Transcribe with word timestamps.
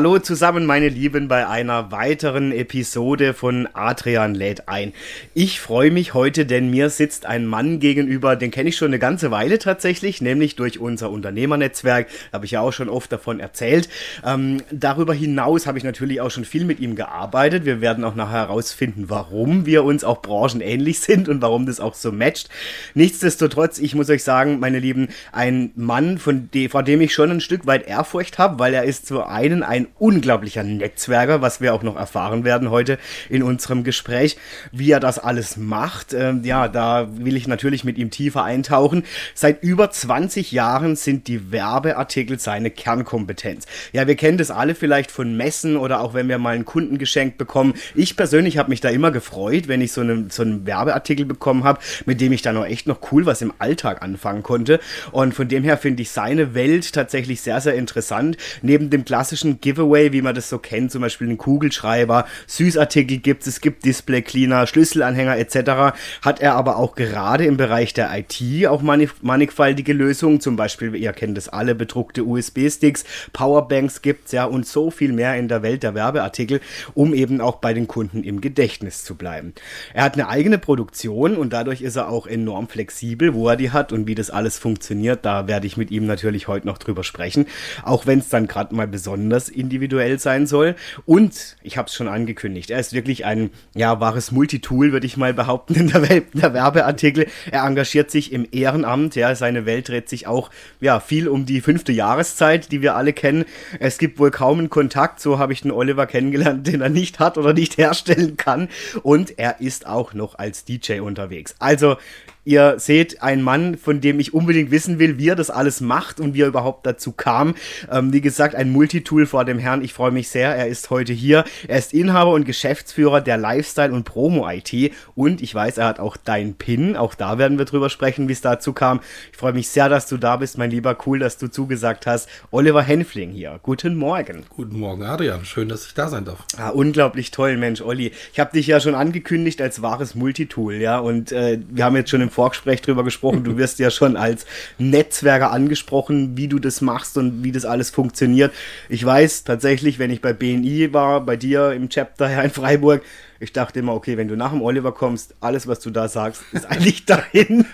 Hallo 0.00 0.18
zusammen, 0.18 0.64
meine 0.64 0.88
Lieben, 0.88 1.28
bei 1.28 1.46
einer 1.46 1.92
weiteren 1.92 2.52
Episode 2.52 3.34
von 3.34 3.68
Adrian 3.74 4.34
lädt 4.34 4.66
ein. 4.66 4.94
Ich 5.34 5.60
freue 5.60 5.90
mich 5.90 6.14
heute, 6.14 6.46
denn 6.46 6.70
mir 6.70 6.88
sitzt 6.88 7.26
ein 7.26 7.44
Mann 7.44 7.80
gegenüber, 7.80 8.34
den 8.34 8.50
kenne 8.50 8.70
ich 8.70 8.78
schon 8.78 8.88
eine 8.88 8.98
ganze 8.98 9.30
Weile 9.30 9.58
tatsächlich, 9.58 10.22
nämlich 10.22 10.56
durch 10.56 10.78
unser 10.78 11.10
Unternehmernetzwerk, 11.10 12.06
habe 12.32 12.46
ich 12.46 12.52
ja 12.52 12.62
auch 12.62 12.72
schon 12.72 12.88
oft 12.88 13.12
davon 13.12 13.40
erzählt. 13.40 13.90
Ähm, 14.24 14.62
darüber 14.70 15.12
hinaus 15.12 15.66
habe 15.66 15.76
ich 15.76 15.84
natürlich 15.84 16.22
auch 16.22 16.30
schon 16.30 16.46
viel 16.46 16.64
mit 16.64 16.80
ihm 16.80 16.94
gearbeitet. 16.94 17.66
Wir 17.66 17.82
werden 17.82 18.02
auch 18.04 18.14
nachher 18.14 18.48
herausfinden, 18.48 19.10
warum 19.10 19.66
wir 19.66 19.84
uns 19.84 20.02
auch 20.02 20.22
branchenähnlich 20.22 21.00
sind 21.00 21.28
und 21.28 21.42
warum 21.42 21.66
das 21.66 21.78
auch 21.78 21.92
so 21.92 22.10
matcht. 22.10 22.48
Nichtsdestotrotz, 22.94 23.78
ich 23.78 23.94
muss 23.94 24.08
euch 24.08 24.24
sagen, 24.24 24.60
meine 24.60 24.78
Lieben, 24.78 25.08
ein 25.30 25.72
Mann, 25.76 26.16
von 26.16 26.48
dem, 26.54 26.70
vor 26.70 26.82
dem 26.82 27.02
ich 27.02 27.12
schon 27.12 27.30
ein 27.30 27.42
Stück 27.42 27.66
weit 27.66 27.86
Ehrfurcht 27.86 28.38
habe, 28.38 28.58
weil 28.58 28.72
er 28.72 28.84
ist 28.84 29.06
zu 29.06 29.22
einen 29.24 29.62
ein 29.62 29.88
unglaublicher 29.98 30.62
Netzwerker, 30.62 31.42
was 31.42 31.60
wir 31.60 31.74
auch 31.74 31.82
noch 31.82 31.96
erfahren 31.96 32.44
werden 32.44 32.70
heute 32.70 32.98
in 33.28 33.42
unserem 33.42 33.84
Gespräch, 33.84 34.36
wie 34.72 34.90
er 34.90 35.00
das 35.00 35.18
alles 35.18 35.56
macht. 35.56 36.12
Ähm, 36.12 36.42
ja, 36.44 36.68
da 36.68 37.08
will 37.12 37.36
ich 37.36 37.46
natürlich 37.48 37.84
mit 37.84 37.98
ihm 37.98 38.10
tiefer 38.10 38.44
eintauchen. 38.44 39.04
Seit 39.34 39.62
über 39.62 39.90
20 39.90 40.52
Jahren 40.52 40.96
sind 40.96 41.28
die 41.28 41.52
Werbeartikel 41.52 42.38
seine 42.38 42.70
Kernkompetenz. 42.70 43.66
Ja, 43.92 44.06
wir 44.06 44.16
kennen 44.16 44.38
das 44.38 44.50
alle 44.50 44.74
vielleicht 44.74 45.10
von 45.10 45.36
Messen 45.36 45.76
oder 45.76 46.00
auch 46.00 46.14
wenn 46.14 46.28
wir 46.28 46.38
mal 46.38 46.54
einen 46.54 46.64
Kunden 46.64 46.98
geschenkt 46.98 47.38
bekommen. 47.38 47.74
Ich 47.94 48.16
persönlich 48.16 48.58
habe 48.58 48.70
mich 48.70 48.80
da 48.80 48.88
immer 48.88 49.10
gefreut, 49.10 49.68
wenn 49.68 49.80
ich 49.80 49.92
so 49.92 50.00
einen, 50.00 50.30
so 50.30 50.42
einen 50.42 50.66
Werbeartikel 50.66 51.26
bekommen 51.26 51.64
habe, 51.64 51.80
mit 52.06 52.20
dem 52.20 52.32
ich 52.32 52.42
dann 52.42 52.56
auch 52.56 52.66
echt 52.66 52.86
noch 52.86 53.12
cool 53.12 53.26
was 53.26 53.42
im 53.42 53.52
Alltag 53.58 54.02
anfangen 54.02 54.42
konnte. 54.42 54.80
Und 55.12 55.34
von 55.34 55.48
dem 55.48 55.64
her 55.64 55.76
finde 55.76 56.02
ich 56.02 56.10
seine 56.10 56.54
Welt 56.54 56.92
tatsächlich 56.92 57.40
sehr, 57.40 57.60
sehr 57.60 57.74
interessant. 57.74 58.36
Neben 58.62 58.90
dem 58.90 59.04
klassischen 59.04 59.60
Give 59.60 59.79
Giveaway, 59.80 60.12
wie 60.12 60.22
man 60.22 60.34
das 60.34 60.50
so 60.50 60.58
kennt, 60.58 60.92
zum 60.92 61.00
Beispiel 61.00 61.28
einen 61.28 61.38
Kugelschreiber, 61.38 62.26
Süßartikel 62.46 63.18
gibt 63.18 63.42
es, 63.42 63.48
es 63.48 63.60
gibt 63.60 63.84
Display 63.84 64.20
Cleaner, 64.20 64.66
Schlüsselanhänger 64.66 65.38
etc. 65.38 65.96
Hat 66.22 66.40
er 66.40 66.54
aber 66.54 66.76
auch 66.76 66.94
gerade 66.94 67.46
im 67.46 67.56
Bereich 67.56 67.94
der 67.94 68.10
IT 68.12 68.66
auch 68.66 68.82
mannigfaltige 68.82 69.92
Lösungen, 69.92 70.40
zum 70.40 70.56
Beispiel, 70.56 70.94
ihr 70.94 71.12
kennt 71.12 71.36
das 71.36 71.48
alle, 71.48 71.74
bedruckte 71.74 72.24
USB-Sticks, 72.24 73.04
Powerbanks 73.32 74.02
gibt 74.02 74.26
es 74.26 74.32
ja 74.32 74.44
und 74.44 74.66
so 74.66 74.90
viel 74.90 75.12
mehr 75.12 75.36
in 75.36 75.48
der 75.48 75.62
Welt 75.62 75.82
der 75.82 75.94
Werbeartikel, 75.94 76.60
um 76.94 77.14
eben 77.14 77.40
auch 77.40 77.56
bei 77.56 77.72
den 77.72 77.86
Kunden 77.86 78.22
im 78.22 78.40
Gedächtnis 78.40 79.04
zu 79.04 79.14
bleiben. 79.14 79.54
Er 79.94 80.04
hat 80.04 80.14
eine 80.14 80.28
eigene 80.28 80.58
Produktion 80.58 81.36
und 81.36 81.52
dadurch 81.52 81.80
ist 81.80 81.96
er 81.96 82.10
auch 82.10 82.26
enorm 82.26 82.68
flexibel, 82.68 83.32
wo 83.32 83.48
er 83.48 83.56
die 83.56 83.70
hat 83.70 83.92
und 83.92 84.06
wie 84.06 84.14
das 84.14 84.30
alles 84.30 84.58
funktioniert. 84.58 85.24
Da 85.24 85.48
werde 85.48 85.66
ich 85.66 85.78
mit 85.78 85.90
ihm 85.90 86.06
natürlich 86.06 86.48
heute 86.48 86.66
noch 86.66 86.78
drüber 86.78 87.02
sprechen, 87.02 87.46
auch 87.82 88.06
wenn 88.06 88.18
es 88.18 88.28
dann 88.28 88.46
gerade 88.46 88.74
mal 88.74 88.86
besonders 88.86 89.48
in 89.48 89.69
individuell 89.70 90.18
sein 90.18 90.48
soll. 90.48 90.74
Und 91.06 91.56
ich 91.62 91.78
habe 91.78 91.86
es 91.86 91.94
schon 91.94 92.08
angekündigt, 92.08 92.70
er 92.70 92.80
ist 92.80 92.92
wirklich 92.92 93.24
ein 93.24 93.50
ja, 93.74 94.00
wahres 94.00 94.32
Multitool, 94.32 94.92
würde 94.92 95.06
ich 95.06 95.16
mal 95.16 95.32
behaupten, 95.32 95.74
in 95.74 95.88
der 95.88 96.08
Welt 96.08 96.26
der 96.34 96.52
Werbeartikel. 96.52 97.26
Er 97.52 97.64
engagiert 97.64 98.10
sich 98.10 98.32
im 98.32 98.46
Ehrenamt, 98.50 99.14
ja, 99.14 99.34
seine 99.36 99.66
Welt 99.66 99.88
dreht 99.88 100.08
sich 100.08 100.26
auch 100.26 100.50
ja, 100.80 100.98
viel 100.98 101.28
um 101.28 101.46
die 101.46 101.60
fünfte 101.60 101.92
Jahreszeit, 101.92 102.72
die 102.72 102.82
wir 102.82 102.96
alle 102.96 103.12
kennen. 103.12 103.44
Es 103.78 103.98
gibt 103.98 104.18
wohl 104.18 104.32
kaum 104.32 104.58
einen 104.58 104.70
Kontakt, 104.70 105.20
so 105.20 105.38
habe 105.38 105.52
ich 105.52 105.62
den 105.62 105.70
Oliver 105.70 106.06
kennengelernt, 106.06 106.66
den 106.66 106.80
er 106.80 106.88
nicht 106.88 107.20
hat 107.20 107.38
oder 107.38 107.52
nicht 107.52 107.78
herstellen 107.78 108.36
kann. 108.36 108.68
Und 109.02 109.38
er 109.38 109.60
ist 109.60 109.86
auch 109.86 110.14
noch 110.14 110.36
als 110.36 110.64
DJ 110.64 111.00
unterwegs. 111.00 111.54
Also 111.60 111.96
Ihr 112.44 112.78
seht 112.78 113.22
einen 113.22 113.42
Mann, 113.42 113.76
von 113.76 114.00
dem 114.00 114.18
ich 114.18 114.32
unbedingt 114.32 114.70
wissen 114.70 114.98
will, 114.98 115.18
wie 115.18 115.28
er 115.28 115.36
das 115.36 115.50
alles 115.50 115.82
macht 115.82 116.20
und 116.20 116.32
wie 116.32 116.40
er 116.40 116.48
überhaupt 116.48 116.86
dazu 116.86 117.12
kam. 117.12 117.54
Ähm, 117.90 118.14
wie 118.14 118.22
gesagt, 118.22 118.54
ein 118.54 118.70
Multitool 118.70 119.26
vor 119.26 119.44
dem 119.44 119.58
Herrn. 119.58 119.82
Ich 119.82 119.92
freue 119.92 120.10
mich 120.10 120.28
sehr. 120.28 120.56
Er 120.56 120.66
ist 120.66 120.88
heute 120.88 121.12
hier. 121.12 121.44
Er 121.68 121.78
ist 121.78 121.92
Inhaber 121.92 122.32
und 122.32 122.46
Geschäftsführer 122.46 123.20
der 123.20 123.36
Lifestyle 123.36 123.92
und 123.92 124.04
Promo 124.04 124.48
IT. 124.48 124.72
Und 125.14 125.42
ich 125.42 125.54
weiß, 125.54 125.76
er 125.78 125.86
hat 125.86 126.00
auch 126.00 126.16
dein 126.16 126.54
PIN. 126.54 126.96
Auch 126.96 127.14
da 127.14 127.36
werden 127.36 127.58
wir 127.58 127.66
drüber 127.66 127.90
sprechen, 127.90 128.28
wie 128.28 128.32
es 128.32 128.40
dazu 128.40 128.72
kam. 128.72 129.00
Ich 129.32 129.36
freue 129.36 129.52
mich 129.52 129.68
sehr, 129.68 129.90
dass 129.90 130.08
du 130.08 130.16
da 130.16 130.36
bist, 130.36 130.56
mein 130.56 130.70
Lieber. 130.70 130.96
Cool, 131.06 131.18
dass 131.18 131.36
du 131.36 131.48
zugesagt 131.48 132.06
hast. 132.06 132.28
Oliver 132.50 132.82
Henfling 132.82 133.32
hier. 133.32 133.60
Guten 133.62 133.96
Morgen. 133.96 134.44
Guten 134.48 134.78
Morgen, 134.78 135.02
Adrian. 135.02 135.44
Schön, 135.44 135.68
dass 135.68 135.86
ich 135.86 135.92
da 135.92 136.08
sein 136.08 136.24
darf. 136.24 136.46
Ah, 136.56 136.70
unglaublich 136.70 137.30
toll, 137.32 137.58
Mensch, 137.58 137.82
Olli. 137.82 138.12
Ich 138.32 138.40
habe 138.40 138.52
dich 138.52 138.66
ja 138.66 138.80
schon 138.80 138.94
angekündigt 138.94 139.60
als 139.60 139.82
wahres 139.82 140.14
Multitool, 140.14 140.76
ja. 140.76 140.98
Und 140.98 141.32
äh, 141.32 141.58
wir 141.68 141.84
haben 141.84 141.96
jetzt 141.96 142.08
schon 142.08 142.22
im 142.22 142.29
im 142.30 142.34
Vorgespräch 142.34 142.80
drüber 142.80 143.02
gesprochen. 143.02 143.42
Du 143.42 143.56
wirst 143.58 143.78
ja 143.80 143.90
schon 143.90 144.16
als 144.16 144.46
Netzwerker 144.78 145.50
angesprochen, 145.50 146.36
wie 146.36 146.48
du 146.48 146.58
das 146.58 146.80
machst 146.80 147.18
und 147.18 147.42
wie 147.42 147.52
das 147.52 147.64
alles 147.64 147.90
funktioniert. 147.90 148.52
Ich 148.88 149.04
weiß 149.04 149.44
tatsächlich, 149.44 149.98
wenn 149.98 150.10
ich 150.10 150.20
bei 150.20 150.32
BNI 150.32 150.92
war, 150.92 151.20
bei 151.20 151.36
dir 151.36 151.72
im 151.72 151.88
Chapter 151.88 152.28
hier 152.28 152.42
in 152.42 152.50
Freiburg, 152.50 153.02
ich 153.40 153.52
dachte 153.52 153.80
immer, 153.80 153.94
okay, 153.94 154.16
wenn 154.16 154.28
du 154.28 154.36
nach 154.36 154.50
dem 154.50 154.62
Oliver 154.62 154.92
kommst, 154.92 155.34
alles, 155.40 155.66
was 155.66 155.80
du 155.80 155.90
da 155.90 156.08
sagst, 156.08 156.42
ist 156.52 156.66
eigentlich 156.66 157.04
dahin. 157.06 157.66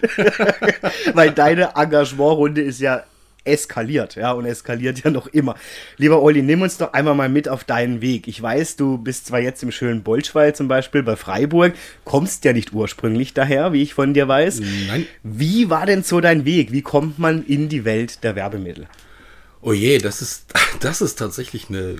Weil 1.12 1.32
deine 1.32 1.74
Engagementrunde 1.74 2.62
ist 2.62 2.80
ja 2.80 3.02
eskaliert, 3.46 4.16
ja, 4.16 4.32
und 4.32 4.44
eskaliert 4.44 5.04
ja 5.04 5.10
noch 5.10 5.26
immer. 5.26 5.54
Lieber 5.96 6.22
Olli, 6.22 6.42
nimm 6.42 6.62
uns 6.62 6.78
doch 6.78 6.92
einmal 6.92 7.14
mal 7.14 7.28
mit 7.28 7.48
auf 7.48 7.64
deinen 7.64 8.00
Weg. 8.00 8.28
Ich 8.28 8.40
weiß, 8.40 8.76
du 8.76 8.98
bist 8.98 9.26
zwar 9.26 9.40
jetzt 9.40 9.62
im 9.62 9.72
schönen 9.72 10.02
Bolschwald 10.02 10.56
zum 10.56 10.68
Beispiel 10.68 11.02
bei 11.02 11.16
Freiburg, 11.16 11.74
kommst 12.04 12.44
ja 12.44 12.52
nicht 12.52 12.72
ursprünglich 12.72 13.34
daher, 13.34 13.72
wie 13.72 13.82
ich 13.82 13.94
von 13.94 14.14
dir 14.14 14.28
weiß. 14.28 14.60
Nein. 14.88 15.06
Wie 15.22 15.70
war 15.70 15.86
denn 15.86 16.02
so 16.02 16.20
dein 16.20 16.44
Weg? 16.44 16.72
Wie 16.72 16.82
kommt 16.82 17.18
man 17.18 17.44
in 17.44 17.68
die 17.68 17.84
Welt 17.84 18.22
der 18.24 18.36
Werbemittel? 18.36 18.88
Oh 19.62 19.72
je, 19.72 19.98
das 19.98 20.22
ist, 20.22 20.46
das 20.80 21.00
ist 21.00 21.16
tatsächlich 21.16 21.68
eine 21.68 21.96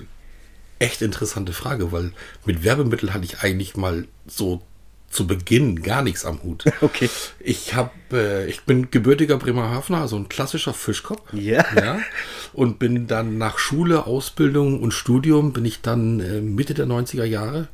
echt 0.79 1.03
interessante 1.03 1.53
Frage, 1.53 1.93
weil 1.93 2.13
mit 2.45 2.65
Werbemitteln 2.65 3.15
hatte 3.15 3.25
ich 3.25 3.41
eigentlich 3.41 3.77
mal 3.77 4.07
so 4.27 4.63
zu 5.11 5.27
Beginn 5.27 5.83
gar 5.83 6.03
nichts 6.03 6.25
am 6.25 6.43
Hut. 6.43 6.65
Okay. 6.81 7.09
Ich 7.41 7.75
habe, 7.75 7.91
äh, 8.13 8.47
ich 8.49 8.63
bin 8.63 8.91
gebürtiger 8.91 9.39
Bremerhavener, 9.39 10.01
also 10.01 10.17
ein 10.17 10.29
klassischer 10.29 10.75
Fischkopf. 10.75 11.33
Yeah. 11.33 11.65
Ja. 11.75 11.99
Und 12.53 12.79
bin 12.79 13.07
dann 13.07 13.39
nach 13.39 13.59
Schule, 13.59 14.07
Ausbildung 14.07 14.81
und 14.81 14.93
Studium 14.93 15.53
bin 15.53 15.65
ich 15.65 15.81
dann 15.81 16.21
äh, 16.21 16.41
Mitte 16.41 16.75
der 16.75 16.87
90er 16.87 17.25
Jahre 17.25 17.69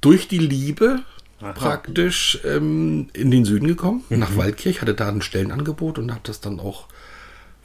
durch 0.00 0.28
die 0.28 0.38
Liebe 0.38 1.02
Aha. 1.40 1.52
praktisch 1.52 2.38
ähm, 2.44 3.08
in 3.14 3.30
den 3.30 3.44
Süden 3.44 3.66
gekommen, 3.66 4.04
mhm. 4.08 4.18
nach 4.18 4.36
Waldkirch, 4.36 4.80
hatte 4.80 4.94
da 4.94 5.08
ein 5.08 5.22
Stellenangebot 5.22 5.98
und 5.98 6.10
habe 6.10 6.20
das 6.24 6.40
dann 6.40 6.60
auch 6.60 6.86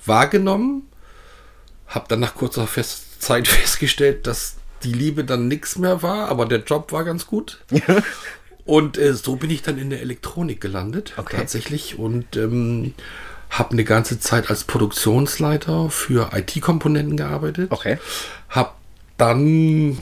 wahrgenommen. 0.06 0.84
Habe 1.88 2.06
dann 2.10 2.20
nach 2.20 2.36
kurzer 2.36 2.68
Fest 2.68 3.22
Zeit 3.22 3.48
festgestellt, 3.48 4.26
dass 4.26 4.56
die 4.84 4.94
Liebe 4.94 5.24
dann 5.24 5.48
nichts 5.48 5.78
mehr 5.78 6.02
war, 6.02 6.30
aber 6.30 6.46
der 6.46 6.60
Job 6.60 6.92
war 6.92 7.04
ganz 7.04 7.28
gut. 7.28 7.64
und 8.66 8.98
äh, 8.98 9.14
so 9.14 9.36
bin 9.36 9.50
ich 9.50 9.62
dann 9.62 9.78
in 9.78 9.90
der 9.90 10.02
Elektronik 10.02 10.62
gelandet, 10.62 11.14
okay. 11.18 11.38
tatsächlich. 11.38 11.98
Und 11.98 12.36
ähm, 12.36 12.94
habe 13.50 13.72
eine 13.72 13.84
ganze 13.84 14.20
Zeit 14.20 14.50
als 14.50 14.64
Produktionsleiter 14.64 15.90
für 15.90 16.32
IT-Komponenten 16.34 17.18
gearbeitet. 17.18 17.72
Okay. 17.72 17.98
Habe 18.50 18.72
dann, 19.18 19.98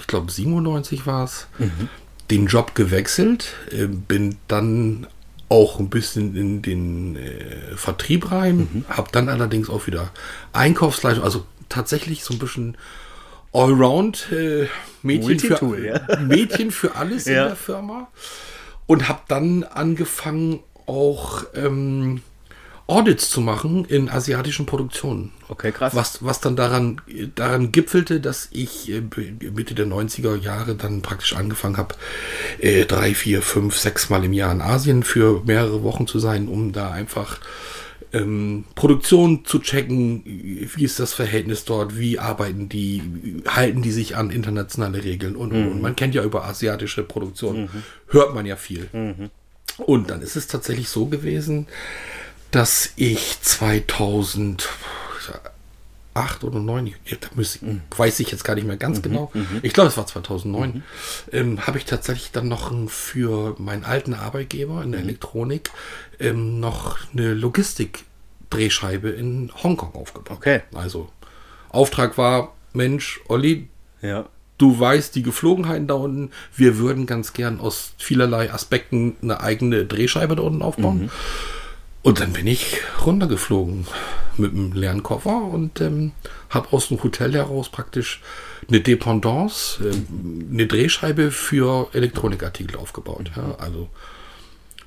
ich 0.00 0.06
glaube 0.06 0.30
97 0.30 1.06
war 1.06 1.24
es, 1.24 1.46
mhm. 1.58 1.88
den 2.30 2.46
Job 2.46 2.74
gewechselt, 2.74 3.54
äh, 3.70 3.86
bin 3.86 4.36
dann 4.48 5.06
auch 5.48 5.78
ein 5.78 5.88
bisschen 5.88 6.36
in 6.36 6.62
den 6.62 7.16
äh, 7.16 7.76
Vertrieb 7.76 8.32
rein, 8.32 8.68
mhm. 8.72 8.84
habe 8.88 9.08
dann 9.12 9.28
allerdings 9.28 9.70
auch 9.70 9.86
wieder 9.86 10.10
Einkaufsleitung, 10.52 11.22
also 11.22 11.44
tatsächlich 11.68 12.24
so 12.24 12.34
ein 12.34 12.40
bisschen 12.40 12.76
Allround 13.56 14.30
äh, 14.32 14.68
Mädchen, 15.02 15.38
für, 15.38 15.78
ja. 15.84 16.20
Mädchen 16.20 16.70
für 16.70 16.96
alles 16.96 17.24
ja. 17.24 17.42
in 17.42 17.48
der 17.48 17.56
Firma 17.56 18.08
und 18.86 19.08
habe 19.08 19.22
dann 19.28 19.64
angefangen 19.64 20.60
auch 20.86 21.44
ähm, 21.54 22.22
Audits 22.88 23.30
zu 23.30 23.40
machen 23.40 23.84
in 23.84 24.08
asiatischen 24.08 24.64
Produktionen. 24.64 25.32
Okay, 25.48 25.72
krass. 25.72 25.94
Was, 25.94 26.24
was 26.24 26.40
dann 26.40 26.54
daran, 26.54 27.00
daran 27.34 27.72
gipfelte, 27.72 28.20
dass 28.20 28.48
ich 28.52 28.90
äh, 28.90 29.00
Mitte 29.00 29.74
der 29.74 29.86
90er 29.86 30.36
Jahre 30.36 30.76
dann 30.76 31.02
praktisch 31.02 31.34
angefangen 31.34 31.78
habe, 31.78 31.96
äh, 32.60 32.84
drei, 32.84 33.14
vier, 33.14 33.42
fünf, 33.42 33.76
sechs 33.76 34.08
Mal 34.08 34.24
im 34.24 34.32
Jahr 34.32 34.52
in 34.52 34.60
Asien 34.60 35.02
für 35.02 35.42
mehrere 35.44 35.82
Wochen 35.82 36.06
zu 36.06 36.20
sein, 36.20 36.46
um 36.46 36.72
da 36.72 36.92
einfach 36.92 37.40
ähm, 38.12 38.64
Produktion 38.74 39.44
zu 39.44 39.58
checken, 39.58 40.22
wie 40.24 40.84
ist 40.84 41.00
das 41.00 41.12
Verhältnis 41.14 41.64
dort, 41.64 41.98
wie 41.98 42.18
arbeiten 42.18 42.68
die, 42.68 43.02
halten 43.46 43.82
die 43.82 43.90
sich 43.90 44.16
an 44.16 44.30
internationale 44.30 45.04
Regeln 45.04 45.36
und, 45.36 45.52
und, 45.52 45.72
und. 45.72 45.82
man 45.82 45.96
kennt 45.96 46.14
ja 46.14 46.22
über 46.22 46.44
asiatische 46.44 47.02
Produktion, 47.02 47.68
hört 48.08 48.34
man 48.34 48.46
ja 48.46 48.56
viel. 48.56 48.88
Und 49.78 50.10
dann 50.10 50.22
ist 50.22 50.36
es 50.36 50.46
tatsächlich 50.46 50.88
so 50.88 51.06
gewesen, 51.06 51.66
dass 52.50 52.92
ich 52.96 53.40
2008 56.16 56.44
oder 56.44 56.58
9, 56.60 56.86
ja, 56.86 56.94
da 57.20 57.28
muss, 57.34 57.58
weiß 57.96 58.20
ich 58.20 58.30
jetzt 58.30 58.44
gar 58.44 58.54
nicht 58.54 58.66
mehr 58.66 58.76
ganz 58.76 59.02
genau, 59.02 59.30
ich 59.62 59.72
glaube 59.72 59.88
es 59.90 59.96
war 59.96 60.06
2009, 60.06 60.82
ähm, 61.32 61.66
habe 61.66 61.78
ich 61.78 61.84
tatsächlich 61.84 62.30
dann 62.32 62.48
noch 62.48 62.72
für 62.88 63.54
meinen 63.58 63.84
alten 63.84 64.14
Arbeitgeber 64.14 64.82
in 64.82 64.92
der 64.92 65.00
Elektronik 65.02 65.70
ähm, 66.18 66.58
noch 66.60 66.96
eine 67.12 67.34
Logistik-Drehscheibe 67.34 69.10
in 69.10 69.50
Hongkong 69.62 69.94
aufgebaut. 69.94 70.36
Okay. 70.38 70.62
Also 70.74 71.08
Auftrag 71.68 72.16
war, 72.16 72.54
Mensch, 72.72 73.20
Olli, 73.28 73.68
Ja. 74.00 74.26
du 74.58 74.78
weißt 74.78 75.14
die 75.14 75.22
Geflogenheiten 75.22 75.86
da 75.86 75.94
unten. 75.94 76.30
Wir 76.54 76.78
würden 76.78 77.04
ganz 77.06 77.34
gern 77.34 77.60
aus 77.60 77.92
vielerlei 77.98 78.50
Aspekten 78.52 79.16
eine 79.22 79.40
eigene 79.40 79.84
Drehscheibe 79.84 80.36
da 80.36 80.42
unten 80.42 80.62
aufbauen. 80.62 81.10
Und 82.06 82.20
dann 82.20 82.32
bin 82.32 82.46
ich 82.46 82.78
runtergeflogen 83.04 83.84
mit 84.36 84.52
einem 84.52 84.72
leeren 84.74 85.02
Koffer 85.02 85.42
und 85.42 85.80
ähm, 85.80 86.12
habe 86.50 86.68
aus 86.70 86.86
dem 86.86 87.02
Hotel 87.02 87.32
heraus 87.32 87.68
praktisch 87.68 88.22
eine 88.68 88.80
Dependance, 88.80 89.82
ähm, 89.82 90.46
eine 90.52 90.68
Drehscheibe 90.68 91.32
für 91.32 91.88
Elektronikartikel 91.94 92.76
aufgebaut. 92.76 93.32
Ja, 93.34 93.56
also 93.58 93.88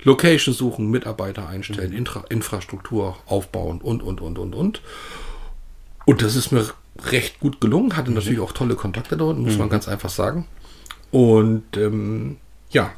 Location 0.02 0.54
suchen, 0.54 0.90
Mitarbeiter 0.90 1.46
einstellen, 1.46 1.92
Intra 1.92 2.24
Infrastruktur 2.30 3.18
aufbauen 3.26 3.82
und, 3.82 4.02
und, 4.02 4.22
und, 4.22 4.38
und, 4.38 4.54
und. 4.54 4.80
Und 6.06 6.22
das 6.22 6.36
ist 6.36 6.52
mir 6.52 6.70
recht 7.10 7.38
gut 7.38 7.60
gelungen. 7.60 7.98
Hatte 7.98 8.12
natürlich 8.12 8.40
auch 8.40 8.52
tolle 8.52 8.76
Kontakte 8.76 9.22
unten, 9.22 9.42
muss 9.42 9.58
man 9.58 9.68
ganz 9.68 9.88
einfach 9.88 10.08
sagen. 10.08 10.46
Und 11.10 11.76
ähm, 11.76 12.38
ja. 12.70 12.92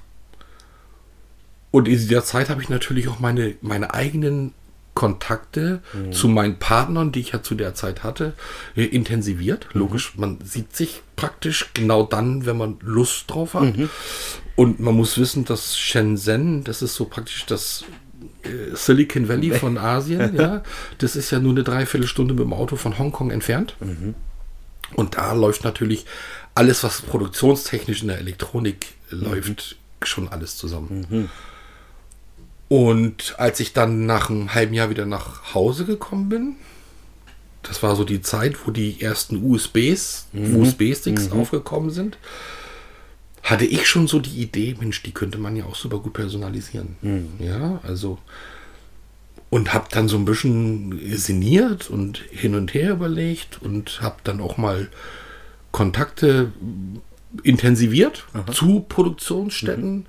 Und 1.73 1.89
in 1.89 1.95
dieser 1.95 2.25
Zeit 2.25 2.51
habe 2.51 2.63
ich 2.63 2.69
natürlich 2.69 3.09
auch 3.09 3.19
meine, 3.19 3.57
meine 3.61 3.93
eigenen 3.93 4.53
Kontakte 4.95 5.81
zu 6.13 6.29
meinen 6.29 6.59
Partnern, 6.59 7.13
die 7.13 7.21
ich 7.21 7.33
ja 7.33 7.43
zu 7.43 7.55
der 7.55 7.75
Zeit 7.75 8.05
hatte, 8.05 8.35
äh, 8.77 8.85
intensiviert. 8.85 9.67
Logisch, 9.73 10.13
man 10.17 10.39
sieht 10.45 10.77
sich 10.77 11.03
praktisch 11.17 11.71
genau 11.73 12.03
dann, 12.05 12.45
wenn 12.45 12.59
man 12.59 12.77
Lust 12.83 13.31
drauf 13.31 13.55
hat. 13.55 13.63
Und 14.55 14.81
man 14.81 14.95
muss 14.95 15.17
wissen, 15.17 15.47
dass 15.47 15.79
Shenzhen, 15.79 16.63
das 16.63 16.83
ist 16.83 16.95
so 16.95 17.07
praktisch 17.07 17.47
das 17.47 17.85
äh, 18.43 18.77
Silicon 18.77 19.29
Valley 19.29 19.53
von 19.53 19.79
Asien, 19.79 20.37
ja. 20.39 20.63
Das 20.99 21.17
ist 21.17 21.31
ja 21.31 21.39
nur 21.39 21.53
eine 21.53 21.65
Dreiviertelstunde 21.65 22.35
mit 22.35 22.45
dem 22.45 22.53
Auto 22.53 22.77
von 22.77 22.99
Hongkong 22.99 23.31
entfernt. 23.31 23.77
Und 24.95 25.17
da 25.17 25.33
läuft 25.33 25.65
natürlich 25.65 26.05
alles, 26.55 26.85
was 26.85 27.01
produktionstechnisch 27.01 28.03
in 28.03 28.09
der 28.09 28.19
Elektronik 28.19 28.89
läuft, 29.09 29.77
schon 30.03 30.29
alles 30.29 30.59
zusammen. 30.59 31.31
Und 32.73 33.35
als 33.37 33.61
ich 33.61 33.75
dann 33.75 34.07
nach 34.07 34.31
einem 34.31 34.55
halben 34.55 34.73
Jahr 34.73 34.89
wieder 34.89 35.05
nach 35.05 35.53
Hause 35.53 35.85
gekommen 35.85 36.31
bin, 36.31 36.57
das 37.63 37.83
war 37.83 37.95
so 37.97 38.03
die 38.03 38.23
Zeit, 38.23 38.67
wo 38.67 38.71
die 38.71 39.03
ersten 39.03 39.45
USBs, 39.45 40.29
USB-Sticks 40.33 41.33
aufgekommen 41.33 41.91
sind, 41.91 42.17
hatte 43.43 43.67
ich 43.67 43.87
schon 43.87 44.09
so 44.09 44.21
die 44.21 44.41
Idee, 44.41 44.75
Mensch, 44.81 45.03
die 45.03 45.13
könnte 45.13 45.37
man 45.37 45.55
ja 45.55 45.67
auch 45.67 45.75
super 45.75 45.99
gut 45.99 46.15
personalisieren. 46.15 46.97
Ja, 47.41 47.79
also 47.83 48.17
und 49.51 49.75
habe 49.75 49.89
dann 49.91 50.09
so 50.09 50.17
ein 50.17 50.25
bisschen 50.25 50.99
sinniert 51.15 51.91
und 51.91 52.23
hin 52.31 52.55
und 52.55 52.73
her 52.73 52.93
überlegt 52.93 53.61
und 53.61 54.01
habe 54.01 54.17
dann 54.25 54.41
auch 54.41 54.57
mal 54.57 54.89
Kontakte 55.73 56.53
intensiviert 57.43 58.25
zu 58.51 58.87
Produktionsstätten. 58.89 60.07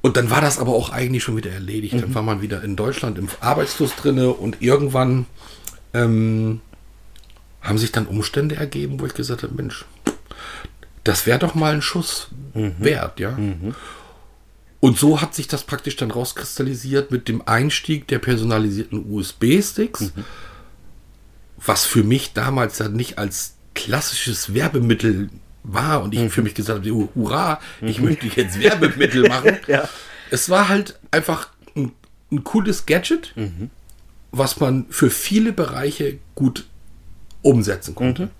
Und 0.00 0.16
dann 0.16 0.30
war 0.30 0.40
das 0.40 0.58
aber 0.58 0.72
auch 0.72 0.90
eigentlich 0.90 1.24
schon 1.24 1.36
wieder 1.36 1.50
erledigt. 1.50 1.94
Dann 1.94 2.14
war 2.14 2.22
man 2.22 2.40
wieder 2.40 2.62
in 2.62 2.76
Deutschland 2.76 3.18
im 3.18 3.28
Arbeitsfluss 3.40 3.96
drinne 3.96 4.30
und 4.30 4.62
irgendwann 4.62 5.26
ähm, 5.92 6.60
haben 7.60 7.78
sich 7.78 7.90
dann 7.92 8.06
Umstände 8.06 8.56
ergeben, 8.56 9.00
wo 9.00 9.06
ich 9.06 9.14
gesagt 9.14 9.42
habe, 9.42 9.54
Mensch, 9.54 9.84
das 11.04 11.26
wäre 11.26 11.38
doch 11.38 11.54
mal 11.54 11.74
ein 11.74 11.82
Schuss 11.82 12.28
wert, 12.78 13.18
ja. 13.18 13.36
Und 14.80 14.98
so 14.98 15.20
hat 15.20 15.34
sich 15.34 15.48
das 15.48 15.64
praktisch 15.64 15.96
dann 15.96 16.10
rauskristallisiert 16.12 17.10
mit 17.10 17.26
dem 17.28 17.46
Einstieg 17.46 18.06
der 18.06 18.20
personalisierten 18.20 19.10
USB-Sticks, 19.10 20.12
was 21.56 21.84
für 21.84 22.04
mich 22.04 22.32
damals 22.34 22.78
ja 22.78 22.88
nicht 22.88 23.18
als 23.18 23.56
klassisches 23.74 24.54
Werbemittel 24.54 25.30
war 25.62 26.02
und 26.02 26.14
ich 26.14 26.30
für 26.32 26.42
mich 26.42 26.54
gesagt 26.54 26.80
habe, 26.80 26.92
"Oh, 26.94 27.08
hurra, 27.14 27.60
ich 27.80 28.00
möchte 28.00 28.26
jetzt 28.26 28.60
Werbemittel 28.60 29.28
machen. 29.28 29.56
Ja. 29.66 29.88
Es 30.30 30.48
war 30.50 30.68
halt 30.68 30.98
einfach 31.10 31.48
ein, 31.76 31.92
ein 32.30 32.44
cooles 32.44 32.86
Gadget, 32.86 33.34
was 34.32 34.60
man 34.60 34.86
für 34.90 35.10
viele 35.10 35.52
Bereiche 35.52 36.18
gut 36.34 36.66
umsetzen 37.42 37.94
konnte. 37.94 38.30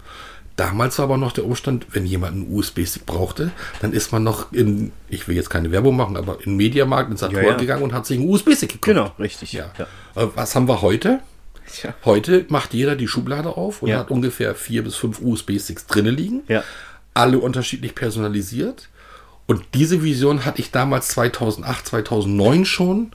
Damals 0.57 0.99
war 0.99 1.05
aber 1.05 1.19
noch 1.19 1.31
der 1.31 1.45
Umstand, 1.45 1.87
wenn 1.93 2.05
jemand 2.05 2.35
einen 2.35 2.53
USB-Stick 2.53 3.07
brauchte, 3.07 3.53
dann 3.81 3.93
ist 3.93 4.11
man 4.11 4.25
noch 4.25 4.53
in, 4.53 4.91
ich 5.09 5.29
will 5.29 5.37
jetzt 5.37 5.51
keine 5.51 5.71
Werbung 5.71 5.97
machen, 5.97 6.17
aber 6.17 6.39
in 6.45 6.57
Mediamarkt, 6.57 7.13
in 7.13 7.17
Saturn 7.17 7.45
Ja, 7.45 7.51
ja. 7.53 7.57
gegangen 7.57 7.85
und 7.85 7.93
hat 7.93 8.07
sich 8.07 8.19
einen 8.19 8.29
USB-Stick 8.29 8.71
gekauft. 8.71 8.85
Genau, 8.85 9.13
richtig. 9.21 9.53
Ja. 9.53 9.71
Ja. 9.79 9.87
Äh, 10.21 10.29
Was 10.35 10.57
haben 10.57 10.67
wir 10.67 10.83
heute? 10.83 11.21
Heute 12.05 12.45
macht 12.49 12.75
jeder 12.75 12.97
die 12.97 13.07
Schublade 13.07 13.51
auf 13.51 13.83
und 13.83 13.93
hat 13.93 14.11
ungefähr 14.11 14.55
vier 14.57 14.83
bis 14.83 14.97
fünf 14.97 15.21
USB-Sticks 15.21 15.87
drinnen 15.87 16.17
liegen. 16.17 16.43
Alle 17.19 17.39
unterschiedlich 17.39 17.95
personalisiert. 17.95 18.89
Und 19.47 19.65
diese 19.75 20.03
Vision 20.03 20.45
hatte 20.45 20.61
ich 20.61 20.71
damals 20.71 21.09
2008, 21.09 21.87
2009 21.87 22.65
schon, 22.65 23.13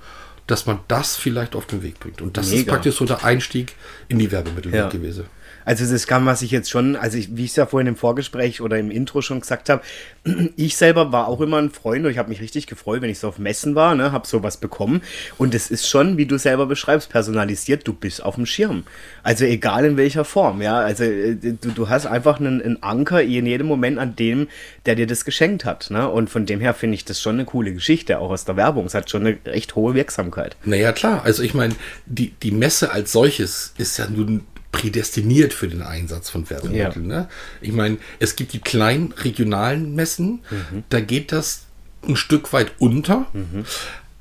dass 0.47 0.65
man 0.65 0.79
das 0.87 1.15
vielleicht 1.15 1.55
auf 1.55 1.65
den 1.67 1.83
Weg 1.83 1.99
bringt. 1.99 2.21
Und 2.21 2.35
das 2.37 2.47
ist 2.47 2.53
Mega. 2.53 2.73
praktisch 2.73 2.97
so 2.97 3.05
der 3.05 3.23
Einstieg 3.23 3.75
in 4.09 4.19
die 4.19 4.31
Werbemittelwelt 4.31 4.83
Ja. 4.85 4.89
gewesen. 4.89 5.25
Also 5.65 5.89
das 5.89 6.07
kann, 6.07 6.25
was 6.25 6.41
ich 6.41 6.51
jetzt 6.51 6.69
schon, 6.69 6.95
also 6.95 7.17
ich, 7.17 7.35
wie 7.35 7.45
ich 7.45 7.51
es 7.51 7.55
ja 7.55 7.65
vorhin 7.65 7.87
im 7.87 7.95
Vorgespräch 7.95 8.61
oder 8.61 8.77
im 8.77 8.91
Intro 8.91 9.21
schon 9.21 9.39
gesagt 9.39 9.69
habe, 9.69 9.81
ich 10.55 10.77
selber 10.77 11.11
war 11.11 11.27
auch 11.27 11.41
immer 11.41 11.57
ein 11.57 11.69
Freund 11.69 12.05
und 12.05 12.11
ich 12.11 12.17
habe 12.17 12.29
mich 12.29 12.41
richtig 12.41 12.67
gefreut, 12.67 13.01
wenn 13.01 13.09
ich 13.09 13.19
so 13.19 13.27
auf 13.27 13.39
Messen 13.39 13.75
war, 13.75 13.95
ne, 13.95 14.11
habe 14.11 14.27
sowas 14.27 14.57
bekommen 14.57 15.01
und 15.37 15.53
es 15.55 15.71
ist 15.71 15.87
schon, 15.87 16.17
wie 16.17 16.25
du 16.25 16.37
selber 16.37 16.65
beschreibst, 16.65 17.09
personalisiert, 17.09 17.87
du 17.87 17.93
bist 17.93 18.23
auf 18.23 18.35
dem 18.35 18.45
Schirm. 18.45 18.83
Also 19.23 19.45
egal 19.45 19.85
in 19.85 19.97
welcher 19.97 20.25
Form, 20.25 20.61
ja, 20.61 20.79
also 20.79 21.03
äh, 21.03 21.35
du, 21.35 21.71
du 21.73 21.89
hast 21.89 22.05
einfach 22.05 22.39
einen, 22.39 22.61
einen 22.61 22.83
Anker 22.83 23.21
in 23.21 23.45
jedem 23.45 23.67
Moment 23.67 23.99
an 23.99 24.15
dem, 24.15 24.47
der 24.85 24.95
dir 24.95 25.07
das 25.07 25.25
geschenkt 25.25 25.65
hat, 25.65 25.89
ne, 25.89 26.09
und 26.09 26.29
von 26.29 26.45
dem 26.45 26.59
her 26.59 26.73
finde 26.73 26.95
ich 26.95 27.05
das 27.05 27.21
schon 27.21 27.35
eine 27.35 27.45
coole 27.45 27.73
Geschichte, 27.73 28.19
auch 28.19 28.31
aus 28.31 28.45
der 28.45 28.57
Werbung, 28.57 28.85
es 28.85 28.93
hat 28.93 29.09
schon 29.09 29.25
eine 29.25 29.37
recht 29.45 29.75
hohe 29.75 29.93
Wirksamkeit. 29.93 30.55
Naja, 30.65 30.91
klar. 30.91 31.21
Also 31.23 31.43
ich 31.43 31.53
meine, 31.53 31.75
die, 32.05 32.31
die 32.41 32.51
Messe 32.51 32.91
als 32.91 33.11
solches 33.11 33.73
ist 33.77 33.97
ja 33.97 34.07
nun 34.09 34.45
prädestiniert 34.73 35.53
für 35.53 35.69
den 35.69 35.81
Einsatz 35.81 36.29
von 36.29 36.49
Werbemitteln. 36.49 37.07
Ne? 37.07 37.29
Ich 37.61 37.71
meine, 37.71 37.97
es 38.19 38.35
gibt 38.35 38.51
die 38.51 38.59
kleinen 38.59 39.13
regionalen 39.13 39.95
Messen, 39.95 40.41
da 40.89 40.99
geht 40.99 41.31
das 41.31 41.61
ein 42.05 42.17
Stück 42.17 42.51
weit 42.51 42.73
unter. 42.79 43.27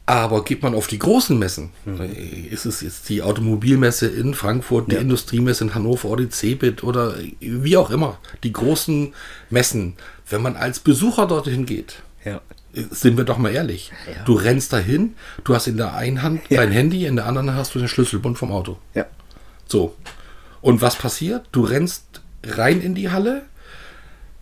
Aber 0.04 0.44
geht 0.44 0.62
man 0.62 0.74
auf 0.74 0.88
die 0.88 0.98
großen 0.98 1.38
Messen, 1.38 1.70
ist 2.50 2.66
es 2.66 2.80
jetzt 2.80 3.08
die 3.08 3.22
Automobilmesse 3.22 4.08
in 4.08 4.34
Frankfurt, 4.34 4.90
die 4.90 4.96
Ja. 4.96 5.00
Industriemesse 5.00 5.64
in 5.64 5.74
Hannover 5.74 6.08
oder 6.08 6.24
die 6.24 6.30
CeBIT 6.30 6.82
oder 6.84 7.14
wie 7.40 7.76
auch 7.76 7.90
immer, 7.90 8.18
die 8.42 8.52
großen 8.52 9.14
Messen, 9.48 9.94
wenn 10.28 10.42
man 10.42 10.56
als 10.56 10.80
Besucher 10.80 11.26
dorthin 11.26 11.66
geht, 11.66 12.02
Ja. 12.24 12.40
sind 12.90 13.16
wir 13.16 13.24
doch 13.24 13.38
mal 13.38 13.52
ehrlich. 13.52 13.92
Ja. 14.12 14.24
Du 14.24 14.34
rennst 14.34 14.72
dahin, 14.72 15.14
du 15.44 15.54
hast 15.54 15.68
in 15.68 15.76
der 15.76 15.94
einen 15.94 16.22
Hand 16.22 16.42
Ja. 16.50 16.60
dein 16.60 16.72
Handy, 16.72 17.06
in 17.06 17.16
der 17.16 17.26
anderen 17.26 17.54
hast 17.54 17.74
du 17.74 17.78
den 17.78 17.88
Schlüsselbund 17.88 18.36
vom 18.38 18.50
Auto. 18.50 18.78
Ja. 18.94 19.06
So. 19.66 19.94
Und 20.62 20.80
was 20.80 20.96
passiert? 20.96 21.46
Du 21.52 21.62
rennst 21.64 22.22
rein 22.44 22.80
in 22.80 22.94
die 22.94 23.10
Halle. 23.10 23.42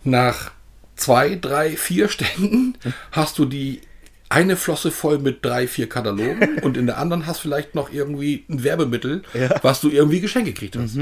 Nach 0.03 0.51
zwei, 0.95 1.35
drei, 1.35 1.75
vier 1.75 2.07
Ständen 2.09 2.75
hast 3.11 3.37
du 3.37 3.45
die 3.45 3.81
eine 4.29 4.55
Flosse 4.55 4.91
voll 4.91 5.19
mit 5.19 5.43
drei, 5.43 5.67
vier 5.67 5.89
Katalogen 5.89 6.59
und 6.61 6.77
in 6.77 6.85
der 6.85 6.97
anderen 6.97 7.25
hast 7.25 7.39
vielleicht 7.39 7.75
noch 7.75 7.91
irgendwie 7.91 8.45
ein 8.49 8.63
Werbemittel, 8.63 9.23
Ja. 9.33 9.59
was 9.61 9.81
du 9.81 9.89
irgendwie 9.89 10.21
geschenkt 10.21 10.47
gekriegt 10.47 10.77
hast. 10.77 10.97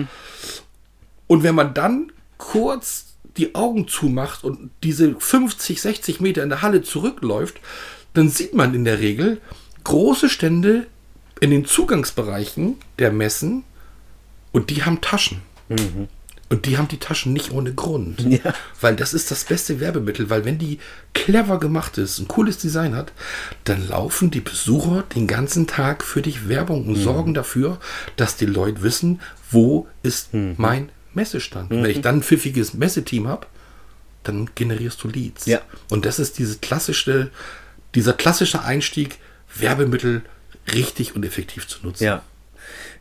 Und 1.27 1.43
wenn 1.43 1.53
man 1.53 1.73
dann 1.75 2.11
kurz 2.37 3.13
die 3.37 3.53
Augen 3.53 3.87
zumacht 3.87 4.43
und 4.43 4.71
diese 4.83 5.15
50, 5.19 5.79
60 5.79 6.19
Meter 6.21 6.41
in 6.43 6.49
der 6.49 6.61
Halle 6.63 6.81
zurückläuft, 6.81 7.59
dann 8.13 8.29
sieht 8.29 8.55
man 8.55 8.73
in 8.73 8.83
der 8.83 8.99
Regel 8.99 9.39
große 9.83 10.27
Stände 10.29 10.87
in 11.39 11.51
den 11.51 11.65
Zugangsbereichen 11.65 12.77
der 12.97 13.11
Messen 13.11 13.63
und 14.51 14.69
die 14.69 14.83
haben 14.83 15.01
Taschen. 15.01 15.41
Und 16.49 16.65
die 16.65 16.77
haben 16.79 16.87
die 16.87 16.97
Taschen 16.97 17.31
nicht 17.31 17.51
ohne 17.51 17.73
Grund. 17.73 18.21
Ja. 18.21 18.53
Weil 18.81 18.95
das 18.95 19.13
ist 19.13 19.29
das 19.29 19.43
beste 19.43 19.79
Werbemittel, 19.79 20.31
weil 20.31 20.45
wenn 20.45 20.57
die 20.57 20.79
clever 21.13 21.59
gemacht 21.59 21.99
ist, 21.99 22.17
ein 22.17 22.27
cooles 22.27 22.57
Design 22.57 22.95
hat, 22.95 23.11
dann 23.65 23.87
laufen 23.87 24.31
die 24.31 24.41
Besucher 24.41 25.03
den 25.15 25.27
ganzen 25.27 25.67
Tag 25.67 26.03
für 26.03 26.23
dich 26.23 26.47
Werbung 26.49 26.83
Mhm. 26.83 26.89
und 26.89 26.95
sorgen 26.95 27.33
dafür, 27.35 27.79
dass 28.15 28.35
die 28.35 28.47
Leute 28.47 28.81
wissen, 28.81 29.21
wo 29.51 29.87
ist 30.01 30.33
Mhm. 30.33 30.55
mein 30.57 30.89
Messestand. 31.13 31.69
Und 31.71 31.83
Wenn 31.83 31.91
ich 31.91 32.01
dann 32.01 32.17
ein 32.17 32.23
pfiffiges 32.23 32.73
Messeteam 32.73 33.27
habe, 33.27 33.45
dann 34.23 34.49
generierst 34.55 35.03
du 35.03 35.07
Leads. 35.07 35.45
Ja. 35.45 35.61
Und 35.91 36.05
das 36.05 36.17
ist 36.17 36.39
diese 36.39 36.57
klassische, 36.57 37.29
dieser 37.93 38.13
klassische 38.13 38.63
Einstieg, 38.63 39.19
Werbemittel 39.55 40.23
richtig 40.73 41.15
und 41.15 41.23
effektiv 41.25 41.67
zu 41.67 41.79
nutzen. 41.83 42.03
Ja. 42.03 42.23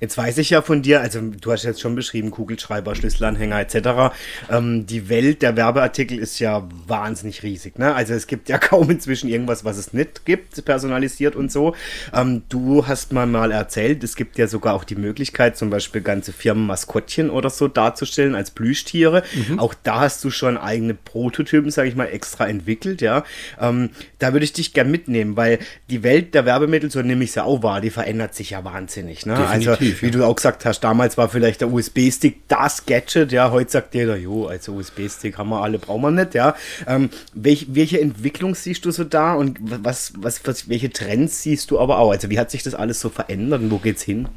Jetzt 0.01 0.17
weiß 0.17 0.39
ich 0.39 0.51
ja 0.51 0.63
von 0.63 0.83
dir, 0.83 1.01
also 1.01 1.21
du 1.21 1.53
hast 1.53 1.65
jetzt 1.65 1.81
schon 1.81 1.95
beschrieben, 1.95 2.31
Kugelschreiber, 2.31 2.95
Schlüsselanhänger 2.95 3.61
etc. 3.61 4.15
Ähm, 4.51 4.87
die 4.87 5.09
Welt 5.09 5.43
der 5.43 5.57
Werbeartikel 5.57 6.19
ist 6.19 6.39
ja 6.39 6.69
wahnsinnig 6.87 7.43
riesig. 7.43 7.79
Ne? 7.79 7.95
Also 7.95 8.15
es 8.15 8.27
gibt 8.27 8.49
ja 8.49 8.59
kaum 8.59 8.91
inzwischen 8.91 9.29
irgendwas, 9.29 9.65
was 9.65 9.77
es 9.77 9.93
nicht 9.93 10.25
gibt, 10.25 10.65
personalisiert 10.65 11.37
und 11.37 11.51
so. 11.51 11.75
Ähm, 12.15 12.43
du 12.49 12.87
hast 12.87 13.13
mal 13.13 13.27
mal 13.27 13.51
erzählt, 13.51 14.05
es 14.05 14.17
gibt 14.17 14.39
ja 14.39 14.47
sogar 14.47 14.75
auch 14.75 14.85
die 14.85 14.97
Möglichkeit, 14.97 15.57
zum 15.57 15.71
Beispiel 15.71 16.01
ganze 16.01 16.33
Firmenmaskottchen 16.33 17.31
oder 17.31 17.51
so 17.51 17.69
darzustellen 17.69 18.35
als 18.35 18.51
Plüschtiere. 18.51 19.23
Auch 19.57 19.75
da 19.83 20.01
hast 20.01 20.25
du 20.25 20.31
schon 20.31 20.57
eigene 20.57 20.95
Prototypen, 20.95 21.71
sage 21.71 21.89
ich 21.89 21.97
mal, 21.97 22.07
extra 22.07 22.47
entwickelt. 22.47 23.01
Ja, 23.01 23.25
ähm, 23.61 23.91
da 24.19 24.33
würde 24.33 24.45
ich 24.45 24.53
dich 24.53 24.73
gern 24.73 24.91
mitnehmen, 24.91 25.37
weil 25.37 25.59
die 25.91 26.03
Welt 26.03 26.35
der 26.35 26.45
Werbemittel, 26.45 26.91
so 26.91 27.03
nehme 27.03 27.25
ich 27.25 27.31
es 27.31 27.37
ja 27.37 27.45
auch 27.45 27.63
wahr, 27.63 27.81
die 27.81 27.91
verändert 27.91 28.35
sich 28.35 28.51
ja 28.51 28.65
wahnsinnig. 28.65 29.27
Ne? 29.27 29.35
also 29.49 29.77
Definitiv, 29.91 30.03
wie 30.03 30.19
du 30.19 30.25
auch 30.27 30.37
gesagt 30.37 30.65
hast, 30.65 30.81
damals 30.81 31.17
war 31.17 31.29
vielleicht 31.29 31.61
der 31.61 31.73
USB-Stick 31.73 32.49
das 32.49 32.87
Gadget, 32.87 33.33
ja, 33.33 33.51
heute 33.51 33.71
sagt 33.71 33.95
jeder, 33.95 34.17
jo, 34.17 34.47
also 34.47 34.75
USB-Stick 34.75 35.39
haben 35.39 35.51
wir 35.51 35.63
alle, 35.63 35.79
brauchen 35.79 36.03
wir 36.03 36.11
nicht, 36.11 36.35
ja. 36.35 36.55
Ähm, 36.87 37.11
welch, 37.35 37.67
welche 37.71 38.01
Entwicklung 38.01 38.55
siehst 38.55 38.85
du 38.85 38.91
so 38.91 39.05
da 39.05 39.35
und 39.35 39.59
was, 39.61 40.13
was, 40.17 40.47
was, 40.47 40.69
welche 40.69 40.91
Trends 40.91 41.43
siehst 41.43 41.71
du 41.71 41.79
aber 41.79 41.99
auch? 41.99 42.11
Also 42.11 42.31
wie 42.31 42.39
hat 42.39 42.51
sich 42.51 42.63
das 42.63 42.75
alles 42.75 43.01
so 43.01 43.09
verändert 43.09 43.63
und 43.63 43.71
wo 43.71 43.79
geht's 43.79 44.03
hin? 44.03 44.29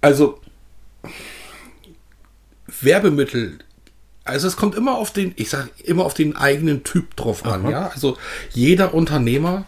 Also 0.00 0.40
Werbemittel, 2.80 3.58
also 4.24 4.46
es 4.46 4.56
kommt 4.56 4.74
immer 4.74 4.96
auf 4.96 5.10
den, 5.10 5.32
ich 5.36 5.48
sage 5.48 5.70
immer 5.84 6.04
auf 6.04 6.14
den 6.14 6.36
eigenen 6.36 6.84
Typ 6.84 7.16
drauf 7.16 7.46
an, 7.46 7.70
ja. 7.70 7.88
Also 7.88 8.16
jeder 8.52 8.94
Unternehmer 8.94 9.64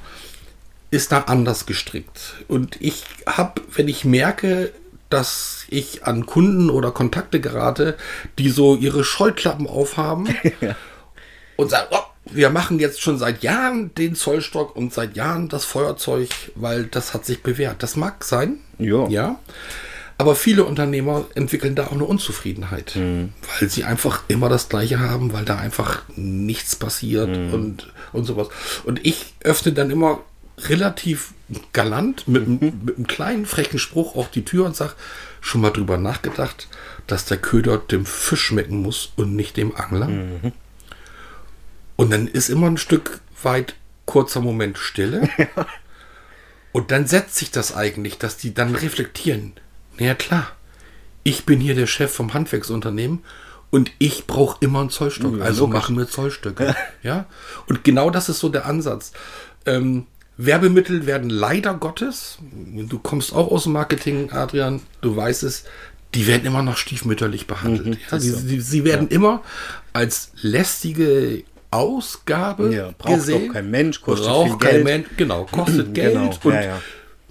ist 0.90 1.12
da 1.12 1.20
anders 1.22 1.66
gestrickt. 1.66 2.34
Und 2.48 2.76
ich 2.80 3.04
habe, 3.26 3.62
wenn 3.74 3.88
ich 3.88 4.04
merke, 4.04 4.72
dass 5.08 5.64
ich 5.68 6.04
an 6.04 6.26
Kunden 6.26 6.70
oder 6.70 6.90
Kontakte 6.92 7.40
gerate, 7.40 7.96
die 8.38 8.48
so 8.48 8.76
ihre 8.76 9.04
Scheuklappen 9.04 9.66
aufhaben 9.66 10.28
und 11.56 11.70
sagen, 11.70 11.88
oh, 11.90 11.98
wir 12.32 12.50
machen 12.50 12.78
jetzt 12.78 13.00
schon 13.00 13.18
seit 13.18 13.42
Jahren 13.42 13.94
den 13.94 14.14
Zollstock 14.14 14.76
und 14.76 14.92
seit 14.92 15.16
Jahren 15.16 15.48
das 15.48 15.64
Feuerzeug, 15.64 16.28
weil 16.54 16.84
das 16.84 17.12
hat 17.12 17.24
sich 17.24 17.42
bewährt. 17.42 17.82
Das 17.82 17.96
mag 17.96 18.24
sein. 18.24 18.58
Ja. 18.78 19.08
Ja. 19.08 19.38
Aber 20.16 20.34
viele 20.34 20.64
Unternehmer 20.64 21.24
entwickeln 21.34 21.74
da 21.74 21.86
auch 21.86 21.92
eine 21.92 22.04
Unzufriedenheit, 22.04 22.94
weil 22.94 23.70
sie 23.70 23.84
einfach 23.84 24.22
immer 24.28 24.50
das 24.50 24.68
Gleiche 24.68 25.00
haben, 25.00 25.32
weil 25.32 25.46
da 25.46 25.56
einfach 25.56 26.02
nichts 26.14 26.76
passiert 26.76 27.28
und, 27.28 27.90
und 28.12 28.24
sowas. 28.24 28.48
Und 28.84 29.04
ich 29.06 29.32
öffne 29.42 29.72
dann 29.72 29.90
immer 29.90 30.20
relativ 30.68 31.32
galant 31.72 32.28
mit, 32.28 32.42
einem- 32.46 32.80
mit 32.84 32.96
einem 32.96 33.06
kleinen 33.06 33.46
frechen 33.46 33.78
Spruch 33.78 34.14
auf 34.16 34.30
die 34.30 34.44
Tür 34.44 34.66
und 34.66 34.76
sage, 34.76 34.94
schon 35.40 35.60
mal 35.62 35.70
drüber 35.70 35.96
nachgedacht, 35.98 36.68
dass 37.06 37.24
der 37.24 37.38
Köder 37.38 37.78
dem 37.78 38.04
Fisch 38.06 38.42
schmecken 38.42 38.82
muss 38.82 39.12
und 39.16 39.34
nicht 39.34 39.56
dem 39.56 39.74
Angler. 39.74 40.08
Und 41.96 42.12
dann 42.12 42.26
ist 42.28 42.48
immer 42.48 42.66
ein 42.68 42.78
Stück 42.78 43.20
weit 43.42 43.74
kurzer 44.06 44.40
Moment 44.40 44.78
Stille. 44.78 45.28
Und 46.72 46.92
dann 46.92 47.06
setzt 47.06 47.34
sich 47.36 47.50
das 47.50 47.74
eigentlich, 47.74 48.18
dass 48.18 48.36
die 48.36 48.54
dann 48.54 48.74
reflektieren. 48.76 49.54
Na 49.98 50.06
ja, 50.06 50.14
klar, 50.14 50.52
ich 51.24 51.44
bin 51.44 51.58
hier 51.60 51.74
der 51.74 51.88
Chef 51.88 52.12
vom 52.14 52.32
Handwerksunternehmen 52.32 53.24
und 53.70 53.90
ich 53.98 54.26
brauche 54.28 54.56
immer 54.60 54.80
einen 54.80 54.90
Zollstock. 54.90 55.40
Also 55.40 55.66
machen 55.66 55.96
wir 55.98 56.06
Zollstöcke. 56.08 56.76
ja. 57.02 57.26
Und 57.66 57.82
genau 57.84 58.10
das 58.10 58.28
ist 58.28 58.38
so 58.38 58.48
der 58.48 58.66
Ansatz. 58.66 59.10
Ähm, 59.66 60.06
Werbemittel 60.44 61.06
werden 61.06 61.28
leider 61.28 61.74
Gottes, 61.74 62.38
du 62.42 62.98
kommst 62.98 63.34
auch 63.34 63.50
aus 63.50 63.64
dem 63.64 63.72
Marketing, 63.72 64.30
Adrian, 64.32 64.80
du 65.02 65.14
weißt 65.14 65.42
es, 65.42 65.64
die 66.14 66.26
werden 66.26 66.46
immer 66.46 66.62
noch 66.62 66.76
stiefmütterlich 66.76 67.46
behandelt. 67.46 67.98
ja, 68.10 68.16
ist 68.16 68.22
sie, 68.22 68.30
sie, 68.30 68.60
sie 68.60 68.84
werden 68.84 69.08
immer 69.08 69.42
als 69.92 70.32
lästige 70.40 71.44
Ausgabe 71.70 72.74
Ja, 72.74 72.90
braucht 72.98 73.16
gesehen. 73.16 73.46
doch 73.48 73.54
kein 73.54 73.70
Mensch, 73.70 74.00
kostet 74.00 74.26
braucht 74.26 74.48
viel 74.48 74.58
kein 74.58 74.70
Geld. 74.70 74.84
Mensch, 74.84 75.08
genau, 75.16 75.44
kostet 75.44 75.94
Geld. 75.94 76.14
Genau, 76.14 76.30
und 76.42 76.54
ja, 76.54 76.62
ja. 76.62 76.80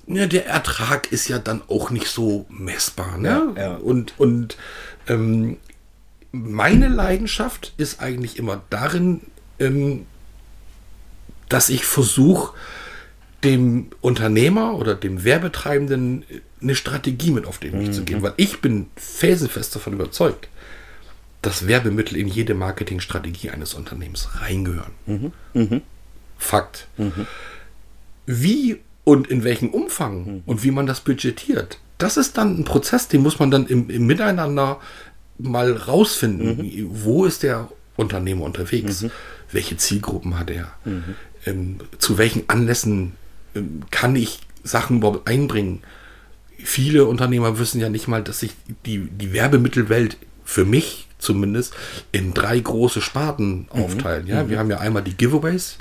ja, 0.08 0.25
der 0.28 0.46
Ertrag 0.46 1.12
ist 1.12 1.28
ja 1.28 1.39
dann 1.39 1.62
auch 1.68 1.89
nicht 1.89 2.08
so 2.08 2.46
messbar. 2.50 3.18
Ne? 3.18 3.54
Ja, 3.56 3.62
ja. 3.62 3.75
Und, 3.75 4.13
und 4.18 4.56
ähm, 5.08 5.58
meine 6.32 6.88
Leidenschaft 6.88 7.74
ist 7.78 8.01
eigentlich 8.01 8.38
immer 8.38 8.62
darin, 8.70 9.22
ähm, 9.60 10.06
dass 11.50 11.70
ich 11.70 11.86
versuche, 11.86 12.54
dem 13.43 13.88
Unternehmer 14.01 14.75
oder 14.75 14.96
dem 14.96 15.24
Werbetreibenden 15.24 16.24
eine 16.62 16.75
Strategie 16.75 17.31
mit 17.31 17.46
auf 17.46 17.58
den 17.58 17.79
Weg 17.79 17.93
zu 17.93 18.03
geben. 18.03 18.22
Weil 18.22 18.34
ich 18.38 18.60
bin 18.62 18.88
felsenfest 18.96 19.75
davon 19.75 19.93
überzeugt, 19.93 20.50
dass 21.41 21.67
Werbemittel 21.67 22.17
in 22.17 22.27
jede 22.27 22.53
Marketingstrategie 22.53 23.50
eines 23.50 23.74
Unternehmens 23.74 24.27
reingehören. 24.41 24.91
Fakt. 26.38 26.88
Wie 28.25 28.77
und 29.05 29.27
in 29.27 29.43
welchem 29.43 29.69
Umfang 29.69 30.43
und 30.46 30.63
wie 30.63 30.72
man 30.72 30.86
das 30.86 31.00
budgetiert, 31.00 31.79
das 31.98 32.17
ist 32.17 32.38
dann 32.38 32.60
ein 32.60 32.63
Prozess, 32.65 33.08
den 33.08 33.22
muss 33.22 33.39
man 33.39 33.51
dann 33.51 33.67
im, 33.67 33.89
im 33.89 34.05
Miteinander 34.05 34.79
mal 35.38 35.72
rausfinden. 35.74 36.89
Wo 36.91 37.24
ist 37.25 37.43
der 37.43 37.69
Unternehmer 37.96 38.43
unterwegs? 38.43 39.05
Welche 39.51 39.77
Zielgruppen 39.77 40.38
hat 40.38 40.50
er? 40.50 40.72
Ähm, 41.46 41.77
zu 41.98 42.17
welchen 42.17 42.48
Anlässen 42.50 43.13
kann 43.91 44.15
ich 44.15 44.39
Sachen 44.63 44.98
überhaupt 44.98 45.27
einbringen? 45.27 45.82
Viele 46.58 47.06
Unternehmer 47.06 47.58
wissen 47.60 47.79
ja 47.79 47.89
nicht 47.89 48.08
mal, 48.08 48.24
dass 48.24 48.39
sich 48.39 48.51
die, 48.86 49.08
die 49.10 49.34
Werbemittelwelt 49.34 50.18
für 50.44 50.65
mich 50.65 51.08
zumindest 51.20 51.74
in 52.12 52.34
drei 52.34 52.60
große 52.60 53.01
Sparten 53.01 53.68
aufteilen. 53.70 54.27
Ja, 54.27 54.50
wir 54.50 54.58
haben 54.60 54.70
ja 54.70 54.79
einmal 54.79 55.03
die 55.03 55.15
Giveaways. 55.15 55.77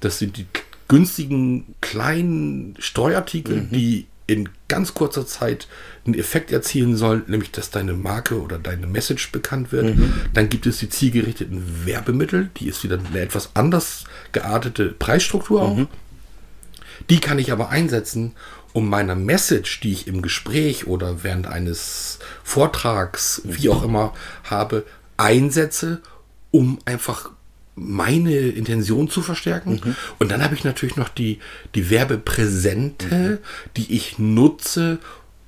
Das 0.00 0.18
sind 0.18 0.36
die 0.36 0.46
günstigen 0.88 1.74
kleinen 1.80 2.74
Streuartikel, 2.78 3.62
die 3.70 4.06
in 4.28 4.48
ganz 4.66 4.92
kurzer 4.94 5.24
Zeit 5.24 5.68
einen 6.04 6.14
Effekt 6.14 6.50
erzielen 6.50 6.96
sollen, 6.96 7.22
nämlich 7.28 7.52
dass 7.52 7.70
deine 7.70 7.92
Marke 7.92 8.40
oder 8.40 8.58
deine 8.58 8.88
Message 8.88 9.30
bekannt 9.30 9.70
wird. 9.70 9.96
Dann 10.34 10.48
gibt 10.48 10.66
es 10.66 10.78
die 10.78 10.88
zielgerichteten 10.88 11.86
Werbemittel, 11.86 12.50
die 12.56 12.66
ist 12.66 12.82
wieder 12.82 12.98
eine 12.98 13.20
etwas 13.20 13.50
anders 13.54 14.04
geartete 14.32 14.86
Preisstruktur 14.98 15.62
auch. 15.62 15.86
Die 17.10 17.20
kann 17.20 17.38
ich 17.38 17.52
aber 17.52 17.70
einsetzen, 17.70 18.32
um 18.72 18.88
meiner 18.88 19.14
Message, 19.14 19.80
die 19.80 19.92
ich 19.92 20.06
im 20.06 20.22
Gespräch 20.22 20.86
oder 20.86 21.22
während 21.22 21.46
eines 21.46 22.18
Vortrags, 22.44 23.40
wie 23.44 23.70
auch 23.70 23.82
immer, 23.82 24.12
habe, 24.44 24.84
einsetze, 25.16 26.02
um 26.50 26.78
einfach 26.84 27.30
meine 27.74 28.36
Intention 28.36 29.08
zu 29.08 29.22
verstärken. 29.22 29.96
Und 30.18 30.30
dann 30.30 30.42
habe 30.42 30.54
ich 30.54 30.64
natürlich 30.64 30.96
noch 30.96 31.08
die, 31.08 31.38
die 31.74 31.90
Werbepräsente, 31.90 33.40
die 33.76 33.94
ich 33.94 34.18
nutze, 34.18 34.98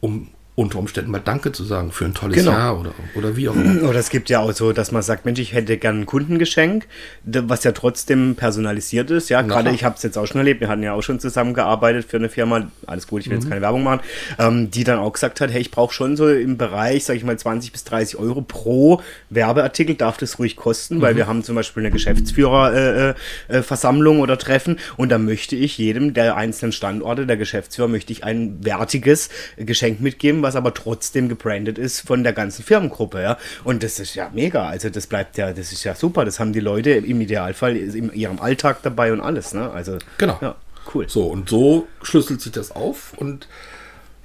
um 0.00 0.28
unter 0.58 0.80
Umständen 0.80 1.12
mal 1.12 1.20
Danke 1.24 1.52
zu 1.52 1.62
sagen 1.62 1.92
für 1.92 2.04
ein 2.04 2.14
tolles 2.14 2.36
Genau. 2.36 2.50
Jahr 2.50 2.80
oder, 2.80 2.90
oder 3.14 3.36
wie 3.36 3.48
auch 3.48 3.54
immer. 3.54 3.68
Oder 3.88 4.00
es 4.00 4.10
gibt 4.10 4.28
ja 4.28 4.40
auch 4.40 4.52
so, 4.52 4.72
dass 4.72 4.90
man 4.90 5.02
sagt, 5.02 5.24
Mensch, 5.24 5.38
ich 5.38 5.52
hätte 5.52 5.76
gern 5.76 6.00
ein 6.00 6.06
Kundengeschenk, 6.06 6.86
was 7.22 7.62
ja 7.62 7.70
trotzdem 7.70 8.34
personalisiert 8.34 9.10
ist. 9.12 9.28
Ja, 9.28 9.42
gerade 9.42 9.70
ich 9.70 9.84
habe 9.84 9.94
es 9.96 10.02
jetzt 10.02 10.18
auch 10.18 10.26
schon 10.26 10.38
erlebt, 10.38 10.60
wir 10.60 10.68
hatten 10.68 10.82
ja 10.82 10.94
auch 10.94 11.02
schon 11.02 11.20
zusammengearbeitet 11.20 12.06
für 12.06 12.16
eine 12.16 12.28
Firma, 12.28 12.70
alles 12.86 13.06
gut, 13.06 13.20
ich 13.20 13.30
will 13.30 13.36
jetzt 13.36 13.48
keine 13.48 13.60
Werbung 13.60 13.84
machen, 13.84 14.00
ähm, 14.40 14.70
die 14.70 14.82
dann 14.82 14.98
auch 14.98 15.12
gesagt 15.12 15.40
hat, 15.40 15.52
hey, 15.52 15.60
ich 15.60 15.70
brauche 15.70 15.94
schon 15.94 16.16
so 16.16 16.28
im 16.28 16.56
Bereich, 16.56 17.04
sage 17.04 17.18
ich 17.18 17.24
mal, 17.24 17.38
20 17.38 17.70
bis 17.70 17.84
30 17.84 18.18
Euro 18.18 18.42
pro 18.42 19.00
Werbeartikel, 19.30 19.94
darf 19.94 20.16
das 20.16 20.40
ruhig 20.40 20.56
kosten, 20.56 21.00
weil 21.00 21.14
wir 21.14 21.28
haben 21.28 21.44
zum 21.44 21.54
Beispiel 21.54 21.84
eine 21.84 21.92
Geschäftsführerversammlung 21.92 23.14
äh, 23.48 23.58
äh, 23.58 23.62
Versammlung 23.62 24.20
oder 24.20 24.38
Treffen. 24.38 24.80
Und 24.96 25.10
da 25.10 25.18
möchte 25.18 25.54
ich 25.54 25.78
jedem 25.78 26.14
der 26.14 26.36
einzelnen 26.36 26.72
Standorte, 26.72 27.26
der 27.26 27.36
Geschäftsführer, 27.36 27.86
möchte 27.86 28.12
ich 28.12 28.24
ein 28.24 28.64
wertiges 28.64 29.28
Geschenk 29.56 30.00
mitgeben, 30.00 30.47
was 30.48 30.56
aber 30.56 30.72
trotzdem 30.72 31.28
gebrandet 31.28 31.78
ist 31.78 32.00
von 32.00 32.24
der 32.24 32.32
ganzen 32.32 32.64
Firmengruppe, 32.64 33.22
ja. 33.22 33.38
Und 33.64 33.82
das 33.82 34.00
ist 34.00 34.14
ja 34.14 34.30
mega. 34.32 34.66
Also 34.66 34.88
das 34.88 35.06
bleibt 35.06 35.36
ja, 35.36 35.52
das 35.52 35.72
ist 35.72 35.84
ja 35.84 35.94
super. 35.94 36.24
Das 36.24 36.40
haben 36.40 36.52
die 36.52 36.60
Leute 36.60 36.90
im 36.90 37.20
Idealfall 37.20 37.76
in 37.76 38.12
ihrem 38.14 38.40
Alltag 38.40 38.78
dabei 38.82 39.12
und 39.12 39.20
alles, 39.20 39.52
ne? 39.52 39.70
Also 39.70 39.98
Genau. 40.16 40.38
ja, 40.40 40.56
cool. 40.94 41.08
So, 41.08 41.26
und 41.26 41.50
so 41.50 41.86
schlüsselt 42.02 42.40
sich 42.40 42.52
das 42.52 42.70
auf 42.70 43.12
und 43.16 43.46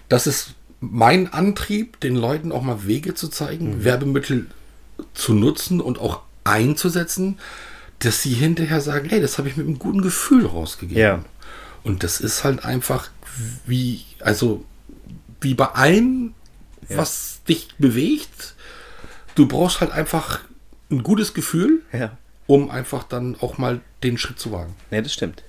das 0.08 0.28
ist 0.28 0.54
mein 0.80 1.32
Antrieb, 1.32 2.00
den 2.00 2.16
Leuten 2.16 2.52
auch 2.52 2.62
mal 2.62 2.86
Wege 2.88 3.14
zu 3.14 3.28
zeigen, 3.28 3.78
mhm. 3.78 3.84
Werbemittel 3.84 4.48
zu 5.14 5.34
nutzen 5.34 5.82
und 5.82 6.00
auch 6.00 6.22
einzusetzen, 6.44 7.40
dass 8.00 8.22
sie 8.22 8.34
hinterher 8.34 8.82
sagen, 8.82 9.10
hey, 9.10 9.22
das 9.22 9.38
habe 9.38 9.50
ich 9.50 9.58
mit 9.58 9.68
einem 9.68 9.80
guten 9.80 10.02
Gefühl 10.02 10.46
rausgegeben. 10.46 11.02
Ja. 11.02 11.26
Und 11.84 12.04
das 12.04 12.20
ist 12.20 12.44
halt 12.44 12.64
einfach 12.66 13.10
wie, 13.66 14.02
also 14.20 14.64
wie 15.44 15.54
bei 15.54 15.68
allem, 15.68 16.34
ja. 16.90 16.98
was 16.98 17.42
dich 17.48 17.70
bewegt. 17.78 18.56
Du 19.36 19.48
brauchst 19.48 19.82
halt 19.82 19.92
einfach 19.92 20.42
ein 20.92 21.04
gutes 21.04 21.34
Gefühl, 21.34 21.82
ja. 21.92 22.18
um 22.48 22.70
einfach 22.70 23.04
dann 23.04 23.36
auch 23.42 23.58
mal 23.58 23.82
den 24.04 24.18
Schritt 24.18 24.40
zu 24.40 24.52
wagen. 24.52 24.76
Ja, 24.92 25.02
das 25.02 25.14
stimmt. 25.14 25.44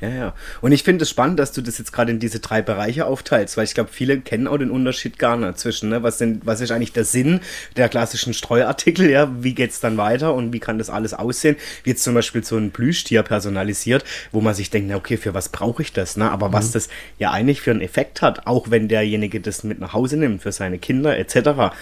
Ja, 0.00 0.08
ja. 0.10 0.34
Und 0.60 0.72
ich 0.72 0.82
finde 0.82 1.04
es 1.04 1.10
spannend, 1.10 1.38
dass 1.38 1.52
du 1.52 1.62
das 1.62 1.78
jetzt 1.78 1.92
gerade 1.92 2.10
in 2.10 2.18
diese 2.18 2.40
drei 2.40 2.60
Bereiche 2.60 3.06
aufteilst, 3.06 3.56
weil 3.56 3.64
ich 3.64 3.72
glaube, 3.72 3.90
viele 3.90 4.20
kennen 4.20 4.46
auch 4.46 4.58
den 4.58 4.70
Unterschied 4.70 5.18
gar 5.18 5.36
nicht 5.38 5.58
zwischen, 5.58 5.88
ne? 5.88 6.02
was, 6.02 6.18
denn, 6.18 6.42
was 6.44 6.60
ist 6.60 6.70
eigentlich 6.70 6.92
der 6.92 7.04
Sinn 7.04 7.40
der 7.76 7.88
klassischen 7.88 8.34
Streuartikel, 8.34 9.08
ja, 9.08 9.30
wie 9.40 9.54
geht 9.54 9.70
es 9.70 9.80
dann 9.80 9.96
weiter 9.96 10.34
und 10.34 10.52
wie 10.52 10.60
kann 10.60 10.78
das 10.78 10.90
alles 10.90 11.14
aussehen? 11.14 11.56
Wie 11.82 11.90
jetzt 11.90 12.04
zum 12.04 12.12
Beispiel 12.12 12.44
so 12.44 12.58
ein 12.58 12.72
Plüschtier 12.72 13.22
personalisiert, 13.22 14.04
wo 14.32 14.42
man 14.42 14.54
sich 14.54 14.68
denkt, 14.68 14.90
na 14.90 14.96
okay, 14.96 15.16
für 15.16 15.32
was 15.32 15.48
brauche 15.48 15.80
ich 15.80 15.94
das, 15.94 16.18
ne? 16.18 16.30
Aber 16.30 16.48
mhm. 16.48 16.52
was 16.52 16.72
das 16.72 16.88
ja 17.18 17.30
eigentlich 17.30 17.62
für 17.62 17.70
einen 17.70 17.80
Effekt 17.80 18.20
hat, 18.20 18.46
auch 18.46 18.70
wenn 18.70 18.88
derjenige 18.88 19.40
das 19.40 19.64
mit 19.64 19.80
nach 19.80 19.94
Hause 19.94 20.18
nimmt, 20.18 20.42
für 20.42 20.52
seine 20.52 20.78
Kinder 20.78 21.16
etc., 21.16 21.74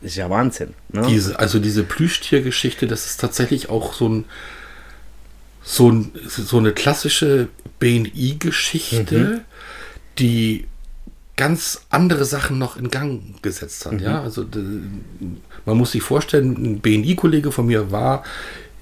ist 0.00 0.16
ja 0.16 0.30
Wahnsinn. 0.30 0.74
Ne? 0.92 1.04
Diese, 1.08 1.38
also 1.38 1.58
diese 1.58 1.82
Plüschtiergeschichte, 1.82 2.86
das 2.86 3.06
ist 3.06 3.20
tatsächlich 3.20 3.68
auch 3.68 3.92
so 3.92 4.08
ein 4.08 4.24
so, 5.62 6.04
so 6.26 6.58
eine 6.58 6.72
klassische 6.72 7.48
BNI-Geschichte, 7.78 9.18
mhm. 9.18 9.40
die 10.18 10.66
ganz 11.36 11.82
andere 11.90 12.24
Sachen 12.24 12.58
noch 12.58 12.76
in 12.76 12.90
Gang 12.90 13.40
gesetzt 13.42 13.86
hat. 13.86 13.92
Mhm. 13.92 13.98
Ja, 14.00 14.22
also 14.22 14.44
man 15.64 15.76
muss 15.76 15.92
sich 15.92 16.02
vorstellen, 16.02 16.52
ein 16.56 16.80
BNI-Kollege 16.80 17.52
von 17.52 17.66
mir 17.66 17.90
war 17.90 18.24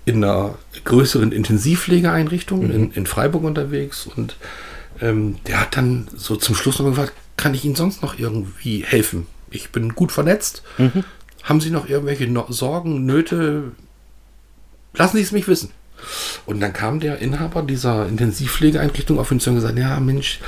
in 0.06 0.24
einer 0.24 0.56
größeren 0.84 1.32
Intensivpflegeeinrichtung 1.32 2.64
mhm. 2.64 2.70
in, 2.70 2.90
in, 2.92 3.06
Freiburg 3.06 3.44
unterwegs 3.44 4.06
und 4.06 4.36
ähm, 5.00 5.36
der 5.46 5.60
hat 5.60 5.76
dann 5.76 6.08
so 6.14 6.36
zum 6.36 6.54
Schluss 6.54 6.78
noch 6.78 6.86
gefragt, 6.86 7.12
kann 7.36 7.52
ich 7.52 7.64
Ihnen 7.64 7.74
sonst 7.74 8.02
noch 8.02 8.18
irgendwie 8.18 8.84
helfen? 8.84 9.26
Ich 9.50 9.70
bin 9.70 9.94
gut 9.94 10.12
vernetzt. 10.12 10.62
Mhm. 10.78 11.04
Haben 11.42 11.60
Sie 11.60 11.70
noch 11.70 11.88
irgendwelche 11.88 12.26
no 12.26 12.46
Sorgen, 12.48 13.04
Nöte? 13.04 13.72
Lassen 14.94 15.16
Sie 15.18 15.22
es 15.22 15.32
mich 15.32 15.46
wissen. 15.46 15.70
Und 16.44 16.60
dann 16.60 16.72
kam 16.72 17.00
der 17.00 17.18
Inhaber 17.18 17.62
dieser 17.62 18.06
Intensivpflegeeinrichtung 18.06 19.18
auf 19.18 19.30
uns 19.30 19.44
zu 19.44 19.50
und 19.50 19.56
gesagt, 19.56 19.78
ja 19.78 19.98
Mensch, 20.00 20.40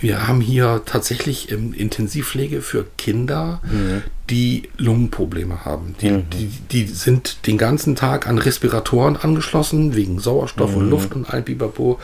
wir 0.00 0.26
haben 0.26 0.40
hier 0.40 0.82
tatsächlich 0.86 1.52
ähm, 1.52 1.74
Intensivpflege 1.74 2.62
für 2.62 2.86
Kinder, 2.96 3.60
mhm. 3.64 4.02
die 4.30 4.68
Lungenprobleme 4.78 5.64
haben. 5.64 5.94
Die, 6.00 6.10
mhm. 6.10 6.30
die, 6.30 6.48
die, 6.70 6.86
sind 6.86 7.46
den 7.46 7.58
ganzen 7.58 7.96
Tag 7.96 8.26
an 8.26 8.38
Respiratoren 8.38 9.16
angeschlossen, 9.16 9.94
wegen 9.94 10.18
Sauerstoff 10.18 10.70
mhm. 10.70 10.76
und 10.78 10.90
Luft 10.90 11.14
und 11.14 11.28
all 11.28 11.42
Bibapo. 11.42 12.00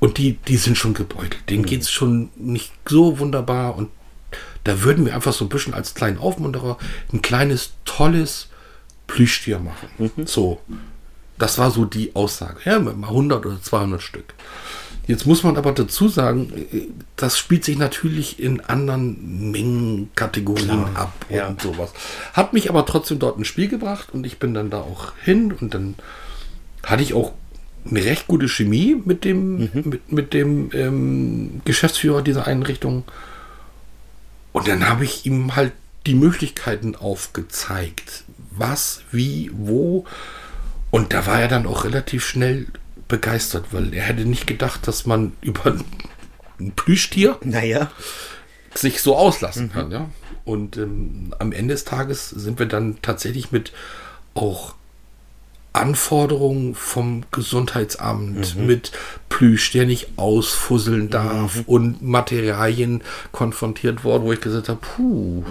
Und 0.00 0.18
die, 0.18 0.38
die 0.48 0.56
sind 0.56 0.76
schon 0.76 0.94
gebeutelt. 0.94 1.38
Denen 1.48 1.62
mhm. 1.62 1.66
geht 1.66 1.82
es 1.82 1.90
schon 1.90 2.30
nicht 2.36 2.72
so 2.88 3.20
wunderbar. 3.20 3.76
Und 3.76 3.90
da 4.64 4.82
würden 4.82 5.06
wir 5.06 5.14
einfach 5.14 5.32
so 5.32 5.44
ein 5.44 5.48
bisschen 5.48 5.74
als 5.74 5.94
kleinen 5.94 6.18
Aufmunterer 6.18 6.78
ein 7.12 7.22
kleines, 7.22 7.74
tolles 7.84 8.48
Plüschtier 9.06 9.60
machen. 9.60 9.88
Mhm. 9.98 10.26
So. 10.26 10.60
Das 11.38 11.58
war 11.58 11.70
so 11.70 11.84
die 11.84 12.14
Aussage. 12.14 12.58
Ja, 12.64 12.78
mal 12.78 12.94
100 12.94 13.44
oder 13.44 13.60
200 13.60 14.02
Stück. 14.02 14.34
Jetzt 15.06 15.24
muss 15.24 15.44
man 15.44 15.56
aber 15.56 15.70
dazu 15.70 16.08
sagen, 16.08 16.52
das 17.14 17.38
spielt 17.38 17.64
sich 17.64 17.78
natürlich 17.78 18.40
in 18.40 18.60
anderen 18.60 19.50
Mengenkategorien 19.52 20.66
Klar, 20.66 20.96
ab 20.96 21.26
und 21.28 21.36
ja. 21.36 21.56
sowas. 21.62 21.92
Hat 22.32 22.52
mich 22.52 22.68
aber 22.70 22.84
trotzdem 22.86 23.20
dort 23.20 23.38
ins 23.38 23.46
Spiel 23.46 23.68
gebracht 23.68 24.08
und 24.12 24.26
ich 24.26 24.38
bin 24.38 24.52
dann 24.52 24.68
da 24.68 24.80
auch 24.80 25.12
hin 25.22 25.52
und 25.52 25.74
dann 25.74 25.94
hatte 26.82 27.04
ich 27.04 27.14
auch 27.14 27.32
eine 27.88 28.04
recht 28.04 28.26
gute 28.26 28.48
Chemie 28.48 29.00
mit 29.04 29.24
dem, 29.24 29.58
mhm. 29.58 29.70
mit, 29.84 30.12
mit 30.12 30.34
dem 30.34 30.70
ähm, 30.72 31.60
Geschäftsführer 31.64 32.22
dieser 32.22 32.48
Einrichtung. 32.48 33.04
Und 34.52 34.66
dann 34.66 34.88
habe 34.88 35.04
ich 35.04 35.24
ihm 35.24 35.54
halt 35.54 35.72
die 36.06 36.14
Möglichkeiten 36.14 36.96
aufgezeigt. 36.96 38.24
Was, 38.50 39.02
wie, 39.12 39.50
wo. 39.54 40.04
Und 40.96 41.12
da 41.12 41.26
war 41.26 41.40
er 41.40 41.48
dann 41.48 41.66
auch 41.66 41.84
relativ 41.84 42.24
schnell 42.24 42.66
begeistert, 43.06 43.66
weil 43.72 43.92
er 43.92 44.04
hätte 44.04 44.24
nicht 44.24 44.46
gedacht, 44.46 44.88
dass 44.88 45.06
man 45.06 45.32
über 45.42 45.76
ein 46.58 46.72
Plüschtier 46.72 47.38
naja. 47.42 47.90
sich 48.74 49.02
so 49.02 49.16
auslassen 49.16 49.66
mhm. 49.66 49.72
kann. 49.72 49.90
Ja? 49.90 50.10
Und 50.44 50.76
ähm, 50.78 51.34
am 51.38 51.52
Ende 51.52 51.74
des 51.74 51.84
Tages 51.84 52.30
sind 52.30 52.58
wir 52.58 52.66
dann 52.66 52.96
tatsächlich 53.02 53.52
mit 53.52 53.72
auch 54.34 54.74
Anforderungen 55.76 56.74
vom 56.74 57.24
Gesundheitsamt 57.30 58.56
mhm. 58.56 58.66
mit 58.66 58.92
Plüsch, 59.28 59.72
der 59.72 59.84
nicht 59.84 60.08
ausfusseln 60.16 61.10
darf 61.10 61.56
mhm. 61.56 61.62
und 61.66 62.02
Materialien 62.02 63.02
konfrontiert 63.32 64.02
worden, 64.02 64.24
wo 64.24 64.32
ich 64.32 64.40
gesagt 64.40 64.70
habe, 64.70 64.80
puh, 64.80 65.44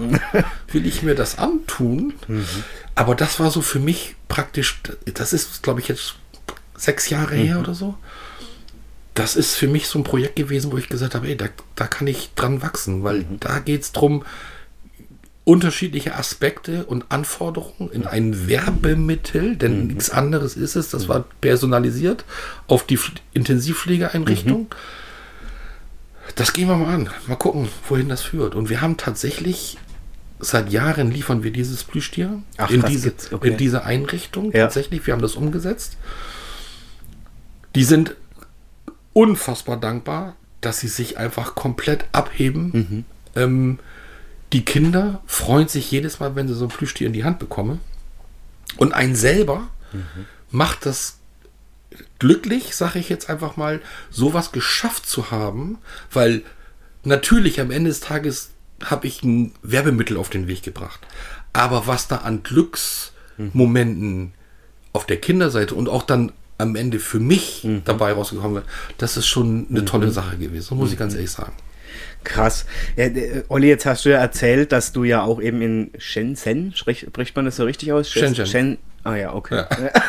will 0.72 0.88
ich 0.88 1.04
mir 1.04 1.14
das 1.14 1.38
antun? 1.38 2.14
Mhm. 2.28 2.46
Aber 2.96 3.14
das 3.14 3.40
war 3.40 3.52
so 3.52 3.62
für 3.62 3.80
mich 3.80 4.16
praktisch, 4.30 4.82
das 5.06 5.34
ist, 5.34 5.62
glaube 5.64 5.82
ich, 5.82 5.90
jetzt 5.90 6.16
sechs 6.78 7.10
Jahre 7.10 7.36
her 7.36 7.56
mhm. 7.56 7.62
oder 7.62 7.76
so. 7.76 7.96
Das 9.14 9.36
ist 9.36 9.56
für 9.56 9.68
mich 9.68 9.88
so 9.88 10.00
ein 10.00 10.04
Projekt 10.04 10.36
gewesen, 10.36 10.72
wo 10.72 10.78
ich 10.78 10.90
gesagt 10.90 11.16
habe, 11.16 11.28
ey, 11.28 11.38
da, 11.38 11.48
da 11.76 11.88
kann 11.88 12.08
ich 12.08 12.32
dran 12.36 12.62
wachsen, 12.62 13.04
weil 13.04 13.20
mhm. 13.20 13.40
da 13.40 13.60
geht 13.60 13.82
es 13.82 13.92
darum, 13.92 14.26
unterschiedliche 15.46 16.16
Aspekte 16.16 16.86
und 16.86 17.06
Anforderungen 17.10 17.92
in 17.92 18.08
ein 18.08 18.48
Werbemittel, 18.48 19.56
denn 19.56 19.82
mhm. 19.82 19.88
nichts 19.88 20.10
anderes 20.10 20.58
ist 20.58 20.76
es, 20.76 20.90
das 20.90 21.08
war 21.08 21.26
personalisiert 21.40 22.26
auf 22.68 22.86
die 22.86 23.00
Intensivpflegeeinrichtung. 23.34 24.62
Mhm. 24.62 24.68
Das 26.36 26.54
gehen 26.54 26.68
wir 26.68 26.76
mal 26.76 26.94
an, 26.94 27.10
mal 27.28 27.36
gucken, 27.36 27.70
wohin 27.88 28.10
das 28.10 28.24
führt. 28.24 28.56
Und 28.56 28.70
wir 28.70 28.82
haben 28.82 28.98
tatsächlich 28.98 29.78
seit 30.40 30.72
Jahren 30.72 31.12
liefern 31.12 31.44
wir 31.44 31.52
dieses 31.52 31.84
Plüschtier 31.84 32.42
Ach, 32.58 32.70
in, 32.70 32.84
diese, 32.84 33.14
okay. 33.32 33.50
in 33.50 33.58
diese 33.58 33.84
Einrichtung. 33.84 34.52
Ja. 34.52 34.66
Tatsächlich, 34.66 35.06
wir 35.06 35.14
haben 35.14 35.22
das 35.22 35.36
umgesetzt. 35.36 35.98
Die 37.76 37.84
sind 37.84 38.16
unfassbar 39.14 39.78
dankbar, 39.78 40.36
dass 40.62 40.80
sie 40.80 40.88
sich 40.88 41.18
einfach 41.18 41.56
komplett 41.56 42.06
abheben. 42.12 42.72
Mhm. 42.74 43.06
Ähm, 43.36 43.80
die 44.54 44.66
Kinder 44.66 45.22
freuen 45.26 45.68
sich 45.68 45.90
jedes 45.92 46.20
Mal, 46.20 46.36
wenn 46.36 46.48
sie 46.48 46.56
so 46.56 46.66
ein 46.66 46.70
Plüschtier 46.70 47.08
in 47.08 47.14
die 47.14 47.24
Hand 47.24 47.40
bekommen. 47.40 47.80
Und 48.78 48.94
ein 48.94 49.16
selber 49.16 49.68
mhm. 49.94 50.26
macht 50.52 50.86
das 50.86 51.20
glücklich, 52.20 52.76
sage 52.76 53.00
ich 53.00 53.10
jetzt 53.10 53.30
einfach 53.30 53.58
mal, 53.58 53.82
sowas 54.10 54.52
geschafft 54.52 55.08
zu 55.08 55.32
haben, 55.32 55.78
weil 56.12 56.44
natürlich 57.04 57.62
am 57.62 57.72
Ende 57.72 57.90
des 57.90 58.00
Tages 58.02 58.52
habe 58.86 59.08
ich 59.08 59.24
ein 59.24 59.52
Werbemittel 59.62 60.18
auf 60.18 60.30
den 60.30 60.48
Weg 60.48 60.64
gebracht. 60.64 61.00
Aber 61.54 61.88
was 61.88 62.08
da 62.08 62.18
an 62.18 62.44
Glücksmomenten 62.44 64.18
mhm. 64.18 64.32
auf 64.94 65.06
der 65.06 65.18
Kinderseite 65.18 65.76
und 65.76 65.90
auch 65.90 66.04
dann 66.04 66.32
am 66.58 66.76
Ende 66.76 67.00
für 67.00 67.20
mich 67.20 67.64
mhm. 67.64 67.82
dabei 67.86 68.14
rausgekommen 68.14 68.56
wird, 68.56 68.66
das 68.98 69.18
ist 69.18 69.28
schon 69.28 69.68
eine 69.70 69.82
mhm. 69.82 69.86
tolle 69.86 70.12
Sache 70.12 70.38
gewesen, 70.38 70.78
muss 70.78 70.92
ich 70.92 70.98
ganz 70.98 71.14
mhm. 71.14 71.20
ehrlich 71.20 71.32
sagen. 71.32 71.54
Krass. 72.24 72.66
Ja, 72.98 73.06
Olli, 73.50 73.68
jetzt 73.68 73.86
hast 73.86 74.06
du 74.06 74.10
ja 74.10 74.18
erzählt, 74.18 74.72
dass 74.72 74.92
du 74.92 75.04
ja 75.04 75.24
auch 75.24 75.42
eben 75.42 75.62
in 75.62 75.92
Shenzhen, 75.98 76.74
spricht 76.76 77.36
man 77.36 77.46
das 77.46 77.56
so 77.56 77.64
richtig 77.64 77.94
aus? 77.94 78.10
Shenzhen. 78.10 78.46
Shenzhen 78.46 78.78
Ah 79.06 79.16
ja, 79.18 79.34
okay. 79.36 79.56
Ja, 79.56 79.68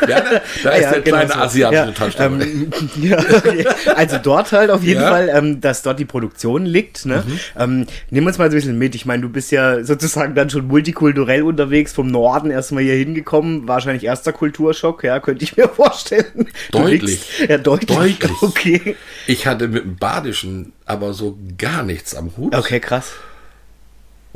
ja 0.08 0.20
da, 0.20 0.40
da 0.64 0.70
ist 0.70 0.82
ja, 0.82 0.90
der 0.90 1.00
genau 1.02 1.16
kleine 1.18 1.32
so. 1.32 1.38
asiatische 1.38 2.18
ja. 2.18 2.24
Ähm, 2.24 2.70
ja, 2.96 3.18
okay. 3.18 3.66
Also 3.94 4.16
dort 4.22 4.50
halt 4.52 4.70
auf 4.70 4.82
jeden 4.82 5.02
Fall, 5.02 5.28
ähm, 5.28 5.60
dass 5.60 5.82
dort 5.82 5.98
die 5.98 6.06
Produktion 6.06 6.64
liegt. 6.64 7.04
Ne? 7.04 7.22
Mhm. 7.26 7.40
Ähm, 7.58 7.86
nimm 8.08 8.26
uns 8.26 8.38
mal 8.38 8.50
so 8.50 8.54
ein 8.54 8.60
bisschen 8.60 8.78
mit. 8.78 8.94
Ich 8.94 9.04
meine, 9.04 9.20
du 9.20 9.28
bist 9.28 9.52
ja 9.52 9.84
sozusagen 9.84 10.34
dann 10.34 10.48
schon 10.48 10.66
multikulturell 10.66 11.42
unterwegs, 11.42 11.92
vom 11.92 12.06
Norden 12.06 12.50
erstmal 12.50 12.84
hier 12.84 12.94
hingekommen. 12.94 13.68
Wahrscheinlich 13.68 14.04
erster 14.04 14.32
Kulturschock, 14.32 15.04
ja, 15.04 15.20
könnte 15.20 15.44
ich 15.44 15.58
mir 15.58 15.68
vorstellen. 15.76 16.48
Deutlich. 16.70 17.46
ja, 17.46 17.58
deutlich. 17.58 18.18
Deutlich. 18.18 18.42
Okay. 18.42 18.96
Ich 19.26 19.46
hatte 19.46 19.68
mit 19.68 19.84
dem 19.84 19.96
Badischen 19.96 20.72
aber 20.86 21.12
so 21.12 21.36
gar 21.58 21.82
nichts 21.82 22.14
am 22.14 22.34
Hut. 22.38 22.54
Okay, 22.54 22.80
krass 22.80 23.12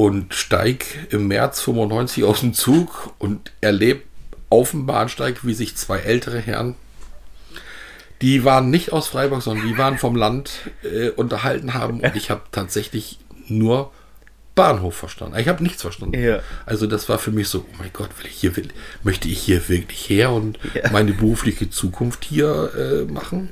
und 0.00 0.32
steig 0.32 0.86
im 1.10 1.28
März 1.28 1.60
95 1.60 2.24
aus 2.24 2.40
dem 2.40 2.54
Zug 2.54 3.12
und 3.18 3.52
erlebe 3.60 4.00
auf 4.50 4.72
dem 4.72 4.86
Bahnsteig, 4.86 5.46
wie 5.46 5.54
sich 5.54 5.76
zwei 5.76 5.98
ältere 5.98 6.38
Herren, 6.38 6.74
die 8.20 8.44
waren 8.44 8.70
nicht 8.70 8.92
aus 8.92 9.08
Freiburg, 9.08 9.42
sondern 9.42 9.66
die 9.66 9.78
waren 9.78 9.96
vom 9.96 10.14
Land 10.14 10.70
äh, 10.82 11.08
unterhalten 11.10 11.72
haben 11.72 12.00
und 12.00 12.16
ich 12.16 12.30
habe 12.30 12.42
tatsächlich 12.52 13.18
nur 13.46 13.92
Bahnhof 14.54 14.94
verstanden. 14.94 15.38
Ich 15.38 15.48
habe 15.48 15.62
nichts 15.62 15.80
verstanden. 15.80 16.20
Ja. 16.20 16.40
Also 16.66 16.86
das 16.86 17.08
war 17.08 17.18
für 17.18 17.30
mich 17.30 17.48
so, 17.48 17.60
oh 17.60 17.76
mein 17.78 17.90
Gott, 17.92 18.10
will 18.18 18.26
ich 18.26 18.36
hier, 18.36 18.56
will, 18.56 18.68
möchte 19.02 19.28
ich 19.28 19.38
hier 19.38 19.68
wirklich 19.68 20.10
her 20.10 20.32
und 20.32 20.58
ja. 20.74 20.90
meine 20.90 21.12
berufliche 21.12 21.70
Zukunft 21.70 22.24
hier 22.24 22.70
äh, 22.76 23.10
machen. 23.10 23.50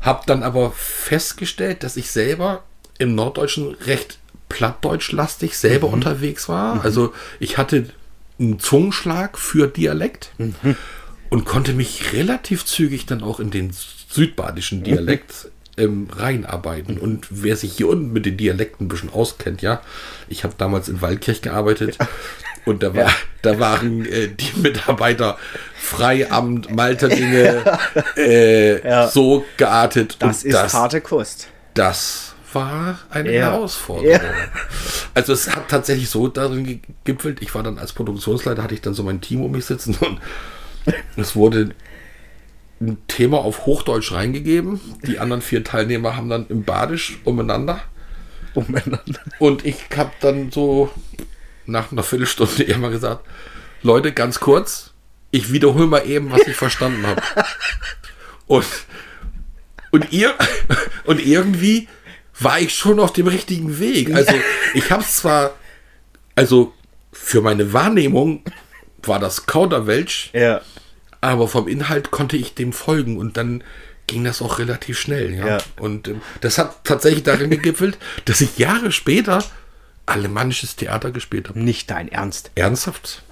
Habe 0.00 0.22
dann 0.26 0.42
aber 0.42 0.72
festgestellt, 0.72 1.84
dass 1.84 1.96
ich 1.96 2.10
selber 2.10 2.64
im 2.98 3.14
Norddeutschen 3.14 3.74
recht 3.86 4.18
plattdeutschlastig 4.48 5.56
selber 5.56 5.88
unterwegs 5.88 6.48
war. 6.48 6.82
Also 6.84 7.12
ich 7.38 7.58
hatte 7.58 7.90
einen 8.38 8.58
Zungenschlag 8.58 9.38
für 9.38 9.66
Dialekt 9.68 10.30
und 11.30 11.44
konnte 11.44 11.72
mich 11.72 12.12
relativ 12.12 12.64
zügig 12.64 13.06
dann 13.06 13.22
auch 13.22 13.40
in 13.40 13.50
den 13.50 13.70
südbadischen 13.72 14.82
Dialekt 14.84 15.48
ähm, 15.76 16.08
reinarbeiten. 16.14 16.98
Und 16.98 17.26
wer 17.30 17.56
sich 17.56 17.72
hier 17.74 17.88
unten 17.88 18.12
mit 18.12 18.26
den 18.26 18.36
Dialekten 18.36 18.86
ein 18.86 18.88
bisschen 18.88 19.10
auskennt, 19.12 19.62
ja, 19.62 19.80
ich 20.28 20.44
habe 20.44 20.54
damals 20.58 20.88
in 20.88 21.00
Waldkirch 21.02 21.42
gearbeitet 21.42 21.98
und 22.64 22.82
da, 22.82 22.94
war, 22.94 23.10
da 23.42 23.58
waren 23.58 24.04
äh, 24.06 24.28
die 24.28 24.60
Mitarbeiter 24.60 25.38
Freiamt, 25.74 26.74
Malterdinge 26.74 27.62
äh, 28.16 28.86
Ja. 28.88 29.08
so 29.08 29.44
geartet. 29.56 30.16
Das 30.20 30.42
ist 30.44 30.54
das, 30.54 30.74
harte 30.74 31.00
Kost. 31.00 31.48
das 31.74 32.34
war 32.52 32.98
eine 33.10 33.32
Ja. 33.32 33.52
Herausforderung. 33.52 34.10
Ja. 34.10 34.20
Also 35.14 35.32
es 35.32 35.50
hat 35.54 35.68
tatsächlich 35.68 36.08
so 36.10 36.28
darin 36.28 36.80
gegipfelt, 37.04 37.42
ich 37.42 37.52
war 37.52 37.64
dann 37.64 37.78
als 37.78 37.92
Produktionsleiter, 37.92 38.62
hatte 38.62 38.74
ich 38.74 38.82
dann 38.82 38.94
so 38.94 39.02
mein 39.02 39.20
Team 39.20 39.42
um 39.42 39.50
mich 39.50 39.64
sitzen 39.64 39.96
und 39.96 40.20
es 41.16 41.34
wurde 41.34 41.70
ein 42.80 42.98
Thema 43.08 43.38
auf 43.38 43.66
Hochdeutsch 43.66 44.12
reingegeben. 44.12 44.80
Die 45.04 45.18
anderen 45.18 45.42
vier 45.42 45.64
Teilnehmer 45.64 46.16
haben 46.16 46.28
dann 46.28 46.46
im 46.48 46.62
Badisch 46.62 47.18
umeinander. 47.24 47.80
Umeinander. 48.54 49.20
Und 49.40 49.64
ich 49.64 49.76
habe 49.96 50.12
dann 50.20 50.52
so 50.52 50.90
nach 51.66 51.90
einer 51.90 52.04
Viertelstunde 52.04 52.62
immer 52.64 52.90
gesagt, 52.90 53.24
Leute, 53.82 54.12
ganz 54.12 54.38
kurz, 54.38 54.92
ich 55.30 55.52
wiederhole 55.52 55.86
mal 55.86 56.06
eben, 56.06 56.30
was 56.30 56.46
ich 56.46 56.56
verstanden 56.56 57.06
habe. 57.06 57.22
Und, 58.46 58.66
und 59.90 60.12
ihr, 60.12 60.34
und 61.04 61.24
irgendwie 61.24 61.88
war 62.40 62.60
ich 62.60 62.74
schon 62.74 63.00
auf 63.00 63.12
dem 63.12 63.26
richtigen 63.26 63.78
Weg. 63.80 64.14
Also 64.14 64.32
ich 64.74 64.90
habe 64.90 65.04
zwar, 65.04 65.52
also 66.34 66.72
für 67.12 67.40
meine 67.40 67.72
Wahrnehmung 67.72 68.42
war 69.02 69.18
das 69.18 69.46
Kauderwelsch, 69.46 70.30
Ja. 70.32 70.60
aber 71.20 71.48
vom 71.48 71.68
Inhalt 71.68 72.10
konnte 72.10 72.36
ich 72.36 72.54
dem 72.54 72.72
folgen 72.72 73.16
und 73.18 73.36
dann 73.36 73.64
ging 74.06 74.24
das 74.24 74.40
auch 74.40 74.58
relativ 74.58 74.98
schnell. 74.98 75.34
Ja? 75.34 75.46
Ja. 75.46 75.58
Und 75.78 76.08
ähm, 76.08 76.22
das 76.40 76.58
hat 76.58 76.84
tatsächlich 76.84 77.22
darin 77.24 77.50
gegipfelt, 77.50 77.98
dass 78.24 78.40
ich 78.40 78.58
Jahre 78.58 78.92
später 78.92 79.42
alemannisches 80.06 80.76
Theater 80.76 81.10
gespielt 81.10 81.48
habe. 81.48 81.60
Nicht 81.60 81.90
dein 81.90 82.08
Ernst. 82.08 82.50
Ernsthaft? 82.54 83.22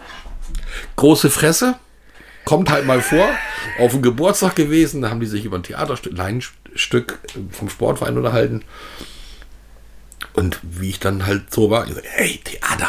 Große 0.96 1.30
Fresse, 1.30 1.76
kommt 2.44 2.70
halt 2.70 2.86
mal 2.86 3.00
vor, 3.00 3.28
auf 3.78 3.92
dem 3.92 4.02
Geburtstag 4.02 4.54
gewesen, 4.56 5.02
da 5.02 5.10
haben 5.10 5.20
die 5.20 5.26
sich 5.26 5.44
über 5.44 5.56
ein 5.58 5.62
Theaterstück, 5.62 6.16
Laienstück 6.76 7.18
vom 7.50 7.68
Sportverein 7.68 8.16
unterhalten. 8.16 8.62
Und 10.34 10.58
wie 10.62 10.90
ich 10.90 11.00
dann 11.00 11.26
halt 11.26 11.52
so 11.52 11.70
war, 11.70 11.86
ich 11.86 11.94
so, 11.94 12.00
hey, 12.02 12.40
Theater, 12.44 12.88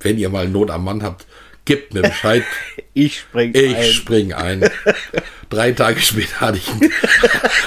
wenn 0.00 0.18
ihr 0.18 0.28
mal 0.28 0.48
Not 0.48 0.70
am 0.70 0.84
Mann 0.84 1.02
habt, 1.02 1.26
gebt 1.64 1.94
mir 1.94 2.02
Bescheid, 2.02 2.44
Ich 2.96 3.20
spring 3.20 3.52
ich 3.54 3.76
ein. 3.76 3.84
spring 3.84 4.32
ein. 4.32 4.70
Drei 5.50 5.72
Tage 5.72 6.00
später 6.00 6.40
hatte 6.40 6.58
ich, 6.58 6.68
ein, 6.68 6.90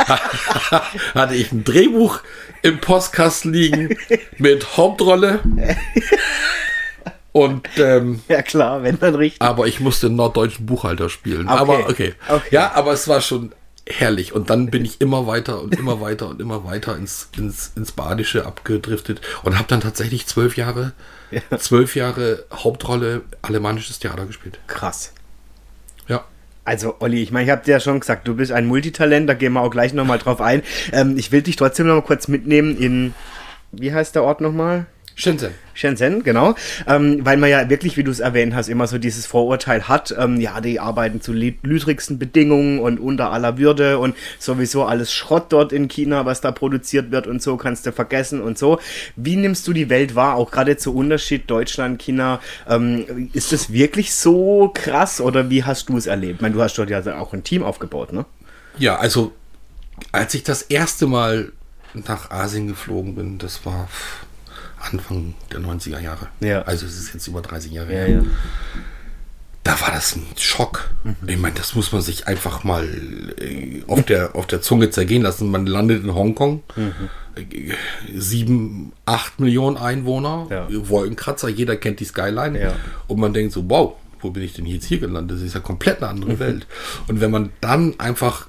hatte 1.16 1.36
ich 1.36 1.52
ein 1.52 1.64
Drehbuch 1.66 2.20
im 2.62 2.80
Postkasten 2.80 3.52
liegen 3.54 3.98
mit 4.38 4.78
Hauptrolle. 4.78 5.40
Und 7.34 7.68
ähm, 7.78 8.22
Ja 8.30 8.42
klar, 8.42 8.84
wenn 8.84 8.98
dann 9.00 9.16
richtig. 9.16 9.42
aber 9.42 9.68
ich 9.68 9.80
musste 9.80 10.08
einen 10.08 10.16
norddeutschen 10.16 10.66
Buchhalter 10.66 11.10
spielen. 11.10 11.48
Okay. 11.50 11.58
Aber 11.60 11.90
okay. 11.90 12.14
Okay. 12.30 12.48
Ja, 12.52 12.72
aber 12.74 12.94
es 12.94 13.08
war 13.08 13.20
schon 13.22 13.52
herrlich. 13.90 14.34
Und 14.34 14.50
dann 14.50 14.70
bin 14.70 14.86
ich 14.86 15.02
immer 15.02 15.28
weiter 15.28 15.62
und 15.62 15.76
immer 15.78 16.02
weiter 16.02 16.28
und 16.30 16.42
immer 16.42 16.66
weiter 16.66 16.96
ins, 16.96 17.30
ins, 17.38 17.72
ins 17.76 17.92
Badische 17.92 18.46
abgedriftet 18.46 19.22
und 19.44 19.58
habe 19.58 19.68
dann 19.68 19.82
tatsächlich 19.82 20.28
zwölf 20.28 20.58
Jahre, 20.58 20.94
zwölf 21.58 21.96
Jahre 21.96 22.46
Hauptrolle 22.52 23.22
alemannisches 23.42 24.00
Theater 24.00 24.26
gespielt. 24.26 24.60
Krass. 24.68 25.14
Ja. 26.08 26.26
Also, 26.66 26.96
Olli, 27.00 27.22
ich 27.22 27.32
meine, 27.32 27.46
ich 27.46 27.52
habe 27.52 27.64
dir 27.64 27.72
ja 27.72 27.80
schon 27.80 28.00
gesagt, 28.00 28.28
du 28.28 28.36
bist 28.36 28.52
ein 28.52 28.66
Multitalent, 28.66 29.30
da 29.30 29.34
gehen 29.34 29.54
wir 29.54 29.62
auch 29.62 29.72
gleich 29.72 29.94
nochmal 29.94 30.20
drauf 30.20 30.42
ein. 30.42 30.64
Ähm, 30.92 31.18
ich 31.18 31.32
will 31.32 31.42
dich 31.42 31.56
trotzdem 31.56 31.88
noch 31.88 31.96
mal 31.96 32.02
kurz 32.02 32.28
mitnehmen 32.28 32.78
in, 32.78 33.14
wie 33.72 33.94
heißt 33.94 34.16
der 34.16 34.24
Ort 34.24 34.42
nochmal? 34.42 34.86
Shenzhen. 35.20 35.50
Shenzhen, 35.74 36.22
genau. 36.22 36.54
Ähm, 36.86 37.26
weil 37.26 37.38
man 37.38 37.50
ja 37.50 37.68
wirklich, 37.72 37.98
wie 37.98 38.04
du 38.04 38.12
es 38.12 38.20
erwähnt 38.20 38.54
hast, 38.54 38.70
immer 38.70 38.86
so 38.86 39.00
dieses 39.00 39.26
Vorurteil 39.26 39.88
hat, 39.88 40.16
ähm, 40.16 40.40
ja, 40.40 40.62
die 40.62 40.80
arbeiten 40.80 41.22
zu 41.22 41.32
lü- 41.32 41.56
lüdrigsten 41.64 42.20
Bedingungen 42.20 42.78
und 42.80 43.00
unter 43.00 43.32
aller 43.32 43.58
Würde 43.58 43.98
und 43.98 44.16
sowieso 44.38 44.86
alles 44.86 45.12
Schrott 45.12 45.48
dort 45.50 45.74
in 45.74 45.88
China, 45.88 46.28
was 46.28 46.42
da 46.42 46.52
produziert 46.52 47.10
wird 47.10 47.26
und 47.26 47.42
so, 47.42 47.58
kannst 47.58 47.88
du 47.88 47.92
vergessen 47.92 48.42
und 48.42 48.60
so. 48.60 48.80
Wie 49.16 49.38
nimmst 49.38 49.68
du 49.68 49.74
die 49.74 49.90
Welt 49.90 50.14
wahr, 50.14 50.36
auch 50.36 50.52
gerade 50.52 50.78
zu 50.78 50.94
Unterschied 50.96 51.50
Deutschland, 51.50 52.00
China? 52.00 52.40
Ähm, 52.70 53.32
ist 53.34 53.52
das 53.52 53.74
wirklich 53.74 54.14
so 54.14 54.72
krass 54.72 55.20
oder 55.20 55.50
wie 55.50 55.64
hast 55.64 55.90
du 55.90 55.98
es 55.98 56.06
erlebt? 56.06 56.36
Ich 56.36 56.42
meine, 56.42 56.54
du 56.54 56.62
hast 56.62 56.78
dort 56.78 56.92
ja 56.92 57.02
auch 57.20 57.34
ein 57.34 57.44
Team 57.44 57.64
aufgebaut, 57.64 58.14
ne? 58.14 58.24
Ja, 58.78 58.98
also 58.98 59.32
als 60.12 60.36
ich 60.36 60.44
das 60.44 60.62
erste 60.62 61.08
Mal 61.08 61.54
nach 61.96 62.30
Asien 62.30 62.68
geflogen 62.68 63.16
bin, 63.16 63.40
das 63.40 63.66
war 63.66 63.90
Anfang 64.80 65.34
der 65.52 65.60
90er 65.60 66.00
Jahre. 66.00 66.28
Ja. 66.40 66.62
Also 66.64 66.86
es 66.86 66.98
ist 66.98 67.14
jetzt 67.14 67.28
über 67.28 67.42
30 67.42 67.72
Jahre 67.72 67.92
Ja, 67.92 68.00
her. 68.00 68.10
ja. 68.10 68.22
Da 69.64 69.82
war 69.82 69.92
das 69.92 70.16
ein 70.16 70.26
Schock. 70.38 70.90
Ich 71.26 71.38
meine, 71.38 71.56
das 71.56 71.76
muss 71.76 71.92
man 71.92 72.02
sich 72.02 72.26
einfach 72.26 72.64
mal 72.64 72.86
äh, 73.42 73.84
auf, 73.88 74.06
der, 74.06 74.34
auf 74.36 74.48
der 74.48 74.62
Zunge 74.62 74.92
zergehen 74.92 75.24
lassen. 75.24 75.52
Man 75.52 75.66
landet 75.68 76.04
in 76.06 76.16
Hongkong. 76.16 76.64
Äh, 77.36 77.74
Sieben, 78.18 78.94
acht 79.06 79.40
Millionen 79.42 79.76
Einwohner, 79.78 80.48
Ja. 80.50 80.68
Wolkenkratzer, 80.90 81.50
jeder 81.50 81.76
kennt 81.76 82.00
die 82.00 82.06
Skyline. 82.06 82.60
Ja. 82.60 82.74
Und 83.08 83.20
man 83.20 83.34
denkt 83.34 83.52
so, 83.54 83.70
wow, 83.70 83.96
wo 84.22 84.30
bin 84.32 84.42
ich 84.44 84.54
denn 84.54 84.66
jetzt 84.66 84.86
hier 84.86 85.00
gelandet? 85.00 85.38
Das 85.38 85.44
ist 85.44 85.54
ja 85.54 85.60
komplett 85.60 85.98
eine 86.02 86.08
andere 86.12 86.40
Welt. 86.40 86.66
Und 87.10 87.20
wenn 87.20 87.30
man 87.32 87.50
dann 87.60 88.00
einfach 88.00 88.48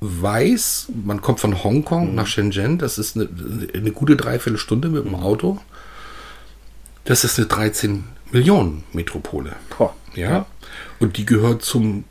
weiß, 0.00 0.88
man 1.04 1.20
kommt 1.20 1.40
von 1.40 1.62
Hongkong 1.62 2.14
nach 2.14 2.26
Shenzhen, 2.26 2.78
das 2.78 2.98
ist 2.98 3.16
eine, 3.16 3.28
eine 3.74 3.92
gute 3.92 4.16
Dreiviertelstunde 4.16 4.88
mit 4.88 5.04
dem 5.04 5.14
Auto. 5.14 5.58
Das 7.04 7.24
ist 7.24 7.38
eine 7.38 7.48
13 7.48 8.04
Millionen 8.32 8.84
Metropole. 8.92 9.56
Boah. 9.76 9.94
Ja. 10.14 10.46
Und 10.98 11.16
die 11.16 11.26
gehört 11.26 11.62
zum, 11.62 12.04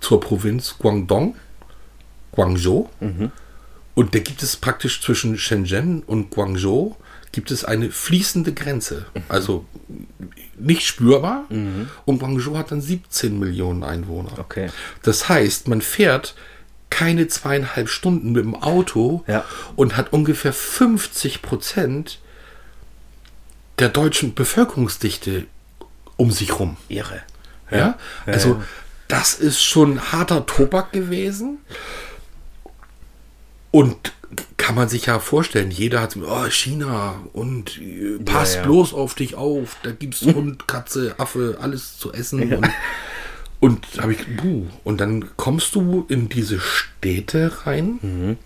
zur 0.00 0.20
Provinz 0.20 0.76
Guangdong, 0.78 1.36
Guangzhou. 2.32 2.88
Und 3.94 4.14
da 4.14 4.18
gibt 4.18 4.42
es 4.42 4.56
praktisch 4.56 5.02
zwischen 5.02 5.38
Shenzhen 5.38 6.02
und 6.02 6.30
Guangzhou 6.30 6.96
gibt 7.32 7.50
es 7.50 7.64
eine 7.64 7.90
fließende 7.90 8.52
Grenze. 8.52 9.06
Also 9.28 9.64
nicht 10.58 10.86
spürbar. 10.86 11.44
Und 12.04 12.18
Guangzhou 12.18 12.56
hat 12.56 12.72
dann 12.72 12.80
17 12.80 13.38
Millionen 13.38 13.84
Einwohner. 13.84 14.38
Okay. 14.38 14.70
Das 15.02 15.28
heißt, 15.28 15.68
man 15.68 15.80
fährt 15.80 16.34
keine 16.90 17.28
zweieinhalb 17.28 17.88
Stunden 17.88 18.32
mit 18.32 18.44
dem 18.44 18.54
Auto 18.54 19.24
Ja. 19.26 19.44
und 19.76 19.96
hat 19.96 20.12
ungefähr 20.12 20.52
50 20.52 21.40
Prozent 21.42 22.18
der 23.78 23.88
deutschen 23.88 24.34
Bevölkerungsdichte 24.34 25.46
um 26.16 26.30
sich 26.30 26.58
rum. 26.58 26.76
Irre. 26.88 27.22
Ja, 27.70 27.78
Ja, 27.78 27.98
also 28.26 28.48
ja. 28.54 28.62
das 29.08 29.34
ist 29.34 29.62
schon 29.62 30.12
harter 30.12 30.44
Tobak 30.44 30.92
gewesen. 30.92 31.58
Und 33.70 34.12
kann 34.56 34.74
man 34.74 34.88
sich 34.88 35.06
ja 35.06 35.18
vorstellen, 35.18 35.70
jeder 35.70 36.00
hat 36.02 36.12
so, 36.12 36.20
oh, 36.28 36.48
China 36.50 37.20
und 37.32 37.78
äh, 37.80 38.18
pass 38.24 38.54
Ja, 38.54 38.60
ja. 38.60 38.66
bloß 38.66 38.94
auf 38.94 39.14
dich 39.14 39.34
auf, 39.34 39.76
da 39.82 39.90
gibt's 39.92 40.22
Hund, 40.22 40.68
Katze, 40.68 41.14
Affe, 41.18 41.58
alles 41.60 41.98
zu 41.98 42.12
essen. 42.12 42.52
Und, 42.52 42.68
und 43.60 43.86
habe 44.00 44.12
ich, 44.14 44.36
buh. 44.36 44.66
und 44.84 45.00
dann 45.00 45.36
kommst 45.36 45.74
du 45.74 46.06
in 46.08 46.28
diese 46.28 46.58
Städte 46.60 47.66
rein 47.66 47.98
Mhm. 48.02 48.36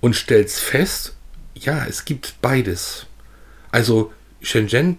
und 0.00 0.14
stellst 0.16 0.60
fest, 0.60 1.16
ja, 1.54 1.84
es 1.86 2.04
gibt 2.04 2.40
beides. 2.42 3.06
Also 3.70 4.12
Shenzhen, 4.40 4.98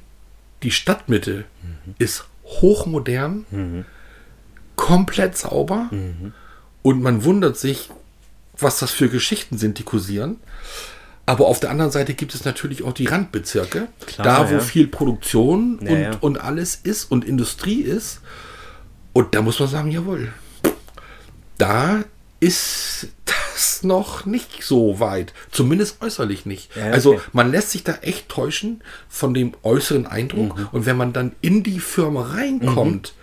die 0.64 0.72
Stadtmitte, 0.72 1.46
Mhm. 1.64 1.96
ist 2.00 2.26
hochmodern, 2.46 3.86
komplett 4.76 5.38
sauber 5.38 5.90
und 6.82 7.02
man 7.02 7.24
wundert 7.24 7.58
sich, 7.58 7.90
was 8.58 8.80
das 8.80 8.92
für 8.92 9.10
Geschichten 9.10 9.58
sind, 9.58 9.78
die 9.80 9.84
kursieren. 9.84 10.38
Aber 11.26 11.46
auf 11.46 11.60
der 11.60 11.70
anderen 11.70 11.92
Seite 11.92 12.16
gibt 12.16 12.34
es 12.34 12.44
natürlich 12.44 12.82
auch 12.84 12.94
die 12.94 13.06
Randbezirke, 13.06 13.88
Klar, 14.08 14.26
da 14.26 14.50
wo 14.50 14.56
ja. 14.56 14.60
viel 14.62 14.88
Produktion 14.88 15.80
Ja, 15.84 15.92
und, 15.92 16.02
ja. 16.02 16.12
und 16.22 16.42
alles 16.42 16.76
ist 16.76 17.06
und 17.12 17.24
Industrie 17.24 17.82
ist. 17.82 18.22
Und 19.20 19.36
da 19.36 19.42
muss 19.42 19.60
man 19.60 19.68
sagen, 19.68 19.92
jawohl, 19.92 20.32
da 21.58 22.06
ist 22.40 23.08
das 23.26 23.84
noch 23.84 24.26
nicht 24.26 24.64
so 24.64 25.02
weit. 25.02 25.34
Zumindest 25.52 26.02
äußerlich 26.02 26.46
nicht. 26.46 26.74
Ja, 26.74 26.84
okay. 26.84 26.92
Also 26.94 27.22
man 27.34 27.52
lässt 27.52 27.72
sich 27.72 27.84
da 27.84 27.96
echt 27.96 28.30
täuschen 28.30 28.82
von 29.10 29.34
dem 29.34 29.52
äußeren 29.64 30.08
Eindruck. 30.08 30.58
Mhm. 30.58 30.68
Und 30.72 30.86
wenn 30.86 30.96
man 30.96 31.12
dann 31.12 31.34
in 31.42 31.64
die 31.64 31.82
Firma 31.82 32.22
reinkommt, 32.32 33.14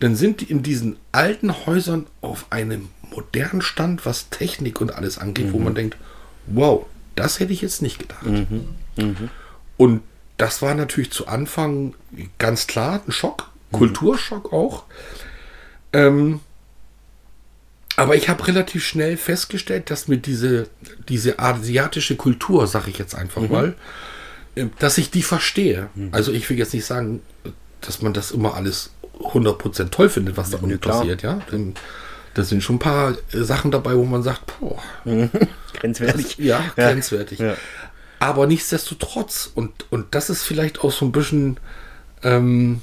dann 0.00 0.16
sind 0.16 0.40
die 0.40 0.46
in 0.46 0.62
diesen 0.62 0.96
alten 1.12 1.66
Häusern 1.66 2.06
auf 2.22 2.46
einem 2.48 2.88
modernen 3.14 3.60
Stand, 3.60 4.06
was 4.06 4.30
Technik 4.30 4.80
und 4.80 4.94
alles 4.94 5.18
angeht, 5.18 5.48
Mhm. 5.48 5.52
wo 5.52 5.58
man 5.58 5.74
denkt, 5.74 5.98
wow, 6.46 6.86
das 7.14 7.40
hätte 7.40 7.52
ich 7.52 7.60
jetzt 7.60 7.82
nicht 7.82 7.98
gedacht. 7.98 8.24
Und 9.76 10.00
das 10.38 10.62
war 10.62 10.74
natürlich 10.74 11.10
zu 11.12 11.26
Anfang 11.26 11.92
ganz 12.38 12.66
klar 12.66 13.02
ein 13.06 13.12
Schock, 13.12 13.50
Kulturschock 13.72 14.52
auch. 14.52 14.84
Ähm, 15.92 16.40
aber 17.96 18.14
ich 18.14 18.28
habe 18.28 18.46
relativ 18.46 18.84
schnell 18.84 19.16
festgestellt, 19.16 19.90
dass 19.90 20.06
mir 20.06 20.18
diese, 20.18 20.68
diese 21.08 21.38
asiatische 21.38 22.16
Kultur, 22.16 22.66
sage 22.66 22.90
ich 22.90 22.98
jetzt 22.98 23.14
einfach 23.14 23.48
mal, 23.48 23.74
äh, 24.54 24.66
dass 24.78 24.98
ich 24.98 25.10
die 25.10 25.22
verstehe. 25.22 25.88
Also 26.12 26.32
ich 26.32 26.48
will 26.50 26.58
jetzt 26.58 26.74
nicht 26.74 26.84
sagen, 26.84 27.22
dass 27.80 28.02
man 28.02 28.12
das 28.12 28.30
immer 28.32 28.54
alles 28.54 28.90
100% 29.20 29.90
toll 29.90 30.08
findet, 30.10 30.36
was 30.36 30.50
da 30.50 30.58
unten 30.58 30.78
passiert. 30.78 31.22
Ja? 31.22 31.40
Denn 31.50 31.74
da 32.34 32.44
sind 32.44 32.62
schon 32.62 32.76
ein 32.76 32.80
paar 32.80 33.12
äh, 33.32 33.42
Sachen 33.42 33.70
dabei, 33.70 33.96
wo 33.96 34.04
man 34.04 34.22
sagt, 34.22 34.42
boah, 34.60 34.78
Grenzwertig. 35.72 36.36
ja, 36.38 36.62
grenzwertig. 36.74 37.38
Ja. 37.38 37.56
Aber 38.18 38.46
nichtsdestotrotz, 38.46 39.50
und, 39.54 39.86
und 39.90 40.14
das 40.14 40.30
ist 40.30 40.42
vielleicht 40.42 40.80
auch 40.80 40.92
so 40.92 41.06
ein 41.06 41.12
bisschen 41.12 41.58
ähm, 42.22 42.82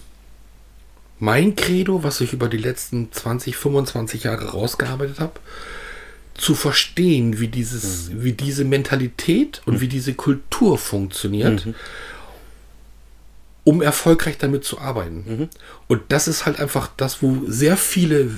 mein 1.23 1.55
Credo, 1.55 2.03
was 2.03 2.19
ich 2.19 2.33
über 2.33 2.49
die 2.49 2.57
letzten 2.57 3.09
20, 3.09 3.55
25 3.55 4.25
Jahre 4.25 4.49
rausgearbeitet 4.49 5.21
habe, 5.21 5.39
zu 6.33 6.53
verstehen, 6.53 7.39
wie, 7.39 7.47
dieses, 7.47 8.11
wie 8.13 8.33
diese 8.33 8.65
Mentalität 8.65 9.61
und 9.65 9.79
wie 9.79 9.87
diese 9.87 10.15
Kultur 10.15 10.77
funktioniert, 10.77 11.65
um 13.63 13.81
erfolgreich 13.81 14.37
damit 14.37 14.65
zu 14.65 14.79
arbeiten. 14.79 15.49
Und 15.87 16.01
das 16.09 16.27
ist 16.27 16.45
halt 16.45 16.59
einfach 16.59 16.89
das, 16.97 17.21
wo 17.21 17.43
sehr 17.47 17.77
viele 17.77 18.29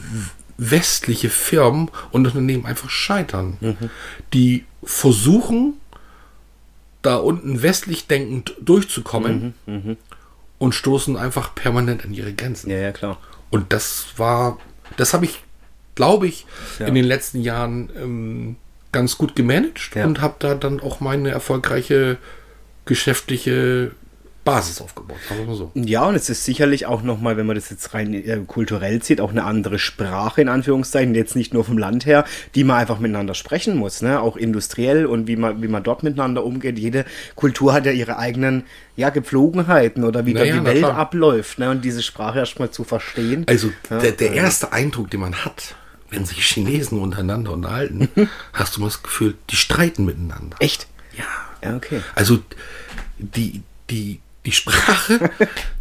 westliche 0.58 1.32
Firmen 1.32 1.90
und 2.12 2.28
Unternehmen 2.28 2.68
einfach 2.68 2.92
scheitern. 2.92 3.58
Die 4.32 4.64
versuchen, 4.84 5.74
da 7.02 7.16
unten 7.16 7.64
westlich 7.64 8.06
denkend 8.06 8.54
durchzukommen 8.62 9.56
und 10.58 10.74
stoßen 10.74 11.18
einfach 11.18 11.54
permanent 11.56 12.06
an 12.06 12.14
ihre 12.14 12.34
Grenzen. 12.34 12.70
Ja, 12.70 12.78
ja, 12.78 12.92
klar. 12.92 13.18
Und 13.50 13.72
das 13.74 14.08
war, 14.18 14.58
das 14.98 15.14
habe 15.14 15.26
ich, 15.26 15.44
glaube 15.96 16.28
ich, 16.28 16.46
Ja. 16.80 16.88
in 16.88 16.96
den 16.96 17.06
letzten 17.06 17.42
Jahren 17.42 17.90
ähm, 17.98 18.56
ganz 18.92 19.18
gut 19.18 19.36
gemanagt 19.36 19.96
Ja. 19.96 20.06
und 20.06 20.22
habe 20.22 20.36
da 20.40 20.56
dann 20.56 20.80
auch 20.80 21.00
meine 21.02 21.30
erfolgreiche 21.32 22.18
geschäftliche 22.86 23.92
Basis 24.46 24.80
aufgebaut. 24.80 25.18
So. 25.52 25.72
Ja, 25.74 26.06
und 26.06 26.16
es 26.16 26.30
ist 26.30 26.46
sicherlich 26.46 26.86
auch 26.86 27.02
nochmal, 27.02 27.36
wenn 27.36 27.46
man 27.48 27.56
das 27.56 27.70
jetzt 27.70 27.94
rein 27.94 28.14
äh, 28.14 28.40
kulturell 28.48 29.04
sieht, 29.04 29.20
auch 29.20 29.32
eine 29.32 29.44
andere 29.44 29.80
Sprache 29.80 30.42
in 30.42 30.48
Anführungszeichen, 30.50 31.14
jetzt 31.16 31.36
nicht 31.36 31.54
nur 31.54 31.66
vom 31.66 31.78
Land 31.78 32.06
her, 32.06 32.24
die 32.54 32.64
man 32.64 32.78
einfach 32.78 33.00
miteinander 33.00 33.34
sprechen 33.34 33.76
muss, 33.76 34.02
ne? 34.02 34.22
Auch 34.22 34.38
industriell 34.38 35.06
und 35.08 35.28
wie 35.28 35.36
man, 35.36 35.62
wie 35.62 35.68
man 35.68 35.84
dort 35.84 36.04
miteinander 36.04 36.46
umgeht. 36.46 36.80
Jede 36.80 37.06
Kultur 37.36 37.74
hat 37.74 37.86
ja 37.86 37.92
ihre 37.92 38.18
eigenen 38.18 38.64
ja, 38.96 39.10
Gepflogenheiten 39.10 40.04
oder 40.06 40.26
wie 40.26 40.34
Naja, 40.34 40.54
dort 40.54 40.62
die 40.62 40.70
Welt 40.70 40.78
klar. 40.80 40.96
abläuft, 40.98 41.60
ne? 41.60 41.72
Und 41.72 41.84
diese 41.84 42.04
Sprache 42.04 42.40
erstmal 42.40 42.70
zu 42.72 42.84
verstehen. 42.86 43.46
Also 43.50 43.72
Ja, 43.90 43.98
der, 44.00 44.12
der 44.12 44.30
also- 44.30 44.40
erste 44.42 44.72
Eindruck, 44.74 45.10
den 45.10 45.20
man 45.22 45.44
hat, 45.44 45.76
wenn 46.12 46.24
sich 46.24 46.46
Chinesen 46.46 47.00
untereinander 47.00 47.52
unterhalten, 47.52 48.10
hast 48.54 48.78
du 48.78 48.82
mal 48.82 48.88
das 48.88 49.02
Gefühl, 49.02 49.34
die 49.50 49.56
streiten 49.56 50.06
miteinander. 50.06 50.56
Echt? 50.60 50.88
Ja. 51.18 51.24
Ja, 51.68 51.76
okay. 51.78 52.02
Also 52.14 52.38
die, 53.18 53.64
die, 53.90 54.20
die 54.46 54.52
Sprache, 54.52 55.30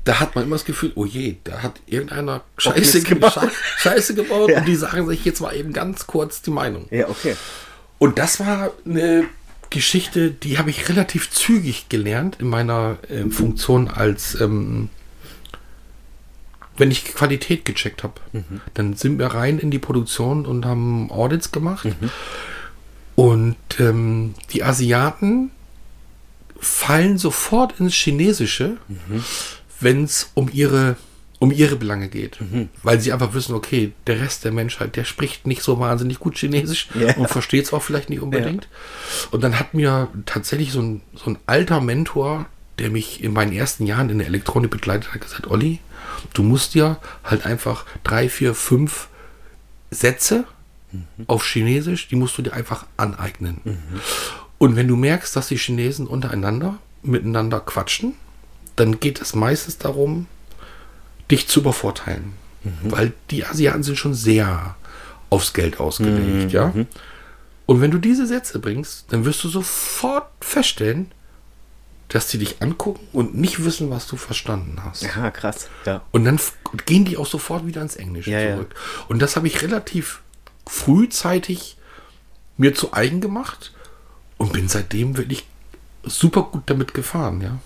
da 0.04 0.20
hat 0.20 0.34
man 0.34 0.44
immer 0.44 0.56
das 0.56 0.64
Gefühl, 0.64 0.92
oh 0.94 1.04
je, 1.04 1.36
da 1.44 1.62
hat 1.62 1.80
irgendeiner 1.86 2.42
Scheiße, 2.58 3.02
gebaut. 3.02 3.32
Sche- 3.36 3.50
Scheiße 3.78 4.14
gebaut 4.14 4.50
Ja. 4.50 4.58
und 4.58 4.64
die 4.66 4.76
sagen 4.76 5.06
sich 5.06 5.24
jetzt 5.24 5.40
mal 5.40 5.54
eben 5.54 5.72
ganz 5.72 6.06
kurz 6.06 6.42
die 6.42 6.50
Meinung. 6.50 6.86
Ja, 6.90 7.08
okay. 7.08 7.36
Und 7.98 8.18
das 8.18 8.40
war 8.40 8.72
eine 8.86 9.24
Geschichte, 9.70 10.30
die 10.30 10.58
habe 10.58 10.70
ich 10.70 10.88
relativ 10.88 11.30
zügig 11.30 11.88
gelernt 11.88 12.36
in 12.40 12.48
meiner 12.48 12.98
ähm, 13.10 13.30
Funktion 13.32 13.88
als, 13.88 14.40
ähm, 14.40 14.88
wenn 16.76 16.90
ich 16.90 17.04
Qualität 17.04 17.64
gecheckt 17.64 18.02
habe. 18.02 18.14
Dann 18.74 18.94
sind 18.94 19.18
wir 19.18 19.26
rein 19.28 19.58
in 19.58 19.70
die 19.70 19.78
Produktion 19.78 20.44
und 20.46 20.64
haben 20.66 21.10
Audits 21.10 21.52
gemacht. 21.52 21.86
Und 23.14 23.56
ähm, 23.78 24.34
die 24.52 24.64
Asiaten 24.64 25.50
fallen 26.64 27.18
sofort 27.18 27.78
ins 27.80 27.94
Chinesische, 27.94 28.76
wenn 29.80 30.04
es 30.04 30.30
um 30.34 30.50
ihre 30.52 30.96
um 31.40 31.50
ihre 31.50 31.76
Belange 31.76 32.08
geht, 32.08 32.38
weil 32.82 33.00
sie 33.00 33.12
einfach 33.12 33.34
wissen, 33.34 33.54
okay, 33.54 33.92
der 34.06 34.18
Rest 34.20 34.44
der 34.44 34.52
Menschheit, 34.52 34.96
der 34.96 35.04
spricht 35.04 35.46
nicht 35.46 35.62
so 35.62 35.78
wahnsinnig 35.78 36.18
gut 36.18 36.38
Chinesisch 36.38 36.88
Ja. 36.98 37.14
und 37.16 37.28
versteht 37.28 37.66
es 37.66 37.72
auch 37.74 37.82
vielleicht 37.82 38.08
nicht 38.08 38.22
unbedingt. 38.22 38.66
Und 39.30 39.44
dann 39.44 39.58
hat 39.58 39.74
mir 39.74 40.08
tatsächlich 40.24 40.72
so 40.72 40.80
ein, 40.80 41.02
so 41.14 41.26
ein 41.30 41.38
alter 41.44 41.82
Mentor, 41.82 42.46
der 42.78 42.88
mich 42.88 43.22
in 43.22 43.34
meinen 43.34 43.52
ersten 43.52 43.84
Jahren 43.84 44.08
in 44.08 44.18
der 44.18 44.26
Elektronik 44.28 44.70
begleitet 44.70 45.12
hat, 45.12 45.20
gesagt, 45.20 45.46
Olli, 45.48 45.80
du 46.32 46.42
musst 46.42 46.72
dir 46.74 46.96
halt 47.24 47.44
einfach 47.44 47.84
drei, 48.04 48.30
vier, 48.30 48.54
fünf 48.54 49.08
Sätze 49.90 50.44
auf 51.26 51.44
Chinesisch, 51.44 52.08
die 52.08 52.16
musst 52.16 52.38
du 52.38 52.42
dir 52.42 52.54
einfach 52.54 52.86
aneignen. 52.96 53.60
Und 54.64 54.76
wenn 54.76 54.88
du 54.88 54.96
merkst, 54.96 55.36
dass 55.36 55.48
die 55.48 55.58
Chinesen 55.58 56.06
untereinander 56.06 56.78
miteinander 57.02 57.60
quatschen, 57.60 58.14
dann 58.76 58.98
geht 58.98 59.20
es 59.20 59.34
meistens 59.34 59.76
darum, 59.76 60.26
dich 61.30 61.48
zu 61.48 61.60
übervorteilen. 61.60 62.32
Weil 62.82 63.12
die 63.30 63.44
Asiaten 63.44 63.82
sind 63.82 63.98
schon 63.98 64.14
sehr 64.14 64.74
aufs 65.28 65.52
Geld 65.52 65.80
ausgelegt, 65.80 66.50
ja. 66.50 66.72
Und 67.66 67.82
wenn 67.82 67.90
du 67.90 67.98
diese 67.98 68.26
Sätze 68.26 68.58
bringst, 68.58 69.12
dann 69.12 69.26
wirst 69.26 69.44
du 69.44 69.50
sofort 69.50 70.30
feststellen, 70.40 71.12
dass 72.08 72.28
die 72.28 72.38
dich 72.38 72.62
angucken 72.62 73.06
und 73.12 73.34
nicht 73.34 73.66
wissen, 73.66 73.90
was 73.90 74.06
du 74.06 74.16
verstanden 74.16 74.78
hast. 74.82 75.02
Ja, 75.02 75.30
krass. 75.30 75.68
Ja. 75.84 76.00
Und 76.10 76.24
dann 76.24 76.40
gehen 76.86 77.04
die 77.04 77.18
auch 77.18 77.26
sofort 77.26 77.66
wieder 77.66 77.82
ins 77.82 77.96
Englische 77.96 78.30
Ja, 78.30 78.40
ja. 78.40 78.54
zurück. 78.54 78.74
Und 79.08 79.20
das 79.20 79.36
habe 79.36 79.46
ich 79.46 79.60
relativ 79.60 80.22
frühzeitig 80.66 81.76
mir 82.56 82.72
zu 82.72 82.94
eigen 82.94 83.20
gemacht 83.20 83.73
und 84.44 84.52
bin 84.52 84.68
seitdem 84.68 85.16
wirklich 85.16 85.46
super 86.02 86.42
gut 86.42 86.64
damit 86.66 86.92
gefahren, 86.92 87.40
ja. 87.40 87.58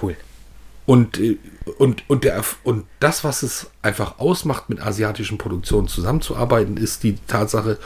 Cool. 0.00 0.16
Und, 0.84 1.18
äh, 1.18 1.38
und, 1.78 2.02
und, 2.10 2.24
der, 2.24 2.42
und 2.64 2.86
das, 2.98 3.22
was 3.22 3.42
es 3.44 3.70
einfach 3.82 4.18
ausmacht, 4.18 4.68
mit 4.68 4.80
asiatischen 4.80 5.38
Produktionen 5.38 5.86
zusammenzuarbeiten, 5.86 6.76
ist 6.76 7.04
die 7.04 7.16
Tatsache, 7.28 7.78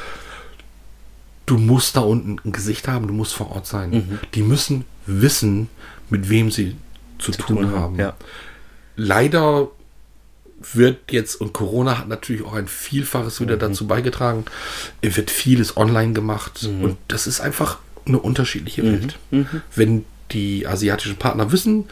du 1.45 1.59
musst 1.59 1.97
da 1.97 2.01
unten 2.01 2.39
ein 2.43 2.53
Gesicht 2.53 2.89
haben, 2.89 3.07
du 3.07 3.13
musst 3.13 3.35
vor 3.35 3.51
Ort 3.51 3.67
sein. 3.67 3.91
Mhm. 3.91 4.19
Die 4.33 4.43
müssen 4.43 4.87
wissen, 5.05 5.69
mit 6.09 6.31
wem 6.31 6.51
sie 6.51 6.77
zu, 7.19 7.33
tun, 7.33 7.71
haben. 7.73 7.99
Ja. 7.99 8.15
Leider 8.97 9.69
wird 10.73 11.13
jetzt, 11.13 11.39
und 11.39 11.53
Corona 11.53 11.99
hat 11.99 12.09
natürlich 12.09 12.45
auch 12.45 12.55
ein 12.55 12.67
Vielfaches 12.67 13.43
wieder 13.43 13.59
dazu 13.59 13.87
beigetragen, 13.87 14.47
es 15.03 15.19
wird 15.19 15.31
vieles 15.31 15.77
online 15.77 16.15
gemacht 16.15 16.65
und 16.65 16.97
das 17.09 17.27
ist 17.27 17.41
einfach 17.41 17.79
eine 18.07 18.19
unterschiedliche 18.19 18.83
Welt. 18.85 19.19
Wenn 19.75 20.05
die 20.33 20.67
asiatischen 20.67 21.17
Partner 21.17 21.53
wissen, 21.53 21.85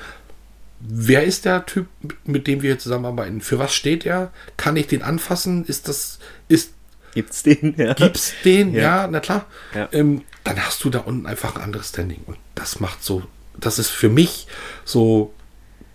wer 0.81 1.25
ist 1.25 1.45
der 1.45 1.67
Typ, 1.67 1.87
mit 2.25 2.47
dem 2.47 2.63
wir 2.63 2.79
zusammenarbeiten, 2.79 3.41
für 3.41 3.59
was 3.59 3.75
steht 3.75 4.05
er, 4.07 4.31
kann 4.57 4.77
ich 4.77 4.87
den 4.87 5.03
anfassen, 5.03 5.65
ist 5.65 5.89
das, 5.89 6.19
ist, 6.49 6.73
Gibt's 7.15 7.43
den? 7.45 7.75
Ja. 7.77 7.95
gibt's 7.95 8.33
den, 8.45 8.75
Ja. 8.75 8.83
ja, 9.03 9.07
na 9.09 9.21
klar, 9.21 9.47
Ja. 9.75 9.89
ähm, 9.93 10.23
dann 10.43 10.59
hast 10.65 10.83
du 10.85 10.91
da 10.91 10.99
unten 11.01 11.27
einfach 11.27 11.55
ein 11.57 11.63
anderes 11.63 11.89
Standing 11.91 12.21
und 12.27 12.37
das 12.55 12.81
macht 12.81 13.03
so, 13.05 13.23
das 13.59 13.79
ist 13.79 13.91
für 13.91 14.09
mich 14.09 14.47
so 14.85 15.33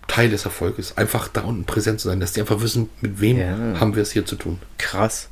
Teil 0.08 0.30
des 0.30 0.44
Erfolges, 0.44 0.96
einfach 0.96 1.28
da 1.28 1.42
unten 1.42 1.64
präsent 1.66 2.00
zu 2.00 2.08
sein, 2.08 2.18
dass 2.20 2.32
die 2.32 2.40
einfach 2.40 2.60
wissen, 2.62 2.88
mit 3.00 3.20
wem 3.20 3.38
Ja. 3.38 3.78
haben 3.78 3.94
wir 3.94 4.02
es 4.02 4.10
hier 4.12 4.24
zu 4.26 4.34
tun. 4.36 4.58
Krass. 4.78 5.28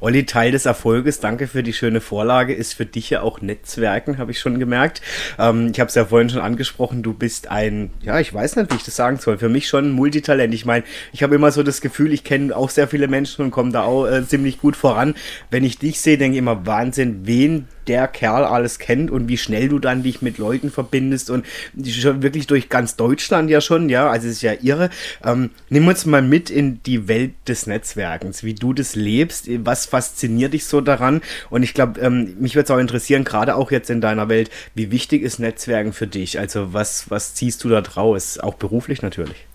Olli, 0.00 0.26
Teil 0.26 0.52
des 0.52 0.66
Erfolges, 0.66 1.20
danke 1.20 1.46
für 1.46 1.62
die 1.62 1.72
schöne 1.72 2.00
Vorlage, 2.00 2.54
ist 2.54 2.74
für 2.74 2.86
dich 2.86 3.10
ja 3.10 3.22
auch 3.22 3.40
Netzwerken, 3.40 4.18
habe 4.18 4.30
ich 4.30 4.40
schon 4.40 4.58
gemerkt. 4.58 5.02
Ähm, 5.38 5.70
ich 5.72 5.80
habe 5.80 5.88
es 5.88 5.94
ja 5.94 6.04
vorhin 6.04 6.30
schon 6.30 6.40
angesprochen, 6.40 7.02
du 7.02 7.14
bist 7.14 7.50
ein, 7.50 7.90
ja, 8.02 8.20
ich 8.20 8.32
weiß 8.32 8.56
nicht, 8.56 8.72
wie 8.72 8.76
ich 8.76 8.84
das 8.84 8.96
sagen 8.96 9.18
soll, 9.18 9.38
für 9.38 9.48
mich 9.48 9.68
schon 9.68 9.90
ein 9.90 9.92
Multitalent. 9.92 10.54
Ich 10.54 10.64
meine, 10.64 10.84
ich 11.12 11.22
habe 11.22 11.34
immer 11.34 11.50
so 11.50 11.62
das 11.62 11.80
Gefühl, 11.80 12.12
ich 12.12 12.24
kenne 12.24 12.56
auch 12.56 12.70
sehr 12.70 12.88
viele 12.88 13.08
Menschen 13.08 13.44
und 13.44 13.50
komme 13.50 13.72
da 13.72 13.82
auch 13.82 14.06
äh, 14.06 14.26
ziemlich 14.26 14.60
gut 14.60 14.76
voran. 14.76 15.14
Wenn 15.50 15.64
ich 15.64 15.78
dich 15.78 16.00
sehe, 16.00 16.18
denke 16.18 16.36
ich 16.36 16.38
immer, 16.38 16.66
Wahnsinn, 16.66 17.20
wen 17.24 17.66
der 17.88 18.06
Kerl 18.06 18.44
alles 18.44 18.78
kennt 18.78 19.10
und 19.10 19.28
wie 19.28 19.38
schnell 19.38 19.68
du 19.68 19.78
dann 19.78 20.02
dich 20.02 20.22
mit 20.22 20.38
Leuten 20.38 20.70
verbindest 20.70 21.30
und 21.30 21.46
schon 21.86 22.22
wirklich 22.22 22.46
durch 22.46 22.68
ganz 22.68 22.96
Deutschland 22.96 23.50
ja 23.50 23.60
schon, 23.60 23.88
ja, 23.88 24.08
also 24.08 24.28
es 24.28 24.34
ist 24.34 24.42
ja 24.42 24.52
irre. 24.60 24.90
Ähm, 25.24 25.50
nimm 25.70 25.88
uns 25.88 26.06
mal 26.06 26.22
mit 26.22 26.50
in 26.50 26.82
die 26.82 27.08
Welt 27.08 27.32
des 27.48 27.66
Netzwerkens, 27.66 28.44
wie 28.44 28.54
du 28.54 28.74
das 28.74 28.94
lebst, 28.94 29.47
was 29.64 29.86
fasziniert 29.86 30.52
dich 30.52 30.66
so 30.66 30.80
daran 30.80 31.22
und 31.50 31.62
ich 31.62 31.74
glaube, 31.74 32.00
ähm, 32.00 32.36
mich 32.38 32.54
würde 32.54 32.64
es 32.64 32.70
auch 32.70 32.78
interessieren, 32.78 33.24
gerade 33.24 33.56
auch 33.56 33.70
jetzt 33.70 33.90
in 33.90 34.00
deiner 34.00 34.28
Welt, 34.28 34.50
wie 34.74 34.90
wichtig 34.90 35.22
ist 35.22 35.38
Netzwerken 35.38 35.92
für 35.92 36.06
dich? 36.06 36.38
Also 36.38 36.72
was, 36.72 37.10
was 37.10 37.34
ziehst 37.34 37.64
du 37.64 37.68
da 37.68 37.80
draus, 37.80 38.38
auch 38.38 38.54
beruflich 38.54 39.02
natürlich? 39.02 39.46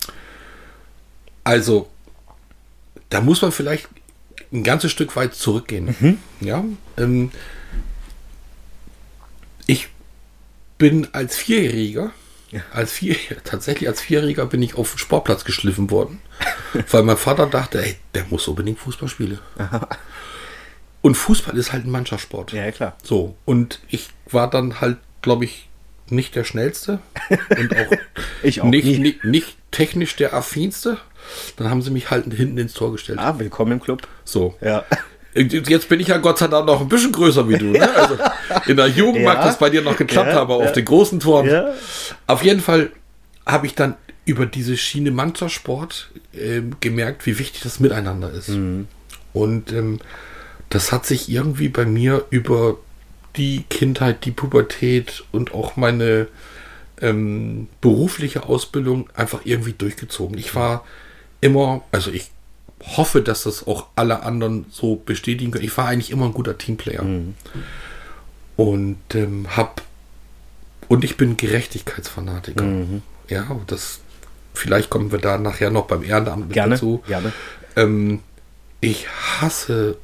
Also, 1.44 1.90
da 3.10 3.22
muss 3.22 3.42
man 3.42 3.52
vielleicht 3.52 3.88
ein 4.52 4.64
ganzes 4.64 4.92
Stück 4.92 5.16
weit 5.16 5.34
zurückgehen. 5.34 6.20
Ja, 6.40 6.64
ähm, 6.98 7.32
ich 9.66 9.90
bin 10.78 11.08
als 11.14 11.36
Vierjähriger, 11.36 12.12
als 12.74 12.92
vier, 12.92 13.16
tatsächlich 13.44 13.88
als 13.90 14.02
Vierjähriger 14.02 14.46
bin 14.46 14.62
ich 14.62 14.76
auf 14.76 14.92
den 14.92 15.00
Sportplatz 15.00 15.46
geschliffen 15.46 15.92
worden, 15.92 16.20
weil 16.92 17.04
mein 17.04 17.18
Vater 17.18 17.48
dachte, 17.48 17.84
ey, 17.84 17.96
der 18.14 18.26
muss 18.30 18.48
unbedingt 18.48 18.80
Fußball 18.80 19.10
spielen. 19.10 19.40
Und 21.02 21.16
Fußball 21.16 21.58
ist 21.58 21.74
halt 21.74 21.86
ein 21.86 21.92
Mannschaftssport. 21.92 22.54
Ja, 22.54 22.72
klar. 22.72 22.96
So, 23.04 23.36
und 23.44 23.82
ich 23.90 24.08
war 24.32 24.50
dann 24.50 24.80
halt, 24.80 25.00
glaube 25.22 25.44
ich, 25.44 25.68
nicht 26.10 26.34
der 26.36 26.46
schnellste 26.46 27.00
und 27.58 27.76
auch, 27.76 27.92
Ich 28.42 28.62
auch 28.62 28.66
nicht, 28.66 29.00
nicht, 29.00 29.26
nicht 29.26 29.58
technisch 29.72 30.16
der 30.16 30.34
affinste. 30.34 30.98
Dann 31.58 31.70
haben 31.70 31.82
sie 31.82 31.92
mich 31.92 32.10
halt 32.10 32.34
hinten 32.34 32.58
ins 32.58 32.74
Tor 32.74 32.94
gestellt. 32.94 33.20
Ah, 33.20 33.38
willkommen 33.38 33.74
im 33.74 33.80
Club. 33.82 34.08
So. 34.24 34.56
Ja. 34.62 34.86
Jetzt 35.36 35.90
bin 35.90 36.00
ich 36.00 36.08
ja 36.10 36.18
Gott 36.18 36.38
sei 36.38 36.48
Dank 36.48 36.66
noch 36.68 36.82
ein 36.82 36.88
bisschen 36.90 37.12
größer 37.12 37.48
wie 37.50 37.58
du. 37.58 37.66
Ne? 37.66 37.96
Also 37.96 38.18
in 38.68 38.78
der 38.78 38.88
Jugend 38.88 39.24
mag 39.24 39.38
Ja. 39.40 39.46
das 39.46 39.58
bei 39.58 39.70
dir 39.70 39.82
noch 39.82 39.98
geklappt 39.98 40.28
Ja, 40.30 40.36
haben, 40.36 40.52
aber 40.52 40.60
ja. 40.64 40.66
auf 40.70 40.74
den 40.74 40.86
großen 40.86 41.20
Toren. 41.20 41.48
Ja. 41.50 41.74
Auf 42.28 42.44
jeden 42.44 42.62
Fall 42.62 42.92
habe 43.46 43.66
ich 43.66 43.74
dann 43.76 43.96
über 44.26 44.46
diese 44.46 44.78
Schiene 44.78 45.12
Mannschaftssport 45.12 46.12
ähm, 46.40 46.76
gemerkt, 46.80 47.26
wie 47.26 47.40
wichtig 47.40 47.62
das 47.64 47.80
Miteinander 47.80 48.32
ist. 48.32 48.50
Mhm. 48.50 48.88
Und 49.34 49.72
ähm, 49.74 50.00
das 50.70 50.92
hat 50.92 51.06
sich 51.06 51.30
irgendwie 51.30 51.68
bei 51.70 51.86
mir 51.86 52.26
über 52.30 52.78
die 53.36 53.64
Kindheit, 53.70 54.26
die 54.26 54.32
Pubertät 54.32 55.24
und 55.32 55.54
auch 55.54 55.76
meine 55.76 56.28
ähm, 57.02 57.68
berufliche 57.82 58.44
Ausbildung 58.44 59.10
einfach 59.16 59.42
irgendwie 59.44 59.74
durchgezogen. 59.74 60.38
Ich 60.38 60.54
war 60.56 60.86
immer, 61.42 61.82
also 61.92 62.12
ich 62.12 62.30
hoffe, 62.98 63.22
dass 63.22 63.44
das 63.44 63.66
auch 63.66 63.88
alle 63.96 64.24
anderen 64.24 64.66
so 64.70 64.96
bestätigen 64.96 65.52
können. 65.52 65.66
Ich 65.66 65.78
war 65.78 65.88
eigentlich 65.88 66.12
immer 66.12 66.26
ein 66.26 66.34
guter 66.34 66.58
Teamplayer. 66.58 67.06
Und 68.56 68.98
ähm, 69.16 69.48
hab 69.56 69.82
und 70.90 71.04
ich 71.04 71.18
bin 71.18 71.38
Gerechtigkeitsfanatiker. 71.38 72.66
Ja, 73.30 73.48
und 73.50 73.72
das 73.72 74.00
vielleicht 74.54 74.90
kommen 74.90 75.12
wir 75.12 75.20
da 75.20 75.38
nachher 75.38 75.70
noch 75.70 75.86
beim 75.86 76.04
Ehrenamt 76.04 76.54
Gerne. 76.54 76.76
dazu. 76.76 77.04
Gerne. 77.08 77.34
Ähm, 77.76 78.20
ich 78.82 79.08
hasse 79.10 79.98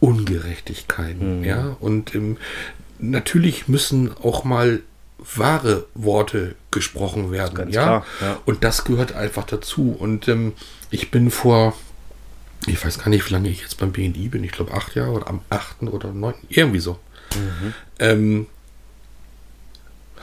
Ungerechtigkeiten, 0.00 1.44
ja. 1.44 1.76
Und 1.80 2.14
ähm, 2.14 2.36
natürlich 2.98 3.68
müssen 3.68 4.12
auch 4.22 4.44
mal 4.44 4.80
wahre 5.34 5.86
Worte 5.94 6.54
gesprochen 6.70 7.32
werden, 7.32 7.70
ja? 7.70 7.82
klar, 7.82 8.06
ja. 8.20 8.38
Und 8.44 8.62
das 8.62 8.84
gehört 8.84 9.12
einfach 9.12 9.44
dazu. 9.44 9.96
Und 9.98 10.28
ähm, 10.28 10.52
ich 10.90 11.10
bin 11.10 11.30
vor, 11.30 11.74
ich 12.66 12.84
weiß 12.84 12.98
gar 12.98 13.08
nicht, 13.08 13.26
wie 13.28 13.32
lange 13.32 13.48
ich 13.48 13.62
jetzt 13.62 13.78
beim 13.78 13.92
BNI 13.92 14.28
bin. 14.28 14.44
Ich 14.44 14.52
glaube 14.52 14.72
acht 14.74 14.94
Jahre 14.94 15.12
oder 15.12 15.28
am 15.28 15.40
achten 15.50 15.88
oder 15.88 16.12
neunten, 16.12 16.46
irgendwie 16.50 16.80
so. 16.80 16.98
Ähm, 17.98 18.46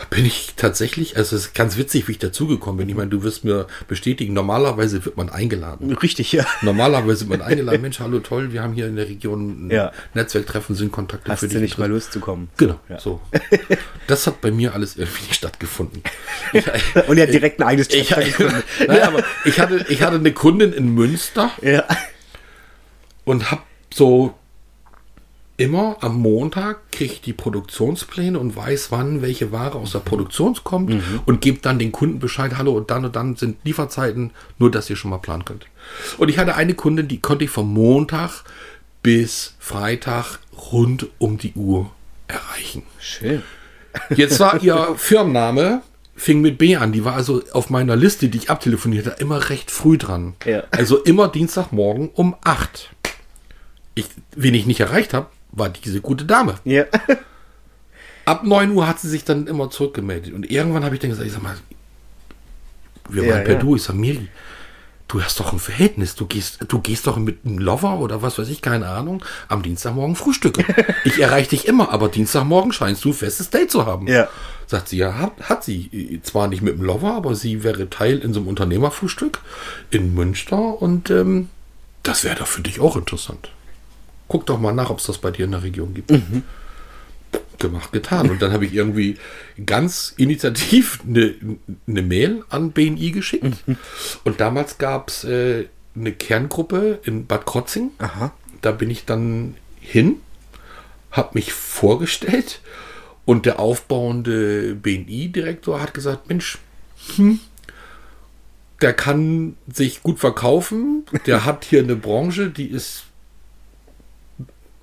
bin 0.10 0.26
ich 0.26 0.54
tatsächlich, 0.58 1.16
also 1.16 1.38
es 1.38 1.46
ist 1.48 1.56
ganz 1.56 1.78
witzig, 1.78 2.08
wie 2.08 2.12
ich 2.14 2.20
dazugekommen 2.20 2.80
bin. 2.80 2.90
Ich 2.90 2.96
meine, 2.96 3.10
du 3.10 3.24
wirst 3.24 3.46
mir 3.46 3.66
bestätigen, 3.88 4.34
normalerweise 4.34 5.06
wird 5.06 5.16
man 5.16 5.30
eingeladen. 5.30 5.94
Richtig, 5.96 6.34
ja. 6.34 6.46
Normalerweise 6.62 7.30
wird 7.30 7.40
man 7.40 7.48
eingeladen, 7.50 7.82
Mensch, 7.82 8.00
hallo, 8.02 8.20
toll, 8.20 8.52
wir 8.52 8.62
haben 8.62 8.74
hier 8.74 8.88
in 8.88 8.98
der 8.98 9.08
Region 9.08 9.68
ein 9.68 9.72
Ja. 9.72 9.94
Netzwerktreffen, 10.14 10.76
sind 10.76 10.92
Kontakte 10.92 11.32
Hast 11.32 11.44
du 11.44 11.60
nicht 11.60 11.78
mal 11.78 11.90
Lust 11.90 12.12
zu 12.12 12.20
kommen? 12.20 12.50
Genau, 12.58 12.78
Ja. 12.90 13.00
so. 13.00 13.22
Das 14.08 14.28
hat 14.28 14.42
bei 14.42 14.52
mir 14.52 14.74
alles 14.74 14.98
irgendwie 14.98 15.24
nicht 15.24 15.36
stattgefunden. 15.36 16.04
Und 17.08 17.18
er 17.18 17.26
hat 17.28 17.34
direkt 17.34 17.60
ein 17.60 17.64
eigenes 17.64 17.90
Ich, 17.92 18.10
Chapter 18.10 18.24
gegründet. 18.26 18.64
Nein, 18.88 19.02
aber 19.02 19.24
ich 19.46 19.60
hatte, 19.60 19.86
ich 19.90 20.02
hatte 20.02 20.18
eine 20.18 20.34
Kundin 20.34 20.74
in 20.74 20.94
Münster 20.94 21.52
Ja. 21.62 21.86
Und 23.26 23.52
habe 23.52 23.62
so 23.94 24.34
immer 25.58 25.98
am 26.02 26.20
Montag 26.20 26.92
kriege 26.92 27.14
ich 27.14 27.22
die 27.22 27.34
Produktionspläne 27.34 28.38
und 28.38 28.56
weiß, 28.56 28.92
wann 28.92 29.22
welche 29.22 29.52
Ware 29.52 29.78
aus 29.78 29.94
der 29.94 30.00
Produktion 30.00 30.56
kommt 30.64 30.94
und 31.26 31.42
gebe 31.42 31.60
dann 31.60 31.80
den 31.80 31.92
Kunden 31.92 32.20
Bescheid, 32.20 32.58
hallo 32.58 32.74
und 32.74 32.92
dann 32.92 33.06
und 33.06 33.16
dann 33.16 33.36
sind 33.36 33.58
Lieferzeiten, 33.64 34.32
nur 34.58 34.70
dass 34.70 34.90
ihr 34.90 34.96
schon 34.96 35.12
mal 35.12 35.18
planen 35.18 35.46
könnt. 35.46 35.66
Und 36.18 36.30
ich 36.30 36.38
hatte 36.38 36.56
eine 36.56 36.74
Kundin, 36.74 37.08
die 37.08 37.20
konnte 37.20 37.46
ich 37.46 37.52
vom 37.52 37.74
Montag 37.74 38.44
bis 39.02 39.56
Freitag 39.60 40.40
rund 40.72 41.08
um 41.20 41.38
die 41.38 41.54
Uhr 41.54 41.92
erreichen. 42.28 42.84
Schön. 43.00 43.44
Jetzt 44.10 44.40
war 44.40 44.62
ihr 44.62 44.94
Firmenname, 44.98 45.84
fing 46.16 46.42
mit 46.42 46.58
B 46.58 46.76
an. 46.76 46.92
Die 46.92 47.06
war 47.06 47.14
also 47.14 47.44
auf 47.54 47.70
meiner 47.70 47.96
Liste, 47.96 48.30
die 48.30 48.40
ich 48.40 48.50
abtelefoniert 48.50 49.06
habe, 49.06 49.18
immer 49.20 49.50
recht 49.50 49.72
früh 49.72 49.98
dran. 49.98 50.34
Ja. 50.46 50.64
Also 50.72 50.98
immer 50.98 51.28
Dienstagmorgen 51.28 52.10
um 52.14 52.36
8. 52.44 52.95
Ich, 53.96 54.08
wen 54.36 54.54
ich 54.54 54.66
nicht 54.66 54.82
erreicht 54.82 55.14
habe, 55.14 55.28
war 55.52 55.70
diese 55.70 56.02
gute 56.02 56.26
Dame. 56.26 56.56
Ja. 56.66 56.86
Ab 58.26 58.44
9 58.44 58.72
Uhr 58.72 58.88
hat 58.88 59.00
sie 59.00 59.10
sich 59.10 59.24
dann 59.24 59.48
immer 59.48 59.70
zurückgemeldet. 59.70 60.34
Und 60.34 60.50
irgendwann 60.50 60.84
habe 60.84 60.96
ich 60.96 61.02
dann 61.02 61.12
gesagt, 61.12 61.28
ich 61.28 61.34
sag 61.34 61.44
mal, 61.44 61.56
wir 63.10 63.24
Ja, 63.24 63.34
waren 63.34 63.44
per 63.44 63.54
ja. 63.54 63.60
Du. 63.60 63.76
Ich 63.76 63.84
sag, 63.84 63.96
Miri, 63.96 64.28
du 65.08 65.22
hast 65.22 65.40
doch 65.40 65.54
ein 65.54 65.60
Verhältnis. 65.60 66.16
Du 66.16 66.26
gehst, 66.26 66.66
du 66.68 66.80
gehst 66.80 67.08
doch 67.08 67.18
mit 67.18 67.46
einem 67.46 67.60
Lover 67.60 68.00
oder 68.00 68.22
was 68.22 68.38
weiß 68.38 68.50
ich, 68.50 68.62
keine 68.62 68.88
Ahnung, 68.88 69.24
am 69.48 69.62
Dienstagmorgen 69.62 70.16
frühstücken. 70.16 70.66
ich 71.06 71.20
erreiche 71.20 71.52
dich 71.52 71.68
immer, 71.68 71.94
aber 71.94 72.10
Dienstagmorgen 72.10 72.74
scheinst 72.74 73.06
du 73.06 73.10
ein 73.10 73.14
festes 73.14 73.52
Date 73.52 73.72
zu 73.72 73.86
haben. 73.86 74.08
Ja. 74.08 74.28
Sagt 74.68 74.90
sie, 74.90 74.98
ja, 74.98 75.20
hat, 75.20 75.34
hat 75.44 75.64
sie. 75.64 76.20
Zwar 76.24 76.48
nicht 76.48 76.64
mit 76.64 76.78
dem 76.78 76.84
Lover, 76.84 77.14
aber 77.14 77.36
sie 77.36 77.64
wäre 77.64 77.90
Teil 77.90 78.18
in 78.18 78.34
so 78.34 78.40
einem 78.40 78.50
Unternehmerfrühstück 78.50 79.42
in 79.92 80.16
Münster 80.16 80.82
und 80.82 81.12
ähm, 81.12 81.50
das 82.02 82.24
wäre 82.24 82.36
doch 82.36 82.48
für 82.48 82.62
dich 82.62 82.80
auch 82.80 82.96
interessant. 82.96 83.52
Guck 84.28 84.46
doch 84.46 84.60
mal 84.60 84.74
nach, 84.74 84.90
ob 84.90 85.00
es 85.00 85.06
das 85.06 85.18
bei 85.18 85.32
dir 85.32 85.46
in 85.46 85.52
der 85.52 85.64
Region 85.64 85.94
gibt. 85.94 86.12
Gemacht, 87.60 87.92
getan. 87.92 88.30
Und 88.30 88.42
dann 88.42 88.52
habe 88.52 88.66
ich 88.66 88.74
irgendwie 88.74 89.18
ganz 89.66 90.14
initiativ 90.18 91.00
eine, 91.08 91.36
eine 91.88 92.02
Mail 92.02 92.44
an 92.50 92.72
BNI 92.72 93.12
geschickt. 93.12 93.46
Und 94.24 94.40
damals 94.42 94.78
gab 94.78 95.10
es 95.10 95.24
äh, 95.24 95.66
eine 95.96 96.12
Kerngruppe 96.12 97.00
in 97.04 97.26
Bad 97.26 97.46
Krotzing. 97.46 97.92
Aha. 98.00 98.34
Da 98.62 98.72
bin 98.72 98.90
ich 98.90 99.06
dann 99.06 99.56
hin, 99.80 100.18
habe 101.12 101.32
mich 101.34 101.54
vorgestellt 101.54 102.62
und 103.26 103.46
der 103.46 103.60
aufbauende 103.60 104.76
BNI-Direktor 104.76 105.82
hat 105.82 105.94
gesagt, 105.94 106.30
Mensch, 106.30 106.60
hm, 107.16 107.40
der 108.82 108.94
kann 108.94 109.56
sich 109.72 110.04
gut 110.04 110.20
verkaufen, 110.20 111.06
der 111.26 111.46
hat 111.46 111.66
hier 111.66 111.80
eine 111.80 111.96
Branche, 111.96 112.50
die 112.50 112.68
ist 112.68 113.04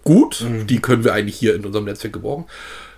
gut, 0.04 0.44
die 0.68 0.80
können 0.80 1.04
wir 1.04 1.12
eigentlich 1.12 1.36
hier 1.36 1.54
in 1.54 1.64
unserem 1.64 1.84
Netzwerk 1.84 2.12
gebrauchen. 2.12 2.44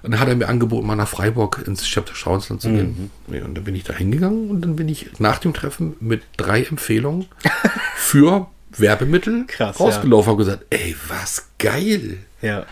Und 0.03 0.11
dann 0.11 0.21
hat 0.21 0.29
er 0.29 0.37
mir 0.37 0.49
angeboten, 0.49 0.87
mal 0.87 0.97
nach 0.97 1.09
Freiburg 1.09 1.65
ins 1.67 1.83
Chapter 1.85 2.15
Schauensland 2.15 2.61
zu 2.61 2.69
gehen. 2.69 3.11
Ja, 3.29 3.45
und 3.45 3.55
dann 3.55 3.65
bin 3.65 3.75
ich 3.75 3.85
da 3.85 3.95
hingegangen 3.95 4.51
und 4.51 4.61
dann 4.61 4.77
bin 4.77 4.87
ich 4.89 5.19
nach 5.19 5.39
dem 5.39 5.55
Treffen 5.55 5.97
mit 5.99 6.23
drei 6.37 6.63
Empfehlungen 6.63 7.27
für 7.97 8.49
Werbemittel 8.77 9.45
Krass, 9.47 9.81
rausgelaufen 9.81 10.33
und 10.33 10.39
gesagt, 10.39 10.67
ey, 10.71 10.95
was 11.09 11.49
geil. 11.59 12.19
Ja. 12.43 12.67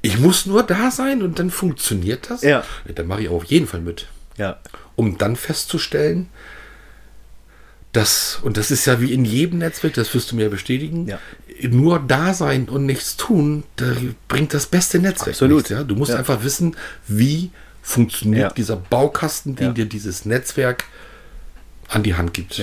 Ich 0.00 0.18
muss 0.18 0.46
nur 0.46 0.62
da 0.62 0.90
sein 0.90 1.22
und 1.22 1.38
dann 1.38 1.50
funktioniert 1.50 2.30
das. 2.30 2.42
Ja. 2.42 2.64
Dann 2.94 3.06
mache 3.06 3.22
ich 3.22 3.28
auf 3.28 3.44
jeden 3.44 3.66
Fall 3.66 3.80
mit. 3.80 4.06
Ja. 4.38 4.58
Um 4.96 5.18
dann 5.18 5.36
festzustellen, 5.36 6.28
dass, 7.92 8.38
und 8.42 8.56
das 8.56 8.70
ist 8.70 8.86
ja 8.86 9.00
wie 9.00 9.12
in 9.12 9.24
jedem 9.24 9.58
Netzwerk, 9.58 9.94
das 9.94 10.14
wirst 10.14 10.32
du 10.32 10.36
mir 10.36 10.50
bestätigen, 10.50 11.06
Ja. 11.06 11.18
Nur 11.70 11.98
da 12.00 12.34
sein 12.34 12.68
und 12.68 12.86
nichts 12.86 13.16
tun, 13.16 13.64
da 13.76 13.86
bringt 14.28 14.54
das 14.54 14.66
beste 14.66 14.98
Netzwerk. 14.98 15.28
Absolut. 15.30 15.56
Nichts, 15.58 15.70
ja? 15.70 15.82
Du 15.84 15.94
musst 15.96 16.12
Ja. 16.12 16.18
einfach 16.18 16.42
wissen, 16.44 16.76
wie 17.06 17.50
funktioniert 17.82 18.42
Ja. 18.50 18.54
dieser 18.54 18.76
Baukasten, 18.76 19.56
den 19.56 19.74
dir 19.74 19.86
dieses 19.86 20.24
Netzwerk 20.24 20.84
an 21.88 22.02
die 22.02 22.14
Hand 22.14 22.34
gibt. 22.34 22.62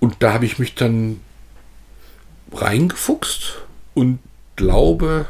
Und 0.00 0.16
da 0.20 0.32
habe 0.32 0.46
ich 0.46 0.58
mich 0.58 0.74
dann 0.74 1.20
reingefuchst 2.52 3.54
und 3.94 4.18
glaube, 4.56 5.26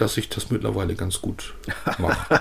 dass 0.00 0.16
ich 0.16 0.28
das 0.28 0.50
mittlerweile 0.50 0.94
ganz 0.94 1.20
gut 1.20 1.54
mache. 1.98 2.40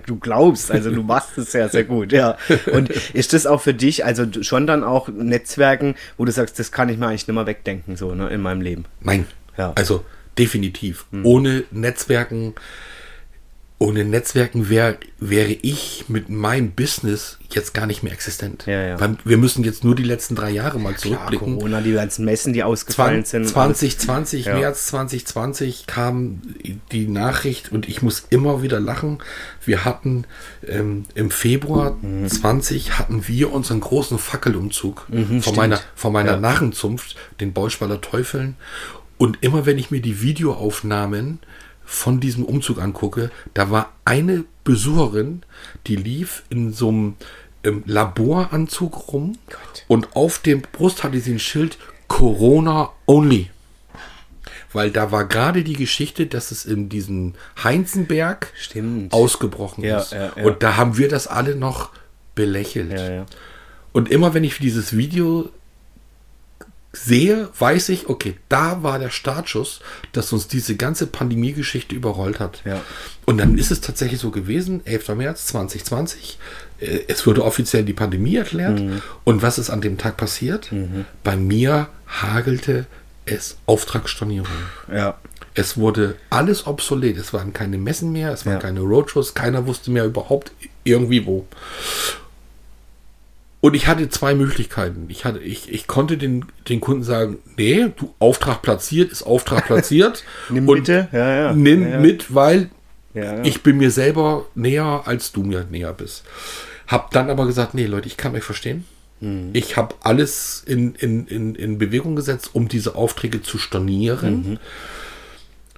Du 0.06 0.18
glaubst, 0.18 0.70
also 0.70 0.90
du 0.90 1.02
machst 1.02 1.38
es 1.38 1.52
sehr, 1.52 1.68
sehr 1.68 1.84
gut, 1.84 2.12
ja. 2.12 2.36
Und 2.72 2.90
ist 2.90 3.32
das 3.32 3.46
auch 3.46 3.60
für 3.60 3.74
dich, 3.74 4.04
also 4.04 4.24
schon 4.42 4.66
dann 4.66 4.84
auch 4.84 5.08
Netzwerken, 5.08 5.94
wo 6.16 6.24
du 6.24 6.32
sagst, 6.32 6.58
das 6.58 6.70
kann 6.70 6.88
ich 6.88 6.98
mir 6.98 7.06
eigentlich 7.08 7.26
nicht 7.26 7.34
mehr 7.34 7.46
wegdenken, 7.46 7.96
so, 7.96 8.14
ne, 8.14 8.28
in 8.28 8.40
meinem 8.40 8.60
Leben? 8.60 8.84
Nein. 9.00 9.26
Ja. 9.56 9.72
Also 9.74 10.04
definitiv. 10.38 11.06
Ohne 11.22 11.64
Netzwerken, 11.70 12.54
ohne 13.78 14.04
Netzwerken 14.06 14.70
wär, 14.70 14.96
wäre 15.18 15.52
ich 15.52 16.06
mit 16.08 16.30
meinem 16.30 16.70
Business 16.70 17.38
jetzt 17.50 17.74
gar 17.74 17.86
nicht 17.86 18.02
mehr 18.02 18.12
existent. 18.14 18.64
Ja, 18.66 18.82
ja. 18.82 18.98
Weil 19.00 19.18
wir 19.24 19.36
müssen 19.36 19.64
jetzt 19.64 19.84
nur 19.84 19.94
die 19.94 20.02
letzten 20.02 20.34
drei 20.34 20.48
Jahre 20.50 20.78
mal 20.80 20.94
Klar, 20.94 21.18
zurückblicken. 21.28 21.56
Corona, 21.56 21.82
die 21.82 21.92
ganzen 21.92 22.24
Messen, 22.24 22.54
die 22.54 22.62
ausgefallen 22.62 23.24
20, 23.26 23.30
sind. 23.30 23.42
und 23.42 23.48
2020, 23.48 24.44
Ja. 24.46 24.54
März 24.58 24.86
2020 24.86 25.86
kam 25.86 26.40
die 26.90 27.06
Nachricht 27.06 27.70
und 27.70 27.86
ich 27.86 28.00
muss 28.00 28.24
immer 28.30 28.62
wieder 28.62 28.80
lachen. 28.80 29.18
Wir 29.64 29.84
hatten 29.84 30.24
ähm, 30.66 31.04
im 31.14 31.30
Februar 31.30 31.98
Mhm. 32.00 32.28
20 32.28 32.98
hatten 32.98 33.28
wir 33.28 33.52
unseren 33.52 33.80
großen 33.80 34.18
Fackelumzug 34.18 35.06
von 35.42 35.54
meiner, 35.54 35.80
von 35.94 36.12
meiner. 36.14 36.38
Narrenzunft, 36.38 37.16
den 37.40 37.52
Bauschwaler 37.52 38.00
Teufeln. 38.00 38.56
Und 39.18 39.38
immer 39.42 39.66
wenn 39.66 39.78
ich 39.78 39.90
mir 39.90 40.00
die 40.00 40.20
Videoaufnahmen 40.22 41.40
von 41.86 42.20
diesem 42.20 42.44
Umzug 42.44 42.80
angucke, 42.82 43.30
da 43.54 43.70
war 43.70 43.92
eine 44.04 44.44
Besucherin, 44.64 45.42
die 45.86 45.96
lief 45.96 46.42
in 46.50 46.72
so 46.72 46.88
einem 46.88 47.14
ähm, 47.64 47.82
Laboranzug 47.86 49.12
rum 49.12 49.38
Gott. 49.48 49.84
und 49.88 50.14
auf 50.16 50.40
dem 50.40 50.60
Brust 50.62 51.04
hatte 51.04 51.20
sie 51.20 51.32
ein 51.32 51.38
Schild 51.38 51.78
Corona 52.08 52.90
Only. 53.06 53.50
Weil 54.72 54.90
da 54.90 55.10
war 55.10 55.24
gerade 55.26 55.64
die 55.64 55.72
Geschichte, 55.74 56.26
dass 56.26 56.50
es 56.50 56.66
in 56.66 56.88
diesem 56.88 57.34
Heinzenberg 57.62 58.52
Stimmt. 58.58 59.12
ausgebrochen 59.12 59.84
Ja, 59.84 60.00
ist. 60.00 60.12
ja, 60.12 60.32
ja. 60.36 60.44
Und 60.44 60.62
da 60.62 60.76
haben 60.76 60.98
wir 60.98 61.08
das 61.08 61.28
alle 61.28 61.54
noch 61.54 61.90
belächelt. 62.34 63.26
Und 63.92 64.10
immer 64.10 64.34
wenn 64.34 64.44
ich 64.44 64.58
dieses 64.58 64.96
Video 64.96 65.48
sehe, 66.96 67.48
weiß 67.58 67.88
ich, 67.90 68.08
okay, 68.08 68.34
da 68.48 68.82
war 68.82 68.98
der 68.98 69.10
Startschuss, 69.10 69.80
dass 70.12 70.32
uns 70.32 70.48
diese 70.48 70.76
ganze 70.76 71.06
Pandemie-Geschichte 71.06 71.94
überrollt 71.94 72.40
hat. 72.40 72.62
Ja. 72.64 72.80
Und 73.24 73.38
dann 73.38 73.58
ist 73.58 73.70
es 73.70 73.80
tatsächlich 73.80 74.20
so 74.20 74.30
gewesen, 74.30 74.80
11. 74.84 75.08
März 75.16 75.46
2020, 75.46 76.38
äh, 76.80 77.00
es 77.08 77.26
wurde 77.26 77.44
offiziell 77.44 77.84
die 77.84 77.92
Pandemie 77.92 78.36
erklärt. 78.36 78.80
Mhm. 78.80 79.02
Und 79.24 79.42
was 79.42 79.58
ist 79.58 79.70
an 79.70 79.80
dem 79.80 79.98
Tag 79.98 80.16
passiert? 80.16 80.70
Bei 81.24 81.36
mir 81.36 81.88
hagelte 82.06 82.86
es 83.24 83.56
Auftragsstornierungen. 83.66 84.52
Ja. 84.92 85.18
Es 85.54 85.76
wurde 85.76 86.16
alles 86.30 86.66
obsolet. 86.66 87.16
Es 87.16 87.32
waren 87.32 87.52
keine 87.52 87.78
Messen 87.78 88.12
mehr, 88.12 88.30
es 88.32 88.44
waren 88.44 88.54
Ja. 88.54 88.60
keine 88.60 88.80
Roadshows, 88.80 89.34
keiner 89.34 89.66
wusste 89.66 89.90
mehr 89.90 90.04
überhaupt 90.04 90.52
irgendwie 90.84 91.24
wo. 91.26 91.46
Und 93.66 93.74
ich 93.74 93.88
hatte 93.88 94.08
zwei 94.08 94.36
Möglichkeiten. 94.36 95.06
Ich, 95.08 95.24
hatte, 95.24 95.40
ich, 95.40 95.72
ich 95.72 95.88
konnte 95.88 96.16
den, 96.16 96.44
den 96.68 96.80
Kunden 96.80 97.02
sagen, 97.02 97.38
nee, 97.56 97.88
du 97.96 98.14
Auftrag 98.20 98.62
platziert, 98.62 99.10
ist 99.10 99.24
Auftrag 99.24 99.66
platziert. 99.66 100.22
Nimm 100.48 100.68
und 100.68 100.76
bitte. 100.76 101.08
Ja, 101.10 101.34
ja. 101.34 101.52
Nimm 101.52 101.82
Ja, 101.82 101.88
ja. 101.88 101.98
mit, 101.98 102.32
weil 102.32 102.70
Ja, 103.12 103.42
ich 103.42 103.64
bin 103.64 103.78
mir 103.78 103.90
selber 103.90 104.46
näher, 104.54 105.02
als 105.06 105.32
du 105.32 105.42
mir 105.42 105.66
näher 105.68 105.92
bist. 105.92 106.22
Hab 106.86 107.10
dann 107.10 107.28
aber 107.28 107.44
gesagt, 107.44 107.74
nee, 107.74 107.86
Leute, 107.86 108.06
ich 108.06 108.16
kann 108.16 108.36
euch 108.36 108.44
verstehen. 108.44 108.84
Mhm. 109.18 109.50
Ich 109.52 109.76
habe 109.76 109.96
alles 110.00 110.62
in, 110.64 110.94
in, 110.94 111.26
in, 111.26 111.56
in 111.56 111.76
Bewegung 111.78 112.14
gesetzt, 112.14 112.50
um 112.52 112.68
diese 112.68 112.94
Aufträge 112.94 113.42
zu 113.42 113.58
stornieren. 113.58 114.50
Mhm. 114.50 114.58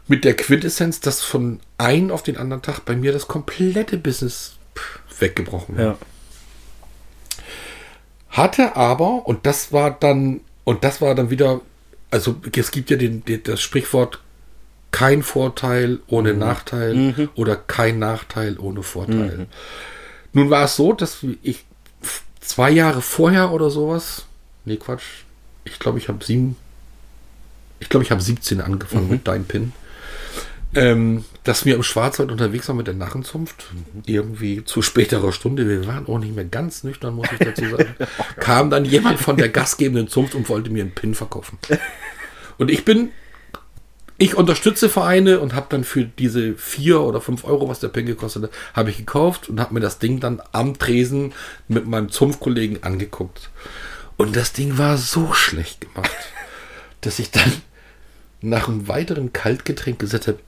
Mit 0.09 0.27
der 0.27 0.37
Quintessenz, 0.37 1.01
dass 1.01 1.23
von 1.23 1.61
einem 1.79 2.11
auf 2.11 2.23
den 2.23 2.37
anderen 2.37 2.61
Tag 2.61 2.81
bei 2.81 2.95
mir 2.95 3.13
das 3.13 3.29
komplette 3.29 3.97
Business 3.97 4.57
weggebrochen 5.19 5.79
war. 5.79 5.85
Ja. 5.85 5.99
Hatte 8.31 8.77
aber, 8.77 9.27
und 9.27 9.47
das 9.47 9.73
war 9.73 9.91
dann, 9.91 10.41
und 10.65 10.85
das 10.85 11.01
war 11.01 11.15
dann 11.15 11.31
wieder, 11.31 11.61
also 12.11 12.37
es 12.55 12.71
gibt 12.71 12.91
ja 12.91 12.97
den, 12.97 13.25
den, 13.25 13.43
das 13.43 13.61
Sprichwort, 13.61 14.21
kein 14.91 15.23
Vorteil 15.23 16.01
ohne 16.09 16.35
Nachteil 16.35 17.29
oder 17.35 17.57
kein 17.57 17.99
Nachteil 17.99 18.59
ohne 18.59 18.83
Vorteil. 18.83 19.47
Nun 20.33 20.51
war 20.51 20.65
es 20.65 20.77
so, 20.77 20.93
dass 20.93 21.25
ich 21.43 21.65
zwei 22.41 22.71
Jahre 22.71 23.03
vorher 23.03 23.53
oder 23.53 23.71
sowas, 23.71 24.27
nee 24.65 24.77
Quatsch, 24.77 25.25
ich 25.65 25.79
glaube 25.79 25.99
ich 25.99 26.09
habe 26.09 26.25
sieben, 26.25 26.57
ich 27.81 27.89
glaube 27.89 28.05
ich 28.05 28.11
habe 28.11 28.23
17 28.23 28.61
angefangen 28.61 29.11
mit 29.11 29.29
Dein 29.29 29.45
Pin, 29.45 29.73
ähm, 30.75 31.25
dass 31.45 31.65
wir 31.65 31.75
im 31.75 31.83
Schwarzwald 31.83 32.31
unterwegs 32.31 32.69
waren 32.69 32.77
mit 32.77 32.87
der 32.87 32.95
Narrenzunft, 32.95 33.69
irgendwie 34.07 34.65
zu 34.65 34.83
späterer 34.83 35.33
Stunde, 35.33 35.69
wir 35.69 35.87
waren 35.87 36.07
auch 36.07 36.19
nicht 36.19 36.35
mehr 36.35 36.45
ganz 36.45 36.85
nüchtern, 36.85 37.15
muss 37.15 37.29
ich 37.33 37.39
dazu 37.39 37.69
sagen, 37.71 37.95
kam 38.41 38.71
dann 38.71 38.85
jemand 38.85 39.19
von 39.19 39.37
der 39.37 39.49
gastgebenden 39.49 40.09
Zunft 40.09 40.35
und 40.35 40.49
wollte 40.49 40.71
mir 40.71 40.83
einen 40.83 40.95
Pin 40.95 41.15
verkaufen. 41.15 41.59
Und 42.59 42.71
ich 42.71 42.85
bin, 42.85 43.11
ich 44.19 44.37
unterstütze 44.37 44.89
Vereine 44.89 45.41
und 45.41 45.55
habe 45.55 45.69
dann 45.71 45.85
für 45.85 46.05
diese 46.05 46.55
vier 46.55 47.01
oder 47.01 47.21
fünf 47.21 47.45
Euro, 47.45 47.69
was 47.69 47.81
der 47.81 47.89
Pin 47.89 48.05
gekostet 48.05 48.43
hat, 48.43 48.51
habe 48.75 48.91
ich 48.91 48.99
gekauft 48.99 49.49
und 49.49 49.61
habe 49.61 49.73
mir 49.73 49.81
das 49.81 49.99
Ding 49.99 50.21
dann 50.21 50.43
am 50.53 50.79
Tresen 50.79 51.33
mit 51.69 51.87
meinem 51.87 52.11
Zunftkollegen 52.11 52.83
angeguckt. 52.83 53.51
Und 54.19 54.37
das 54.37 54.53
Ding 54.53 54.77
war 54.77 54.99
so 54.99 55.33
schlecht 55.33 55.81
gemacht, 55.81 56.11
dass 57.01 57.21
ich 57.21 57.31
dann 57.31 57.53
nach 58.41 58.69
einem 58.69 58.87
weiteren 58.89 59.33
Kaltgetränk 59.33 59.99
gesagt 59.99 60.27
habe, 60.27 60.39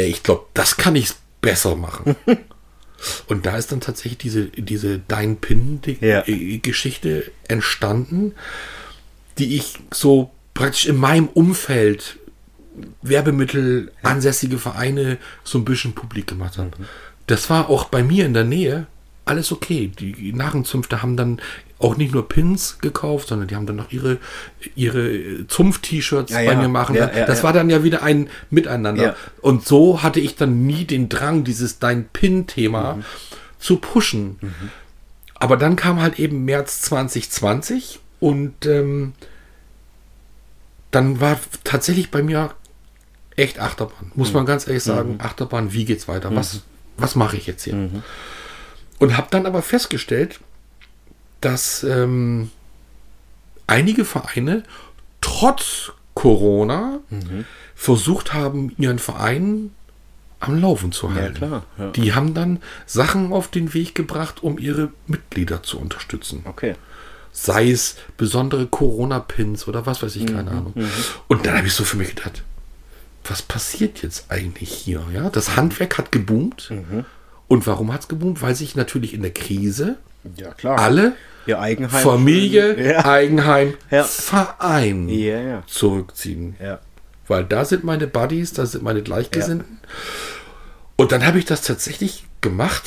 ey, 0.00 0.10
ich 0.10 0.22
glaube, 0.22 0.46
das 0.54 0.76
kann 0.76 0.96
ich 0.96 1.12
besser 1.40 1.76
machen. 1.76 2.16
Und 3.28 3.46
da 3.46 3.56
ist 3.56 3.72
dann 3.72 3.80
tatsächlich 3.80 4.18
diese, 4.18 4.46
diese 4.48 4.98
Dein 4.98 5.38
Ja. 6.00 6.20
Pin-Geschichte 6.20 7.30
entstanden, 7.48 8.34
die 9.38 9.56
ich 9.56 9.78
so 9.90 10.30
praktisch 10.52 10.86
in 10.86 10.96
meinem 10.96 11.28
Umfeld 11.28 12.18
Werbemittel, 13.02 13.92
ansässige 14.02 14.58
Vereine 14.58 15.18
so 15.44 15.58
ein 15.58 15.64
bisschen 15.64 15.94
publik 15.94 16.26
gemacht 16.28 16.58
habe. 16.58 16.70
Das 17.26 17.50
war 17.50 17.68
auch 17.68 17.84
bei 17.86 18.02
mir 18.02 18.26
in 18.26 18.34
der 18.34 18.44
Nähe 18.44 18.86
alles 19.24 19.52
okay. 19.52 19.88
Die 19.88 20.32
Narrenzünfte 20.32 21.02
haben 21.02 21.16
dann 21.16 21.40
auch 21.78 21.96
nicht 21.96 22.12
nur 22.12 22.28
Pins 22.28 22.78
gekauft, 22.80 23.28
sondern 23.28 23.48
die 23.48 23.56
haben 23.56 23.66
dann 23.66 23.76
noch 23.76 23.90
ihre, 23.90 24.18
ihre 24.74 25.46
Zunft-T-Shirts 25.46 26.30
Ja, 26.32 26.38
bei 26.38 26.44
ja. 26.44 26.54
mir 26.60 26.68
machen. 26.68 26.94
Ja, 26.96 27.10
ja, 27.14 27.24
das 27.26 27.42
war 27.42 27.52
dann 27.52 27.70
ja 27.70 27.82
wieder 27.84 28.02
ein 28.02 28.28
Miteinander. 28.50 29.16
Und 29.40 29.66
so 29.66 30.02
hatte 30.02 30.20
ich 30.20 30.36
dann 30.36 30.66
nie 30.66 30.84
den 30.84 31.08
Drang, 31.08 31.44
dieses 31.44 31.78
Dein 31.78 32.06
Pin-Thema 32.08 32.96
Mhm. 32.96 33.04
zu 33.58 33.76
pushen. 33.78 34.36
Aber 35.34 35.56
dann 35.56 35.76
kam 35.76 36.02
halt 36.02 36.18
eben 36.18 36.44
März 36.44 36.82
2020 36.82 37.98
und 38.20 38.66
ähm, 38.66 39.14
dann 40.90 41.20
war 41.20 41.38
tatsächlich 41.64 42.10
bei 42.10 42.22
mir 42.22 42.50
echt 43.36 43.58
Achterbahn. 43.58 44.12
Muss 44.14 44.32
man 44.34 44.44
ganz 44.44 44.66
ehrlich 44.66 44.82
sagen, 44.82 45.16
Achterbahn, 45.18 45.72
wie 45.72 45.84
geht's 45.86 46.08
weiter? 46.08 46.34
Was, 46.34 46.60
was 46.98 47.14
mache 47.14 47.36
ich 47.38 47.46
jetzt 47.46 47.64
hier? 47.64 47.88
Und 49.00 49.16
habe 49.16 49.26
dann 49.30 49.46
aber 49.46 49.62
festgestellt, 49.62 50.38
dass 51.40 51.82
ähm, 51.82 52.50
einige 53.66 54.04
Vereine 54.04 54.62
trotz 55.20 55.92
Corona 56.14 57.00
versucht 57.74 58.32
haben, 58.34 58.74
ihren 58.78 58.98
Verein 58.98 59.70
am 60.38 60.60
Laufen 60.60 60.92
zu 60.92 61.14
halten. 61.14 61.36
klar, 61.36 61.64
ja. 61.78 61.90
Die 61.90 62.14
haben 62.14 62.34
dann 62.34 62.60
Sachen 62.86 63.32
auf 63.32 63.48
den 63.48 63.74
Weg 63.74 63.94
gebracht, 63.94 64.42
um 64.42 64.58
ihre 64.58 64.90
Mitglieder 65.06 65.62
zu 65.62 65.78
unterstützen 65.78 66.42
Okay. 66.46 66.74
sei 67.32 67.70
es 67.70 67.96
besondere 68.16 68.66
Corona-Pins 68.66 69.66
oder 69.68 69.86
was 69.86 70.02
weiß 70.02 70.16
ich, 70.16 70.26
keine 70.26 70.50
Ahnung. 70.50 70.74
Und 71.28 71.46
dann 71.46 71.56
habe 71.56 71.66
ich 71.66 71.74
so 71.74 71.84
für 71.84 71.96
mich 71.96 72.14
gedacht, 72.14 72.42
was 73.24 73.42
passiert 73.42 74.02
jetzt 74.02 74.30
eigentlich 74.30 74.72
hier? 74.72 75.02
Ja, 75.12 75.28
das 75.30 75.56
Handwerk 75.56 75.98
hat 75.98 76.10
geboomt. 76.12 76.70
Und 77.50 77.66
warum 77.66 77.92
hat 77.92 78.02
es 78.02 78.08
geboomt? 78.08 78.42
Weil 78.42 78.54
sich 78.54 78.76
natürlich 78.76 79.12
in 79.12 79.22
der 79.22 79.32
Krise 79.34 79.96
Ja, 80.36 80.52
klar. 80.52 80.78
alle 80.78 81.14
Ihr 81.46 81.58
Eigenheim. 81.58 82.00
Familie, 82.02 82.80
Ja. 82.92 83.04
Eigenheim, 83.06 83.74
Ja. 83.90 84.04
Verein 84.04 85.08
Ja, 85.08 85.64
zurückziehen. 85.66 86.54
Weil 87.26 87.44
da 87.44 87.64
sind 87.64 87.82
meine 87.82 88.06
Buddies, 88.06 88.52
da 88.52 88.66
sind 88.66 88.84
meine 88.84 89.02
Gleichgesinnten. 89.02 89.78
Und 90.94 91.10
dann 91.10 91.26
habe 91.26 91.38
ich 91.40 91.44
das 91.44 91.62
tatsächlich 91.62 92.24
gemacht, 92.40 92.84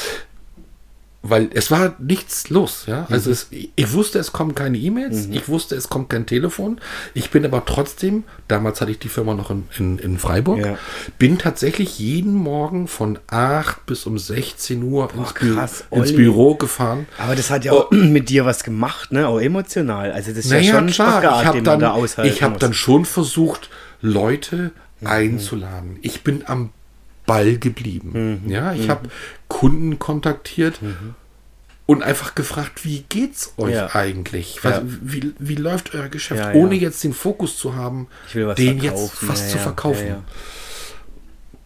weil 1.26 1.50
es 1.54 1.72
war 1.72 1.96
nichts 2.00 2.50
los. 2.50 2.84
Ja? 2.86 3.08
Also 3.10 3.32
es, 3.32 3.48
ich 3.50 3.94
wusste, 3.94 4.20
es 4.20 4.34
kommen 4.34 4.56
keine 4.56 4.78
E-Mails, 4.78 5.30
ich 5.32 5.48
wusste, 5.48 5.74
es 5.76 5.88
kommt 5.88 6.10
kein 6.10 6.26
Telefon. 6.26 6.82
Ich 7.14 7.30
bin 7.32 7.46
aber 7.46 7.64
trotzdem, 7.66 8.26
damals 8.50 8.82
hatte 8.82 8.92
ich 8.92 9.00
die 9.00 9.08
Firma 9.08 9.34
noch 9.34 9.50
in, 9.50 9.64
in, 9.80 9.98
in 10.00 10.18
Freiburg, 10.20 10.60
Ja. 10.66 10.78
bin 11.20 11.38
tatsächlich 11.38 11.98
jeden 11.98 12.34
Morgen 12.34 12.90
von 12.90 13.20
8 13.28 13.86
bis 13.86 14.06
um 14.06 14.18
16 14.20 14.84
Uhr 14.84 15.10
ins, 15.18 15.34
Bü 15.34 15.54
krass, 15.56 15.86
ins 15.92 16.10
Olli. 16.10 16.14
Büro 16.18 16.56
gefahren. 16.56 17.08
Aber 17.18 17.36
das 17.36 17.50
hat 17.50 17.64
ja 17.64 17.72
auch 17.72 17.90
mit 17.92 18.28
dir 18.28 18.44
was 18.46 18.64
gemacht, 18.66 19.14
ne? 19.14 19.28
Auch 19.30 19.40
emotional. 19.40 20.12
Also 20.12 20.32
das 20.32 20.40
ist 20.46 20.52
ja 20.52 20.58
Naja, 20.58 20.74
schon 20.76 20.86
ein 20.88 20.92
klar, 20.92 21.22
Spagat, 21.22 21.42
ich 21.42 21.48
habe 21.48 21.62
da 21.64 21.78
dann, 21.78 21.92
aushalten 21.92 22.34
ich 22.36 22.44
hab 22.44 22.60
dann 22.60 22.74
schon 22.74 23.06
versucht, 23.06 23.70
Leute 24.02 24.72
Mhm. 25.00 25.08
einzuladen. 25.08 25.98
Ich 26.02 26.24
bin 26.24 26.44
am 26.48 26.70
Ball 27.26 27.58
geblieben. 27.58 28.42
Mhm. 28.44 28.50
Ja, 28.52 28.74
ich 28.74 28.90
habe 28.90 29.10
Kunden 29.48 30.00
kontaktiert 30.00 30.80
und 31.86 32.04
einfach 32.04 32.36
gefragt, 32.36 32.86
wie 32.86 33.06
geht's 33.10 33.54
euch 33.58 33.74
Ja. 33.74 33.94
eigentlich? 33.96 34.64
Was, 34.64 34.78
Ja. 34.78 34.82
wie, 34.86 35.34
wie 35.40 35.56
läuft 35.56 35.94
euer 35.96 36.10
Geschäft? 36.10 36.40
Ja. 36.42 36.54
Ohne 36.54 36.76
jetzt 36.76 37.04
den 37.04 37.14
Fokus 37.14 37.58
zu 37.58 37.76
haben, 37.76 38.08
den 38.58 38.80
jetzt 38.80 39.28
was 39.28 39.50
zu 39.52 39.58
verkaufen. 39.58 40.16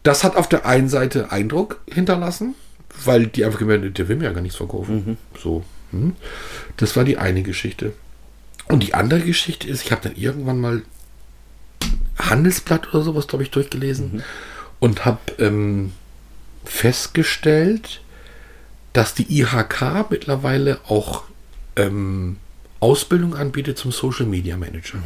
Das 0.04 0.24
hat 0.24 0.36
auf 0.36 0.48
der 0.48 0.66
einen 0.66 0.90
Seite 0.90 1.32
Eindruck 1.32 1.82
hinterlassen, 1.92 2.56
weil 3.04 3.28
die 3.28 3.44
einfach 3.46 3.60
gemerkt 3.60 3.84
haben, 3.84 3.94
der 3.94 4.08
will 4.08 4.16
mir 4.16 4.26
ja 4.26 4.32
gar 4.32 4.42
nichts 4.42 4.58
verkaufen. 4.58 5.18
So. 5.42 5.64
Hm. 5.92 6.16
Das 6.78 6.96
war 6.96 7.04
die 7.04 7.18
eine 7.18 7.44
Geschichte. 7.44 7.94
Und 8.68 8.84
die 8.84 8.94
andere 8.94 9.22
Geschichte 9.22 9.68
ist, 9.68 9.84
ich 9.84 9.92
habe 9.92 10.02
dann 10.04 10.16
irgendwann 10.16 10.60
mal 10.60 10.82
Handelsblatt 12.18 12.94
oder 12.94 13.04
sowas, 13.04 13.28
glaube 13.28 13.44
ich, 13.44 13.52
durchgelesen 13.52 14.24
und 14.80 15.06
habe 15.06 15.20
ähm, 15.40 15.92
festgestellt, 16.66 18.02
dass 18.94 19.14
die 19.14 19.40
IHK 19.42 20.10
mittlerweile 20.10 20.80
auch 20.88 21.24
ähm, 21.76 22.38
Ausbildung 22.80 23.36
anbietet 23.36 23.78
zum 23.78 23.92
Social 23.92 24.26
Media 24.26 24.58
Manager. 24.58 25.00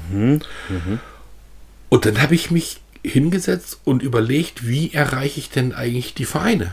Und 1.90 2.06
dann 2.06 2.22
habe 2.22 2.36
ich 2.36 2.52
mich 2.52 2.80
hingesetzt 3.04 3.80
und 3.84 4.04
überlegt, 4.04 4.68
wie 4.68 4.94
erreiche 4.94 5.40
ich 5.40 5.50
denn 5.50 5.74
eigentlich 5.74 6.14
die 6.14 6.26
Vereine? 6.26 6.72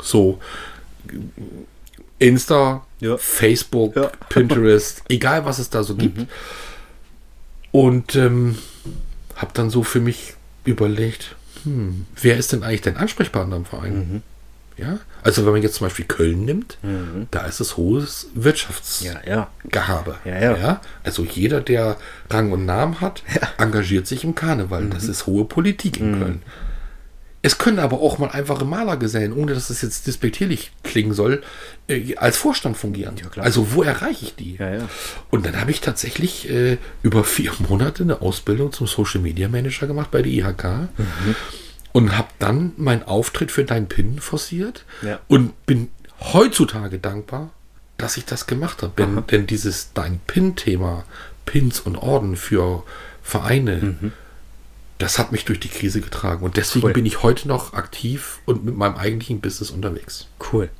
So, 0.00 0.40
Insta, 2.18 2.86
Ja. 3.00 3.16
Facebook, 3.18 3.96
Ja. 3.96 4.10
Pinterest, 4.28 5.02
egal 5.08 5.44
was 5.44 5.58
es 5.58 5.70
da 5.70 5.82
so 5.82 5.96
gibt. 5.96 6.26
Und 7.72 8.14
ähm, 8.16 8.56
habe 9.36 9.50
dann 9.54 9.70
so 9.70 9.82
für 9.82 10.00
mich 10.00 10.34
überlegt, 10.64 11.34
hm, 11.64 12.06
wer 12.20 12.36
ist 12.36 12.52
denn 12.52 12.62
eigentlich 12.62 12.82
dein 12.82 12.96
Ansprechpartner 12.96 13.56
im 13.56 13.64
Verein? 13.64 14.22
Ja, 14.78 14.98
also 15.22 15.44
wenn 15.44 15.52
man 15.52 15.62
jetzt 15.62 15.74
zum 15.74 15.86
Beispiel 15.86 16.06
Köln 16.06 16.44
nimmt, 16.46 16.78
da 17.30 17.40
ist 17.46 17.60
es 17.60 17.76
hohes 17.76 18.28
Wirtschaftsgehabe. 18.34 20.16
ja. 20.24 20.40
Ja, 20.40 20.56
ja. 20.56 20.80
Also 21.04 21.24
jeder, 21.24 21.60
der 21.60 21.96
Rang 22.30 22.52
und 22.52 22.64
Namen 22.64 23.00
hat, 23.00 23.22
engagiert 23.58 24.06
sich 24.06 24.24
im 24.24 24.34
Karneval. 24.34 24.86
Das 24.88 25.04
ist 25.04 25.26
hohe 25.26 25.44
Politik 25.44 26.00
in 26.00 26.18
Köln. 26.18 26.42
Es 27.44 27.58
können 27.58 27.80
aber 27.80 28.00
auch 28.00 28.18
mal 28.18 28.28
einfache 28.30 28.64
Malergesellen, 28.64 29.32
ohne 29.32 29.52
dass 29.54 29.68
es 29.68 29.82
jetzt 29.82 30.06
despektierlich 30.06 30.70
klingen 30.84 31.12
soll, 31.12 31.42
äh, 31.88 32.14
als 32.16 32.36
Vorstand 32.36 32.76
fungieren. 32.76 33.16
klar. 33.16 33.44
also 33.44 33.72
wo 33.74 33.82
erreiche 33.82 34.24
ich 34.26 34.36
die? 34.36 34.54
Ja, 34.56 34.72
ja. 34.74 34.88
Und 35.30 35.44
dann 35.44 35.60
habe 35.60 35.72
ich 35.72 35.80
tatsächlich 35.80 36.48
äh, 36.48 36.78
über 37.02 37.24
vier 37.24 37.50
Monate 37.68 38.04
eine 38.04 38.20
Ausbildung 38.22 38.72
zum 38.72 38.86
Social 38.86 39.20
Media 39.20 39.48
Manager 39.48 39.88
gemacht 39.88 40.10
bei 40.12 40.22
der 40.22 40.30
IHK 40.30 40.64
Mhm. 40.96 41.34
und 41.92 42.16
habe 42.16 42.28
dann 42.38 42.72
meinen 42.76 43.02
Auftritt 43.02 43.50
für 43.50 43.64
Dein 43.64 43.88
Pin 43.88 44.20
forciert 44.20 44.84
Ja. 45.02 45.18
und 45.26 45.66
bin 45.66 45.88
heutzutage 46.20 46.98
dankbar, 47.00 47.50
dass 47.98 48.16
ich 48.16 48.24
das 48.24 48.46
gemacht 48.46 48.82
habe. 48.82 48.92
Denn, 48.96 49.24
denn 49.32 49.46
dieses 49.48 49.92
Dein 49.94 50.20
Pin-Thema, 50.28 51.04
Pins 51.44 51.80
und 51.80 51.96
Orden 51.96 52.36
für 52.36 52.84
Vereine, 53.22 53.96
Mhm. 54.00 54.12
Das 55.02 55.18
hat 55.18 55.32
mich 55.32 55.44
durch 55.44 55.58
die 55.58 55.68
Krise 55.68 56.00
getragen. 56.00 56.44
Und 56.44 56.56
deswegen 56.56 56.86
Cool. 56.86 56.92
bin 56.92 57.06
ich 57.06 57.22
heute 57.22 57.48
noch 57.48 57.72
aktiv 57.74 58.38
und 58.44 58.64
mit 58.64 58.76
meinem 58.76 58.96
eigentlichen 58.96 59.40
Business 59.40 59.70
unterwegs. 59.70 60.28
Cool. 60.52 60.70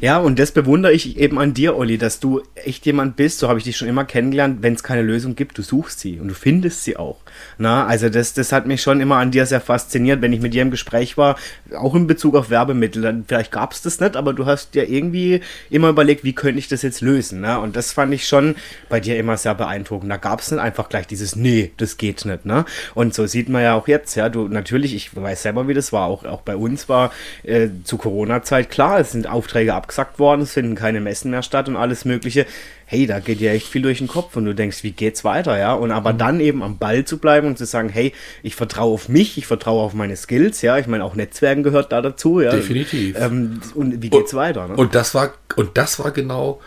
Ja, 0.00 0.18
und 0.18 0.38
das 0.38 0.52
bewundere 0.52 0.92
ich 0.92 1.16
eben 1.16 1.38
an 1.40 1.52
dir, 1.52 1.76
Olli, 1.76 1.98
dass 1.98 2.20
du 2.20 2.42
echt 2.54 2.86
jemand 2.86 3.16
bist, 3.16 3.40
so 3.40 3.48
habe 3.48 3.58
ich 3.58 3.64
dich 3.64 3.76
schon 3.76 3.88
immer 3.88 4.04
kennengelernt, 4.04 4.58
wenn 4.62 4.74
es 4.74 4.84
keine 4.84 5.02
Lösung 5.02 5.34
gibt, 5.34 5.58
du 5.58 5.62
suchst 5.62 5.98
sie 5.98 6.20
und 6.20 6.28
du 6.28 6.34
findest 6.34 6.84
sie 6.84 6.96
auch. 6.96 7.23
Na, 7.58 7.86
also 7.86 8.08
das, 8.08 8.34
das 8.34 8.52
hat 8.52 8.66
mich 8.66 8.82
schon 8.82 9.00
immer 9.00 9.16
an 9.16 9.30
dir 9.30 9.46
sehr 9.46 9.60
fasziniert, 9.60 10.22
wenn 10.22 10.32
ich 10.32 10.40
mit 10.40 10.54
dir 10.54 10.62
im 10.62 10.70
Gespräch 10.70 11.16
war, 11.16 11.36
auch 11.76 11.94
in 11.94 12.06
Bezug 12.06 12.34
auf 12.34 12.50
Werbemittel. 12.50 13.02
Dann, 13.02 13.24
vielleicht 13.26 13.52
gab 13.52 13.72
es 13.72 13.82
das 13.82 14.00
nicht, 14.00 14.16
aber 14.16 14.32
du 14.32 14.46
hast 14.46 14.74
dir 14.74 14.88
irgendwie 14.88 15.40
immer 15.70 15.88
überlegt, 15.88 16.24
wie 16.24 16.34
könnte 16.34 16.58
ich 16.58 16.68
das 16.68 16.82
jetzt 16.82 17.00
lösen. 17.00 17.40
Ne? 17.40 17.58
Und 17.58 17.76
das 17.76 17.92
fand 17.92 18.12
ich 18.12 18.26
schon 18.26 18.56
bei 18.88 19.00
dir 19.00 19.18
immer 19.18 19.36
sehr 19.36 19.54
beeindruckend. 19.54 20.10
Da 20.10 20.16
gab 20.16 20.40
es 20.40 20.50
nicht 20.50 20.60
einfach 20.60 20.88
gleich 20.88 21.06
dieses, 21.06 21.36
nee, 21.36 21.72
das 21.76 21.96
geht 21.96 22.24
nicht. 22.24 22.44
Ne? 22.44 22.64
Und 22.94 23.14
so 23.14 23.26
sieht 23.26 23.48
man 23.48 23.62
ja 23.62 23.74
auch 23.74 23.88
jetzt, 23.88 24.14
ja, 24.14 24.28
du 24.28 24.48
natürlich, 24.48 24.94
ich 24.94 25.14
weiß 25.14 25.42
selber, 25.42 25.68
wie 25.68 25.74
das 25.74 25.92
war, 25.92 26.06
auch, 26.06 26.24
auch 26.24 26.42
bei 26.42 26.56
uns 26.56 26.88
war 26.88 27.12
äh, 27.42 27.68
zu 27.84 27.98
Corona-Zeit 27.98 28.70
klar, 28.70 29.00
es 29.00 29.12
sind 29.12 29.26
Aufträge 29.28 29.74
abgesagt 29.74 30.18
worden, 30.18 30.42
es 30.42 30.52
finden 30.52 30.74
keine 30.74 31.00
Messen 31.00 31.30
mehr 31.30 31.42
statt 31.42 31.68
und 31.68 31.76
alles 31.76 32.04
Mögliche. 32.04 32.46
Hey, 32.94 33.08
da 33.08 33.18
geht 33.18 33.40
ja 33.40 33.50
echt 33.50 33.66
viel 33.66 33.82
durch 33.82 33.98
den 33.98 34.06
Kopf 34.06 34.36
und 34.36 34.44
du 34.44 34.54
denkst, 34.54 34.84
wie 34.84 34.92
geht's 34.92 35.24
weiter, 35.24 35.58
ja? 35.58 35.72
Und 35.74 35.90
aber 35.90 36.12
dann 36.12 36.38
eben 36.38 36.62
am 36.62 36.78
Ball 36.78 37.04
zu 37.04 37.18
bleiben 37.18 37.48
und 37.48 37.58
zu 37.58 37.66
sagen, 37.66 37.88
hey, 37.88 38.12
ich 38.44 38.54
vertraue 38.54 38.94
auf 38.94 39.08
mich, 39.08 39.36
ich 39.36 39.48
vertraue 39.48 39.82
auf 39.82 39.94
meine 39.94 40.14
Skills, 40.16 40.62
ja. 40.62 40.78
Ich 40.78 40.86
meine, 40.86 41.02
auch 41.02 41.16
Netzwerken 41.16 41.64
gehört 41.64 41.90
da 41.90 42.00
dazu, 42.00 42.40
ja. 42.40 42.52
Definitiv. 42.52 43.16
Ähm, 43.18 43.60
und 43.74 44.00
wie 44.00 44.10
geht's 44.10 44.32
weiter? 44.34 44.68
Ne? 44.68 44.76
Und 44.76 44.94
das 44.94 45.12
war, 45.12 45.32
und 45.56 45.76
das 45.76 45.98
war 45.98 46.12
genau 46.12 46.60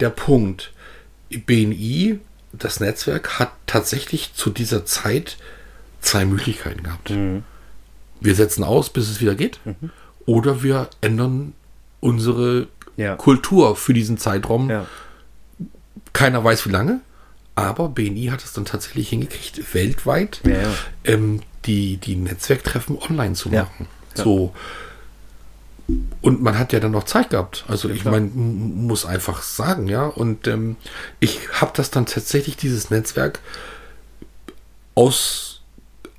der 0.00 0.08
Punkt. 0.08 0.72
BNI, 1.28 2.18
das 2.54 2.80
Netzwerk, 2.80 3.38
hat 3.38 3.52
tatsächlich 3.66 4.32
zu 4.32 4.48
dieser 4.48 4.86
Zeit 4.86 5.36
zwei 6.00 6.24
Möglichkeiten 6.24 6.82
gehabt. 6.82 7.10
Mhm. 7.10 7.42
Wir 8.22 8.34
setzen 8.34 8.64
aus, 8.64 8.88
bis 8.88 9.10
es 9.10 9.20
wieder 9.20 9.34
geht, 9.34 9.60
oder 10.24 10.62
wir 10.62 10.88
ändern 11.02 11.52
unsere 12.00 12.68
Ja. 12.96 13.16
Kultur 13.16 13.76
für 13.76 13.92
diesen 13.92 14.16
Zeitraum. 14.16 14.70
ja. 14.70 14.86
Keiner 16.18 16.42
weiß 16.42 16.66
wie 16.66 16.70
lange, 16.70 17.00
aber 17.54 17.88
BNI 17.88 18.26
hat 18.32 18.44
es 18.44 18.52
dann 18.52 18.64
tatsächlich 18.64 19.08
hingekriegt, 19.10 19.74
weltweit 19.74 20.40
Ja, 20.44 20.62
ja. 20.62 20.74
Ähm, 21.04 21.42
die, 21.64 21.96
die 21.98 22.16
Netzwerktreffen 22.16 22.98
online 22.98 23.34
zu 23.34 23.50
machen. 23.50 23.86
Ja. 24.16 24.24
So. 24.24 24.52
Und 26.20 26.42
man 26.42 26.58
hat 26.58 26.72
ja 26.72 26.80
dann 26.80 26.90
noch 26.90 27.04
Zeit 27.04 27.30
gehabt. 27.30 27.64
Also 27.68 27.88
ich 27.88 28.04
meine, 28.04 28.26
muss 28.26 29.06
einfach 29.06 29.42
sagen, 29.42 29.86
ja. 29.88 30.06
Und 30.06 30.46
ähm, 30.48 30.76
ich 31.20 31.38
habe 31.52 31.70
das 31.74 31.90
dann 31.90 32.06
tatsächlich, 32.06 32.56
dieses 32.56 32.90
Netzwerk, 32.90 33.38
aus, 34.94 35.62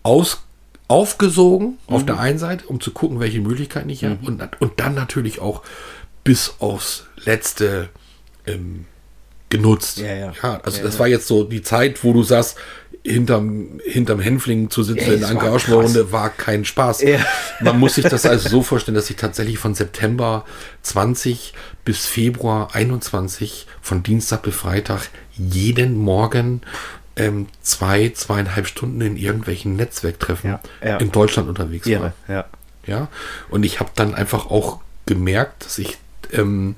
aus 0.04 0.40
aufgesogen 0.88 1.78
Mhm. 1.88 1.96
auf 1.96 2.06
der 2.06 2.20
einen 2.20 2.40
Seite, 2.40 2.66
um 2.68 2.80
zu 2.80 2.92
gucken, 2.92 3.20
welche 3.20 3.42
Möglichkeiten 3.42 3.90
ich 3.90 4.04
habe. 4.04 4.18
Und, 4.26 4.42
und 4.60 4.80
dann 4.80 4.96
natürlich 4.96 5.40
auch 5.40 5.62
bis 6.24 6.56
aufs 6.60 7.06
Letzte 7.18 7.90
ähm, 8.48 8.86
genutzt. 9.50 10.00
Ja, 10.00 10.14
ja. 10.16 10.34
also 10.64 10.78
Ja, 10.78 10.84
das 10.84 10.94
ja. 10.94 11.00
war 11.00 11.08
jetzt 11.08 11.28
so 11.28 11.44
die 11.44 11.62
Zeit, 11.62 12.04
wo 12.04 12.14
du 12.14 12.24
sagst, 12.24 12.58
hinterm, 13.04 13.80
hinterm 13.86 14.20
Hänfling 14.20 14.70
zu 14.70 14.84
sitzen 14.84 15.08
Ja, 15.08 15.14
in 15.14 15.24
einer 15.24 15.42
war 15.42 15.48
Engagementrunde 15.48 16.12
war 16.12 16.30
kein 16.30 16.66
Spaß. 16.66 17.02
Ja. 17.02 17.20
Man 17.62 17.80
muss 17.80 17.96
sich 17.96 18.06
das 18.06 18.26
also 18.26 18.50
so 18.50 18.62
vorstellen, 18.62 18.96
dass 18.96 19.10
ich 19.10 19.16
tatsächlich 19.16 19.58
von 19.58 19.74
September 19.74 20.46
20 20.84 21.54
bis 21.86 22.06
Februar 22.06 22.76
21 22.76 23.68
von 23.82 24.04
Dienstag 24.04 24.44
bis 24.44 24.56
Freitag 24.56 25.10
jeden 25.38 25.98
Morgen 25.98 26.62
ähm, 27.16 27.48
zwei, 27.62 28.10
zweieinhalb 28.10 28.68
Stunden 28.68 29.02
in 29.02 29.18
irgendwelchen 29.18 29.76
Netzwerktreffen 29.76 30.52
Ja, 30.52 30.60
ja. 30.84 30.98
in 30.98 31.12
Deutschland 31.12 31.50
unterwegs 31.50 31.90
war. 31.90 32.14
Ja. 32.28 32.46
Ja, 32.86 33.08
und 33.50 33.64
ich 33.64 33.80
habe 33.80 33.92
dann 33.94 34.16
einfach 34.16 34.50
auch 34.50 34.80
gemerkt, 35.06 35.66
dass 35.66 35.78
ich 35.78 35.98
ähm, 36.34 36.76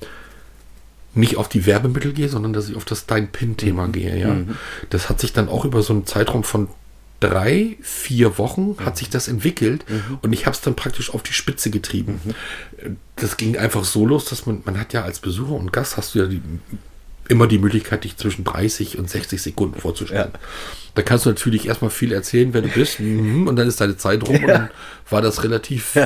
nicht 1.13 1.37
auf 1.37 1.49
die 1.49 1.65
Werbemittel 1.65 2.13
gehe, 2.13 2.29
sondern 2.29 2.53
dass 2.53 2.69
ich 2.69 2.75
auf 2.75 2.85
das 2.85 3.05
Dein 3.05 3.31
Pin-Thema 3.31 3.87
gehe. 3.87 4.17
Ja, 4.17 4.35
das 4.89 5.09
hat 5.09 5.19
sich 5.19 5.33
dann 5.33 5.49
auch 5.49 5.65
über 5.65 5.81
so 5.81 5.93
einen 5.93 6.05
Zeitraum 6.05 6.43
von 6.43 6.69
drei, 7.21 7.77
vier 7.81 8.37
Wochen 8.37 8.75
hat 8.83 8.97
sich 8.97 9.09
das 9.09 9.27
entwickelt 9.27 9.85
und 10.21 10.33
ich 10.33 10.47
habe 10.47 10.55
es 10.55 10.61
dann 10.61 10.75
praktisch 10.75 11.13
auf 11.13 11.23
die 11.23 11.33
Spitze 11.33 11.69
getrieben. 11.69 12.19
Das 13.15 13.37
ging 13.37 13.57
einfach 13.57 13.85
so 13.85 14.05
los, 14.05 14.25
dass 14.25 14.45
man, 14.45 14.63
man 14.65 14.79
hat 14.79 14.91
ja 14.91 15.03
als 15.03 15.19
Besucher 15.19 15.53
und 15.53 15.71
Gast 15.71 15.97
hast 15.97 16.15
du 16.15 16.19
ja 16.19 16.25
die, 16.25 16.41
immer 17.29 17.47
die 17.47 17.59
Möglichkeit, 17.59 18.03
dich 18.03 18.17
zwischen 18.17 18.43
30 18.43 18.97
und 18.97 19.09
60 19.09 19.41
Sekunden 19.41 19.79
vorzustellen. 19.79 20.31
Ja. 20.33 20.39
Da 20.95 21.03
kannst 21.03 21.25
du 21.25 21.29
natürlich 21.29 21.67
erstmal 21.67 21.91
viel 21.91 22.11
erzählen, 22.11 22.53
wer 22.53 22.63
du 22.63 22.69
bist, 22.69 22.99
mhm, 22.99 23.47
und 23.47 23.55
dann 23.55 23.67
ist 23.67 23.79
deine 23.79 23.97
Zeit 23.97 24.27
rum 24.27 24.35
und 24.43 24.47
dann 24.47 24.69
war 25.09 25.21
das 25.21 25.43
relativ 25.43 25.97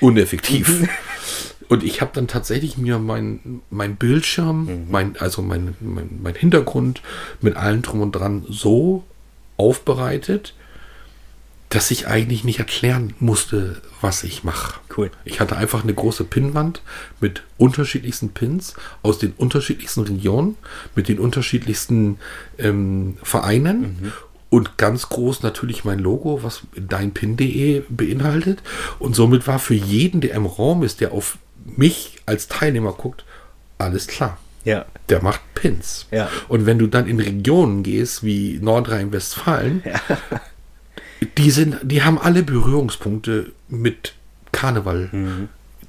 uneffektiv. 0.00 0.88
Und 1.68 1.82
ich 1.82 2.00
habe 2.00 2.10
dann 2.14 2.28
tatsächlich 2.28 2.78
mir 2.78 2.98
mein, 2.98 3.60
mein 3.70 3.96
Bildschirm, 3.96 4.86
mein, 4.90 5.16
also 5.18 5.42
mein, 5.42 5.74
mein, 5.80 6.20
mein 6.22 6.34
Hintergrund 6.34 7.02
mit 7.40 7.56
allem 7.56 7.82
drum 7.82 8.00
und 8.00 8.12
dran 8.12 8.44
so 8.48 9.04
aufbereitet, 9.56 10.54
dass 11.68 11.90
ich 11.90 12.06
eigentlich 12.06 12.44
nicht 12.44 12.58
erklären 12.58 13.14
musste, 13.18 13.80
was 14.02 14.24
ich 14.24 14.44
mache. 14.44 14.78
Cool. 14.94 15.10
Ich 15.24 15.40
hatte 15.40 15.56
einfach 15.56 15.82
eine 15.82 15.94
große 15.94 16.24
Pinnwand 16.24 16.82
mit 17.18 17.44
unterschiedlichsten 17.56 18.30
Pins 18.30 18.74
aus 19.02 19.18
den 19.18 19.32
unterschiedlichsten 19.32 20.02
Regionen, 20.02 20.56
mit 20.94 21.08
den 21.08 21.18
unterschiedlichsten 21.18 22.18
ähm, 22.58 23.16
Vereinen 23.22 24.12
und 24.50 24.76
ganz 24.76 25.08
groß 25.08 25.42
natürlich 25.42 25.82
mein 25.86 25.98
Logo, 25.98 26.42
was 26.42 26.60
deinpin.de 26.76 27.84
beinhaltet. 27.88 28.62
Und 28.98 29.16
somit 29.16 29.46
war 29.46 29.58
für 29.58 29.72
jeden, 29.72 30.20
der 30.20 30.34
im 30.34 30.44
Raum 30.44 30.82
ist, 30.82 31.00
der 31.00 31.12
auf 31.12 31.38
mich 31.64 32.20
als 32.26 32.48
Teilnehmer 32.48 32.92
guckt, 32.92 33.24
alles 33.78 34.06
klar. 34.06 34.38
Ja. 34.64 34.84
Der 35.08 35.22
macht 35.22 35.40
Pins. 35.54 36.06
Ja. 36.10 36.28
Und 36.48 36.66
wenn 36.66 36.78
du 36.78 36.86
dann 36.86 37.08
in 37.08 37.20
Regionen 37.20 37.82
gehst 37.82 38.22
wie 38.22 38.58
Nordrhein-Westfalen, 38.62 39.82
die 41.38 41.50
sind, 41.50 41.78
die 41.82 42.02
haben 42.02 42.18
alle 42.18 42.42
Berührungspunkte 42.42 43.52
mit 43.68 44.14
Karneval, 44.52 45.48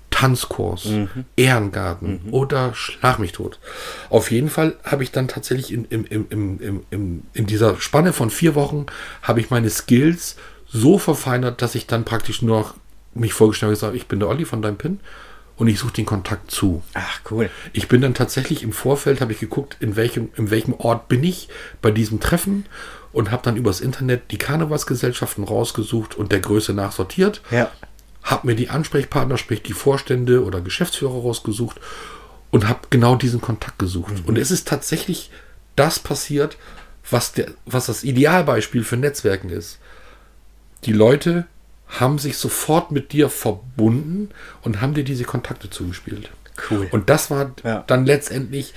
Tanzkurs, 0.09 0.87
Ehrengarten 1.35 2.21
oder 2.31 2.73
Schlag 2.73 3.19
mich 3.19 3.31
tot. 3.31 3.59
Auf 4.09 4.31
jeden 4.31 4.49
Fall 4.49 4.75
habe 4.83 5.03
ich 5.03 5.11
dann 5.11 5.27
tatsächlich 5.27 5.73
in, 5.73 5.85
im, 5.85 6.05
im, 6.29 6.83
im, 6.89 7.23
in 7.33 7.45
dieser 7.45 7.79
Spanne 7.79 8.13
von 8.13 8.29
vier 8.29 8.55
Wochen 8.55 8.85
habe 9.21 9.39
ich 9.39 9.49
meine 9.49 9.69
Skills 9.69 10.37
so 10.67 10.97
verfeinert, 10.97 11.61
dass 11.61 11.75
ich 11.75 11.87
dann 11.87 12.05
praktisch 12.05 12.41
nur 12.41 12.59
noch 12.59 12.75
mich 13.13 13.33
vorgestellt 13.33 13.69
habe 13.69 13.75
gesagt, 13.75 13.95
ich 13.95 14.07
bin 14.07 14.19
der 14.19 14.29
Olli 14.29 14.45
von 14.45 14.61
deinem 14.61 14.77
Pin 14.77 14.99
und 15.63 15.69
ich 15.69 15.79
suche 15.79 15.93
den 15.93 16.05
Kontakt 16.05 16.51
zu. 16.51 16.83
Ach, 16.93 17.21
cool. 17.31 17.49
Ich 17.71 17.87
bin 17.87 18.01
dann 18.01 18.13
tatsächlich 18.13 18.63
im 18.63 18.73
Vorfeld, 18.73 19.21
habe 19.21 19.31
ich 19.31 19.39
geguckt, 19.39 19.77
in 19.79 19.95
welchem, 19.95 20.27
in 20.35 20.51
welchem 20.51 20.73
Ort 20.73 21.07
bin 21.07 21.23
ich 21.23 21.47
bei 21.81 21.89
diesem 21.89 22.19
Treffen 22.19 22.65
und 23.13 23.31
habe 23.31 23.43
dann 23.43 23.55
übers 23.55 23.79
Internet 23.79 24.23
die 24.31 24.37
Karnevalsgesellschaften 24.37 25.45
rausgesucht 25.45 26.15
und 26.15 26.33
der 26.33 26.41
Größe 26.41 26.73
nach 26.73 26.91
sortiert. 26.91 27.41
Ja. 27.49 27.71
Habe 28.23 28.47
mir 28.47 28.55
die 28.57 28.67
Ansprechpartner, 28.67 29.37
sprich 29.37 29.63
die 29.63 29.71
Vorstände 29.71 30.43
oder 30.43 30.59
Geschäftsführer 30.59 31.21
rausgesucht 31.21 31.79
und 32.51 32.67
habe 32.67 32.81
genau 32.89 33.15
diesen 33.15 33.39
Kontakt 33.39 33.79
gesucht. 33.79 34.11
Und 34.25 34.37
es 34.37 34.51
ist 34.51 34.67
tatsächlich 34.67 35.31
das 35.77 35.97
passiert, 35.97 36.57
was, 37.09 37.31
der, 37.31 37.51
was 37.65 37.85
das 37.85 38.03
Idealbeispiel 38.03 38.83
für 38.83 38.97
Netzwerken 38.97 39.49
ist. 39.49 39.79
die 40.83 40.91
Leute 40.91 41.45
haben 41.99 42.17
sich 42.19 42.37
sofort 42.37 42.91
mit 42.91 43.11
dir 43.11 43.29
verbunden 43.29 44.29
und 44.61 44.81
haben 44.81 44.93
dir 44.93 45.03
diese 45.03 45.23
Kontakte 45.23 45.69
zugespielt. 45.69 46.29
Cool. 46.69 46.87
Und 46.91 47.09
das 47.09 47.29
war 47.31 47.51
Ja. 47.63 47.83
dann 47.87 48.05
letztendlich 48.05 48.73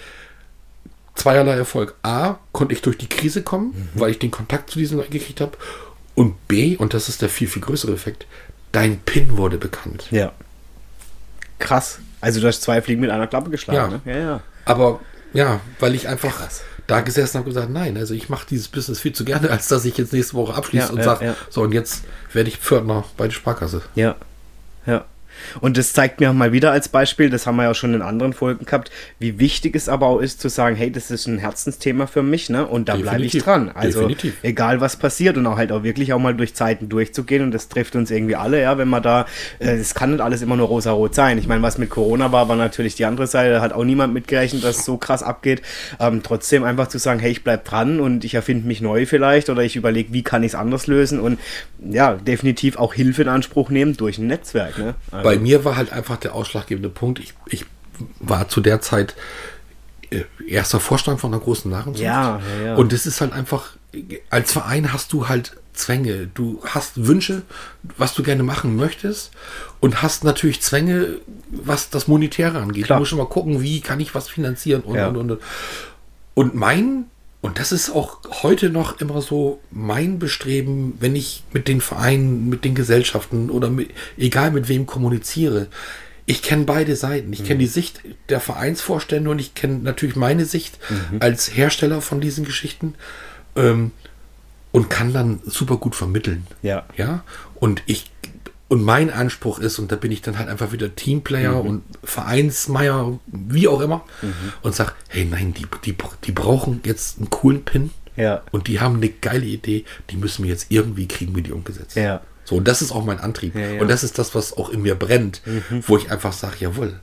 zweierlei 1.15 1.57
Erfolg. 1.57 1.95
A, 2.03 2.37
konnte 2.53 2.75
ich 2.75 2.83
durch 2.83 2.99
die 2.99 3.09
Krise 3.09 3.43
kommen, 3.43 3.89
weil 3.95 4.11
ich 4.11 4.19
den 4.19 4.31
Kontakt 4.31 4.71
zu 4.71 4.79
diesen 4.79 4.99
Leuten 4.99 5.13
gekriegt 5.13 5.41
habe. 5.41 5.53
Und 6.15 6.47
B, 6.49 6.77
und 6.77 6.95
das 6.95 7.09
ist 7.09 7.23
der 7.23 7.29
viel, 7.29 7.49
viel 7.49 7.63
größere 7.63 7.93
Effekt, 7.93 8.27
dein 8.73 8.99
PIN 9.01 9.37
wurde 9.37 9.59
bekannt. 9.59 10.07
Ja. 10.11 10.33
Krass. 11.59 11.99
Also 12.21 12.41
du 12.41 12.47
hast 12.49 12.63
zwei 12.63 12.83
Fliegen 12.83 13.01
mit 13.01 13.11
einer 13.11 13.27
Klappe 13.27 13.51
geschlagen, 13.51 14.01
Ja. 14.07 14.13
ne? 14.13 14.19
Ja, 14.21 14.27
ja. 14.31 14.41
Aber 14.65 15.01
ja, 15.33 15.61
weil 15.81 15.95
ich 15.95 16.09
einfach 16.09 16.35
Krass. 16.37 16.63
Da 16.87 17.01
gesessen 17.01 17.39
habe 17.39 17.49
und 17.49 17.55
gesagt, 17.55 17.73
nein, 17.73 17.97
also 17.97 18.15
ich 18.15 18.29
mache 18.29 18.47
dieses 18.49 18.69
Business 18.69 19.01
viel 19.01 19.13
zu 19.13 19.25
gerne, 19.25 19.51
als 19.53 19.69
dass 19.69 19.85
ich 19.85 19.97
jetzt 19.97 20.13
nächste 20.13 20.35
Woche 20.35 20.55
abschließe 20.55 20.87
Ja, 20.87 20.93
und 20.93 20.99
ja, 20.99 21.05
sage, 21.05 21.25
ja. 21.27 21.37
so 21.51 21.63
und 21.63 21.73
jetzt 21.73 22.05
werde 22.33 22.49
ich 22.49 22.59
Pförtner 22.59 23.05
bei 23.17 23.27
der 23.27 23.35
Sparkasse. 23.35 23.83
Ja. 23.95 24.17
Ja. 24.87 25.05
Und 25.61 25.77
das 25.77 25.93
zeigt 25.93 26.21
mir 26.21 26.31
auch 26.31 26.35
mal 26.35 26.53
wieder 26.53 26.73
als 26.73 26.89
Beispiel, 26.89 27.31
das 27.31 27.47
haben 27.47 27.57
wir 27.57 27.65
ja 27.65 27.71
auch 27.71 27.75
schon 27.75 27.95
in 27.95 28.03
anderen 28.03 28.33
Folgen 28.33 28.65
gehabt, 28.65 28.91
wie 29.19 29.39
wichtig 29.39 29.75
es 29.75 29.89
aber 29.89 30.07
auch 30.07 30.19
ist 30.19 30.41
zu 30.41 30.49
sagen, 30.49 30.77
hey, 30.77 30.91
das 30.91 31.11
ist 31.11 31.27
ein 31.27 31.39
Herzensthema 31.39 32.07
für 32.07 32.23
mich, 32.23 32.51
ne? 32.51 32.67
Und 32.67 32.89
da 32.89 32.97
bleibe 32.97 33.25
ich 33.25 33.39
dran. 33.39 33.71
Also 33.75 34.01
Definitiv. 34.01 34.35
egal 34.43 34.81
was 34.81 34.97
passiert 34.97 35.37
und 35.37 35.47
auch 35.47 35.57
halt 35.57 35.73
auch 35.73 35.83
wirklich 35.83 36.13
auch 36.13 36.19
mal 36.19 36.35
durch 36.35 36.55
Zeiten 36.55 36.89
durchzugehen 36.89 37.43
und 37.43 37.53
das 37.53 37.69
trifft 37.69 37.97
uns 37.97 38.11
irgendwie 38.11 38.37
alle, 38.37 38.61
ja, 38.61 38.79
wenn 38.79 38.89
man 38.89 39.03
da, 39.03 39.27
äh, 39.59 39.75
es 39.75 39.95
kann 39.95 40.13
nicht 40.13 40.21
alles 40.21 40.43
immer 40.43 40.57
nur 40.57 40.69
rosa-rot 40.69 41.15
sein. 41.15 41.39
Ich 41.39 41.47
meine, 41.47 41.63
was 41.63 41.79
mit 41.79 41.91
Corona 41.91 42.33
war, 42.33 42.49
war 42.49 42.57
natürlich 42.57 42.95
die 42.95 43.05
andere 43.05 43.27
Seite, 43.27 43.55
da 43.55 43.61
hat 43.61 43.73
auch 43.73 43.85
niemand 43.85 44.15
mitgerechnet, 44.15 44.65
dass 44.65 44.79
es 44.79 44.85
so 44.85 44.97
krass 44.97 45.23
abgeht. 45.23 45.63
Ähm, 46.01 46.23
trotzdem 46.23 46.65
einfach 46.65 46.89
zu 46.89 46.99
sagen, 46.99 47.21
hey, 47.21 47.31
ich 47.31 47.45
bleib 47.45 47.65
dran 47.65 48.01
und 48.01 48.25
ich 48.25 48.35
erfinde 48.35 48.67
mich 48.67 48.81
neu 48.81 49.07
vielleicht 49.07 49.51
oder 49.51 49.63
ich 49.63 49.77
überlege, 49.77 50.13
wie 50.13 50.23
kann 50.23 50.43
ich 50.43 50.53
es 50.53 50.55
anders 50.55 50.87
lösen 50.87 51.21
und 51.21 51.39
ja, 51.79 52.15
definitiv 52.15 52.77
auch 52.79 52.95
Hilfe 52.95 53.23
in 53.23 53.29
Anspruch 53.29 53.71
nehmen 53.71 53.97
durch 53.97 54.19
ein 54.19 54.27
Netzwerk, 54.27 54.79
ne? 54.79 54.95
Also, 55.11 55.26
Bei 55.27 55.39
mir 55.39 55.65
war 55.65 55.77
halt 55.77 55.93
einfach 55.93 56.17
der 56.17 56.35
ausschlaggebende 56.35 56.89
Punkt. 56.89 57.19
Ich, 57.19 57.35
ich 57.49 57.65
war 58.21 58.49
zu 58.49 58.61
der 58.61 58.81
Zeit 58.81 59.15
äh, 60.11 60.23
erster 60.47 60.81
Vorstand 60.81 61.21
von 61.21 61.33
einer 61.33 61.43
großen 61.43 61.71
Nahrungsmittel. 61.71 62.07
Ja, 62.07 62.41
ja, 62.61 62.67
ja. 62.67 62.75
Und 62.77 62.93
es 62.93 63.07
ist 63.07 63.21
halt 63.21 63.33
einfach, 63.33 63.71
als 64.31 64.53
Verein 64.53 64.93
hast 64.93 65.13
du 65.13 65.29
halt 65.29 65.57
Zwänge. 65.73 66.29
Du 66.33 66.63
hast 66.65 67.07
Wünsche, 67.07 67.43
was 67.99 68.15
du 68.15 68.23
gerne 68.23 68.43
machen 68.43 68.77
möchtest 68.77 69.31
und 69.81 70.03
hast 70.03 70.25
natürlich 70.25 70.63
Zwänge, 70.63 71.19
was 71.51 71.91
das 71.91 72.09
Monetäre 72.09 72.59
angeht. 72.59 72.85
Klar. 72.87 72.99
Du 72.99 73.01
musst 73.03 73.11
schon 73.11 73.19
mal 73.19 73.29
gucken, 73.29 73.61
wie 73.61 73.81
kann 73.81 74.01
ich 74.01 74.15
was 74.15 74.29
finanzieren 74.29 74.83
und, 74.83 74.95
Ja. 74.95 75.09
und, 75.09 75.17
und, 75.17 75.31
und. 75.33 75.41
Und 76.35 76.55
mein, 76.55 77.07
und 77.43 77.59
das 77.59 77.73
ist 77.73 77.91
auch 77.91 78.19
heute 78.43 78.71
noch 78.71 79.01
immer 79.01 79.21
so 79.23 79.61
mein 79.71 80.19
Bestreben, 80.19 80.95
wenn 81.01 81.15
ich 81.15 81.45
mit 81.53 81.69
den 81.69 81.81
Vereinen, 81.81 82.49
mit 82.49 82.65
den 82.65 82.75
Gesellschaften 82.75 83.51
oder 83.51 83.71
mit, 83.71 83.91
egal 84.17 84.51
mit 84.51 84.69
wem 84.69 84.87
kommuniziere. 84.87 85.69
Ich 86.29 86.43
kenne 86.43 86.65
beide 86.65 86.97
Seiten. 86.97 87.33
Ich 87.33 87.45
kenne 87.45 87.61
die 87.61 87.69
Sicht 87.69 88.01
der 88.31 88.41
Vereinsvorstände 88.41 89.31
und 89.31 89.39
ich 89.39 89.55
kenne 89.55 89.79
natürlich 89.79 90.17
meine 90.17 90.45
Sicht 90.45 90.79
als 91.21 91.57
Hersteller 91.57 92.01
von 92.01 92.21
diesen 92.21 92.45
Geschichten 92.45 92.95
ähm, 93.55 93.93
und 94.73 94.91
kann 94.91 95.13
dann 95.13 95.41
super 95.45 95.77
gut 95.77 95.95
vermitteln. 95.95 96.49
Ja. 96.63 96.85
Ja. 96.97 97.23
Und 97.55 97.83
ich 97.87 98.11
und 98.69 98.83
mein 98.83 99.11
Anspruch 99.11 99.59
ist, 99.61 99.79
und 99.79 99.93
da 99.93 99.97
bin 99.97 100.11
ich 100.11 100.23
dann 100.23 100.39
halt 100.39 100.49
einfach 100.49 100.73
wieder 100.73 100.95
Teamplayer 100.95 101.63
und 101.63 101.83
Vereinsmeier, 102.03 103.19
wie 103.27 103.69
auch 103.69 103.81
immer, 103.81 104.05
und 104.63 104.75
sag, 104.75 104.95
hey, 105.09 105.25
nein, 105.25 105.55
die, 105.55 105.67
die, 105.85 105.97
die 106.25 106.33
brauchen 106.33 106.81
jetzt 106.85 107.19
einen 107.19 107.31
coolen 107.31 107.65
Pin 107.65 107.91
Ja. 108.17 108.43
und 108.51 108.67
die 108.69 108.81
haben 108.81 108.97
eine 108.97 109.09
geile 109.09 109.45
Idee, 109.47 109.85
die 110.11 110.17
müssen 110.17 110.43
wir 110.45 110.51
jetzt 110.51 110.67
irgendwie 110.71 111.07
kriegen, 111.07 111.35
wir 111.37 111.43
die 111.43 111.53
umgesetzt. 111.53 111.97
Ja. 111.97 112.21
So, 112.45 112.57
und 112.57 112.67
das 112.69 112.83
ist 112.83 112.93
auch 112.93 113.05
mein 113.05 113.19
Antrieb. 113.21 113.55
Ja, 113.55 113.61
ja. 113.73 113.81
Und 113.81 113.89
das 113.89 114.05
ist 114.05 114.19
das, 114.19 114.35
was 114.35 114.57
auch 114.57 114.71
in 114.71 114.83
mir 114.83 114.95
brennt, 114.95 115.43
wo 115.87 115.97
ich 115.97 116.11
einfach 116.11 116.33
sage, 116.33 116.57
jawohl, 116.61 117.01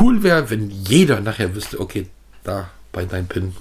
cool 0.00 0.22
wäre, 0.22 0.50
wenn 0.50 0.70
jeder 0.70 1.20
nachher 1.20 1.54
wüsste, 1.54 1.80
okay, 1.80 2.06
da 2.44 2.70
bei 2.92 3.04
deinem 3.04 3.26
Pin, 3.26 3.54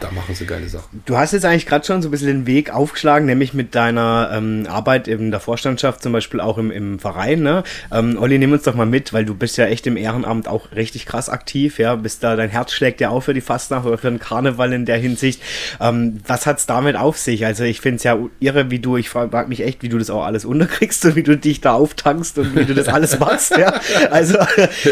da 0.00 0.10
machen 0.10 0.34
sie 0.34 0.44
geile 0.44 0.68
Sachen. 0.68 1.02
Du 1.06 1.16
hast 1.16 1.32
jetzt 1.32 1.44
eigentlich 1.44 1.64
gerade 1.64 1.86
schon 1.86 2.02
so 2.02 2.08
ein 2.08 2.10
bisschen 2.10 2.28
den 2.28 2.46
Weg 2.46 2.72
aufgeschlagen, 2.72 3.26
nämlich 3.26 3.54
mit 3.54 3.74
deiner 3.74 4.30
ähm, 4.32 4.66
Arbeit 4.68 5.08
in 5.08 5.30
der 5.30 5.40
Vorstandschaft, 5.40 6.02
zum 6.02 6.12
Beispiel 6.12 6.40
auch 6.40 6.58
im, 6.58 6.70
im 6.70 6.98
Verein. 6.98 7.40
Ne? 7.40 7.64
Ähm, 7.90 8.18
Olli, 8.20 8.38
nimm 8.38 8.52
uns 8.52 8.64
doch 8.64 8.74
mal 8.74 8.84
mit, 8.84 9.14
weil 9.14 9.24
du 9.24 9.34
bist 9.34 9.56
ja 9.56 9.66
echt 9.66 9.86
im 9.86 9.96
Ehrenamt 9.96 10.48
auch 10.48 10.72
richtig 10.72 11.06
krass 11.06 11.30
aktiv. 11.30 11.78
Ja, 11.78 11.94
bist 11.96 12.22
da, 12.22 12.36
dein 12.36 12.50
Herz 12.50 12.72
schlägt 12.72 13.00
ja 13.00 13.08
auch 13.08 13.20
für 13.20 13.32
die 13.32 13.40
Fastnacht 13.40 13.86
oder 13.86 13.96
für 13.96 14.10
den 14.10 14.18
Karneval 14.18 14.74
in 14.74 14.84
der 14.84 14.98
Hinsicht. 14.98 15.40
Ähm, 15.80 16.20
was 16.26 16.44
hat's 16.44 16.66
damit 16.66 16.96
auf 16.96 17.16
sich? 17.16 17.46
Also 17.46 17.64
ich 17.64 17.80
finde 17.80 17.96
es 17.96 18.02
ja 18.02 18.18
irre, 18.38 18.70
wie 18.70 18.78
du, 18.78 18.98
ich 18.98 19.08
frage 19.08 19.48
mich 19.48 19.62
echt, 19.62 19.82
wie 19.82 19.88
du 19.88 19.98
das 19.98 20.10
auch 20.10 20.24
alles 20.24 20.44
unterkriegst 20.44 21.06
und 21.06 21.16
wie 21.16 21.22
du 21.22 21.38
dich 21.38 21.62
da 21.62 21.72
auftankst 21.72 22.38
und 22.38 22.54
wie 22.54 22.66
du 22.66 22.74
das 22.74 22.88
alles 22.88 23.18
machst. 23.18 23.56
ja? 23.56 23.80
Also 24.10 24.36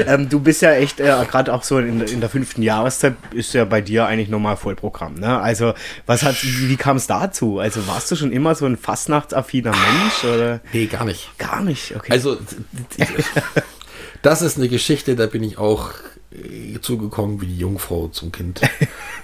ähm, 0.06 0.30
du 0.30 0.40
bist 0.40 0.62
ja 0.62 0.72
echt, 0.72 1.00
äh, 1.00 1.12
gerade 1.30 1.52
auch 1.52 1.62
so 1.62 1.78
in, 1.78 2.00
in 2.00 2.20
der 2.20 2.30
fünften 2.30 2.62
Jahreszeit, 2.62 3.14
ist 3.34 3.52
ja 3.52 3.66
bei 3.66 3.82
dir 3.82 4.06
eigentlich 4.06 4.30
normal 4.30 4.56
Vollprogramm. 4.56 4.93
Ne? 5.16 5.38
Also 5.40 5.74
was 6.06 6.22
hat, 6.22 6.42
wie, 6.42 6.68
wie 6.70 6.76
kam 6.76 6.96
es 6.96 7.06
dazu? 7.06 7.58
Also 7.58 7.86
warst 7.86 8.10
du 8.10 8.16
schon 8.16 8.32
immer 8.32 8.54
so 8.54 8.64
ein 8.66 8.76
fastnachtsaffiner 8.76 9.70
Mensch 9.72 10.24
oder 10.24 10.60
Nee, 10.72 10.86
gar 10.86 11.04
nicht. 11.04 11.36
gar 11.38 11.62
nicht? 11.62 11.94
Okay. 11.96 12.12
Also, 12.12 12.38
das 14.22 14.42
ist 14.42 14.56
eine 14.58 14.68
Geschichte, 14.68 15.16
da 15.16 15.26
bin 15.26 15.42
ich 15.42 15.58
auch 15.58 15.90
äh, 16.32 16.80
zugekommen 16.80 17.40
wie 17.40 17.46
die 17.46 17.58
Jungfrau 17.58 18.08
zum 18.08 18.32
Kind. 18.32 18.60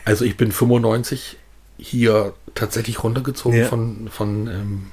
Also, 0.06 0.24
ich 0.24 0.36
bin 0.38 0.50
95 0.50 1.36
hier 1.78 2.32
tatsächlich 2.54 3.04
runtergezogen 3.04 3.58
Ja. 3.60 3.66
von, 3.66 4.08
von 4.10 4.46
ähm, 4.48 4.86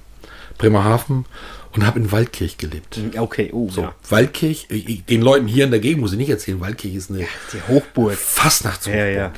Bremerhaven 0.57 1.25
und 1.73 1.85
habe 1.87 1.97
in 1.99 2.11
Waldkirch 2.11 2.57
gelebt. 2.57 2.99
okay, 3.17 3.49
oh, 3.53 3.69
So, 3.71 3.81
ja. 3.83 3.95
Waldkirch, 4.09 4.67
äh, 4.69 4.81
den 5.09 5.21
Leuten 5.21 5.47
hier 5.47 5.63
in 5.63 5.71
der 5.71 5.79
Gegend 5.79 6.01
muss 6.01 6.11
ich 6.11 6.17
nicht 6.17 6.29
erzählen, 6.29 6.59
Waldkirch 6.59 6.93
ist 6.93 7.09
eine 7.09 7.19
Die 7.53 7.61
Hochburg. 7.73 8.15
Fastnachtshochburg. 8.15 8.99
Ja, 8.99 9.07
ja. 9.07 9.31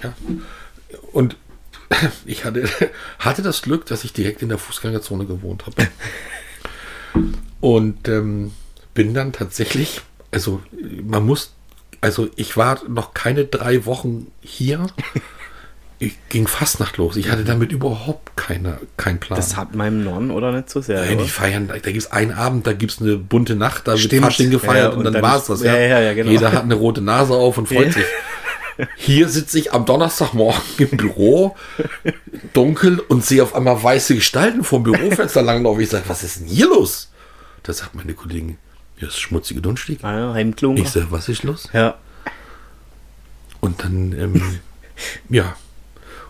Und 1.12 1.36
ich 2.26 2.46
hatte, 2.46 2.68
hatte 3.20 3.42
das 3.42 3.62
Glück, 3.62 3.86
dass 3.86 4.04
ich 4.04 4.14
direkt 4.14 4.42
in 4.42 4.50
der 4.50 4.58
Fußgängerzone 4.58 5.26
gewohnt 5.26 5.66
habe. 5.66 5.88
Und 7.62 8.08
ähm, 8.08 8.52
bin 8.94 9.14
dann 9.14 9.34
tatsächlich, 9.34 10.02
also 10.32 10.62
man 11.04 11.26
muss, 11.26 11.54
also 12.02 12.30
ich 12.36 12.56
war 12.56 12.80
noch 12.88 13.14
keine 13.14 13.46
drei 13.46 13.86
Wochen 13.86 14.28
hier. 14.42 14.88
Ich 16.02 16.16
ging 16.30 16.48
Fastnacht 16.48 16.96
los. 16.96 17.18
Ich 17.18 17.30
hatte 17.30 17.44
damit 17.44 17.74
überhaupt 17.74 18.38
keine, 18.38 18.78
keinen 18.96 19.20
Plan. 19.20 19.38
Das 19.38 19.58
hat 19.58 19.76
meinem 19.76 20.06
Norden 20.06 20.32
oder 20.32 20.54
nicht 20.54 20.70
so 20.70 20.80
sehr. 20.80 21.04
Nein, 21.04 21.18
die 21.18 21.28
feiern, 21.28 21.68
da 21.68 21.78
gibt 21.78 21.98
es 21.98 22.10
einen 22.12 22.32
Abend, 22.32 22.66
da 22.66 22.72
gibt 22.72 22.94
es 22.94 23.02
eine 23.02 23.18
bunte 23.18 23.58
Nacht, 23.58 23.86
da 23.90 23.92
wird 23.94 24.04
Stimmt. 24.04 24.24
Fasching 24.24 24.50
gefeiert 24.52 24.78
Ja, 24.78 24.90
und, 24.92 25.00
und 25.00 25.04
dann, 25.04 25.14
dann- 25.16 25.22
war 25.22 25.38
es 25.38 25.46
das. 25.48 25.62
ja, 25.62 25.76
ja, 25.78 26.14
genau. 26.14 26.32
Jeder 26.32 26.54
hat 26.54 26.64
eine 26.64 26.76
rote 26.76 27.02
Nase 27.02 27.34
auf 27.34 27.58
und 27.58 27.68
freut 27.68 27.92
sich. 27.92 28.06
Hier 28.96 29.30
sitze 29.30 29.60
ich 29.60 29.74
am 29.74 29.86
Donnerstagmorgen 29.86 30.62
im 30.78 30.90
Büro, 30.98 31.56
dunkel, 32.54 33.00
und 33.00 33.26
sehe 33.26 33.44
auf 33.44 33.56
einmal 33.56 33.82
weiße 33.82 34.16
Gestalten 34.16 34.64
vom 34.64 34.84
Bürofenster 34.84 35.42
langlaufen. 35.42 35.82
Ich 35.82 35.90
sage, 35.90 36.06
was 36.08 36.24
ist 36.24 36.40
denn 36.40 36.48
hier 36.48 36.68
los? 36.68 37.12
Da 37.64 37.74
sagt 37.74 37.96
meine 37.96 38.14
Kollegin, 38.14 38.58
hier 38.98 39.08
ist 39.08 39.20
schmutzige 39.20 39.62
Dunststieg. 39.62 40.04
Ah, 40.04 40.18
ja, 40.18 40.34
Heimklunker. 40.34 40.82
Ich 40.82 40.90
sage, 40.90 41.08
was 41.10 41.30
ist 41.30 41.44
los? 41.44 41.70
Ja. 41.74 41.98
Und 43.60 43.84
dann, 43.84 44.14
ähm, 44.14 44.60
ja. 45.30 45.56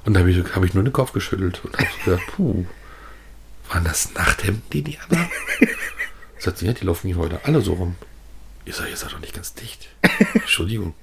Und 0.06 0.14
da 0.14 0.22
habe 0.22 0.32
ich, 0.32 0.38
hab 0.56 0.64
ich 0.64 0.74
nur 0.74 0.84
den 0.84 0.94
Kopf 0.94 1.14
geschüttelt 1.14 1.62
und 1.64 1.78
habe 1.78 1.88
gesagt, 2.04 2.24
puh, 2.36 2.66
waren 3.70 3.84
das 3.84 4.14
Nachthemden, 4.14 4.64
die 4.74 4.82
die 4.82 4.98
anhaben? 4.98 5.30
Sagt 6.40 6.60
sie, 6.60 6.66
ja, 6.66 6.74
die 6.74 6.86
laufen 6.86 7.08
hier 7.08 7.18
heute 7.18 7.42
alle 7.44 7.62
so 7.62 7.74
rum. 7.74 7.96
Ich 8.66 8.76
sage, 8.76 8.90
ihr 8.90 8.98
seid 8.98 9.12
doch 9.12 9.20
nicht 9.20 9.34
ganz 9.34 9.54
dicht. 9.54 9.90
Entschuldigung. 10.34 10.94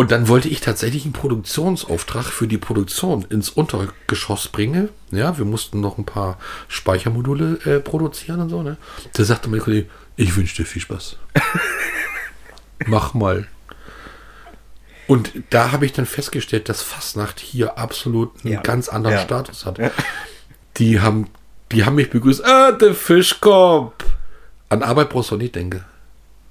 Und 0.00 0.12
dann 0.12 0.28
wollte 0.28 0.48
ich 0.48 0.62
tatsächlich 0.62 1.04
einen 1.04 1.12
Produktionsauftrag 1.12 2.24
für 2.24 2.48
die 2.48 2.56
Produktion 2.56 3.26
ins 3.28 3.50
Untergeschoss 3.50 4.48
bringen. 4.48 4.88
Ja, 5.10 5.36
wir 5.36 5.44
mussten 5.44 5.82
noch 5.82 5.98
ein 5.98 6.06
paar 6.06 6.38
Speichermodule 6.68 7.58
äh, 7.66 7.80
produzieren 7.80 8.40
und 8.40 8.48
so. 8.48 8.62
Ne? 8.62 8.78
Da 9.12 9.24
sagte 9.24 9.50
mein 9.50 9.60
Kollege, 9.60 9.90
ich 10.16 10.34
wünsche 10.36 10.56
dir 10.56 10.64
viel 10.64 10.80
Spaß. 10.80 11.16
Mach 12.86 13.12
mal. 13.12 13.46
Und 15.06 15.32
da 15.50 15.70
habe 15.70 15.84
ich 15.84 15.92
dann 15.92 16.06
festgestellt, 16.06 16.70
dass 16.70 16.80
Fastnacht 16.80 17.38
hier 17.38 17.76
absolut 17.76 18.30
einen 18.42 18.54
Ja. 18.54 18.62
ganz 18.62 18.88
anderen 18.88 19.16
Ja. 19.18 19.22
Status 19.22 19.66
hat. 19.66 19.78
Die 20.78 21.00
haben, 21.00 21.26
die 21.72 21.84
haben 21.84 21.96
mich 21.96 22.08
begrüßt. 22.08 22.42
Ah, 22.42 22.72
der 22.72 22.94
Fischkopf. 22.94 24.02
An 24.70 24.82
Arbeit 24.82 25.10
brauchst 25.10 25.30
du 25.30 25.36
nicht 25.36 25.56
denken. 25.56 25.84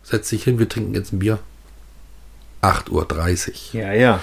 Setz 0.04 0.30
dich 0.30 0.44
hin, 0.44 0.60
wir 0.60 0.70
trinken 0.70 0.94
jetzt 0.94 1.14
ein 1.14 1.18
Bier. 1.18 1.40
8.30 2.62 3.76
Uhr. 3.76 3.82
Ja, 3.82 3.94
ja. 3.94 4.20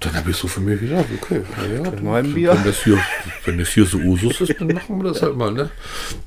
Dann 0.00 0.14
habe 0.14 0.30
ich 0.30 0.36
so 0.36 0.46
für 0.46 0.60
mich 0.60 0.80
gedacht, 0.80 1.06
okay, 1.14 1.42
ja, 1.56 1.82
ja, 1.82 2.14
ein 2.14 2.34
Bier? 2.34 2.52
wenn, 2.52 2.64
das 2.64 2.84
hier, 2.84 2.98
wenn 3.46 3.58
das 3.58 3.68
hier 3.68 3.86
so 3.86 3.96
Usus 3.98 4.42
ist, 4.42 4.60
dann 4.60 4.68
machen 4.68 5.02
wir 5.02 5.08
das 5.08 5.22
halt 5.22 5.36
mal. 5.36 5.52
Ne? 5.52 5.70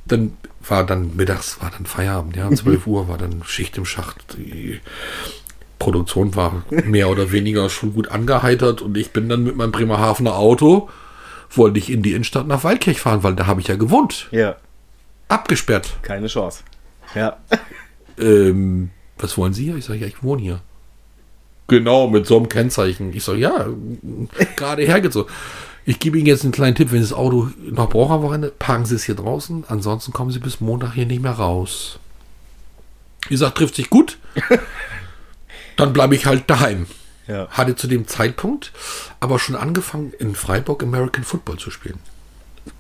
Dann 0.06 0.34
war 0.68 0.84
dann 0.86 1.16
mittags, 1.16 1.62
war 1.62 1.70
dann 1.70 1.86
Feierabend, 1.86 2.36
ja, 2.36 2.50
12 2.50 2.88
Uhr 2.88 3.08
war 3.08 3.20
dann 3.20 3.44
Schicht 3.46 3.78
im 3.78 3.86
Schacht. 3.86 4.38
Die 4.38 4.80
Produktion 5.78 6.36
war 6.36 6.64
mehr 6.70 7.10
oder 7.10 7.32
weniger 7.32 7.70
schon 7.70 7.94
gut 7.94 8.10
angeheitert 8.10 8.82
und 8.82 8.98
ich 8.98 9.12
bin 9.12 9.30
dann 9.30 9.44
mit 9.44 9.56
meinem 9.56 9.72
Bremerhavener 9.72 10.36
Auto 10.36 10.90
wollte 11.52 11.80
ich 11.80 11.92
in 11.92 12.04
die 12.04 12.12
Innenstadt 12.12 12.48
nach 12.48 12.64
Waldkirch 12.64 13.02
fahren, 13.02 13.24
weil 13.24 13.36
da 13.36 13.48
habe 13.48 13.62
ich 13.62 13.68
ja 13.68 13.76
gewohnt. 13.76 14.28
Ja. 14.32 14.56
Abgesperrt. 15.28 15.98
Keine 16.02 16.28
Chance. 16.28 16.64
Ja. 17.16 17.38
Ähm, 18.20 18.92
was 19.18 19.38
wollen 19.38 19.54
Sie 19.54 19.66
hier? 19.66 19.76
Ich 19.76 19.86
sage, 19.86 20.00
ja, 20.00 20.08
ich 20.08 20.24
wohne 20.24 20.42
hier. 20.42 20.62
Genau, 21.70 22.08
mit 22.08 22.26
so 22.28 22.38
einem 22.38 22.50
Kennzeichen. 22.50 23.14
Ich 23.14 23.24
sage, 23.24 23.40
ja, 23.40 23.68
gerade 24.56 24.84
hergezogen. 24.84 25.32
Ich 25.86 26.00
gebe 26.00 26.18
Ihnen 26.18 26.28
jetzt 26.28 26.44
einen 26.44 26.52
kleinen 26.52 26.76
Tipp, 26.76 26.92
wenn 26.92 27.02
Sie 27.02 27.10
das 27.10 27.18
Auto 27.18 27.50
noch 27.64 27.90
brauchen 27.90 28.14
am 28.14 28.22
Wochenende, 28.22 28.52
parken 28.52 28.86
Sie 28.86 28.96
es 28.96 29.04
hier 29.04 29.16
draußen, 29.16 29.64
ansonsten 29.68 30.14
kommen 30.14 30.32
Sie 30.32 30.40
bis 30.40 30.62
Montag 30.62 30.94
hier 30.94 31.06
nicht 31.06 31.24
mehr 31.24 31.32
raus. 31.32 32.00
Ich 33.30 33.40
sage, 33.40 33.54
trifft 33.54 33.76
sich 33.76 33.90
gut. 33.90 34.18
Dann 35.78 35.94
bleibe 35.94 36.16
ich 36.16 36.26
halt 36.26 36.50
daheim. 36.50 36.88
Ja. 37.28 37.48
Hatte 37.50 37.76
zu 37.76 37.88
dem 37.88 38.08
Zeitpunkt 38.08 38.72
aber 39.20 39.40
schon 39.40 39.56
angefangen, 39.56 40.14
in 40.18 40.36
Freiburg 40.36 40.84
American 40.84 41.24
Football 41.24 41.58
zu 41.58 41.72
spielen. 41.72 42.00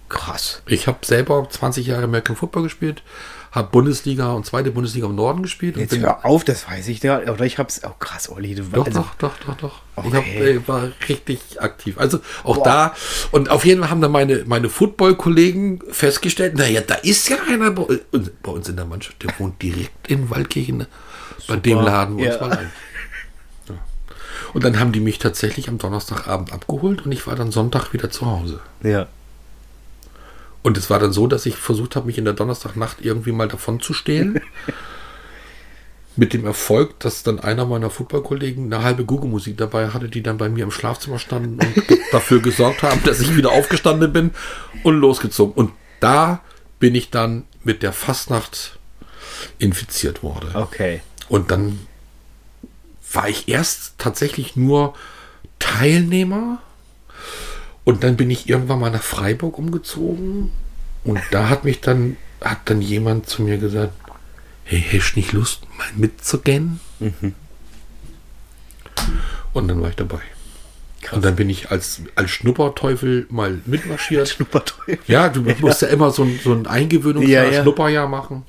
Krass. 0.10 0.64
Ich 0.66 0.88
habe 0.88 1.06
selber 1.06 1.48
20 1.50 1.86
Jahre 1.86 2.04
American 2.04 2.36
Football 2.36 2.64
gespielt, 2.64 3.04
habe 3.52 3.70
Bundesliga 3.72 4.32
und 4.34 4.46
zweite 4.46 4.72
Bundesliga 4.72 5.08
im 5.08 5.16
Norden 5.16 5.42
gespielt. 5.44 5.76
Und 5.76 5.82
Jetzt 5.82 5.98
hör 5.98 6.24
auf, 6.26 6.44
das 6.44 6.68
weiß 6.70 6.88
ich 6.90 7.02
ja. 7.02 7.20
Oder 7.20 7.46
ich 7.46 7.58
hab's. 7.58 7.82
Oh 7.84 7.92
krass, 8.00 8.30
Olli. 8.30 8.54
Du, 8.56 8.64
doch, 8.64 8.86
also, 8.86 9.00
doch, 9.00 9.16
doch, 9.18 9.38
doch, 9.46 9.58
doch. 9.58 9.82
Ich 9.98 10.06
Okay. 10.06 10.16
hab, 10.16 10.26
äh, 10.26 10.68
war 10.68 10.90
richtig 11.10 11.62
aktiv. 11.62 11.98
Also 11.98 12.20
auch 12.44 12.62
da. 12.64 12.94
Und 13.32 13.50
auf 13.50 13.66
jeden 13.66 13.82
Fall 13.82 13.90
haben 13.90 14.02
dann 14.02 14.12
meine, 14.12 14.44
meine 14.46 14.70
Football-Kollegen 14.70 15.80
festgestellt, 15.92 16.56
naja, 16.58 16.82
da 16.82 16.96
ist 16.96 17.28
ja 17.30 17.38
einer 17.50 17.72
bei, 17.72 18.00
bei 18.44 18.52
uns 18.52 18.70
in 18.70 18.76
der 18.76 18.86
Mannschaft, 18.86 19.22
der 19.24 19.32
wohnt 19.40 19.62
direkt 19.62 20.08
in 20.08 20.30
Waldkirchen, 20.30 20.86
bei 21.48 21.56
dem 21.58 21.80
Laden, 21.80 22.18
wo 22.18 22.24
Ja. 22.24 22.32
uns 22.34 22.42
mal 22.42 22.52
ein. 22.52 22.72
Ja. 23.68 23.76
Und 24.54 24.64
dann 24.64 24.80
haben 24.80 24.92
die 24.92 25.00
mich 25.00 25.18
tatsächlich 25.20 25.68
am 25.70 25.78
Donnerstagabend 25.80 26.54
abgeholt 26.54 27.06
und 27.06 27.12
ich 27.12 27.26
war 27.28 27.36
dann 27.36 27.52
Sonntag 27.52 27.92
wieder 27.94 28.10
zu 28.10 28.26
Hause. 28.28 28.60
Ja. 28.84 29.08
Und 30.62 30.78
es 30.78 30.90
war 30.90 31.00
dann 31.00 31.14
so, 31.14 31.28
dass 31.28 31.46
ich 31.46 31.56
versucht 31.56 31.96
habe, 31.96 32.08
mich 32.08 32.18
in 32.18 32.26
der 32.26 32.34
Donnerstagnacht 32.34 32.98
irgendwie 33.02 33.32
mal 33.32 33.48
davon 33.48 33.80
zu 33.80 33.94
stehlen. 33.94 34.42
Mit 36.16 36.34
dem 36.34 36.46
Erfolg, 36.46 37.00
dass 37.00 37.24
dann 37.24 37.40
einer 37.40 37.66
meiner 37.66 37.90
Footballkollegen 37.90 38.66
eine 38.66 38.84
halbe 38.84 39.06
Google-Musik 39.06 39.58
dabei 39.58 39.90
hatte, 39.90 40.10
die 40.10 40.22
dann 40.22 40.38
bei 40.38 40.50
mir 40.50 40.66
im 40.66 40.72
Schlafzimmer 40.72 41.18
standen 41.18 41.60
und 41.60 41.84
dafür 42.12 42.42
gesorgt 42.42 42.84
haben, 42.84 43.02
dass 43.04 43.22
ich 43.22 43.38
wieder 43.38 43.52
aufgestanden 43.52 44.12
bin 44.12 44.32
und 44.84 45.00
losgezogen. 45.00 45.54
Und 45.54 45.72
da 46.02 46.42
bin 46.80 46.94
ich 46.94 47.10
dann 47.10 47.46
mit 47.64 47.84
der 47.84 47.94
Fastnacht 47.94 48.80
infiziert 49.60 50.24
worden. 50.24 50.56
Okay. 50.56 51.02
Und 51.30 51.52
dann 51.52 51.80
war 53.14 53.30
ich 53.30 53.48
erst 53.48 53.98
tatsächlich 53.98 54.56
nur 54.56 54.94
Teilnehmer. 55.60 56.62
Und 57.84 58.04
dann 58.04 58.18
bin 58.18 58.30
ich 58.30 58.50
irgendwann 58.50 58.80
mal 58.80 58.92
nach 58.92 59.04
Freiburg 59.04 59.58
umgezogen. 59.58 60.52
Und 61.04 61.20
da 61.32 61.50
hat 61.50 61.64
mich 61.66 61.82
dann, 61.82 62.18
hat 62.42 62.60
dann 62.66 62.82
jemand 62.82 63.28
zu 63.28 63.42
mir 63.42 63.58
gesagt, 63.58 63.94
hey, 64.66 64.84
hast 64.94 65.14
du 65.14 65.20
nicht 65.20 65.32
Lust, 65.32 65.62
mal 65.78 65.88
mitzugehen? 65.96 66.80
Und 69.54 69.68
dann 69.68 69.82
war 69.82 69.90
ich 69.90 69.96
dabei. 69.96 70.20
Und 71.12 71.24
dann 71.24 71.36
bin 71.36 71.50
ich 71.50 71.72
als, 71.72 72.02
als 72.16 72.30
Schnupperteufel 72.30 73.26
mal 73.30 73.60
mitmarschiert. 73.66 74.28
Schnupperteufel. 74.30 75.00
Ja, 75.08 75.30
du 75.30 75.42
musst 75.62 75.82
ja 75.82 75.88
immer 75.88 76.12
so 76.12 76.24
ein, 76.24 76.40
so 76.44 76.54
ein 76.54 76.68
Eingewöhnungsjahr, 76.68 77.46
Ja, 77.46 77.52
ja. 77.52 77.62
Schnupperjahr 77.64 78.08
machen. 78.08 78.44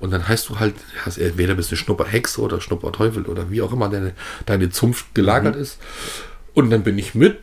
Und 0.00 0.10
dann 0.10 0.26
heißt 0.26 0.48
du 0.48 0.58
halt, 0.58 0.74
hast 1.04 1.16
entweder 1.18 1.54
bist 1.54 1.70
du 1.70 1.76
Schnupperhexe 1.76 2.40
oder 2.40 2.60
Schnupperteufel 2.60 3.24
oder 3.26 3.50
wie 3.50 3.62
auch 3.62 3.72
immer 3.72 3.88
deine, 3.88 4.12
deine 4.46 4.70
Zunft 4.70 5.14
gelagert 5.14 5.54
Mhm. 5.54 5.62
ist. 5.62 5.78
Und 6.54 6.70
dann 6.70 6.82
bin 6.82 6.98
ich 6.98 7.14
mit 7.14 7.38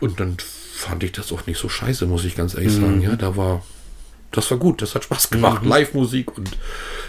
und 0.00 0.20
dann 0.20 0.36
fand 0.82 1.02
ich 1.04 1.12
das 1.12 1.32
auch 1.32 1.46
nicht 1.46 1.58
so 1.58 1.68
scheiße, 1.68 2.06
muss 2.06 2.24
ich 2.24 2.36
ganz 2.36 2.54
ehrlich 2.54 2.72
sagen. 2.72 2.96
Mhm. 2.96 3.02
Ja, 3.02 3.16
da 3.16 3.36
war, 3.36 3.62
das 4.30 4.50
war 4.50 4.58
gut, 4.58 4.80
das 4.82 4.94
hat 4.94 5.04
Spaß 5.04 5.30
gemacht. 5.30 5.64
Live-Musik 5.64 6.36
und 6.36 6.50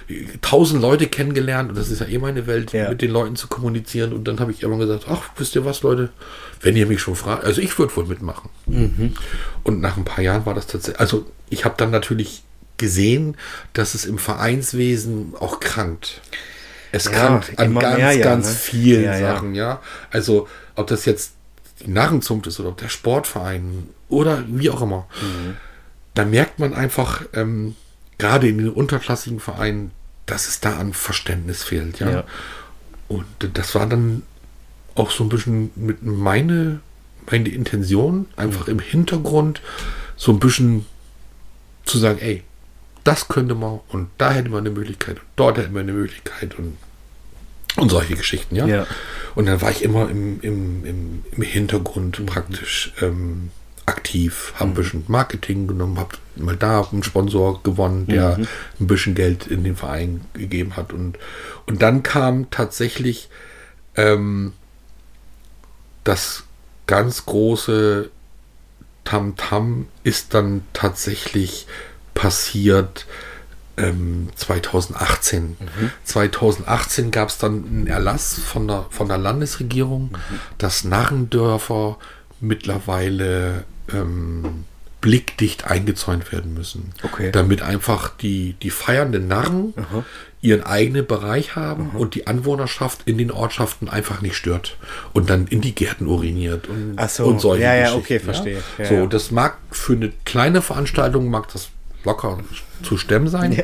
äh, 0.10 0.26
tausend 0.42 0.82
Leute 0.82 1.08
kennengelernt 1.08 1.70
und 1.70 1.78
das 1.78 1.90
ist 1.90 2.00
ja 2.02 2.08
eh 2.08 2.18
meine 2.18 2.48
Welt, 2.48 2.74
Ja. 2.74 2.90
mit 2.90 3.02
den 3.02 3.12
Leuten 3.12 3.36
zu 3.36 3.48
kommunizieren. 3.48 4.14
Und 4.14 4.26
dann 4.28 4.40
habe 4.40 4.52
ich 4.52 4.64
immer 4.64 4.78
gesagt, 4.78 5.06
ach, 5.10 5.30
wisst 5.38 5.56
ihr 5.56 5.66
was, 5.66 5.82
Leute, 5.84 6.10
wenn 6.62 6.76
ihr 6.76 6.86
mich 6.86 7.02
schon 7.02 7.16
fragt, 7.16 7.44
also 7.46 7.62
ich 7.62 7.78
würde 7.80 7.96
wohl 7.96 8.06
mitmachen. 8.06 8.50
Und 9.64 9.82
nach 9.82 9.98
ein 9.98 10.06
paar 10.06 10.24
Jahren 10.24 10.46
war 10.46 10.54
das 10.54 10.68
tatsächlich, 10.68 11.00
also 11.00 11.26
ich 11.50 11.66
habe 11.66 11.76
dann 11.78 11.92
natürlich 11.92 12.44
gesehen, 12.78 13.38
dass 13.74 13.94
es 13.96 14.06
im 14.06 14.18
Vereinswesen 14.18 15.34
auch 15.40 15.60
krankt. 15.60 16.22
Es 16.92 17.06
Ja, 17.06 17.12
krankt 17.12 17.58
an 17.60 17.74
ganz, 17.76 17.98
mehr, 17.98 18.12
ja, 18.14 18.24
ganz 18.24 18.48
ne? 18.48 18.54
vielen. 18.56 19.20
Sachen, 19.20 19.56
ja. 19.56 19.82
Also 20.12 20.48
ob 20.76 20.88
das 20.88 21.06
jetzt 21.06 21.33
die 21.86 21.92
Narrenzunft 21.92 22.48
ist 22.48 22.60
oder 22.60 22.70
ob 22.70 22.78
der 22.78 22.90
Sportverein 22.90 23.90
oder 24.10 24.44
wie 24.48 24.70
auch 24.70 24.82
immer. 24.82 25.08
Mhm. 25.22 25.58
Da 26.14 26.26
merkt 26.26 26.60
man 26.60 26.74
einfach, 26.74 27.24
ähm, 27.34 27.76
gerade 28.18 28.48
in 28.48 28.58
den 28.58 28.70
unterklassigen 28.70 29.40
Vereinen, 29.40 29.92
dass 30.26 30.48
es 30.48 30.60
da 30.60 30.78
an 30.78 30.94
Verständnis 30.94 31.64
fehlt, 31.64 32.00
ja. 32.00 32.10
Ja. 32.10 32.24
Und 33.08 33.26
das 33.54 33.76
war 33.76 33.88
dann 33.88 34.24
auch 34.96 35.12
so 35.12 35.24
ein 35.24 35.30
bisschen 35.30 35.72
mit 35.76 36.04
meine, 36.04 36.80
meine 37.30 37.50
Intention, 37.50 38.28
einfach 38.36 38.68
im 38.68 38.80
Hintergrund 38.80 39.62
so 40.16 40.32
ein 40.32 40.40
bisschen 40.40 40.86
zu 41.86 41.98
sagen, 41.98 42.20
ey, 42.20 42.44
das 43.04 43.28
könnte 43.28 43.56
man 43.56 43.82
und 43.90 44.10
da 44.18 44.32
hätte 44.32 44.50
man 44.50 44.60
eine 44.60 44.70
Möglichkeit 44.70 45.18
und 45.18 45.26
dort 45.36 45.58
hätte 45.58 45.72
man 45.72 45.82
eine 45.82 45.94
Möglichkeit 45.94 46.58
und, 46.58 46.78
und 47.78 47.90
solche 47.90 48.16
Geschichten, 48.16 48.56
ja. 48.56 48.68
Ja. 48.68 48.88
Und 49.36 49.48
dann 49.48 49.62
war 49.62 49.72
ich 49.72 49.84
immer 49.84 50.10
im, 50.10 50.40
im, 50.42 50.86
im, 50.86 51.24
im 51.32 51.42
Hintergrund 51.42 52.26
praktisch 52.26 52.94
ähm, 53.02 53.50
aktiv, 53.86 54.54
habe 54.56 54.72
ein 54.72 54.74
bisschen 54.76 55.04
Marketing 55.08 55.68
genommen, 55.68 55.98
habe 56.00 56.16
mal 56.36 56.56
da 56.56 56.88
einen 56.92 57.04
Sponsor 57.04 57.62
gewonnen, 57.64 58.08
der 58.08 58.38
ein 58.80 58.88
bisschen 58.88 59.16
Geld 59.16 59.48
in 59.48 59.64
den 59.64 59.76
Verein 59.76 60.22
gegeben 60.34 60.76
hat. 60.76 60.94
Und, 60.94 61.18
und 61.66 61.82
dann 61.82 62.04
kam 62.04 62.50
tatsächlich 62.50 63.30
ähm, 63.96 64.54
das 66.04 66.44
ganz 66.86 67.26
große 67.26 68.10
Tamtam 69.04 69.88
ist 70.04 70.34
dann 70.34 70.64
tatsächlich 70.74 71.68
passiert 72.14 73.06
ähm, 73.78 74.30
2018. 74.36 75.58
2018 76.04 77.12
gab 77.12 77.30
es 77.30 77.38
dann 77.38 77.66
einen 77.66 77.88
Erlass 77.88 78.40
von 78.40 78.68
der, 78.68 78.86
von 78.90 79.08
der 79.08 79.18
Landesregierung, 79.18 80.18
dass 80.58 80.84
Narrendörfer 80.84 81.98
mittlerweile 82.40 83.64
ähm, 83.92 84.66
blickdicht 85.02 85.66
eingezäunt 85.66 86.32
werden 86.32 86.54
müssen. 86.54 86.94
Okay. 87.04 87.32
Damit 87.32 87.62
einfach 87.62 88.10
die, 88.10 88.54
die 88.62 88.70
feiernden 88.70 89.28
Narren 89.28 89.74
ihren 90.42 90.64
eigenen 90.64 91.06
Bereich 91.06 91.56
haben 91.56 91.92
und 91.92 92.16
die 92.16 92.28
Anwohnerschaft 92.28 93.02
in 93.06 93.18
den 93.18 93.32
Ortschaften 93.32 93.90
einfach 93.90 94.22
nicht 94.22 94.36
stört 94.36 94.78
und 95.12 95.30
dann 95.30 95.48
in 95.48 95.62
die 95.62 95.76
Gärten 95.76 96.08
uriniert 96.08 96.68
und, 96.68 96.94
Ach 96.98 97.10
so. 97.10 97.26
und 97.26 97.40
solche 97.40 97.64
Ja, 97.64 97.76
ja, 97.76 97.96
okay, 97.96 98.20
verstehe. 98.20 98.62
Ja, 98.78 98.86
so, 98.86 98.94
ja. 98.94 99.06
das 99.06 99.32
mag 99.32 99.58
für 99.72 99.94
eine 99.94 100.12
kleine 100.26 100.62
Veranstaltung 100.62 101.30
mag 101.30 101.52
das 101.52 101.70
locker 102.06 102.40
zu 102.84 102.98
stemmen 102.98 103.28
sein. 103.28 103.52
Ja. 103.54 103.64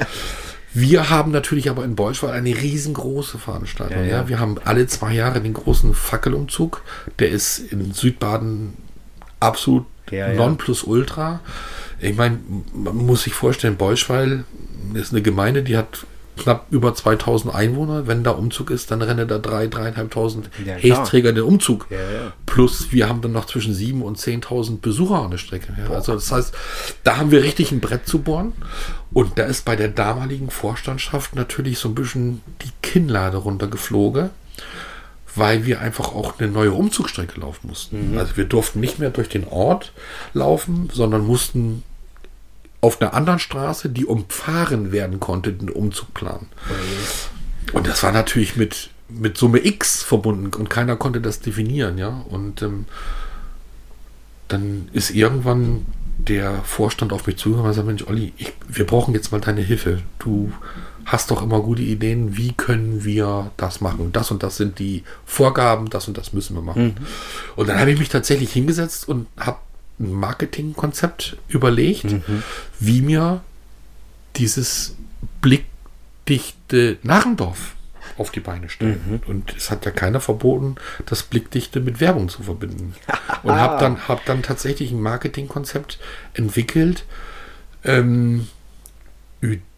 Wir 0.73 1.09
haben 1.09 1.31
natürlich 1.31 1.69
aber 1.69 1.83
in 1.83 1.95
Bolschwald 1.95 2.33
eine 2.33 2.55
riesengroße 2.55 3.39
Veranstaltung. 3.39 3.97
Ja, 3.97 4.03
Ja, 4.03 4.17
ja. 4.17 4.29
Wir 4.29 4.39
haben 4.39 4.57
alle 4.65 4.85
zwei 4.87 5.13
Jahre 5.13 5.41
den 5.41 5.53
großen 5.53 5.93
Fackelumzug. 5.93 6.83
Der 7.17 7.29
ist 7.29 7.59
in 7.59 7.91
Südbaden 7.91 8.73
absolut 9.39 9.85
Ja. 10.11 10.33
Nonplusultra. 10.33 11.39
Ich 11.99 12.15
meine, 12.15 12.39
man 12.73 12.95
muss 12.95 13.23
sich 13.23 13.33
vorstellen, 13.33 13.77
Bolschwald 13.77 14.43
ist 14.93 15.11
eine 15.11 15.21
Gemeinde, 15.21 15.63
die 15.63 15.75
hat 15.77 16.05
knapp 16.39 16.67
über 16.71 16.93
2000 16.93 17.53
Einwohner. 17.53 18.07
Wenn 18.07 18.23
da 18.23 18.31
Umzug 18.31 18.71
ist, 18.71 18.91
dann 18.91 19.01
rennen 19.01 19.27
da 19.27 19.37
drei, 19.37 19.67
dreieinhalbtausend 19.67 20.49
Ja, 20.65 20.77
klar. 20.77 21.01
Hästräger 21.01 21.33
den 21.33 21.43
Umzug. 21.43 21.87
Ja, 21.89 21.97
ja. 21.97 22.33
Plus 22.45 22.91
wir 22.91 23.07
haben 23.07 23.21
dann 23.21 23.31
noch 23.31 23.45
zwischen 23.45 23.73
7.000 23.73 24.01
und 24.01 24.17
10.000 24.17 24.79
Besucher 24.79 25.21
an 25.21 25.31
der 25.31 25.37
Strecke. 25.37 25.75
Ja, 25.77 25.93
also 25.93 26.13
das 26.13 26.31
heißt, 26.31 26.53
da 27.03 27.17
haben 27.17 27.31
wir 27.31 27.43
richtig 27.43 27.71
ein 27.71 27.79
Brett 27.79 28.07
zu 28.07 28.19
bohren. 28.19 28.53
Und 29.11 29.37
da 29.37 29.43
ist 29.43 29.65
bei 29.65 29.75
der 29.75 29.89
damaligen 29.89 30.49
Vorstandschaft 30.49 31.35
natürlich 31.35 31.79
so 31.79 31.89
ein 31.89 31.95
bisschen 31.95 32.41
die 32.63 32.71
Kinnlade 32.81 33.37
runtergeflogen, 33.37 34.29
weil 35.35 35.65
wir 35.65 35.81
einfach 35.81 36.13
auch 36.13 36.39
eine 36.39 36.49
neue 36.49 36.71
Umzugsstrecke 36.71 37.39
laufen 37.39 37.67
mussten. 37.67 38.17
Also 38.17 38.37
wir 38.37 38.45
durften 38.45 38.79
nicht 38.79 38.99
mehr 38.99 39.09
durch 39.09 39.29
den 39.29 39.47
Ort 39.47 39.93
laufen, 40.33 40.89
sondern 40.91 41.25
mussten 41.25 41.83
auf 42.81 43.01
einer 43.01 43.13
anderen 43.13 43.39
Straße, 43.39 43.89
die 43.89 44.05
umfahren 44.05 44.91
werden 44.91 45.19
konnte, 45.19 45.53
den 45.53 45.69
Umzug 45.69 46.13
planen. 46.13 46.47
Und 47.73 47.87
das 47.87 48.03
war 48.03 48.11
natürlich 48.11 48.55
mit, 48.55 48.89
mit 49.09 49.37
Summe 49.37 49.65
X 49.65 50.01
verbunden 50.03 50.53
und 50.55 50.69
keiner 50.69 50.95
konnte 50.95 51.21
das 51.21 51.39
definieren, 51.39 51.97
ja. 51.97 52.23
Und 52.29 52.61
ähm, 52.61 52.85
dann 54.47 54.89
ist 54.93 55.11
irgendwann 55.11 55.85
der 56.17 56.63
Vorstand 56.63 57.13
auf 57.13 57.27
mich 57.27 57.37
zugekommen 57.37 57.69
und 57.69 57.75
sagt, 57.75 57.87
Mensch, 57.87 58.05
Olli, 58.07 58.33
ich, 58.37 58.53
wir 58.67 58.85
brauchen 58.85 59.13
jetzt 59.13 59.31
mal 59.31 59.39
deine 59.41 59.61
Hilfe. 59.61 60.01
Du 60.17 60.51
hast 61.05 61.31
doch 61.31 61.41
immer 61.41 61.61
gute 61.61 61.81
Ideen, 61.81 62.37
wie 62.37 62.51
können 62.53 63.03
wir 63.03 63.51
das 63.57 63.81
machen? 63.81 64.11
Das 64.11 64.31
und 64.31 64.43
das 64.43 64.57
sind 64.57 64.79
die 64.79 65.03
Vorgaben, 65.25 65.89
das 65.89 66.07
und 66.07 66.17
das 66.17 66.33
müssen 66.33 66.55
wir 66.55 66.61
machen. 66.61 66.95
Und 67.55 67.69
dann 67.69 67.79
habe 67.79 67.91
ich 67.91 67.99
mich 67.99 68.09
tatsächlich 68.09 68.51
hingesetzt 68.51 69.07
und 69.07 69.27
habe 69.37 69.57
Marketingkonzept 69.99 71.37
überlegt, 71.49 72.15
wie 72.79 73.01
mir 73.01 73.41
dieses 74.37 74.95
blickdichte 75.41 76.97
Narrendorf 77.03 77.75
auf 78.17 78.31
die 78.31 78.39
Beine 78.39 78.69
stellen. 78.69 79.21
Und 79.27 79.55
es 79.55 79.69
hat 79.71 79.85
ja 79.85 79.91
keiner 79.91 80.19
verboten, 80.19 80.75
das 81.05 81.23
Blickdichte 81.23 81.79
mit 81.79 81.99
Werbung 81.99 82.29
zu 82.29 82.43
verbinden. 82.43 82.95
Und 83.43 83.53
habe 83.53 83.79
dann, 83.79 84.07
hab 84.07 84.25
dann 84.25 84.41
tatsächlich 84.41 84.91
ein 84.91 85.01
Marketingkonzept 85.01 85.99
entwickelt, 86.33 87.05
ähm, 87.83 88.47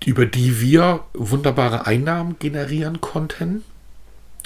über 0.03 0.25
die 0.25 0.59
wir 0.59 1.03
wunderbare 1.13 1.85
Einnahmen 1.85 2.37
generieren 2.39 2.99
konnten 2.99 3.63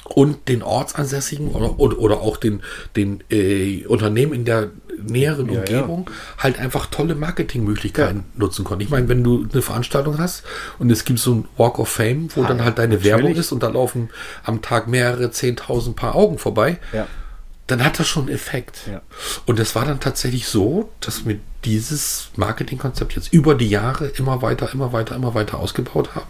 und 0.04 0.48
den 0.50 0.62
Ortsansässigen 0.62 1.50
oder, 1.50 1.80
oder, 1.80 1.98
oder 2.00 2.22
auch 2.22 2.38
den, 2.38 2.62
den 2.96 3.24
äh, 3.32 3.86
Unternehmen 3.88 4.34
in 4.34 4.46
der 4.46 4.70
näheren 4.98 5.52
Ja, 5.52 5.60
Umgebung 5.60 6.10
halt 6.38 6.58
einfach 6.60 6.86
tolle 6.86 7.16
Marketingmöglichkeiten 7.16 8.24
nutzen 8.36 8.64
konnten. 8.64 8.84
Ich 8.84 8.90
meine, 8.90 9.10
wenn 9.10 9.24
du 9.24 9.46
eine 9.52 9.62
Veranstaltung 9.62 10.18
hast 10.20 10.44
und 10.80 10.90
es 10.92 11.04
gibt 11.06 11.20
so 11.20 11.34
ein 11.34 11.46
Walk 11.58 11.80
of 11.80 11.90
Fame, 11.90 12.30
wo 12.36 12.44
Ah, 12.44 12.48
dann 12.48 12.64
halt 12.64 12.78
deine 12.78 12.96
natürlich. 12.96 13.12
Werbung 13.14 13.36
ist 13.36 13.52
und 13.52 13.62
da 13.64 13.68
laufen 13.70 14.10
am 14.44 14.62
Tag 14.62 14.88
mehrere 14.88 15.32
zehntausend 15.32 15.96
Paar 15.96 16.16
Augen 16.16 16.38
vorbei, 16.38 16.78
Ja. 16.94 17.08
Dann 17.68 17.84
hat 17.84 18.00
das 18.00 18.08
schon 18.08 18.26
einen 18.26 18.36
Effekt. 18.36 18.82
Ja. 18.88 19.02
Und 19.46 19.60
es 19.60 19.76
war 19.76 19.86
dann 19.86 20.00
tatsächlich 20.00 20.48
so, 20.48 20.92
dass 21.00 21.26
wir 21.26 21.40
dieses 21.64 22.30
Marketingkonzept 22.36 23.16
jetzt 23.16 23.34
über 23.34 23.56
die 23.56 23.70
Jahre 23.70 24.08
immer 24.08 24.42
weiter, 24.42 24.72
immer 24.72 24.94
weiter, 24.94 25.16
immer 25.16 25.34
weiter 25.34 25.60
ausgebaut 25.60 26.16
haben 26.16 26.30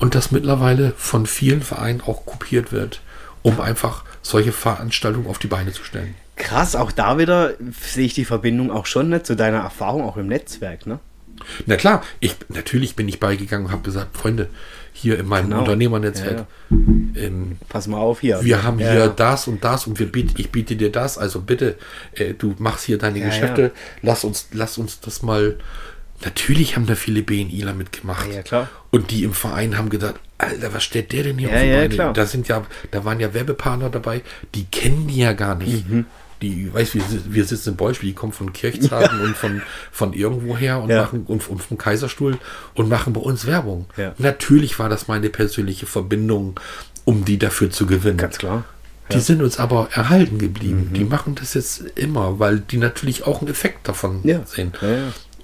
und 0.00 0.14
das 0.14 0.32
mittlerweile 0.32 0.92
von 0.96 1.26
vielen 1.26 1.62
Vereinen 1.62 2.00
auch 2.00 2.26
kopiert 2.26 2.72
wird, 2.72 3.00
um 3.42 3.60
einfach 3.60 4.04
solche 4.22 4.52
Veranstaltungen 4.52 5.28
auf 5.28 5.38
die 5.38 5.46
Beine 5.46 5.72
zu 5.72 5.84
stellen. 5.84 6.16
Krass, 6.36 6.74
auch 6.74 6.90
da 6.90 7.18
wieder 7.18 7.52
sehe 7.80 8.06
ich 8.06 8.14
die 8.14 8.24
Verbindung 8.24 8.72
auch 8.72 8.86
schon 8.86 9.08
ne, 9.08 9.22
zu 9.22 9.36
deiner 9.36 9.58
Erfahrung 9.58 10.02
auch 10.02 10.16
im 10.16 10.26
Netzwerk, 10.26 10.86
ne? 10.86 10.98
Na 11.66 11.76
klar, 11.76 12.02
ich, 12.20 12.36
natürlich 12.48 12.96
bin 12.96 13.08
ich 13.08 13.20
beigegangen 13.20 13.66
und 13.66 13.72
habe 13.72 13.82
gesagt, 13.82 14.16
Freunde, 14.16 14.48
hier 14.96 15.18
in 15.18 15.26
meinem 15.26 15.50
Genau. 15.50 15.58
Unternehmernetzwerk, 15.60 16.46
Ja, 16.70 16.76
ähm, 17.16 17.56
Pass 17.68 17.88
mal 17.88 17.98
auf 17.98 18.20
hier. 18.20 18.42
wir 18.44 18.62
haben 18.62 18.78
Ja, 18.78 18.90
hier 18.92 19.00
ja. 19.00 19.08
das 19.08 19.48
und 19.48 19.62
das 19.64 19.86
und 19.88 19.98
wir 19.98 20.06
biet, 20.10 20.38
ich 20.38 20.50
biete 20.52 20.76
dir 20.76 20.90
das. 20.92 21.18
Also 21.18 21.40
bitte, 21.40 21.76
äh, 22.14 22.32
du 22.32 22.54
machst 22.58 22.84
hier 22.86 22.96
deine 22.96 23.18
Ja, 23.18 23.26
Geschäfte. 23.26 23.62
ja. 23.62 23.70
Lass 24.02 24.22
uns, 24.24 24.48
lass 24.52 24.78
uns 24.78 25.00
das 25.00 25.20
mal. 25.22 25.56
Natürlich 26.24 26.76
haben 26.76 26.86
da 26.86 26.94
viele 26.94 27.22
BNIler 27.22 27.74
mitgemacht. 27.74 28.28
Ja, 28.28 28.34
ja, 28.36 28.42
klar. 28.42 28.68
Und 28.92 29.10
die 29.10 29.24
im 29.24 29.34
Verein 29.34 29.76
haben 29.76 29.90
gedacht, 29.90 30.14
Alter, 30.38 30.72
was 30.72 30.84
steht 30.84 31.12
der 31.12 31.24
denn 31.24 31.38
hier 31.38 31.48
Ja, 31.48 31.54
auf 31.56 31.60
die 31.62 31.68
ja, 31.68 31.76
Beine? 31.76 31.88
klar. 31.88 32.12
Da 32.12 32.26
sind 32.26 32.46
ja, 32.48 32.64
da 32.92 33.04
waren 33.04 33.18
ja 33.20 33.34
Werbepartner 33.34 33.90
dabei, 33.90 34.22
die 34.54 34.64
kennen 34.66 35.08
die 35.08 35.18
ja 35.18 35.32
gar 35.32 35.56
nicht. 35.56 35.88
Mhm. 35.88 36.06
Die, 36.50 36.72
weißt 36.74 36.94
du, 36.94 36.98
wir, 36.98 37.04
wir 37.34 37.44
sitzen 37.44 37.70
in 37.70 37.76
Beispiel, 37.76 38.10
die 38.10 38.14
kommen 38.14 38.32
von 38.32 38.52
Kirchzarten 38.52 39.20
und 39.20 39.36
von, 39.36 39.62
von 39.90 40.12
irgendwoher 40.12 40.80
und 40.82 40.90
Ja. 40.90 41.02
machen 41.02 41.24
und, 41.26 41.48
und 41.48 41.62
vom 41.62 41.78
Kaiserstuhl 41.78 42.38
und 42.74 42.88
machen 42.88 43.12
bei 43.12 43.20
uns 43.20 43.46
Werbung. 43.46 43.86
Ja. 43.96 44.14
Natürlich 44.18 44.78
war 44.78 44.88
das 44.88 45.08
meine 45.08 45.30
persönliche 45.30 45.86
Verbindung, 45.86 46.60
um 47.04 47.24
die 47.24 47.38
dafür 47.38 47.70
zu 47.70 47.86
gewinnen. 47.86 48.18
Ganz 48.18 48.38
klar. 48.38 48.64
Die 49.12 49.20
sind 49.20 49.42
uns 49.42 49.58
aber 49.58 49.88
erhalten 49.92 50.38
geblieben. 50.38 50.88
Mhm. 50.90 50.94
Die 50.94 51.04
machen 51.04 51.34
das 51.34 51.52
jetzt 51.54 51.80
immer, 51.94 52.38
weil 52.38 52.60
die 52.60 52.78
natürlich 52.78 53.26
auch 53.26 53.40
einen 53.40 53.50
Effekt 53.50 53.86
davon 53.88 54.20
Ja. 54.24 54.44
sehen. 54.46 54.72
Ja, 54.80 54.88
ja. 54.88 55.02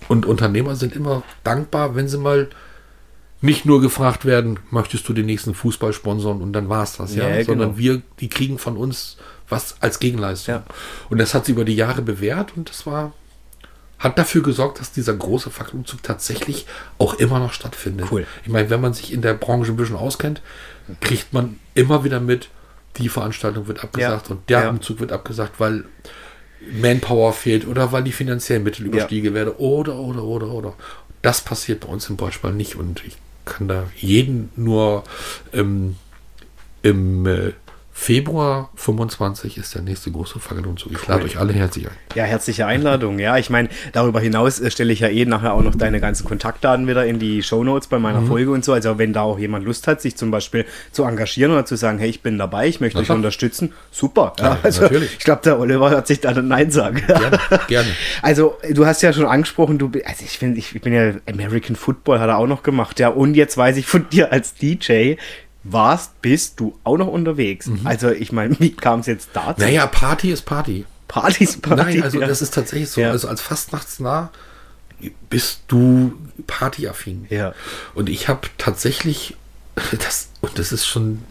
Und 0.09 0.27
Unternehmer 0.27 0.77
sind 0.77 0.97
immer 0.97 1.23
dankbar, 1.45 1.95
wenn 1.95 2.09
sie 2.09 2.19
mal 2.19 2.49
nicht 3.43 3.65
nur 3.65 3.81
gefragt 3.81 4.25
werden, 4.25 4.59
möchtest 4.71 5.09
du 5.09 5.13
den 5.13 5.27
nächsten 5.27 5.55
Fußball 5.55 5.93
sponsern 5.93 6.43
und 6.43 6.53
dann 6.53 6.69
war 6.69 6.83
es 6.83 6.97
das, 6.97 7.15
ja, 7.15 7.29
Ja, 7.29 7.45
sondern 7.45 7.69
genau. 7.71 7.79
wir, 7.79 8.03
die 8.21 8.29
kriegen 8.29 8.59
von 8.59 8.77
uns 8.77 9.17
was 9.51 9.77
als 9.81 9.99
Gegenleistung. 9.99 10.55
Ja. 10.57 10.65
Und 11.09 11.19
das 11.19 11.35
hat 11.35 11.47
sie 11.47 11.53
über 11.53 11.65
die 11.65 11.77
Jahre 11.77 12.03
bewährt 12.03 12.57
und 12.57 12.69
das 12.71 12.87
war, 12.87 13.13
hat 13.99 14.19
dafür 14.19 14.43
gesorgt, 14.43 14.81
dass 14.81 14.93
dieser 14.93 15.15
große 15.15 15.51
Fackelumzug 15.51 16.03
tatsächlich 16.03 16.67
auch 16.99 17.15
immer 17.15 17.39
noch 17.39 17.53
stattfindet. 17.53 18.07
Cool. 18.11 18.27
Ich 18.45 18.49
meine, 18.51 18.71
wenn 18.71 18.81
man 18.81 18.95
sich 18.95 19.13
in 19.13 19.23
der 19.23 19.35
Branche 19.35 19.73
ein 19.73 19.77
bisschen 19.77 19.97
auskennt, 19.97 20.41
kriegt 21.01 21.33
man 21.33 21.59
immer 21.75 22.03
wieder 22.05 22.21
mit, 22.21 22.49
die 22.97 23.09
Veranstaltung 23.09 23.69
wird 23.69 23.85
abgesagt 23.85 24.29
Ja. 24.29 24.35
und 24.35 24.49
der 24.49 24.63
Ja. 24.63 24.71
Umzug 24.71 25.01
wird 25.01 25.13
abgesagt, 25.13 25.61
weil 25.61 25.85
Manpower 26.73 27.33
fehlt 27.33 27.67
oder 27.67 27.93
weil 27.93 28.03
die 28.05 28.13
finanziellen 28.13 28.63
Mittel 28.63 28.87
überstiegen 28.87 29.33
werden 29.35 29.55
oder, 29.59 29.97
oder, 29.97 30.23
oder, 30.25 30.49
oder. 30.49 30.75
Das 31.23 31.41
passiert 31.43 31.81
bei 31.81 31.89
uns 31.89 32.09
im 32.11 32.17
Beispiel 32.17 32.53
nicht 32.53 32.77
und 32.77 33.05
ich 33.07 33.17
kann 33.45 33.69
da 33.69 33.85
jeden 33.97 34.51
nur 34.57 35.05
ähm, 35.53 35.97
im 36.83 37.27
äh, 37.27 37.53
Februar 38.03 38.71
25 38.77 39.59
ist 39.59 39.75
der 39.75 39.83
nächste 39.83 40.11
große 40.11 40.41
Fackelumzug. 40.41 40.91
Ich 40.93 41.07
lade 41.07 41.23
euch 41.23 41.37
alle 41.39 41.53
herzlich 41.53 41.87
ein. 41.87 41.93
Ja, 42.15 42.25
herzliche 42.25 42.65
Einladung. 42.65 43.19
Ja, 43.19 43.37
ich 43.37 43.51
meine, 43.51 43.69
darüber 43.93 44.21
hinaus 44.21 44.59
äh, 44.59 44.71
stelle 44.71 44.91
ich 44.95 45.01
ja 45.01 45.09
eh 45.09 45.27
nachher 45.27 45.53
auch 45.53 45.61
noch 45.63 45.75
deine 45.75 46.01
ganzen 46.01 46.27
Kontaktdaten 46.27 46.89
wieder 46.89 47.05
in 47.05 47.19
die 47.19 47.43
Shownotes 47.43 47.89
bei 47.89 47.99
Mhm. 47.99 48.03
meiner 48.03 48.23
Folge 48.23 48.53
und 48.53 48.65
so. 48.65 48.73
Also 48.73 48.97
wenn 48.97 49.13
da 49.13 49.21
auch 49.21 49.39
jemand 49.39 49.67
Lust 49.67 49.87
hat, 49.87 50.01
sich 50.01 50.17
zum 50.17 50.31
Beispiel 50.31 50.65
zu 50.93 51.05
engagieren 51.05 51.53
oder 51.53 51.67
zu 51.67 51.77
sagen, 51.77 51.99
hey, 51.99 52.09
ich 52.09 52.23
bin 52.23 52.39
dabei, 52.39 52.69
ich 52.69 52.81
möchte 52.81 53.01
euch 53.01 53.11
unterstützen, 53.11 53.75
super. 53.91 54.33
Ja, 54.39 54.45
Ja, 54.47 54.59
also 54.63 54.81
natürlich. 54.81 55.13
ich 55.19 55.25
glaube, 55.25 55.43
der 55.45 55.61
Oliver 55.61 55.91
hat 55.91 56.07
sich 56.07 56.21
da 56.21 56.33
dann 56.33 56.49
Nein 56.49 56.71
sagen. 56.71 57.03
Gerne, 57.07 57.39
gerne. 57.69 57.89
Also, 58.23 58.57
du 58.71 58.87
hast 58.87 59.03
ja 59.03 59.13
schon 59.13 59.27
angesprochen, 59.27 59.77
du, 59.79 59.91
also 60.07 60.25
ich 60.25 60.39
finde, 60.39 60.59
ich, 60.59 60.75
ich 60.75 60.81
bin 60.81 60.95
ja 60.95 61.13
American 61.29 61.77
Football 61.77 62.19
hat 62.19 62.29
er 62.31 62.39
auch 62.39 62.47
noch 62.47 62.63
gemacht, 62.63 62.99
ja. 62.99 63.09
Und 63.09 63.35
jetzt 63.35 63.59
weiß 63.59 63.77
ich 63.77 63.85
von 63.85 64.09
dir 64.09 64.33
als 64.33 64.55
DJ, 64.55 65.17
warst, 65.63 66.21
bist 66.23 66.59
du 66.61 66.79
auch 66.85 66.97
noch 66.97 67.09
unterwegs. 67.09 67.67
Mhm. 67.67 67.87
Also, 67.87 68.11
ich 68.11 68.33
meine, 68.33 68.59
wie 68.61 68.73
kam 68.73 69.01
es 69.01 69.07
jetzt 69.07 69.31
dazu? 69.33 69.61
Naja, 69.61 69.87
Party 69.87 70.31
ist 70.31 70.43
Party. 70.43 70.87
Partys, 71.09 71.61
Partys. 71.61 71.85
Nein, 71.85 72.03
also 72.03 72.21
ja. 72.21 72.27
das 72.29 72.41
ist 72.41 72.55
tatsächlich 72.55 72.89
so. 72.89 73.01
Ja. 73.01 73.11
Also 73.11 73.27
als 73.27 73.41
Fastnachtsnah 73.41 74.31
bist 75.29 75.63
du 75.69 76.13
partyaffin. 76.47 77.27
Ja. 77.31 77.53
Und 77.95 78.09
ich 78.09 78.29
habe 78.29 78.49
tatsächlich, 78.59 79.37
das, 79.91 80.29
und 80.41 80.59
das 80.59 80.71
ist 80.71 80.87
schon, 80.87 81.25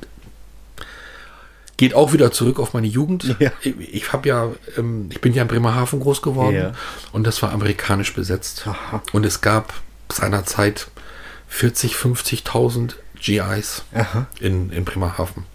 geht 1.77 1.93
auch 1.93 2.11
wieder 2.11 2.31
zurück 2.31 2.59
auf 2.59 2.73
meine 2.73 2.87
Jugend. 2.87 3.35
Ja. 3.39 3.51
Ich, 3.61 3.79
ich 3.79 4.11
habe 4.11 4.27
ja, 4.27 4.49
ähm, 4.77 5.07
ich 5.11 5.21
bin 5.21 5.33
ja 5.33 5.43
in 5.43 5.47
Bremerhaven 5.47 6.01
groß 6.01 6.21
geworden 6.21 6.55
Ja. 6.55 6.71
und 7.13 7.25
das 7.25 7.41
war 7.41 7.53
amerikanisch 7.53 8.13
besetzt. 8.13 8.67
Aha. 8.67 9.01
Und 9.13 9.25
es 9.25 9.39
gab 9.39 9.73
seinerzeit 10.11 10.87
40, 11.47 11.93
50.000 11.93 12.95
GIs 13.19 13.83
Aha. 13.93 14.27
in, 14.39 14.71
in 14.71 14.85
Bremerhaven. 14.85 15.45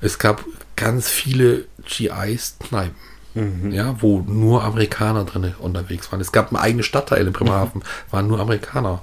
Es 0.00 0.18
gab 0.18 0.44
ganz 0.76 1.08
viele 1.08 1.66
GIs-Kneipen. 1.84 2.94
Mhm. 3.34 3.70
Ja, 3.70 4.00
wo 4.00 4.20
nur 4.20 4.64
Amerikaner 4.64 5.24
drin 5.24 5.54
unterwegs 5.58 6.10
waren. 6.10 6.20
Es 6.20 6.32
gab 6.32 6.48
einen 6.48 6.56
eigenen 6.56 6.84
Stadtteil 6.84 7.26
in 7.26 7.32
Bremerhaven, 7.34 7.82
waren 8.10 8.28
nur 8.28 8.40
Amerikaner. 8.40 9.02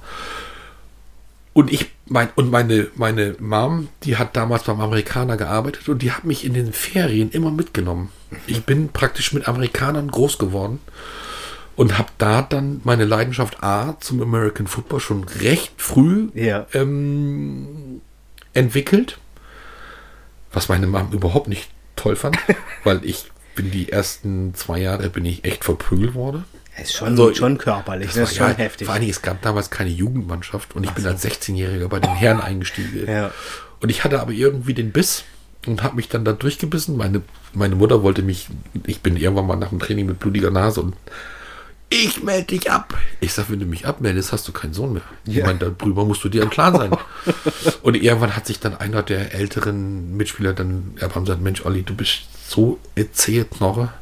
Und 1.52 1.72
ich, 1.72 1.92
mein, 2.06 2.28
und 2.34 2.50
meine, 2.50 2.88
meine 2.96 3.36
Mom, 3.38 3.88
die 4.02 4.16
hat 4.16 4.36
damals 4.36 4.64
beim 4.64 4.80
Amerikaner 4.80 5.36
gearbeitet 5.36 5.88
und 5.88 6.02
die 6.02 6.10
hat 6.10 6.24
mich 6.24 6.44
in 6.44 6.52
den 6.52 6.72
Ferien 6.72 7.30
immer 7.30 7.52
mitgenommen. 7.52 8.10
Ich 8.48 8.64
bin 8.64 8.88
praktisch 8.88 9.32
mit 9.32 9.46
Amerikanern 9.46 10.10
groß 10.10 10.38
geworden 10.38 10.80
und 11.76 11.98
habe 11.98 12.08
da 12.18 12.42
dann 12.42 12.80
meine 12.84 13.04
Leidenschaft 13.04 13.62
A 13.62 13.96
zum 14.00 14.22
American 14.22 14.66
Football 14.66 15.00
schon 15.00 15.24
recht 15.24 15.72
früh 15.78 16.28
Ja. 16.34 16.66
ähm, 16.72 18.00
entwickelt, 18.52 19.18
was 20.52 20.68
meine 20.68 20.86
Mom 20.86 21.10
überhaupt 21.12 21.48
nicht 21.48 21.70
toll 21.96 22.16
fand, 22.16 22.38
weil 22.84 23.04
ich 23.04 23.30
bin 23.54 23.70
die 23.70 23.90
ersten 23.92 24.54
zwei 24.54 24.78
Jahre 24.80 25.10
bin 25.10 25.24
ich 25.24 25.44
echt 25.44 25.64
verprügelt 25.64 26.14
worden. 26.14 26.44
Das 26.76 26.88
ist 26.88 26.94
schon, 26.94 27.08
Also, 27.08 27.32
schon 27.34 27.56
körperlich, 27.56 28.08
das, 28.08 28.16
war 28.16 28.22
ist 28.24 28.36
schon 28.36 28.48
ja- 28.48 28.54
heftig. 28.54 28.86
Vor 28.86 28.94
allem, 28.94 29.08
es 29.08 29.22
gab 29.22 29.40
damals 29.42 29.70
keine 29.70 29.90
Jugendmannschaft 29.90 30.74
und 30.74 30.82
ich 30.84 30.90
bin 30.90 31.06
als 31.06 31.24
16-Jähriger 31.24 31.86
bei 31.88 32.00
den 32.00 32.14
Herren 32.14 32.40
eingestiegen. 32.40 33.06
Ja. 33.08 33.30
Und 33.80 33.90
ich 33.90 34.02
hatte 34.02 34.20
aber 34.20 34.32
irgendwie 34.32 34.74
den 34.74 34.90
Biss 34.90 35.22
und 35.66 35.84
habe 35.84 35.94
mich 35.96 36.08
dann 36.08 36.24
da 36.24 36.32
durchgebissen. 36.32 36.96
Meine, 36.96 37.22
meine 37.52 37.76
Mutter 37.76 38.02
wollte 38.02 38.22
mich, 38.22 38.48
ich 38.86 39.00
bin 39.02 39.16
irgendwann 39.16 39.46
mal 39.46 39.54
nach 39.56 39.68
dem 39.68 39.78
Training 39.78 40.06
mit 40.06 40.18
blutiger 40.18 40.50
Nase 40.50 40.80
und 40.80 40.94
ich 41.94 42.22
melde 42.22 42.46
dich 42.46 42.70
ab. 42.70 42.98
Ich 43.20 43.32
sag, 43.32 43.50
wenn 43.50 43.60
du 43.60 43.66
mich 43.66 43.86
abmeldest, 43.86 44.32
hast 44.32 44.48
du 44.48 44.52
keinen 44.52 44.74
Sohn 44.74 44.94
mehr. 44.94 45.02
Ich 45.26 45.42
meine, 45.42 45.58
darüber 45.58 46.04
musst 46.04 46.24
du 46.24 46.28
dir 46.28 46.42
im 46.42 46.50
Klaren 46.50 46.76
sein. 46.76 46.98
und 47.82 47.94
irgendwann 47.94 48.34
hat 48.34 48.46
sich 48.46 48.58
dann 48.58 48.74
einer 48.74 49.02
der 49.02 49.32
älteren 49.32 50.16
Mitspieler 50.16 50.52
dann 50.52 50.96
er 50.96 51.08
hat 51.08 51.14
gesagt, 51.14 51.40
Mensch, 51.40 51.64
Olli, 51.64 51.82
du 51.82 51.94
bist 51.94 52.22
so 52.48 52.78
erzählt 52.94 53.52
Knorre. 53.52 53.92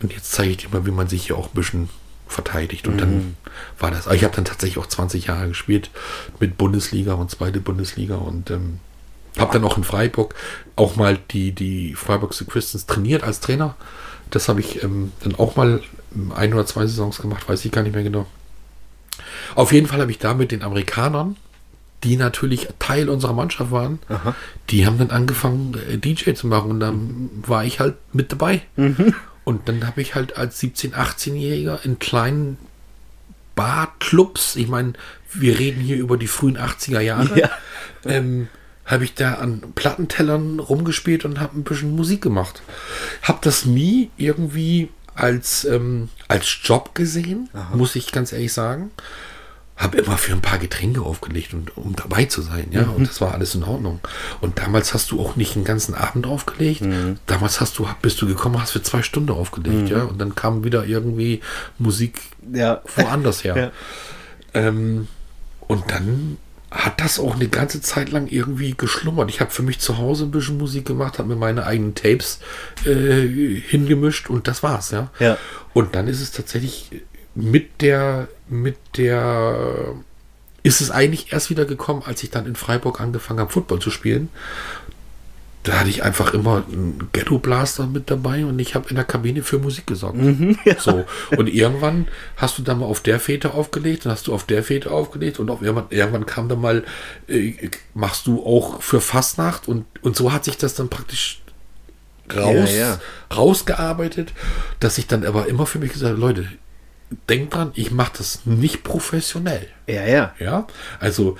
Und 0.00 0.12
jetzt 0.12 0.30
zeige 0.30 0.50
ich 0.50 0.56
dir 0.58 0.68
mal, 0.70 0.86
wie 0.86 0.92
man 0.92 1.08
sich 1.08 1.26
hier 1.26 1.36
auch 1.36 1.48
ein 1.48 1.54
bisschen 1.54 1.88
verteidigt. 2.28 2.86
Und 2.86 2.98
dann 2.98 3.36
war 3.78 3.90
das. 3.90 4.06
Ich 4.06 4.22
habe 4.22 4.36
dann 4.36 4.44
tatsächlich 4.44 4.78
auch 4.78 4.86
20 4.86 5.26
Jahre 5.26 5.48
gespielt 5.48 5.90
mit 6.38 6.56
Bundesliga 6.56 7.14
und 7.14 7.30
zweite 7.30 7.60
Bundesliga 7.60 8.16
und 8.16 8.50
ähm, 8.50 8.78
habe 9.36 9.52
dann 9.52 9.64
auch 9.64 9.76
in 9.76 9.84
Freiburg 9.84 10.34
auch 10.76 10.96
mal 10.96 11.18
die, 11.30 11.52
die 11.52 11.94
Freiburg 11.94 12.30
Christians 12.30 12.86
trainiert 12.86 13.24
als 13.24 13.40
Trainer. 13.40 13.76
Das 14.30 14.48
habe 14.48 14.60
ich 14.60 14.82
ähm, 14.82 15.12
dann 15.20 15.34
auch 15.36 15.56
mal 15.56 15.80
ein 16.34 16.52
oder 16.54 16.66
zwei 16.66 16.82
Saisons 16.86 17.18
gemacht, 17.20 17.48
weiß 17.48 17.64
ich 17.64 17.72
gar 17.72 17.82
nicht 17.82 17.94
mehr 17.94 18.02
genau. 18.04 18.26
Auf 19.54 19.72
jeden 19.72 19.86
Fall 19.86 20.00
habe 20.00 20.10
ich 20.10 20.18
da 20.18 20.34
mit 20.34 20.50
den 20.52 20.62
Amerikanern, 20.62 21.36
die 22.04 22.16
natürlich 22.16 22.68
Teil 22.78 23.08
unserer 23.08 23.32
Mannschaft 23.32 23.70
waren, 23.72 23.98
die 24.70 24.86
haben 24.86 24.98
dann 24.98 25.10
angefangen, 25.10 25.76
äh, 25.90 25.98
DJ 25.98 26.32
zu 26.34 26.46
machen 26.46 26.70
und 26.70 26.80
dann 26.80 27.30
war 27.46 27.64
ich 27.64 27.80
halt 27.80 27.96
mit 28.12 28.30
dabei. 28.32 28.62
Und 29.44 29.68
dann 29.68 29.86
habe 29.86 30.00
ich 30.02 30.14
halt 30.14 30.36
als 30.36 30.62
17-, 30.62 30.92
18-Jähriger 30.92 31.84
in 31.84 31.98
kleinen 31.98 32.58
Barclubs, 33.56 34.56
ich 34.56 34.68
meine, 34.68 34.92
wir 35.32 35.58
reden 35.58 35.80
hier 35.80 35.96
über 35.96 36.16
die 36.16 36.26
frühen 36.28 36.56
80er 36.58 37.00
Jahre, 37.00 37.38
Ja. 37.40 37.50
ähm, 38.04 38.48
habe 38.88 39.04
ich 39.04 39.14
da 39.14 39.34
an 39.34 39.62
Plattentellern 39.76 40.58
rumgespielt 40.58 41.24
und 41.24 41.38
habe 41.40 41.56
ein 41.56 41.62
bisschen 41.62 41.94
Musik 41.94 42.22
gemacht. 42.22 42.62
Habe 43.22 43.38
das 43.42 43.64
nie 43.66 44.10
irgendwie 44.16 44.88
als, 45.14 45.64
ähm, 45.64 46.08
als 46.26 46.58
Job 46.64 46.94
gesehen, 46.94 47.48
muss 47.74 47.94
ich 47.96 48.10
ganz 48.12 48.32
ehrlich 48.32 48.52
sagen. 48.52 48.90
Habe 49.76 49.98
immer 49.98 50.18
für 50.18 50.32
ein 50.32 50.40
paar 50.42 50.58
Getränke 50.58 51.02
aufgelegt, 51.02 51.54
und, 51.54 51.76
um 51.76 51.94
dabei 51.94 52.24
zu 52.24 52.42
sein, 52.42 52.66
ja. 52.72 52.82
Und 52.88 53.06
das 53.08 53.20
war 53.20 53.32
alles 53.34 53.54
in 53.54 53.62
Ordnung. 53.62 54.00
Und 54.40 54.58
damals 54.58 54.92
hast 54.92 55.12
du 55.12 55.20
auch 55.20 55.36
nicht 55.36 55.54
einen 55.54 55.64
ganzen 55.64 55.94
Abend 55.94 56.26
aufgelegt. 56.26 56.82
Damals 57.26 57.60
hast 57.60 57.78
du, 57.78 57.86
bist 58.02 58.20
du 58.20 58.26
gekommen, 58.26 58.60
hast 58.60 58.72
für 58.72 58.82
zwei 58.82 59.02
Stunden 59.02 59.30
aufgelegt, 59.30 59.88
ja. 59.90 60.02
Und 60.02 60.18
dann 60.18 60.34
kam 60.34 60.64
wieder 60.64 60.84
irgendwie 60.86 61.42
Musik 61.78 62.20
Ja. 62.52 62.80
woanders 62.96 63.44
her. 63.44 63.54
Ja. 64.54 64.60
Ähm, 64.62 65.08
und 65.68 65.84
dann 65.90 66.38
hat 66.70 67.00
das 67.00 67.18
auch 67.18 67.34
eine 67.34 67.48
ganze 67.48 67.80
Zeit 67.80 68.10
lang 68.10 68.28
irgendwie 68.28 68.74
geschlummert. 68.76 69.30
Ich 69.30 69.40
habe 69.40 69.50
für 69.50 69.62
mich 69.62 69.78
zu 69.78 69.98
Hause 69.98 70.24
ein 70.24 70.30
bisschen 70.30 70.58
Musik 70.58 70.84
gemacht, 70.84 71.18
habe 71.18 71.28
mir 71.28 71.36
meine 71.36 71.64
eigenen 71.64 71.94
Tapes 71.94 72.40
äh, 72.84 73.26
hingemischt 73.26 74.28
und 74.28 74.48
das 74.48 74.62
war's, 74.62 74.90
ja. 74.90 75.10
Ja. 75.18 75.38
Und 75.72 75.94
dann 75.94 76.08
ist 76.08 76.20
es 76.20 76.30
tatsächlich 76.30 76.90
mit 77.34 77.80
der, 77.80 78.28
mit 78.48 78.76
der, 78.96 79.94
ist 80.62 80.80
es 80.80 80.90
eigentlich 80.90 81.32
erst 81.32 81.50
wieder 81.50 81.64
gekommen, 81.64 82.02
als 82.04 82.22
ich 82.22 82.30
dann 82.30 82.46
in 82.46 82.56
Freiburg 82.56 83.00
angefangen 83.00 83.40
habe, 83.40 83.52
Football 83.52 83.78
zu 83.78 83.90
spielen. 83.90 84.28
Da 85.68 85.80
hatte 85.80 85.90
ich 85.90 86.02
einfach 86.02 86.32
immer 86.32 86.64
einen 86.66 87.10
Ghetto 87.12 87.38
Blaster 87.38 87.86
mit 87.86 88.10
dabei 88.10 88.46
und 88.46 88.58
ich 88.58 88.74
habe 88.74 88.88
in 88.88 88.96
der 88.96 89.04
Kabine 89.04 89.42
für 89.42 89.58
Musik 89.58 89.86
gesorgt. 89.86 90.16
So. 90.78 91.04
Und 91.36 91.46
irgendwann 91.48 92.08
hast 92.36 92.56
du 92.56 92.62
dann 92.62 92.78
mal 92.78 92.86
auf 92.86 93.00
der 93.02 93.20
Fete 93.20 93.52
aufgelegt, 93.52 94.06
dann 94.06 94.12
hast 94.12 94.28
du 94.28 94.34
auf 94.34 94.44
der 94.44 94.62
Fete 94.62 94.90
aufgelegt 94.90 95.38
und 95.38 95.50
auf 95.50 95.60
irgendwann, 95.60 95.86
irgendwann 95.90 96.24
kam 96.24 96.48
dann 96.48 96.62
mal, 96.62 96.84
äh, 97.26 97.52
machst 97.92 98.26
du 98.26 98.42
auch 98.46 98.80
für 98.80 99.02
Fastnacht 99.02 99.68
und, 99.68 99.84
und 100.00 100.16
so 100.16 100.32
hat 100.32 100.44
sich 100.44 100.56
das 100.56 100.74
dann 100.74 100.88
praktisch 100.88 101.42
raus, 102.34 102.70
Ja, 102.70 102.76
ja. 102.76 103.00
rausgearbeitet, 103.36 104.32
dass 104.80 104.96
ich 104.96 105.06
dann 105.06 105.26
aber 105.26 105.48
immer 105.48 105.66
für 105.66 105.78
mich 105.78 105.92
gesagt 105.92 106.12
habe, 106.12 106.20
Leute, 106.20 106.48
denkt 107.28 107.54
dran, 107.54 107.72
ich 107.74 107.90
mache 107.90 108.12
das 108.16 108.46
nicht 108.46 108.84
professionell. 108.84 109.66
Ja, 109.86 110.06
ja. 110.06 110.34
Ja, 110.38 110.66
also 110.98 111.36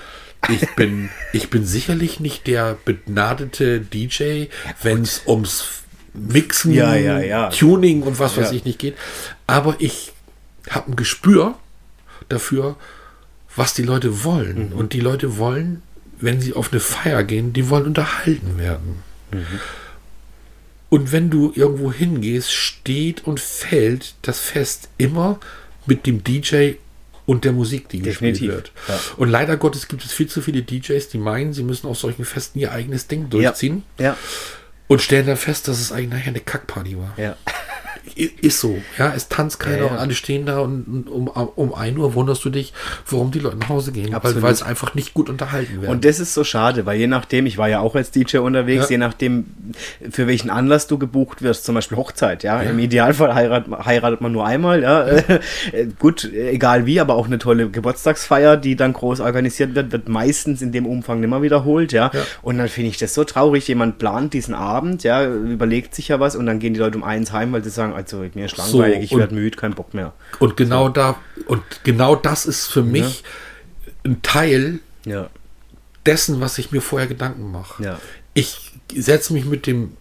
ich 0.47 0.75
bin, 0.75 1.09
ich 1.33 1.49
bin 1.49 1.65
sicherlich 1.65 2.19
nicht 2.19 2.47
der 2.47 2.77
begnadete 2.85 3.81
DJ, 3.81 4.45
wenn 4.81 5.01
es 5.01 5.23
ums 5.27 5.83
Mixen, 6.13 6.73
Ja, 6.73 6.95
ja, 6.95 7.19
ja. 7.19 7.49
Tuning 7.49 8.01
und 8.03 8.19
was 8.19 8.37
weiß 8.37 8.51
ich 8.51 8.65
nicht 8.65 8.79
geht. 8.79 8.95
Aber 9.47 9.75
ich 9.79 10.11
habe 10.69 10.91
ein 10.91 10.95
Gespür 10.95 11.55
dafür, 12.29 12.75
was 13.55 13.73
die 13.73 13.83
Leute 13.83 14.23
wollen. 14.23 14.69
Mhm. 14.69 14.73
Und 14.73 14.93
die 14.93 14.99
Leute 14.99 15.37
wollen, 15.37 15.81
wenn 16.19 16.41
sie 16.41 16.53
auf 16.53 16.71
eine 16.71 16.79
Feier 16.79 17.23
gehen, 17.23 17.53
die 17.53 17.69
wollen 17.69 17.85
unterhalten 17.85 18.57
werden. 18.57 19.03
Mhm. 19.31 19.59
Und 20.89 21.11
wenn 21.11 21.29
du 21.29 21.51
irgendwo 21.55 21.91
hingehst, 21.91 22.51
steht 22.51 23.25
und 23.25 23.39
fällt 23.39 24.15
das 24.23 24.39
Fest 24.39 24.89
immer 24.97 25.39
mit 25.85 26.07
dem 26.07 26.23
DJ 26.23 26.73
und 27.29 27.45
der 27.45 27.51
Musik, 27.51 27.89
die 27.89 28.01
Definitiv, 28.01 28.39
gespielt 28.47 28.51
wird. 28.55 28.71
ja. 28.87 28.99
Und 29.17 29.29
leider 29.29 29.55
Gottes 29.55 29.87
gibt 29.87 30.03
es 30.03 30.11
viel 30.11 30.27
zu 30.27 30.41
viele 30.41 30.63
DJs, 30.63 31.09
die 31.09 31.19
meinen, 31.19 31.53
sie 31.53 31.61
müssen 31.63 31.85
auf 31.87 31.97
solchen 31.99 32.25
Festen 32.25 32.57
ihr 32.57 32.71
eigenes 32.71 33.07
Ding 33.07 33.29
durchziehen 33.29 33.83
Ja. 33.99 34.17
und 34.87 35.01
stellen 35.03 35.27
dann 35.27 35.37
fest, 35.37 35.67
dass 35.67 35.79
es 35.79 35.91
eigentlich 35.91 36.09
nachher 36.09 36.29
eine 36.29 36.39
Kackparty 36.39 36.97
war. 36.97 37.13
Ja. 37.17 37.35
Ist 38.15 38.59
so. 38.59 38.77
Ja, 38.97 39.13
es 39.15 39.27
tanzt 39.29 39.59
keiner 39.59 39.77
Ja, 39.77 39.85
ja. 39.85 39.91
und 39.91 39.97
alle 39.97 40.13
stehen 40.13 40.45
da 40.45 40.59
und, 40.59 41.07
um, 41.09 41.27
um 41.27 41.73
1 41.73 41.97
Uhr 41.97 42.13
wunderst 42.15 42.43
du 42.45 42.49
dich, 42.49 42.73
warum 43.09 43.31
die 43.31 43.39
Leute 43.39 43.57
nach 43.57 43.69
Hause 43.69 43.91
gehen. 43.91 44.07
Weil, 44.09 44.15
Absolut. 44.15 44.41
weil 44.43 44.51
es 44.53 44.63
einfach 44.63 44.95
nicht 44.95 45.13
gut 45.13 45.29
unterhalten 45.29 45.81
werden. 45.81 45.91
Und 45.91 46.05
das 46.05 46.19
ist 46.19 46.33
so 46.33 46.43
schade, 46.43 46.85
weil 46.85 46.97
je 46.99 47.07
nachdem, 47.07 47.45
ich 47.45 47.57
war 47.57 47.69
ja 47.69 47.79
auch 47.79 47.95
als 47.95 48.11
DJ 48.11 48.37
unterwegs, 48.37 48.85
Ja. 48.85 48.91
je 48.91 48.97
nachdem, 48.97 49.45
für 50.09 50.27
welchen 50.27 50.49
Anlass 50.49 50.87
du 50.87 50.97
gebucht 50.97 51.41
wirst, 51.41 51.65
zum 51.65 51.75
Beispiel 51.75 51.97
Hochzeit, 51.97 52.43
ja. 52.43 52.61
Im 52.61 52.79
Idealfall 52.79 53.33
heirat, 53.35 53.65
heiratet 53.85 54.21
man 54.21 54.31
nur 54.31 54.45
einmal, 54.45 54.81
ja. 54.83 55.05
Äh, 55.07 55.39
Gut, 55.99 56.23
egal 56.33 56.85
wie, 56.85 56.99
aber 56.99 57.15
auch 57.15 57.27
eine 57.27 57.37
tolle 57.39 57.69
Geburtstagsfeier, 57.69 58.57
die 58.57 58.75
dann 58.75 58.93
groß 58.93 59.19
organisiert 59.19 59.75
wird, 59.75 59.91
wird 59.91 60.09
meistens 60.09 60.61
in 60.61 60.71
dem 60.71 60.85
Umfang 60.85 61.19
nimmer 61.19 61.41
wiederholt. 61.41 61.91
Ja. 61.91 62.11
Und 62.41 62.57
dann 62.57 62.67
finde 62.69 62.89
ich 62.89 62.97
das 62.97 63.13
so 63.13 63.23
traurig. 63.23 63.67
Jemand 63.67 63.97
plant 63.97 64.33
diesen 64.33 64.53
Abend, 64.53 65.03
ja, 65.03 65.25
überlegt 65.25 65.95
sich 65.95 66.07
ja 66.07 66.19
was 66.19 66.35
und 66.35 66.45
dann 66.45 66.59
gehen 66.59 66.73
die 66.73 66.79
Leute 66.79 66.97
um 66.97 67.03
eins 67.03 67.31
heim, 67.31 67.51
weil 67.51 67.63
sie 67.63 67.69
sagen, 67.69 67.88
also 67.93 68.25
mir 68.33 68.45
ist 68.45 68.55
So, 68.57 68.81
langweilig, 68.81 69.11
ich 69.11 69.17
werde 69.17 69.33
müde, 69.35 69.57
kein 69.57 69.73
Bock 69.73 69.93
mehr. 69.93 70.13
Und 70.39 70.57
genau 70.57 70.89
da, 70.89 71.15
und 71.47 71.61
genau 71.83 72.15
das 72.15 72.45
ist 72.45 72.67
für 72.67 72.83
mich 72.83 73.23
ein 74.03 74.21
Teil 74.21 74.79
Ja. 75.05 75.29
dessen, 76.05 76.41
was 76.41 76.57
ich 76.57 76.71
mir 76.71 76.81
vorher 76.81 77.07
Gedanken 77.07 77.51
mache. 77.51 77.83
Ja. 77.83 77.99
Ich 78.33 78.71
setze 78.95 79.33
mich 79.33 79.45
mit 79.45 79.67
dem 79.67 79.95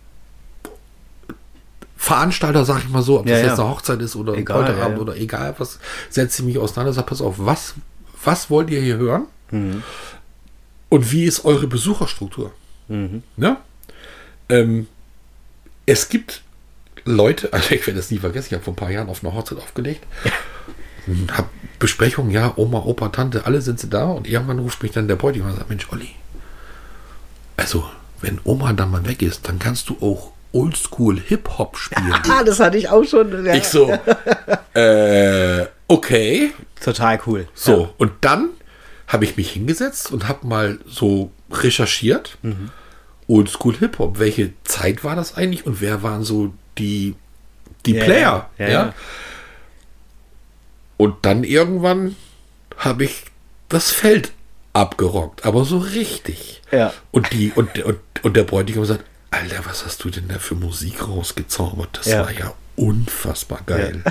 Veranstalter, 1.97 2.65
sag 2.65 2.79
ich 2.85 2.89
mal 2.89 3.03
so, 3.03 3.19
ob 3.19 3.27
das 3.27 3.33
Ja, 3.41 3.47
jetzt 3.49 3.59
ja. 3.59 3.65
eine 3.65 3.73
Hochzeit 3.75 4.01
ist 4.01 4.15
oder 4.15 4.33
ein 4.35 4.39
Egal, 4.41 4.59
Polterabend 4.65 4.91
ja, 4.91 4.97
ja. 4.97 5.01
oder 5.03 5.17
egal 5.17 5.55
was, 5.59 5.79
setze 6.11 6.43
ich 6.43 6.47
mich 6.47 6.59
auseinander, 6.59 6.93
sag, 6.93 7.07
pass 7.07 7.21
auf, 7.21 7.35
was, 7.39 7.75
was 8.25 8.51
wollt 8.51 8.71
ihr 8.71 8.81
hier 8.81 8.97
hören? 8.99 9.27
Mhm. 9.51 9.83
Und 10.89 11.11
wie 11.13 11.25
ist 11.25 11.45
eure 11.45 11.67
Besucherstruktur? 11.67 12.53
Mhm. 12.87 13.23
Ne? 13.37 13.57
Ähm, 14.49 14.87
es 15.87 16.09
gibt 16.09 16.43
Leute, 17.05 17.53
also 17.53 17.71
ich 17.75 17.87
werde 17.87 17.99
das 17.99 18.11
nie 18.11 18.19
vergessen, 18.19 18.49
ich 18.49 18.55
habe 18.55 18.65
vor 18.65 18.73
ein 18.73 18.77
paar 18.77 18.91
Jahren 18.91 19.09
auf 19.09 19.25
einer 19.25 19.35
Hochzeit 19.35 19.59
aufgelegt, 19.59 20.05
habe 21.33 21.49
Besprechungen, 21.79 22.31
ja, 22.31 22.53
Oma, 22.57 22.79
Opa, 22.79 23.09
Tante, 23.09 23.47
alle 23.47 23.61
sind 23.61 23.81
sie 23.81 23.89
da 23.89 24.07
und 24.07 24.27
irgendwann 24.27 24.59
ruft 24.59 24.83
mich 24.83 24.93
dann 24.93 25.09
der 25.09 25.17
Bräutigam 25.17 25.49
und 25.51 25.57
sagt, 25.57 25.69
Mensch, 25.69 25.87
Olli, 25.93 26.11
also 27.57 27.89
wenn 28.21 28.41
Oma 28.45 28.73
dann 28.73 28.91
mal 28.91 29.07
weg 29.07 29.23
ist, 29.23 29.49
dann 29.49 29.59
kannst 29.59 29.89
du 29.89 29.97
auch 30.01 30.33
Oldschool 30.53 31.21
Hip-Hop 31.21 31.77
spielen. 31.77 32.15
Ah, 32.29 32.43
das 32.43 32.59
hatte 32.59 32.79
ich 32.79 32.89
auch 32.89 33.05
schon. 33.05 33.45
Ja. 33.45 33.55
ich 33.55 33.65
so, 33.65 33.93
äh, 34.75 35.67
okay. 35.87 36.53
Total 36.83 37.21
cool. 37.27 37.49
So, 37.55 37.93
und 37.99 38.13
dann 38.23 38.51
habe 39.07 39.25
ich 39.25 39.37
mich 39.37 39.53
hingesetzt 39.53 40.11
und 40.13 40.29
habe 40.29 40.47
mal 40.47 40.79
so 40.87 41.31
recherchiert. 41.51 42.39
Oldschool 43.27 43.77
Hip-Hop. 43.77 44.19
Welche 44.19 44.53
Zeit 44.65 45.05
war 45.05 45.17
das 45.17 45.37
eigentlich 45.37 45.67
und 45.67 45.81
wer 45.81 46.03
waren 46.03 46.25
so 46.25 46.55
die, 46.79 47.15
die 47.87 47.95
Ja, 47.95 48.05
Player? 48.05 48.51
ja, 48.59 48.69
Ja. 48.69 48.95
Und 50.97 51.25
dann 51.25 51.45
irgendwann 51.45 52.17
habe 52.77 53.05
ich 53.05 53.25
das 53.69 53.91
Feld 53.93 54.33
abgerockt, 54.73 55.45
aber 55.45 55.65
so 55.65 55.79
richtig. 55.79 56.63
Ja. 56.73 56.93
Und, 57.13 57.33
die, 57.33 57.53
und, 57.53 57.79
und, 57.85 57.99
und 58.23 58.37
der 58.37 58.45
Bräutigam 58.45 58.85
sagt, 58.85 59.05
Alter, 59.31 59.65
was 59.67 59.85
hast 59.85 60.03
du 60.05 60.11
denn 60.11 60.29
da 60.29 60.39
für 60.39 60.55
Musik 60.55 61.07
rausgezaubert? 61.07 61.99
Das 61.99 62.11
war 62.13 62.33
ja 62.33 62.53
unfassbar 62.77 63.61
geil. 63.67 64.03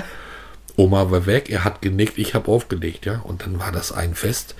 Oma 0.76 1.10
war 1.10 1.26
weg, 1.26 1.50
er 1.50 1.64
hat 1.64 1.82
genickt, 1.82 2.18
ich 2.18 2.34
habe 2.34 2.50
aufgelegt, 2.50 3.04
ja. 3.04 3.18
Und 3.20 3.42
dann 3.42 3.58
war 3.58 3.72
das 3.72 3.90
ein 3.92 4.14
Fest. 4.14 4.54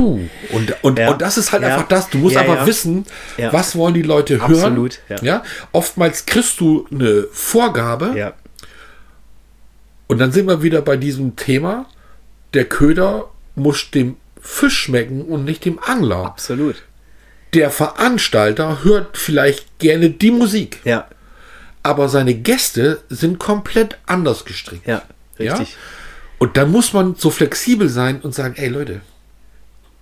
Puh. 0.00 0.18
Und, 0.52 0.74
und, 0.82 0.98
Ja. 0.98 1.10
und 1.10 1.20
das 1.20 1.36
ist 1.36 1.52
halt 1.52 1.62
Ja. 1.62 1.68
einfach 1.74 1.86
das. 1.88 2.08
Du 2.08 2.16
musst 2.16 2.34
Ja, 2.36 2.40
einfach 2.40 2.64
wissen, 2.66 3.04
was 3.50 3.76
wollen 3.76 3.92
die 3.92 4.00
Leute 4.02 4.38
hören. 4.40 4.50
Absolut, 4.54 4.98
ja. 5.20 5.42
Oftmals 5.72 6.24
kriegst 6.24 6.58
du 6.60 6.86
eine 6.90 7.26
Vorgabe 7.32 8.14
Ja. 8.16 8.32
und 10.06 10.18
dann 10.18 10.32
sind 10.32 10.46
wir 10.46 10.62
wieder 10.62 10.80
bei 10.82 10.96
diesem 10.96 11.36
Thema, 11.36 11.84
der 12.54 12.64
Köder 12.64 13.26
muss 13.54 13.90
dem 13.90 14.16
Fisch 14.40 14.78
schmecken 14.78 15.22
und 15.22 15.44
nicht 15.44 15.64
dem 15.66 15.78
Angler. 15.78 16.24
Absolut. 16.24 16.76
Der 17.52 17.70
Veranstalter 17.70 18.82
hört 18.84 19.18
vielleicht 19.18 19.78
gerne 19.78 20.08
die 20.08 20.30
Musik, 20.30 20.80
Ja. 20.84 21.06
aber 21.82 22.08
seine 22.08 22.32
Gäste 22.34 23.02
sind 23.10 23.38
komplett 23.38 23.98
anders 24.06 24.44
gestrickt. 24.46 24.86
Ja. 24.86 25.02
Richtig. 25.38 25.76
Und 26.38 26.56
dann 26.56 26.70
muss 26.70 26.94
man 26.94 27.16
so 27.16 27.28
flexibel 27.30 27.90
sein 27.90 28.20
und 28.22 28.34
sagen, 28.34 28.54
ey 28.56 28.68
Leute, 28.68 29.02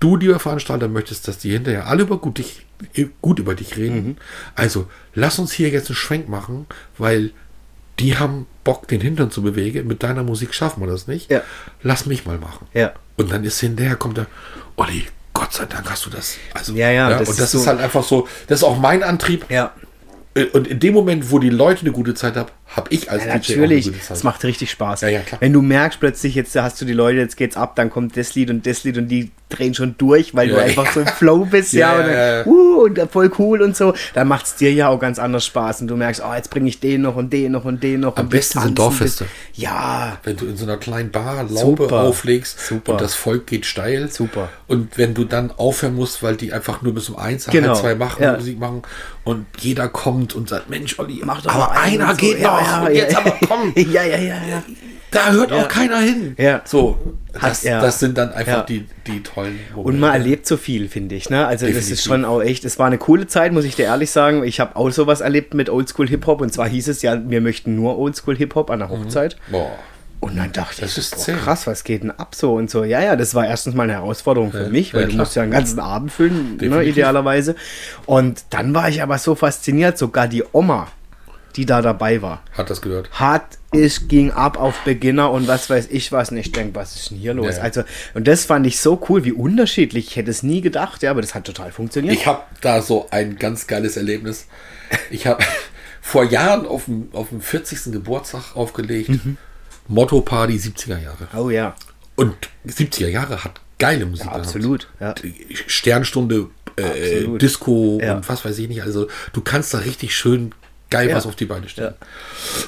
du, 0.01 0.17
lieber 0.17 0.39
Veranstalter, 0.39 0.89
möchtest, 0.89 1.29
dass 1.29 1.39
die 1.39 1.51
hinterher 1.51 1.87
alle 1.87 2.03
über 2.03 2.19
gut, 2.19 2.39
dich, 2.39 2.67
gut 3.21 3.39
über 3.39 3.55
dich 3.55 3.77
reden. 3.77 4.07
Mhm. 4.07 4.17
Also 4.55 4.87
lass 5.15 5.39
uns 5.39 5.53
hier 5.53 5.69
jetzt 5.71 5.89
einen 5.89 5.97
Schwenk 5.97 6.29
machen, 6.29 6.67
weil 6.97 7.31
die 7.99 8.17
haben 8.17 8.47
Bock, 8.65 8.87
den 8.89 9.01
Hintern 9.01 9.31
zu 9.31 9.43
bewegen. 9.43 9.87
Mit 9.89 10.03
deiner 10.03 10.23
Musik 10.23 10.55
schaffen 10.55 10.81
wir 10.83 10.87
das 10.87 11.07
nicht. 11.09 11.31
Ja. 11.31 11.43
Lass 11.83 12.07
mich 12.07 12.27
mal 12.27 12.39
machen. 12.39 12.67
Ja. 12.75 12.93
Und 13.17 13.33
dann 13.33 13.43
ist 13.45 13.59
hinterher, 13.61 13.97
kommt 13.97 14.19
er, 14.19 14.27
Olli, 14.77 15.07
Gott 15.35 15.53
sei 15.53 15.67
Dank 15.67 15.91
hast 15.91 16.07
du 16.07 16.11
das. 16.11 16.37
Also, 16.55 16.75
Ja, 16.75 16.91
ja, 16.91 17.09
das 17.11 17.21
und 17.21 17.29
ist 17.31 17.41
das 17.41 17.55
ist, 17.55 17.63
so- 17.65 17.69
halt 17.69 17.81
einfach 17.81 18.05
so, 18.05 18.29
das 18.47 18.61
ist 18.61 18.65
auch 18.65 18.79
mein 18.79 19.03
Antrieb. 19.03 19.47
Ja. 19.51 19.73
Äh, 20.35 20.45
Und 20.47 20.69
in 20.69 20.79
dem 20.79 20.95
Moment, 20.95 21.31
wo 21.33 21.39
die 21.41 21.51
Leute 21.51 21.81
eine 21.81 21.91
gute 21.93 22.15
Zeit 22.15 22.37
haben, 22.37 22.51
habe 22.69 22.89
ich 22.91 23.11
als 23.11 23.25
Ja, 23.25 23.39
DJ 23.39 23.53
natürlich, 23.57 23.91
es 24.11 24.23
macht 24.25 24.45
richtig 24.45 24.71
Spaß. 24.71 25.01
Ja, 25.01 25.09
ja, 25.09 25.21
klar. 25.21 25.41
Wenn 25.41 25.53
du 25.53 25.63
merkst 25.63 26.01
plötzlich, 26.01 26.35
jetzt 26.35 26.55
hast 26.55 26.81
du 26.81 26.85
die 26.85 26.93
Leute, 26.93 27.19
jetzt 27.19 27.37
geht's 27.37 27.57
ab, 27.57 27.77
dann 27.77 27.89
kommt 27.91 28.17
das 28.17 28.35
Lied 28.35 28.51
und 28.51 28.67
das 28.67 28.85
Lied 28.85 28.99
und 28.99 29.09
die 29.09 29.31
drehen 29.49 29.73
schon 29.73 29.95
durch, 29.97 30.35
weil 30.35 30.49
du 30.49 30.57
Ja, 30.57 30.61
einfach 30.63 30.85
ja. 30.85 30.93
so 30.93 31.01
im 31.01 31.07
Flow 31.07 31.47
bist, 31.47 31.73
ja, 31.73 31.95
Ja, 31.99 32.01
und, 32.05 32.13
dann. 32.13 32.47
Uh, 32.47 32.83
und 32.85 33.11
voll 33.11 33.31
cool 33.39 33.63
und 33.63 33.75
so. 33.75 33.95
Dann 34.13 34.29
macht 34.29 34.45
es 34.45 34.57
dir 34.57 34.71
ja 34.73 34.89
auch 34.89 34.99
ganz 35.01 35.19
anders 35.19 35.47
Spaß 35.47 35.81
und 35.81 35.89
du 35.89 35.97
merkst, 35.97 36.23
oh, 36.23 36.35
jetzt 36.35 36.51
bringe 36.51 36.69
ich 36.69 36.81
den 36.81 37.01
noch 37.03 37.17
und 37.17 37.33
den 37.33 37.53
noch 37.53 37.65
und 37.65 37.83
den 37.83 38.01
noch. 38.01 38.19
Am 38.19 38.29
besten 38.29 38.61
sind 38.61 38.79
Dorffeste. 38.79 39.25
Ja, 39.55 40.19
Wenn 40.23 40.37
du 40.37 40.45
in 40.45 40.57
so 40.59 40.65
einer 40.65 40.77
kleinen 40.77 41.11
Bar 41.11 41.45
Laube 41.45 41.85
Super. 41.85 42.01
auflegst 42.03 42.61
Super. 42.61 42.93
und 42.93 43.01
das 43.01 43.15
Volk 43.15 43.47
geht 43.47 43.65
steil. 43.65 44.11
Super. 44.11 44.51
Und 44.67 44.99
wenn 44.99 45.15
du 45.15 45.25
dann 45.25 45.51
aufhören 45.53 45.95
musst, 45.97 46.23
weil 46.23 46.37
die 46.37 46.53
einfach 46.53 46.83
nur 46.83 46.93
bis 46.95 47.09
um 47.09 47.17
eins, 47.17 47.47
Genau. 47.47 47.69
halb 47.69 47.79
zwei 47.79 47.95
machen. 47.95 48.35
Musik 48.35 48.59
machen 48.61 48.83
und 49.25 49.47
jeder 49.59 49.89
kommt 49.89 50.35
und 50.35 50.49
sagt, 50.49 50.69
Mensch, 50.71 50.99
Olli, 50.99 51.21
mach 51.25 51.43
doch 51.43 51.55
aber 51.55 51.71
einer 51.73 52.11
so. 52.11 52.17
geht 52.17 52.39
Ja, 52.41 52.53
noch 52.53 52.58
ja, 52.63 52.91
jetzt 52.91 53.17
aber 53.17 53.37
komm. 53.47 53.73
ja, 53.77 54.03
ja, 54.05 54.17
ja, 54.19 54.35
ja. 54.49 54.63
Da 55.11 55.31
hört 55.33 55.53
auch 55.53 55.69
keiner 55.69 56.01
hin. 56.01 56.35
Ja. 56.39 56.61
So, 56.67 56.99
das, 57.41 57.63
ja. 57.63 57.81
das 57.81 57.99
sind 57.99 58.19
dann 58.19 58.31
einfach 58.35 58.59
Ja. 58.59 58.63
die, 58.63 58.85
die 59.07 59.23
tollen 59.23 59.59
Und 59.75 59.99
man 59.99 60.13
erlebt 60.13 60.47
so 60.47 60.59
viel, 60.59 60.89
finde 60.89 61.15
ich. 61.15 61.31
Ne? 61.31 61.47
Also 61.47 61.65
das 61.65 61.75
Definitiv. 61.77 61.93
ist 61.95 62.05
schon 62.05 62.25
auch 62.27 62.43
echt, 62.43 62.65
es 62.67 62.79
war 62.79 62.87
eine 62.89 62.99
coole 62.99 63.27
Zeit, 63.27 63.53
muss 63.53 63.65
ich 63.65 63.75
dir 63.75 63.85
ehrlich 63.87 64.11
sagen. 64.11 64.45
Ich 64.45 64.61
habe 64.61 64.77
auch 64.77 64.91
sowas 64.91 65.23
erlebt 65.23 65.55
mit 65.55 65.71
Oldschool 65.71 66.09
Hip-Hop 66.09 66.43
und 66.43 66.53
zwar 66.53 66.69
hieß 66.69 66.89
es 66.89 67.01
ja, 67.01 67.19
wir 67.27 67.41
möchten 67.41 67.75
nur 67.75 67.99
Oldschool 67.99 68.37
Hip-Hop 68.37 68.71
an 68.71 68.81
der 68.81 68.91
Hochzeit. 68.91 69.37
Boah. 69.51 69.71
Und 70.21 70.37
dann 70.37 70.53
dachte 70.53 70.81
Das 70.83 70.93
ich, 70.93 70.99
ist 70.99 71.27
boah, 71.27 71.33
krass, 71.37 71.67
was 71.67 71.85
geht 71.85 72.03
denn 72.03 72.11
ab 72.11 72.35
so 72.35 72.53
und 72.55 72.69
so. 72.69 72.85
Ja, 72.85 73.01
ja, 73.01 73.17
das 73.17 73.35
war 73.35 73.47
erstens 73.47 73.75
mal 73.75 73.85
eine 73.85 73.93
Herausforderung 73.95 74.51
für 74.51 74.65
Ja, 74.65 74.69
mich, 74.69 74.93
weil 74.93 75.03
ja, 75.03 75.07
du 75.09 75.17
musst 75.17 75.37
ja 75.37 75.43
einen 75.43 75.53
ganzen 75.53 75.79
Abend 75.79 76.11
füllen, 76.13 76.59
ne, 76.61 76.83
idealerweise. 76.83 77.55
Und 78.05 78.43
dann 78.51 78.75
war 78.75 78.89
ich 78.91 79.01
aber 79.01 79.17
so 79.17 79.35
fasziniert, 79.37 79.97
sogar 79.97 80.27
die 80.29 80.43
Oma, 80.53 80.89
die 81.59 81.67
da 81.67 81.83
dabei 81.83 82.23
war, 82.23 82.43
Hat 82.53 82.71
das 82.71 82.81
gehört. 82.81 83.11
hat 83.11 83.59
es 83.73 84.09
ging 84.09 84.31
ab 84.31 84.59
auf 84.59 84.79
Beginner 84.85 85.31
und 85.31 85.47
was 85.47 85.69
weiß 85.69 85.89
ich 85.91 86.11
was. 86.11 86.31
Und 86.31 86.39
ich 86.39 86.53
denke, 86.53 86.75
was 86.75 86.97
ist 86.97 87.11
denn 87.11 87.19
hier 87.19 87.35
los? 87.35 87.57
Ja. 87.57 87.63
Also, 87.65 87.83
und 88.15 88.27
das 88.27 88.47
fand 88.47 88.67
ich 88.67 88.81
so 88.81 88.99
cool, 89.11 89.25
wie 89.25 89.33
unterschiedlich. 89.33 90.07
Ich 90.09 90.17
hätte 90.17 90.31
es 90.31 90.43
nie 90.43 90.63
gedacht, 90.63 91.03
ja, 91.03 91.11
aber 91.11 91.21
das 91.21 91.35
hat 91.35 91.45
total 91.45 91.71
funktioniert. 91.71 92.15
Ich 92.15 92.27
habe 92.27 92.41
da 92.63 92.81
so 92.81 93.09
ein 93.11 93.37
ganz 93.37 93.67
geiles 93.67 93.99
Erlebnis. 93.99 94.47
Ich 95.11 95.27
habe 95.27 95.45
vor 96.01 96.25
Jahren 96.25 96.65
auf 96.67 96.87
dem, 96.87 97.09
auf 97.13 97.29
dem 97.29 97.43
40. 97.43 97.93
Geburtstag 97.93 98.57
aufgelegt. 98.57 99.11
Mhm. 99.11 99.37
Motto 99.89 100.23
Party 100.23 100.55
70er 100.55 100.99
Jahre. 101.03 101.29
oh 101.37 101.51
ja, 101.51 101.75
Und 102.17 102.35
70er 102.67 103.09
Jahre 103.09 103.45
hat 103.45 103.61
geile 103.79 104.07
Musik 104.07 104.27
ja 104.27 104.33
absolut. 104.33 104.89
Ja. 104.99 105.15
Sternstunde, 105.67 106.49
äh. 106.77 107.27
Disco 107.39 107.99
Ja. 108.01 108.17
und 108.17 108.29
was 108.29 108.45
weiß 108.45 108.59
ich 108.59 108.69
nicht. 108.69 108.83
Also 108.83 109.09
du 109.33 109.41
kannst 109.41 109.75
da 109.75 109.79
richtig 109.79 110.17
schön 110.17 110.53
geil 110.91 111.09
Ja. 111.11 111.17
was 111.17 111.27
auf 111.27 111.37
die 111.37 111.45
Beine 111.45 111.69
stellen. 111.69 111.95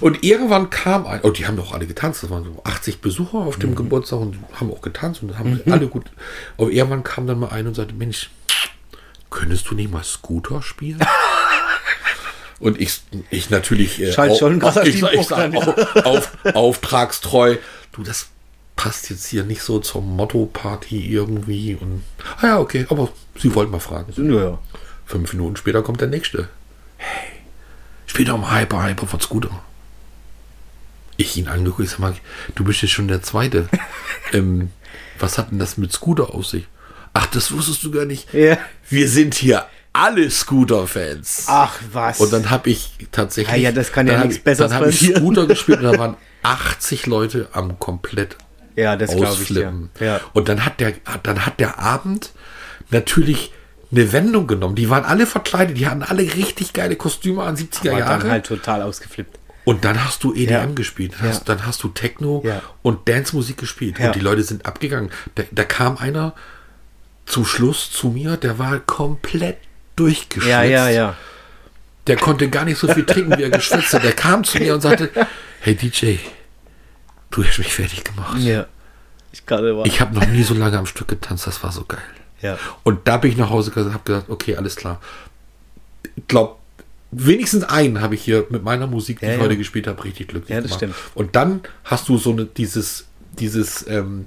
Und 0.00 0.22
irgendwann 0.24 0.70
kam 0.70 1.06
ein, 1.06 1.20
oh, 1.22 1.30
die 1.30 1.46
haben 1.46 1.56
doch 1.56 1.72
alle 1.72 1.86
getanzt, 1.86 2.22
das 2.22 2.30
waren 2.30 2.44
so 2.44 2.60
80 2.64 3.00
Besucher 3.00 3.38
auf 3.38 3.56
Mhm. 3.56 3.60
dem 3.62 3.74
Geburtstag 3.76 4.20
und 4.20 4.36
haben 4.54 4.70
auch 4.72 4.80
getanzt 4.82 5.22
und 5.22 5.38
haben 5.38 5.60
alle 5.70 5.86
gut. 5.88 6.06
Aber 6.58 6.70
irgendwann 6.70 7.02
kam 7.02 7.26
dann 7.26 7.38
mal 7.40 7.48
ein 7.48 7.66
und 7.66 7.74
sagte, 7.74 7.94
Mensch, 7.94 8.30
könntest 9.30 9.70
du 9.70 9.74
nicht 9.74 9.90
mal 9.92 10.02
Scooter 10.04 10.60
spielen? 10.62 10.98
Und 12.58 12.78
ich, 12.78 13.00
ich 13.30 13.48
natürlich. 13.48 13.98
Äh, 14.02 14.12
Scheint 14.12 14.36
schon 14.36 14.58
krasser 14.58 14.84
ich, 14.86 15.02
ich, 15.02 15.26
sag, 15.26 15.50
ja. 15.54 15.58
auf, 15.60 15.96
auf, 16.04 16.54
auftragstreu. 16.54 17.56
Du, 17.92 18.02
das 18.02 18.26
passt 18.76 19.08
jetzt 19.08 19.24
hier 19.26 19.44
nicht 19.44 19.62
so 19.62 19.78
zur 19.78 20.02
Motto-Party 20.02 21.06
irgendwie. 21.10 21.74
Und, 21.80 22.02
ah 22.42 22.46
ja, 22.46 22.58
okay, 22.60 22.84
aber 22.90 23.08
sie 23.38 23.54
wollten 23.54 23.72
mal 23.72 23.80
fragen. 23.80 24.12
Ja. 24.30 24.58
Fünf 25.06 25.32
Minuten 25.32 25.56
später 25.56 25.82
kommt 25.82 26.02
der 26.02 26.08
nächste. 26.08 26.48
Hey, 26.98 27.39
spiel 28.10 28.26
doch 28.26 28.38
mal 28.38 28.60
Hyper, 28.60 28.84
Hyper 28.84 29.06
von 29.06 29.20
Scooter. 29.20 29.50
Ich 31.16 31.36
ihn 31.36 31.48
angeguckt, 31.48 31.84
ich 31.84 31.90
sag 31.90 32.00
mal, 32.00 32.14
du 32.54 32.64
bist 32.64 32.82
jetzt 32.82 32.90
schon 32.92 33.08
der 33.08 33.22
Zweite. 33.22 33.68
ähm, 34.32 34.70
was 35.18 35.38
hat 35.38 35.50
denn 35.50 35.58
das 35.58 35.76
mit 35.76 35.92
Scooter 35.92 36.34
auf 36.34 36.46
sich? 36.46 36.66
Ach, 37.12 37.26
das 37.26 37.52
wusstest 37.52 37.82
du 37.84 37.90
gar 37.90 38.04
nicht. 38.04 38.32
Ja. 38.32 38.58
Wir 38.88 39.08
sind 39.08 39.34
hier 39.34 39.66
alle 39.92 40.30
Scooter-Fans. 40.30 41.44
Ach 41.48 41.78
was. 41.92 42.20
Und 42.20 42.32
dann 42.32 42.50
habe 42.50 42.70
ich 42.70 42.92
tatsächlich. 43.12 43.54
Ja, 43.56 43.62
ja, 43.70 43.72
das 43.72 43.92
kann 43.92 44.06
ja 44.06 44.14
hab 44.14 44.24
nichts 44.24 44.38
ich- 44.38 44.44
Besseres 44.44 44.70
Dann 44.70 44.80
habe 44.80 44.90
ich. 44.90 45.14
Scooter 45.14 45.46
gespielt 45.46 45.78
und 45.78 45.84
da 45.84 45.98
waren 45.98 46.16
80 46.42 47.06
Leute 47.06 47.48
am 47.52 47.78
komplett 47.78 48.36
ja, 48.76 48.96
das 48.96 49.10
glaube 49.10 49.24
ich 49.24 49.30
ausflippen. 49.30 49.90
Ja. 50.00 50.20
Und 50.32 50.48
dann 50.48 50.64
hat 50.64 50.80
der, 50.80 50.94
dann 51.22 51.44
hat 51.44 51.60
der 51.60 51.78
Abend 51.78 52.32
natürlich 52.90 53.52
eine 53.92 54.12
Wendung 54.12 54.46
genommen. 54.46 54.74
Die 54.76 54.88
waren 54.90 55.04
alle 55.04 55.26
verkleidet, 55.26 55.76
die 55.76 55.86
hatten 55.86 56.02
alle 56.02 56.22
richtig 56.22 56.72
geile 56.72 56.96
Kostüme 56.96 57.42
an 57.42 57.56
70er 57.56 57.92
War 57.92 57.98
Jahre. 57.98 58.20
dann 58.22 58.30
halt 58.30 58.46
total 58.46 58.82
ausgeflippt. 58.82 59.38
Und 59.64 59.84
dann 59.84 60.04
hast 60.04 60.24
du 60.24 60.32
EDM 60.34 60.50
Ja. 60.50 60.64
gespielt, 60.66 61.14
dann, 61.18 61.26
Ja. 61.26 61.32
hast, 61.32 61.48
dann 61.48 61.66
hast 61.66 61.82
du 61.82 61.88
Techno 61.88 62.42
Ja. 62.44 62.62
und 62.82 63.08
Dance-Musik 63.08 63.58
gespielt. 63.58 63.98
Und 64.00 64.14
die 64.14 64.20
Leute 64.20 64.42
sind 64.42 64.64
abgegangen. 64.66 65.10
Da, 65.34 65.42
da 65.50 65.64
kam 65.64 65.98
einer 65.98 66.34
zum 67.26 67.44
Schluss 67.44 67.90
zu 67.92 68.08
mir, 68.08 68.36
der 68.36 68.58
war 68.58 68.78
komplett 68.80 69.58
durchgeschwitzt. 69.96 70.48
Ja, 70.50 70.62
ja, 70.62 70.88
ja. 70.88 71.16
Der 72.06 72.16
konnte 72.16 72.48
gar 72.48 72.64
nicht 72.64 72.78
so 72.78 72.88
viel 72.88 73.04
trinken, 73.04 73.36
wie 73.38 73.42
er 73.42 73.50
geschwitzt 73.50 73.92
hat. 73.92 74.02
Der 74.02 74.12
kam 74.12 74.42
zu 74.44 74.58
mir 74.58 74.74
und 74.74 74.80
sagte, 74.80 75.10
hey 75.60 75.74
DJ, 75.76 76.16
du 77.30 77.44
hast 77.44 77.58
mich 77.58 77.72
fertig 77.72 78.02
gemacht. 78.04 78.38
Ja. 78.38 78.66
Ich. 79.32 79.42
Ich 79.84 80.00
habe 80.00 80.14
noch 80.14 80.26
nie 80.26 80.42
so 80.42 80.54
lange 80.54 80.78
am 80.78 80.86
Stück 80.86 81.06
getanzt, 81.08 81.46
das 81.46 81.62
war 81.62 81.70
so 81.70 81.84
geil. 81.84 82.00
Ja. 82.42 82.58
Und 82.84 83.06
da 83.06 83.16
bin 83.18 83.30
ich 83.30 83.36
nach 83.36 83.50
Hause 83.50 83.70
gegangen, 83.70 83.92
habe 83.94 84.04
gesagt, 84.04 84.30
okay, 84.30 84.56
alles 84.56 84.76
klar. 84.76 85.00
Ich 86.16 86.26
glaube, 86.28 86.56
wenigstens 87.10 87.64
einen 87.64 88.00
habe 88.00 88.14
ich 88.14 88.22
hier 88.22 88.46
mit 88.50 88.62
meiner 88.62 88.86
Musik, 88.86 89.20
die 89.20 89.26
Ja, 89.26 89.32
ich 89.32 89.38
ja. 89.38 89.44
heute 89.44 89.56
gespielt 89.56 89.86
habe, 89.86 90.02
richtig 90.04 90.28
glücklich 90.28 90.50
Ja, 90.50 90.60
das 90.60 90.78
gemacht. 90.78 90.94
stimmt. 90.94 90.94
Und 91.14 91.36
dann 91.36 91.60
hast 91.84 92.08
du 92.08 92.16
so 92.18 92.30
eine, 92.32 92.44
dieses, 92.46 93.06
dieses 93.38 93.86
ähm, 93.88 94.26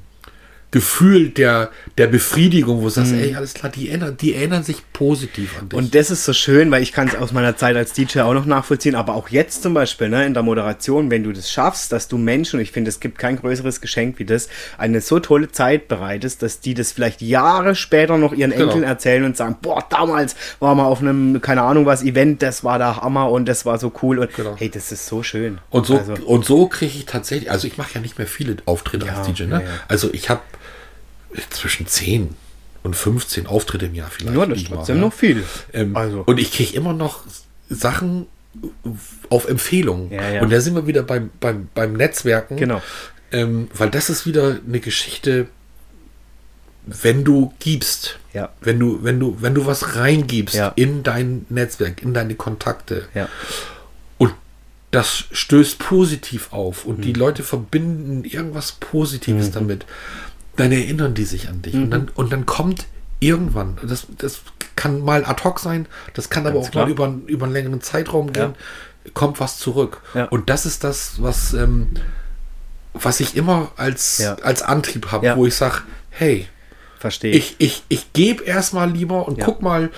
Gefühl 0.74 1.30
der, 1.30 1.70
der 2.00 2.08
Befriedigung, 2.08 2.80
wo 2.80 2.86
du 2.86 2.90
sagst, 2.90 3.14
ey, 3.14 3.36
alles 3.36 3.54
klar, 3.54 3.72
die 3.72 3.90
erinnern, 3.90 4.18
die 4.20 4.34
erinnern 4.34 4.64
sich 4.64 4.78
positiv 4.92 5.52
an 5.60 5.70
dich. 5.70 5.78
Mhm. 5.78 5.86
Und 5.86 5.94
das 5.96 6.10
ist 6.10 6.26
so 6.26 6.34
schön, 6.34 6.72
weil 6.72 6.82
ich 6.82 6.92
kann 6.92 7.08
es 7.08 7.16
aus 7.16 7.32
meiner 7.32 7.56
Zeit 7.56 7.76
als 7.76 7.94
DJ 7.94 8.22
auch 8.22 8.34
noch 8.34 8.46
nachvollziehen, 8.48 8.96
aber 8.96 9.14
auch 9.14 9.30
jetzt 9.30 9.62
zum 9.62 9.76
Beispiel 9.76 10.10
ne, 10.10 10.26
in 10.26 10.34
der 10.34 10.42
Moderation, 10.42 11.12
wenn 11.12 11.24
du 11.24 11.32
das 11.32 11.52
schaffst, 11.52 11.92
dass 11.92 12.08
du 12.08 12.18
Menschen, 12.18 12.58
und 12.58 12.64
ich 12.64 12.72
finde, 12.72 12.90
es 12.90 13.00
gibt 13.00 13.20
kein 13.20 13.38
größeres 13.40 13.82
Geschenk 13.82 14.18
wie 14.18 14.26
das, 14.26 14.50
eine 14.80 15.00
so 15.02 15.20
tolle 15.20 15.52
Zeit 15.52 15.88
bereitest, 15.88 16.42
dass 16.42 16.60
die 16.60 16.74
das 16.74 16.92
vielleicht 16.92 17.22
Jahre 17.22 17.76
später 17.76 18.18
noch 18.18 18.34
ihren 18.34 18.50
Genau. 18.50 18.64
Enkeln 18.66 18.84
erzählen 18.84 19.26
und 19.26 19.38
sagen, 19.38 19.58
boah, 19.62 19.86
damals 19.92 20.36
waren 20.60 20.78
wir 20.78 20.88
auf 20.88 21.02
einem, 21.02 21.40
keine 21.40 21.62
Ahnung 21.62 21.86
was, 21.86 22.02
Event, 22.02 22.42
das 22.42 22.64
war 22.64 22.80
der 22.80 22.98
Hammer 22.98 23.30
und 23.30 23.46
das 23.48 23.64
war 23.68 23.78
so 23.78 23.94
cool 24.02 24.18
und 24.18 24.34
Genau. 24.36 24.56
hey, 24.58 24.70
das 24.70 24.92
ist 24.92 25.06
so 25.06 25.22
schön. 25.22 25.60
Und 25.70 25.86
so, 25.86 26.00
Also, 26.00 26.14
und 26.26 26.46
so 26.46 26.66
kriege 26.66 26.98
ich 26.98 27.06
tatsächlich, 27.06 27.52
also 27.52 27.68
ich 27.68 27.78
mache 27.78 27.92
ja 27.94 28.02
nicht 28.02 28.18
mehr 28.18 28.26
viele 28.26 28.58
Auftritte 28.66 29.06
Ja, 29.06 29.18
als 29.18 29.28
DJ, 29.28 29.44
ne? 29.44 29.50
ja, 29.56 29.60
ja. 29.62 29.68
Also 29.88 30.12
ich 30.14 30.32
habe 30.32 30.42
zwischen 31.50 31.88
10 31.88 32.36
und 32.84 32.96
15 32.96 33.48
Auftritte 33.48 33.86
im 33.86 33.96
Jahr 33.96 34.10
vielleicht. 34.12 34.36
ja, 34.38 34.46
das 34.46 34.58
ist 34.60 34.68
trotzdem 34.68 34.98
mache. 34.98 35.06
noch 35.08 35.14
viel. 35.14 35.44
Ähm, 35.74 35.96
also, 35.96 36.24
Und 36.26 36.40
ich 36.40 36.52
kriege 36.52 36.74
immer 36.76 36.94
noch 36.94 37.22
Sachen 37.70 38.28
auf 39.30 39.48
Empfehlung. 39.48 40.12
Ja, 40.12 40.30
ja. 40.30 40.42
Und 40.42 40.52
da 40.52 40.60
sind 40.62 40.76
wir 40.76 40.86
wieder 40.86 41.02
beim, 41.04 41.32
beim, 41.40 41.70
beim 41.74 41.94
Netzwerken. 41.94 42.58
Genau. 42.58 42.82
Ähm, 43.32 43.68
weil 43.74 43.90
das 43.90 44.10
ist 44.10 44.26
wieder 44.28 44.60
eine 44.68 44.80
Geschichte, 44.80 45.48
wenn 46.86 47.24
du 47.24 47.54
gibst. 47.60 48.20
Ja. 48.34 48.50
Wenn 48.62 48.80
du, 48.80 49.04
wenn 49.04 49.20
du, 49.20 49.38
wenn 49.42 49.56
du 49.56 49.66
was 49.66 49.96
reingibst 49.96 50.56
Ja. 50.56 50.74
in 50.76 51.04
dein 51.04 51.46
Netzwerk, 51.50 52.02
in 52.04 52.14
deine 52.14 52.36
Kontakte. 52.36 53.08
ja. 53.16 53.30
Und 54.18 54.34
das 54.92 55.26
stößt 55.32 55.80
positiv 55.80 56.52
auf 56.52 56.86
und 56.86 57.00
Mhm. 57.00 57.02
die 57.04 57.14
Leute 57.14 57.42
verbinden 57.44 58.24
irgendwas 58.26 58.74
Positives 58.74 59.50
damit, 59.52 59.86
dann 60.56 60.72
erinnern 60.72 61.14
die 61.14 61.26
sich 61.26 61.50
an 61.50 61.62
dich. 61.62 61.74
Mhm. 61.74 61.84
Und, 61.84 61.92
dann, 61.92 62.12
und 62.16 62.34
dann 62.34 62.46
kommt 62.46 62.86
irgendwann, 63.20 63.78
das, 63.88 64.08
das 64.18 64.42
kann 64.76 65.02
mal 65.02 65.24
ad 65.26 65.44
hoc 65.44 65.60
sein, 65.60 65.88
das 66.14 66.30
kann 66.30 66.46
aber 66.46 66.56
Ganz 66.56 66.68
auch 66.68 66.72
klar. 66.72 66.86
mal 66.86 66.92
über, 66.92 67.14
über 67.28 67.46
einen 67.46 67.54
längeren 67.54 67.82
Zeitraum 67.82 68.34
gehen, 68.34 68.56
kommt 69.14 69.40
was 69.40 69.58
zurück. 69.58 70.02
Ja. 70.14 70.26
Und 70.26 70.50
das 70.50 70.66
ist 70.66 70.84
das, 70.84 71.22
was, 71.22 71.54
ähm, 71.54 71.92
was 72.94 73.20
ich 73.20 73.36
immer 73.36 73.72
als, 73.78 74.18
Ja. 74.20 74.36
als 74.44 74.62
Antrieb 74.62 75.12
habe, 75.12 75.26
Ja. 75.26 75.38
wo 75.38 75.46
ich 75.46 75.56
sage, 75.56 75.82
hey, 76.10 76.48
Verstehe 77.00 77.32
ich. 77.34 77.56
ich, 77.60 77.84
ich, 77.90 78.14
gebe 78.14 78.44
erstmal 78.44 78.90
lieber 78.90 79.28
und 79.28 79.38
Ja. 79.40 79.46
guck 79.46 79.62
mal. 79.62 79.90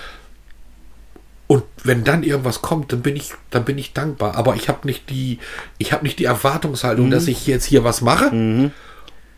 Und 1.46 1.62
wenn 1.84 2.02
dann 2.02 2.24
irgendwas 2.24 2.62
kommt, 2.62 2.92
dann 2.92 3.02
bin 3.02 3.14
ich, 3.14 3.32
dann 3.50 3.64
bin 3.64 3.78
ich 3.78 3.92
dankbar. 3.92 4.34
Aber 4.36 4.56
ich 4.56 4.68
habe 4.68 4.84
nicht 4.86 5.08
die, 5.10 5.38
ich 5.78 5.92
habe 5.92 6.02
nicht 6.04 6.18
die 6.18 6.24
Erwartungshaltung, 6.24 7.06
Mhm. 7.06 7.10
dass 7.12 7.28
ich 7.28 7.46
jetzt 7.46 7.64
hier 7.64 7.84
was 7.84 8.00
mache, 8.00 8.72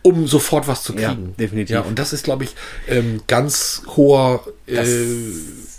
um 0.08 0.26
sofort 0.26 0.66
was 0.68 0.82
zu 0.82 0.94
Ja, 0.96 1.08
kriegen. 1.14 1.34
definitiv. 1.38 1.74
Ja, 1.74 1.80
und 1.82 1.98
das 1.98 2.12
ist, 2.12 2.24
glaube 2.24 2.44
ich, 2.44 2.54
ähm, 2.88 3.20
ganz 3.26 3.82
hoher. 3.96 4.44
Das 4.66 4.88
äh, 4.88 5.04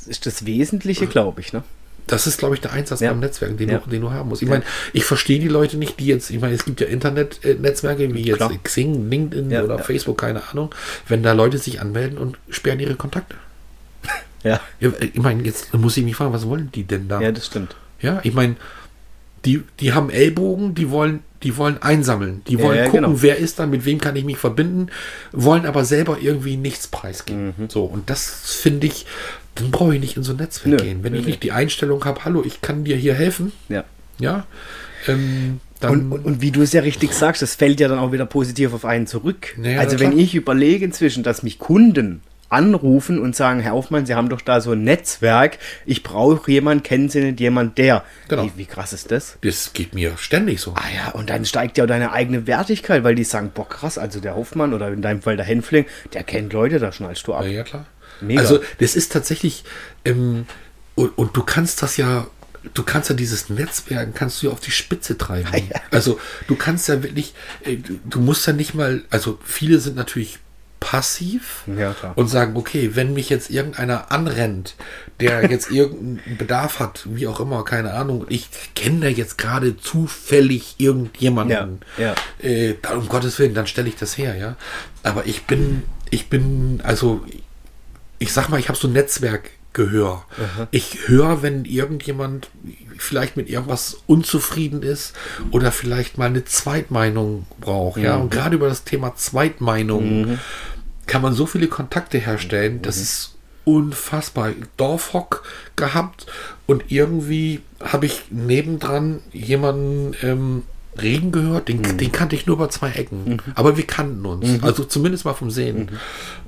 ist 0.08 0.26
das 0.26 0.46
Wesentliche, 0.46 1.08
glaube 1.08 1.42
ich, 1.42 1.54
ne? 1.54 1.64
das 2.08 2.26
ist, 2.26 2.40
glaube 2.40 2.56
ich, 2.56 2.62
der 2.62 2.74
Einsatz 2.74 3.02
Ja. 3.02 3.12
beim 3.12 3.20
Netzwerk, 3.20 3.56
den, 3.60 3.70
Ja. 3.70 3.78
du, 3.78 3.88
den 3.90 4.02
du 4.02 4.10
haben 4.12 4.30
musst. 4.30 4.42
Ich 4.42 4.50
meine, 4.50 4.64
ich 4.94 5.06
verstehe 5.06 5.40
die 5.40 5.48
Leute 5.48 5.78
nicht, 5.78 6.00
die 6.00 6.08
jetzt, 6.08 6.32
ich 6.32 6.40
meine, 6.42 6.56
es 6.56 6.66
gibt 6.66 6.82
ja 6.82 6.88
Internet-Netzwerke 6.88 8.12
wie 8.16 8.24
jetzt 8.24 8.38
Klar. 8.38 8.52
Xing, 8.64 9.12
LinkedIn 9.12 9.52
Ja, 9.52 9.64
oder 9.64 9.78
ja. 9.78 9.84
Facebook, 9.84 10.18
keine 10.18 10.42
Ahnung, 10.50 10.74
wenn 11.08 11.22
da 11.22 11.34
Leute 11.34 11.60
sich 11.60 11.82
anmelden 11.82 12.18
und 12.18 12.40
sperren 12.50 12.80
ihre 12.80 12.96
Kontakte. 12.96 13.36
Ja. 14.44 14.60
Ja, 14.80 14.92
ich 15.00 15.16
meine, 15.22 15.44
jetzt 15.44 15.74
muss 15.74 15.98
ich 15.98 16.04
mich 16.06 16.16
fragen, 16.16 16.32
was 16.34 16.48
wollen 16.48 16.72
die 16.74 16.84
denn 16.86 17.10
da? 17.10 17.20
Ja, 17.22 17.32
das 17.34 17.46
stimmt. 17.46 17.76
Ja, 18.02 18.22
ich 18.24 18.34
meine, 18.34 18.56
die, 19.46 19.62
die 19.82 19.92
haben 19.94 20.10
Ellbogen, 20.10 20.74
die 20.76 20.90
wollen 20.90 21.20
die 21.44 21.56
wollen 21.58 21.82
einsammeln, 21.82 22.42
die 22.48 22.60
wollen 22.60 22.78
ja, 22.78 22.86
gucken, 22.86 23.04
genau. 23.04 23.22
wer 23.22 23.38
ist 23.38 23.60
da, 23.60 23.66
mit 23.66 23.86
wem 23.86 24.00
kann 24.00 24.16
ich 24.16 24.26
mich 24.26 24.38
verbinden, 24.38 24.88
wollen 25.32 25.66
aber 25.66 25.86
selber 25.86 26.18
irgendwie 26.22 26.58
nichts 26.58 26.88
preisgeben. 26.88 27.54
Mhm. 27.58 27.70
So, 27.70 27.84
und 27.86 28.10
das 28.10 28.58
finde 28.62 28.88
ich, 28.88 29.06
dann 29.56 29.72
brauche 29.72 29.96
ich 29.96 30.02
nicht 30.02 30.18
in 30.18 30.24
so 30.24 30.34
ein 30.34 30.38
Netzwerk 30.38 30.68
Nö, 30.68 30.78
gehen. 30.78 31.04
Wenn 31.04 31.14
nö, 31.14 31.20
ich 31.20 31.26
nö. 31.26 31.30
nicht 31.30 31.44
die 31.44 31.52
Einstellung 31.52 32.04
habe, 32.06 32.26
hallo, 32.26 32.44
ich 32.46 32.62
kann 32.62 32.84
dir 32.84 32.98
hier 32.98 33.14
helfen, 33.14 33.52
Ja. 33.70 33.84
ja, 34.20 34.46
ähm, 35.08 35.60
dann, 35.80 35.92
Und, 35.92 36.12
und, 36.12 36.26
und 36.26 36.42
wie 36.42 36.52
du 36.52 36.62
es 36.62 36.74
ja 36.74 36.82
richtig 36.82 37.14
sagst, 37.14 37.42
das 37.42 37.56
fällt 37.56 37.80
ja 37.80 37.88
dann 37.88 38.00
auch 38.00 38.12
wieder 38.12 38.26
positiv 38.26 38.74
auf 38.74 38.84
einen 38.84 39.08
zurück. 39.08 39.58
Ja, 39.62 39.80
also 39.80 40.00
wenn 40.00 40.12
klar. 40.12 40.22
ich 40.22 40.36
überlege 40.36 40.84
inzwischen, 40.84 41.24
dass 41.24 41.42
mich 41.42 41.58
Kunden 41.58 42.22
anrufen 42.50 43.20
und 43.20 43.36
sagen, 43.36 43.60
Herr 43.60 43.74
Hoffmann, 43.74 44.06
Sie 44.06 44.16
haben 44.16 44.30
doch 44.30 44.42
da 44.42 44.62
so 44.62 44.72
ein 44.72 44.84
Netzwerk, 44.84 45.60
ich 45.86 46.04
brauche 46.04 46.52
jemanden, 46.52 46.84
kennen 46.84 47.10
Sie 47.10 47.22
nicht 47.22 47.40
jemand, 47.40 47.78
der. 47.78 48.04
Genau. 48.28 48.46
Wie, 48.46 48.52
wie 48.56 48.66
krass 48.66 48.94
ist 48.94 49.12
das? 49.12 49.38
das 49.42 49.74
geht 49.74 49.94
mir 49.94 50.18
ständig 50.18 50.60
so. 50.62 50.74
Ah 50.76 50.84
ja, 50.96 51.12
und 51.12 51.30
dann 51.30 51.46
steigt 51.46 51.78
ja 51.78 51.86
deine 51.86 52.12
eigene 52.12 52.48
Wertigkeit, 52.48 53.04
weil 53.04 53.16
die 53.16 53.24
sagen, 53.24 53.52
boah 53.54 53.68
krass, 53.68 53.98
also 53.98 54.20
der 54.20 54.36
Hoffmann 54.36 54.74
oder 54.74 54.90
in 54.90 55.02
deinem 55.02 55.22
Fall 55.22 55.38
der 55.38 55.46
Hänfling, 55.46 55.86
der 56.14 56.24
kennt 56.24 56.54
Leute, 56.54 56.80
da 56.80 56.92
schnallst 56.92 57.28
du 57.28 57.34
ab. 57.34 57.46
Ja, 57.46 57.52
ja, 57.52 57.64
klar. 57.64 57.86
Mega. 58.22 58.42
Also, 58.42 58.60
das 58.80 58.96
ist 58.96 59.12
tatsächlich, 59.12 59.64
ähm, 60.06 60.46
und, 60.96 61.18
und 61.18 61.38
du 61.38 61.44
kannst 61.44 61.82
das 61.82 61.98
ja, 61.98 62.28
du 62.74 62.84
kannst 62.84 63.10
ja 63.10 63.16
dieses 63.16 63.50
Netzwerk, 63.50 64.14
kannst 64.16 64.42
du 64.42 64.48
ja 64.48 64.52
auf 64.52 64.60
die 64.60 64.72
Spitze 64.72 65.18
treiben. 65.18 65.50
Also, 65.92 66.20
du 66.48 66.56
kannst 66.56 66.88
ja 66.88 67.02
wirklich, 67.02 67.34
äh, 67.64 67.78
du 67.78 68.20
musst 68.20 68.46
ja 68.46 68.54
nicht 68.54 68.74
mal, 68.74 69.04
also, 69.10 69.40
viele 69.44 69.80
sind 69.80 69.96
natürlich 69.96 70.40
passiv 70.80 71.64
Ja, 71.68 71.96
und 72.16 72.28
sagen, 72.28 72.56
okay, 72.56 72.92
wenn 72.96 73.14
mich 73.14 73.30
jetzt 73.30 73.50
irgendeiner 73.50 74.12
anrennt, 74.12 74.76
der 75.20 75.44
jetzt 75.52 75.72
irgendeinen 75.72 76.38
Bedarf 76.38 76.80
hat, 76.80 77.06
wie 77.10 77.28
auch 77.28 77.40
immer, 77.40 77.64
keine 77.66 77.94
Ahnung, 77.94 78.26
ich 78.30 78.50
kenne 78.76 79.02
da 79.02 79.08
jetzt 79.08 79.38
gerade 79.38 79.78
zufällig 79.78 80.76
irgendjemanden, 80.78 81.82
Ja, 81.98 82.16
Äh, 82.42 82.76
dann, 82.82 83.00
um 83.00 83.10
Gottes 83.10 83.38
Willen, 83.40 83.54
dann 83.54 83.68
stelle 83.68 83.90
ich 83.90 83.96
das 83.96 84.18
her, 84.18 84.36
ja. 84.36 84.56
Aber 85.04 85.26
ich 85.26 85.44
bin, 85.44 85.84
ich 86.10 86.30
bin, 86.30 86.82
also, 86.84 87.22
ich 88.20 88.34
sag 88.34 88.50
mal, 88.50 88.60
ich 88.60 88.70
habe 88.70 88.78
so 88.78 88.88
ein 88.88 88.94
Netzwerkgehör. 88.94 90.24
Ich 90.72 91.08
höre, 91.08 91.42
wenn 91.42 91.66
irgendjemand 91.66 92.50
vielleicht 92.98 93.38
mit 93.38 93.50
irgendwas 93.50 93.98
unzufrieden 94.08 94.84
ist 94.84 95.14
oder 95.52 95.72
vielleicht 95.72 96.18
mal 96.18 96.26
eine 96.26 96.44
Zweitmeinung 96.44 97.46
braucht, 97.62 98.02
ja. 98.02 98.18
Und 98.18 98.30
gerade 98.30 98.56
über 98.56 98.68
das 98.68 98.84
Thema 98.84 99.16
Zweitmeinung 99.16 100.40
kann 101.10 101.22
man 101.22 101.34
so 101.34 101.46
viele 101.46 101.68
Kontakte 101.68 102.20
herstellen, 102.20 102.82
das 102.82 102.98
ist 102.98 103.36
unfassbar. 103.66 104.52
Dorfhock 104.78 105.44
gehabt 105.76 106.28
und 106.68 106.84
irgendwie 106.88 107.62
habe 107.84 108.06
ich 108.06 108.26
nebendran 108.30 109.20
jemanden 109.34 110.16
ähm, 110.22 110.64
reden 111.02 111.32
gehört, 111.32 111.68
den, 111.68 111.98
den 111.98 112.12
kannte 112.12 112.36
ich 112.36 112.46
nur 112.46 112.58
über 112.58 112.70
zwei 112.70 112.92
Ecken. 112.92 113.42
Aber 113.56 113.76
wir 113.76 113.88
kannten 113.88 114.26
uns. 114.26 114.62
Also 114.64 114.84
zumindest 114.84 115.26
mal 115.26 115.34
vom 115.34 115.52
Sehen. 115.52 115.92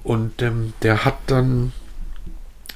Und 0.03 0.41
ähm, 0.41 0.73
der 0.83 1.05
hat 1.05 1.17
dann 1.27 1.71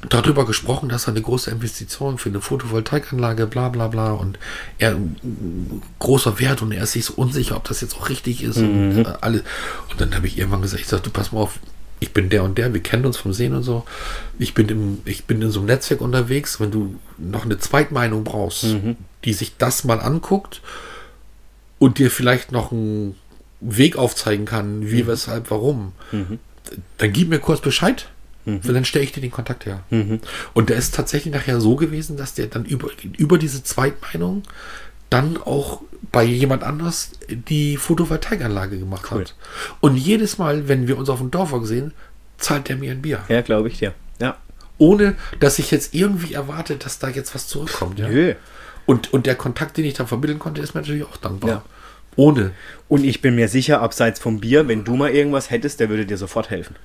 darüber 0.09 0.45
gesprochen, 0.45 0.89
dass 0.89 1.07
er 1.07 1.13
eine 1.13 1.21
große 1.21 1.51
Investition 1.51 2.17
für 2.17 2.29
eine 2.29 2.41
Photovoltaikanlage, 2.41 3.47
bla 3.47 3.69
bla 3.69 3.87
bla 3.87 4.11
und 4.11 4.37
er 4.77 4.95
großer 5.99 6.39
Wert 6.39 6.61
und 6.61 6.71
er 6.71 6.83
ist 6.83 6.93
sich 6.93 7.05
so 7.05 7.13
unsicher, 7.15 7.55
ob 7.55 7.67
das 7.67 7.81
jetzt 7.81 7.95
auch 7.95 8.09
richtig 8.09 8.43
ist 8.43 8.57
und 8.57 9.05
äh, 9.05 9.13
alles. 9.21 9.41
Und 9.91 9.99
dann 9.99 10.15
habe 10.15 10.27
ich 10.27 10.37
irgendwann 10.37 10.61
gesagt, 10.61 10.81
ich 10.81 10.87
sag, 10.87 11.03
du 11.03 11.09
pass 11.09 11.31
mal 11.31 11.41
auf, 11.41 11.59
ich 11.99 12.13
bin 12.13 12.29
der 12.29 12.43
und 12.43 12.57
der, 12.57 12.73
wir 12.73 12.81
kennen 12.83 13.05
uns 13.05 13.17
vom 13.17 13.33
Sehen 13.33 13.53
und 13.53 13.63
so. 13.63 13.85
Ich 14.37 14.53
bin 14.53 14.67
im, 14.69 14.97
ich 15.05 15.25
bin 15.25 15.41
in 15.41 15.49
so 15.49 15.59
einem 15.59 15.67
Netzwerk 15.67 16.01
unterwegs, 16.01 16.59
wenn 16.59 16.71
du 16.71 16.95
noch 17.17 17.45
eine 17.45 17.57
Zweitmeinung 17.57 18.23
brauchst, 18.23 18.63
die 19.23 19.33
sich 19.33 19.57
das 19.57 19.83
mal 19.85 19.99
anguckt 19.99 20.61
und 21.79 21.97
dir 21.97 22.11
vielleicht 22.11 22.51
noch 22.51 22.71
einen 22.71 23.15
Weg 23.61 23.97
aufzeigen 23.97 24.45
kann, 24.45 24.91
wie, 24.91 25.07
weshalb, 25.07 25.49
warum, 25.51 25.93
dann 26.97 27.13
gib 27.13 27.29
mir 27.29 27.39
kurz 27.39 27.61
Bescheid. 27.61 28.09
Weil 28.63 28.75
dann 28.75 28.85
stelle 28.85 29.03
ich 29.03 29.11
dir 29.11 29.21
den 29.21 29.31
Kontakt 29.31 29.65
her. 29.65 29.83
Und 30.53 30.69
der 30.69 30.77
ist 30.77 30.93
tatsächlich 30.93 31.33
nachher 31.33 31.59
so 31.59 31.75
gewesen, 31.75 32.15
dass 32.15 32.35
der 32.35 32.45
dann 32.45 32.63
über, 32.65 32.89
über 33.17 33.39
diese 33.39 33.63
Zweitmeinung 33.63 34.43
dann 35.09 35.37
auch 35.37 35.81
bei 36.11 36.23
jemand 36.23 36.63
anders 36.63 37.11
die 37.29 37.77
Photovoltaikanlage 37.77 38.77
gemacht 38.79 39.07
Cool. 39.11 39.21
hat. 39.21 39.35
Und 39.81 39.97
jedes 39.97 40.37
Mal, 40.37 40.67
wenn 40.67 40.87
wir 40.87 40.97
uns 40.97 41.09
auf 41.09 41.19
dem 41.19 41.31
Dorf 41.31 41.53
sehen, 41.63 41.93
zahlt 42.37 42.69
der 42.69 42.77
mir 42.77 42.91
ein 42.91 43.01
Bier. 43.01 43.23
Ja, 43.29 43.41
glaube 43.41 43.67
ich 43.69 43.79
dir. 43.79 43.93
Ja. 44.19 44.37
Ohne, 44.77 45.15
dass 45.39 45.59
ich 45.59 45.71
jetzt 45.71 45.93
irgendwie 45.93 46.33
erwarte, 46.33 46.75
dass 46.75 46.99
da 46.99 47.07
jetzt 47.09 47.33
was 47.35 47.47
zurückkommt. 47.47 47.99
Ja? 47.99 48.07
Nö. 48.09 48.33
Und, 48.85 49.13
und 49.13 49.25
der 49.25 49.35
Kontakt, 49.35 49.77
den 49.77 49.85
ich 49.85 49.93
da 49.93 50.05
vermitteln 50.05 50.39
konnte, 50.39 50.61
ist 50.61 50.75
mir 50.75 50.81
natürlich 50.81 51.03
auch 51.05 51.17
dankbar. 51.17 51.49
Ja. 51.49 51.63
Ohne. 52.17 52.51
Und 52.87 53.03
ich 53.03 53.21
bin 53.21 53.35
mir 53.35 53.47
sicher, 53.49 53.81
abseits 53.81 54.19
vom 54.19 54.39
Bier, 54.39 54.67
wenn 54.67 54.83
du 54.83 54.95
mal 54.95 55.09
irgendwas 55.11 55.49
hättest, 55.49 55.79
der 55.79 55.89
würde 55.89 56.05
dir 56.05 56.17
sofort 56.17 56.49
helfen. 56.49 56.75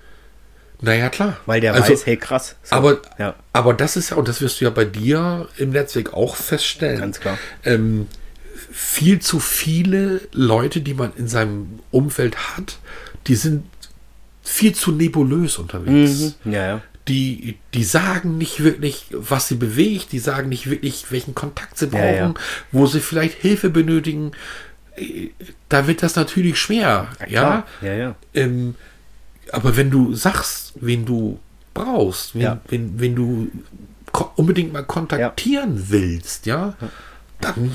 Naja, 0.80 1.08
klar. 1.10 1.36
Weil 1.46 1.60
der 1.60 1.74
Also, 1.74 1.92
weiß, 1.92 2.06
hey 2.06 2.16
krass. 2.16 2.56
So, 2.62 2.74
Aber, 2.76 2.98
ja, 3.18 3.34
aber 3.52 3.74
das 3.74 3.96
ist 3.96 4.10
ja, 4.10 4.16
und 4.16 4.28
das 4.28 4.40
wirst 4.40 4.60
du 4.60 4.64
ja 4.64 4.70
bei 4.70 4.86
dir 4.86 5.46
im 5.58 5.70
Netzwerk 5.70 6.14
auch 6.14 6.36
feststellen. 6.36 7.00
Ganz 7.00 7.20
klar. 7.20 7.36
Ähm, 7.64 8.06
viel 8.70 9.18
zu 9.20 9.40
viele 9.40 10.20
Leute, 10.32 10.80
die 10.80 10.94
man 10.94 11.12
in 11.16 11.28
seinem 11.28 11.80
Umfeld 11.90 12.36
hat, 12.56 12.78
die 13.26 13.34
sind 13.34 13.64
viel 14.42 14.74
zu 14.74 14.92
nebulös 14.92 15.58
unterwegs. 15.58 16.36
Mhm. 16.44 16.52
ja, 16.52 16.66
ja. 16.66 16.82
Die, 17.08 17.56
die 17.74 17.82
sagen 17.82 18.38
nicht 18.38 18.62
wirklich, 18.62 19.06
was 19.10 19.48
sie 19.48 19.56
bewegt, 19.56 20.12
die 20.12 20.18
sagen 20.20 20.48
nicht 20.48 20.70
wirklich, 20.70 21.10
welchen 21.10 21.34
Kontakt 21.34 21.76
sie 21.78 21.86
brauchen, 21.88 22.04
Ja, 22.14 22.34
wo 22.72 22.86
sie 22.86 23.00
vielleicht 23.00 23.40
Hilfe 23.40 23.70
benötigen. 23.70 24.32
Äh, 24.96 25.30
Da 25.68 25.86
wird 25.88 26.02
das 26.02 26.14
natürlich 26.14 26.58
schwer. 26.58 27.08
Ja. 27.28 27.64
Ja, 27.80 28.14
ähm, 28.34 28.74
aber 29.50 29.76
wenn 29.76 29.90
du 29.90 30.14
sagst, 30.14 30.74
wen 30.76 31.04
du 31.04 31.40
brauchst, 31.74 32.34
wen, 32.34 32.42
Ja. 32.42 32.60
wenn, 32.68 33.00
wenn 33.00 33.16
du 33.16 33.50
unbedingt 34.36 34.72
mal 34.72 34.84
kontaktieren 34.84 35.86
willst, 35.88 36.46
ja, 36.46 36.74
dann 37.40 37.74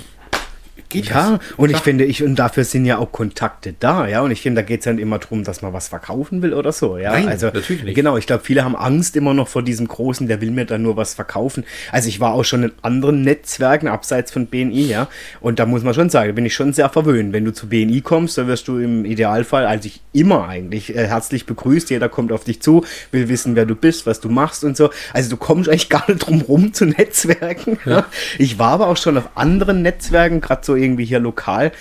geht 0.90 1.10
Ja, 1.10 1.38
das. 1.38 1.58
und 1.58 1.70
ich 1.70 1.78
finde, 1.78 2.06
ich, 2.06 2.24
und 2.24 2.36
dafür 2.36 2.64
sind 2.64 2.86
ja 2.86 2.98
auch 2.98 3.12
Kontakte 3.12 3.74
da, 3.80 4.08
ja. 4.08 4.22
Und 4.22 4.32
ich 4.32 4.42
finde, 4.42 4.62
da 4.62 4.68
geht 4.68 4.82
es 4.82 4.86
dann 4.86 5.00
immer 5.00 5.20
darum, 5.20 5.44
dass 5.44 5.62
man 5.62 5.74
was 5.74 5.88
verkaufen 5.88 6.42
will 6.42 6.54
oder 6.54 6.72
so, 6.72 6.98
ja. 6.98 7.12
Nein, 7.12 7.28
also, 7.28 7.48
natürlich 7.48 7.84
nicht. 7.84 7.96
Genau, 7.96 8.18
ich 8.18 8.28
glaube, 8.28 8.44
viele 8.44 8.64
haben 8.64 8.76
Angst 8.76 9.16
immer 9.16 9.34
noch 9.34 9.48
vor 9.48 9.64
diesem 9.64 9.88
Großen, 9.88 10.28
der 10.28 10.42
will 10.42 10.52
mir 10.52 10.66
dann 10.66 10.82
nur 10.82 10.98
was 10.98 11.14
verkaufen. 11.14 11.64
Also 11.92 12.10
ich 12.10 12.20
war 12.20 12.34
auch 12.34 12.44
schon 12.44 12.64
in 12.64 12.72
anderen 12.82 13.22
Netzwerken 13.22 13.88
abseits 13.88 14.32
von 14.32 14.48
BNI, 14.48 14.88
ja. 14.88 15.08
Und 15.42 15.60
da 15.60 15.66
muss 15.66 15.84
man 15.84 15.94
schon 15.94 16.10
sagen, 16.10 16.30
da 16.30 16.34
bin 16.34 16.46
ich 16.46 16.54
schon 16.54 16.74
sehr 16.74 16.90
verwöhnt. 16.90 17.34
Wenn 17.34 17.46
du 17.46 17.54
zu 17.54 17.68
BNI 17.68 18.02
kommst, 18.02 18.38
da 18.38 18.48
wirst 18.48 18.68
du 18.68 18.80
im 18.80 19.06
Idealfall, 19.06 19.66
also 19.66 19.88
ich 19.88 20.02
immer 20.14 20.48
eigentlich, 20.48 20.96
äh, 20.96 21.08
herzlich 21.08 21.46
begrüßt. 21.46 21.90
Jeder 21.90 22.10
kommt 22.10 22.32
auf 22.32 22.44
dich 22.44 22.62
zu, 22.62 22.84
will 23.12 23.30
wissen, 23.30 23.56
wer 23.56 23.66
du 23.66 23.76
bist, 23.76 24.06
was 24.06 24.20
du 24.20 24.30
machst 24.30 24.64
und 24.64 24.78
so. 24.78 24.90
Also 25.14 25.30
du 25.30 25.38
kommst 25.38 25.70
eigentlich 25.70 25.90
gar 25.96 26.10
nicht 26.10 26.26
drum 26.26 26.42
rum 26.42 26.74
zu 26.74 26.86
Netzwerken. 26.86 27.78
Ja. 27.86 28.06
Ich 28.38 28.58
war 28.60 28.70
aber 28.70 28.88
auch 28.88 28.98
schon 28.98 29.18
auf 29.18 29.30
anderen 29.36 29.82
Netzwerken, 29.82 30.42
gerade 30.42 30.66
so 30.66 30.75
irgendwie 30.76 31.06
hier 31.06 31.20
lokal. 31.20 31.72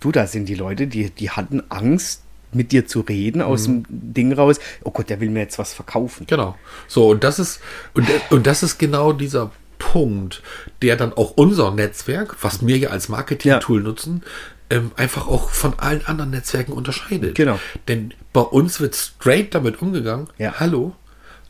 Du, 0.00 0.12
da 0.12 0.26
sind 0.26 0.48
die 0.48 0.54
Leute, 0.54 0.86
die, 0.86 1.10
die 1.10 1.30
hatten 1.30 1.62
Angst, 1.68 2.22
mit 2.52 2.72
dir 2.72 2.86
zu 2.86 3.00
reden 3.00 3.42
aus 3.42 3.64
dem 3.64 3.84
Ding 3.88 4.32
raus. 4.32 4.58
Oh 4.82 4.90
Gott, 4.90 5.10
der 5.10 5.20
will 5.20 5.30
mir 5.30 5.40
jetzt 5.40 5.58
was 5.58 5.74
verkaufen. 5.74 6.26
Genau. 6.26 6.56
So, 6.88 7.08
und 7.10 7.22
das 7.24 7.38
ist, 7.38 7.60
und, 7.92 8.08
und 8.30 8.46
das 8.46 8.62
ist 8.62 8.78
genau 8.78 9.12
dieser 9.12 9.50
Punkt, 9.78 10.42
der 10.80 10.96
dann 10.96 11.12
auch 11.12 11.32
unser 11.36 11.70
Netzwerk, 11.72 12.36
was 12.42 12.66
wir 12.66 12.78
ja 12.78 12.90
als 12.90 13.08
Marketing-Tool 13.08 13.82
nutzen, 13.82 14.22
ähm, 14.70 14.90
einfach 14.96 15.28
auch 15.28 15.50
von 15.50 15.78
allen 15.78 16.06
anderen 16.06 16.30
Netzwerken 16.30 16.72
unterscheidet. 16.72 17.34
Genau. 17.34 17.58
Denn 17.88 18.14
bei 18.32 18.40
uns 18.40 18.80
wird 18.80 18.94
straight 18.94 19.54
damit 19.54 19.82
umgegangen, 19.82 20.28
Ja. 20.38 20.54
hallo, 20.58 20.94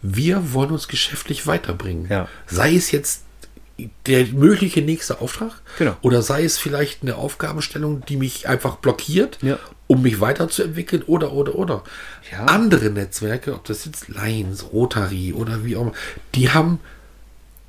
wir 0.03 0.53
wollen 0.53 0.71
uns 0.71 0.89
geschäftlich 0.89 1.47
weiterbringen. 1.47 2.07
Ja. 2.11 2.29
Sei 2.47 2.75
es 2.75 2.91
jetzt 2.91 3.23
der 4.07 4.27
mögliche 4.27 4.81
nächste 4.83 5.21
Auftrag 5.21 5.61
Genau. 5.79 5.97
oder 6.01 6.23
sei 6.23 6.45
es 6.45 6.57
vielleicht 6.59 7.03
eine 7.03 7.17
Aufgabenstellung, 7.17 8.03
die 8.09 8.17
mich 8.17 8.49
einfach 8.49 8.77
blockiert, 8.77 9.39
Ja. 9.43 9.59
um 9.87 10.03
mich 10.03 10.21
weiterzuentwickeln 10.21 11.03
oder, 11.03 11.33
oder, 11.33 11.55
oder. 11.57 11.85
Ja. 12.33 12.47
Andere 12.47 12.89
Netzwerke, 12.91 13.53
ob 13.55 13.65
das 13.65 13.85
jetzt 13.85 14.09
Lions, 14.09 14.73
Rotary 14.73 15.33
oder 15.35 15.65
wie 15.65 15.77
auch 15.77 15.83
immer, 15.83 15.93
die 16.35 16.51
haben 16.51 16.81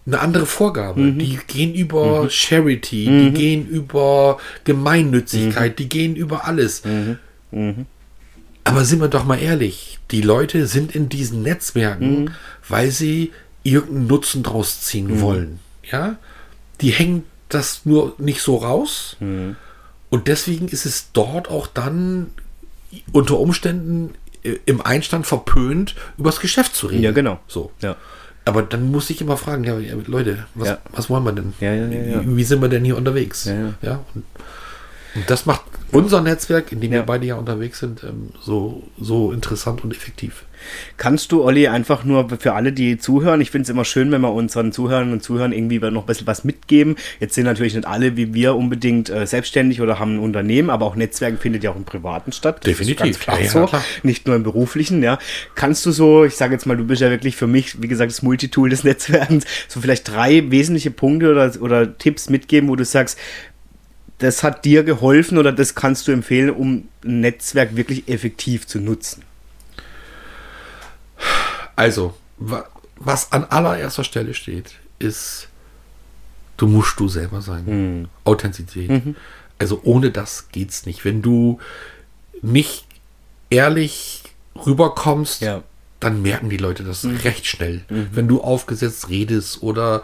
eine 0.05 0.19
andere 0.21 0.45
Vorgabe. 0.45 1.01
Mhm. 1.01 1.19
Die 1.19 1.37
gehen 1.47 1.73
über 1.75 2.29
Charity, 2.29 3.05
die 3.05 3.31
gehen 3.31 3.67
über 3.67 4.37
Gemeinnützigkeit, 4.63 5.71
Mhm. 5.73 5.75
die 5.75 5.89
gehen 5.89 6.15
über 6.15 6.45
alles. 6.45 6.83
Aber 8.63 8.83
sind 8.85 8.99
wir 9.01 9.07
doch 9.09 9.25
mal 9.25 9.39
ehrlich, 9.41 9.99
die 10.11 10.21
Leute 10.21 10.67
sind 10.67 10.93
in 10.95 11.09
diesen 11.09 11.41
Netzwerken, 11.41 12.23
Mhm. 12.23 12.29
weil 12.67 12.91
sie 12.91 13.31
irgendeinen 13.63 14.07
Nutzen 14.07 14.43
draus 14.43 14.81
ziehen 14.81 15.19
wollen. 15.21 15.59
Ja? 15.91 16.17
Die 16.81 16.91
hängen 16.91 17.23
das 17.49 17.85
nur 17.85 18.13
nicht 18.17 18.41
so 18.41 18.57
raus. 18.57 19.15
Mhm. 19.19 19.55
Und 20.09 20.27
deswegen 20.27 20.67
ist 20.67 20.85
es 20.85 21.11
dort 21.13 21.49
auch 21.49 21.67
dann 21.67 22.27
unter 23.11 23.39
Umständen 23.39 24.13
äh, 24.43 24.57
im 24.65 24.81
Einstand 24.81 25.27
verpönt, 25.27 25.95
über 26.17 26.29
das 26.29 26.39
Geschäft 26.39 26.75
zu 26.75 26.87
reden. 26.87 27.03
Ja, 27.03 27.11
genau. 27.11 27.39
So. 27.47 27.71
Ja. 27.81 27.95
Aber 28.45 28.61
dann 28.63 28.91
muss 28.91 29.09
ich 29.09 29.19
immer 29.19 29.35
fragen, 29.35 29.65
ja, 29.65 29.77
Leute, 30.05 30.45
was, 30.55 30.69
Ja. 30.69 30.77
was 30.93 31.09
wollen 31.09 31.23
wir 31.25 31.33
denn? 31.33 31.53
Ja. 31.59 32.21
Wie, 32.25 32.43
sind 32.45 32.61
wir 32.61 32.69
denn 32.69 32.85
hier 32.85 32.95
unterwegs? 32.95 33.43
Ja, 33.43 33.73
ja. 33.81 33.99
und, 34.15 34.23
und 35.15 35.29
das 35.29 35.45
macht 35.45 35.63
unser 35.91 36.21
Netzwerk, 36.21 36.71
in 36.71 36.81
dem 36.81 36.91
Ja. 36.91 36.99
wir 36.99 37.05
beide 37.05 37.25
ja 37.25 37.35
unterwegs 37.35 37.79
sind, 37.79 38.03
ähm, 38.03 38.29
so, 38.41 38.83
so 38.99 39.31
interessant 39.31 39.83
und 39.83 39.91
effektiv. 39.91 40.45
Kannst 40.97 41.31
du, 41.31 41.43
Olli, 41.43 41.67
einfach 41.67 42.03
nur 42.03 42.27
für 42.39 42.53
alle, 42.53 42.73
die 42.73 42.97
zuhören, 42.97 43.41
ich 43.41 43.51
finde 43.51 43.63
es 43.63 43.69
immer 43.69 43.85
schön, 43.85 44.11
wenn 44.11 44.21
wir 44.21 44.33
unseren 44.33 44.71
Zuhörern 44.71 45.11
und 45.11 45.21
Zuhörern 45.23 45.51
irgendwie 45.51 45.79
noch 45.79 46.03
ein 46.03 46.05
bisschen 46.07 46.27
was 46.27 46.43
mitgeben. 46.43 46.95
Jetzt 47.19 47.35
sind 47.35 47.45
natürlich 47.45 47.75
nicht 47.75 47.87
alle 47.87 48.17
wie 48.17 48.33
wir 48.33 48.55
unbedingt 48.55 49.09
äh, 49.09 49.25
selbstständig 49.27 49.81
oder 49.81 49.99
haben 49.99 50.15
ein 50.15 50.19
Unternehmen, 50.19 50.69
aber 50.69 50.85
auch 50.85 50.95
Netzwerken 50.95 51.37
findet 51.37 51.63
ja 51.63 51.71
auch 51.71 51.75
im 51.75 51.85
Privaten 51.85 52.31
statt. 52.31 52.57
Das 52.61 52.71
Definitiv. 52.77 53.19
Klar 53.19 53.39
ja, 53.39 53.49
so, 53.49 53.65
klar. 53.65 53.83
nicht 54.03 54.25
nur 54.27 54.35
im 54.35 54.43
beruflichen, 54.43 55.03
ja. 55.03 55.19
Kannst 55.55 55.85
du 55.85 55.91
so, 55.91 56.25
ich 56.25 56.35
sage 56.35 56.53
jetzt 56.53 56.65
mal, 56.65 56.75
du 56.75 56.85
bist 56.85 57.01
ja 57.01 57.09
wirklich 57.09 57.35
für 57.35 57.47
mich, 57.47 57.81
wie 57.81 57.87
gesagt, 57.87 58.11
das 58.11 58.21
Multitool 58.23 58.69
des 58.69 58.83
Netzwerkens, 58.83 59.45
so 59.67 59.79
vielleicht 59.79 60.07
drei 60.09 60.49
wesentliche 60.49 60.91
Punkte 60.91 61.31
oder, 61.31 61.51
oder 61.61 61.97
Tipps 61.97 62.29
mitgeben, 62.29 62.69
wo 62.69 62.75
du 62.75 62.83
sagst, 62.83 63.19
das 64.19 64.43
hat 64.43 64.65
dir 64.65 64.83
geholfen 64.83 65.37
oder 65.37 65.51
das 65.51 65.75
kannst 65.75 66.07
du 66.07 66.11
empfehlen, 66.11 66.49
um 66.49 66.87
ein 67.03 67.21
Netzwerk 67.21 67.75
wirklich 67.75 68.07
effektiv 68.07 68.65
zu 68.67 68.79
nutzen. 68.79 69.23
Also, 71.75 72.15
wa 72.37 72.65
was 72.99 73.31
an 73.31 73.43
allererster 73.45 74.03
Stelle 74.03 74.33
steht, 74.33 74.71
ist, 74.97 75.49
du 76.57 76.65
musst 76.65 76.99
du 76.99 77.07
selber 77.07 77.41
sein. 77.43 77.65
Mhm. 77.65 78.09
Authentizität. 78.23 79.15
Also 79.59 79.81
ohne 79.83 80.09
das 80.09 80.49
geht's 80.51 80.87
nicht. 80.87 81.05
Wenn 81.05 81.21
du 81.21 81.59
nicht 82.41 82.85
ehrlich 83.51 84.23
rüberkommst, 84.55 85.41
Ja. 85.41 85.61
Dann 85.99 86.21
merken 86.21 86.49
die 86.49 86.57
Leute 86.57 86.83
das 86.83 87.05
recht 87.23 87.47
schnell. 87.47 87.83
Wenn 87.89 88.27
du 88.27 88.41
aufgesetzt 88.41 89.09
redest 89.09 89.63
oder 89.63 90.03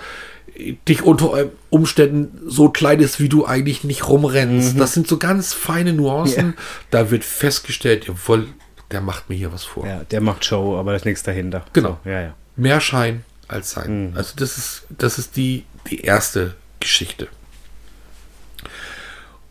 dich 0.88 1.02
unter 1.02 1.50
Umständen 1.70 2.50
so 2.50 2.70
kleidest, 2.70 3.20
wie 3.20 3.30
du 3.30 3.46
eigentlich 3.46 3.84
nicht 3.84 4.08
rumrennst. 4.08 4.80
Das 4.80 4.94
sind 4.94 5.08
so 5.08 5.18
ganz 5.18 5.54
feine 5.54 5.94
Nuancen. 5.94 6.48
Ja. 6.48 6.64
Da 6.92 7.12
wird 7.12 7.24
festgestellt, 7.24 8.06
jawohl, 8.06 8.48
der 8.92 9.02
macht 9.02 9.30
mir 9.30 9.36
hier 9.36 9.52
was 9.52 9.64
vor. 9.64 9.88
Ja, 9.88 10.04
der 10.04 10.22
macht 10.22 10.46
Show, 10.46 10.78
aber 10.78 10.92
da 10.92 10.98
ist 10.98 11.06
nichts 11.06 11.24
dahinter. 11.24 11.66
Genau. 11.74 12.00
So, 12.04 12.10
ja, 12.10 12.22
ja. 12.22 12.36
Mehr 12.56 12.80
Schein 12.82 13.26
als 13.48 13.72
Sein. 13.72 14.14
Also 14.16 14.34
das 14.36 14.58
ist, 14.58 14.84
das 14.90 15.18
ist 15.18 15.36
die, 15.36 15.66
die 15.90 16.02
erste 16.02 16.56
Geschichte. 16.80 17.28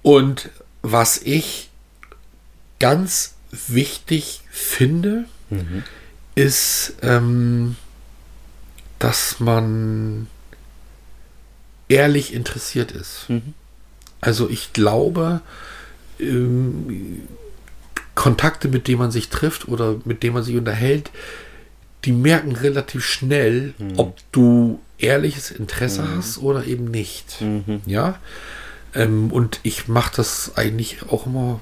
Und 0.03 0.51
was 0.83 1.21
ich 1.23 1.71
ganz 2.79 3.35
wichtig 3.51 4.43
finde, 4.51 5.25
ist, 6.35 6.95
ähm, 7.03 7.77
dass 8.99 9.41
man 9.41 10.29
ehrlich 11.89 12.33
interessiert 12.33 12.93
ist. 12.93 13.27
Also 14.21 14.49
ich 14.49 14.73
glaube, 14.73 15.41
ähm, 16.19 17.23
Kontakte, 18.15 18.69
mit 18.69 18.89
denen 18.89 18.99
man 18.99 19.11
sich 19.11 19.29
trifft 19.29 19.69
oder 19.69 19.97
mit 20.05 20.23
denen 20.23 20.35
man 20.35 20.45
sich 20.45 20.57
unterhält, 20.57 21.11
die 22.05 22.13
merken 22.13 22.55
relativ 22.57 23.05
schnell, 23.05 23.75
ob 23.97 24.19
du 24.33 24.81
ehrliches 24.99 25.51
Interesse 25.51 26.07
hast 26.17 26.39
oder 26.39 26.65
eben 26.65 26.87
nicht. 26.87 27.43
Ja. 27.87 28.19
Ähm, 28.95 29.31
und 29.33 29.61
ich 29.63 29.89
mache 29.89 30.13
das 30.17 30.53
eigentlich 30.57 31.03
auch 31.11 31.27
immer. 31.27 31.61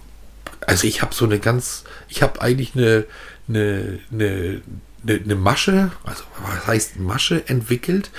Also 0.67 0.87
ich 0.87 1.03
habe 1.03 1.15
so 1.15 1.25
eine 1.25 1.39
ganz, 1.39 1.85
ich 2.09 2.23
habe 2.23 2.41
eigentlich 2.41 2.75
eine, 2.75 3.05
eine, 3.51 3.99
eine, 4.13 4.63
eine, 5.07 5.35
Masche, 5.35 5.91
also 6.05 6.25
was 6.43 6.67
heißt 6.67 6.99
Masche 6.99 7.49
entwickelt, 7.49 8.11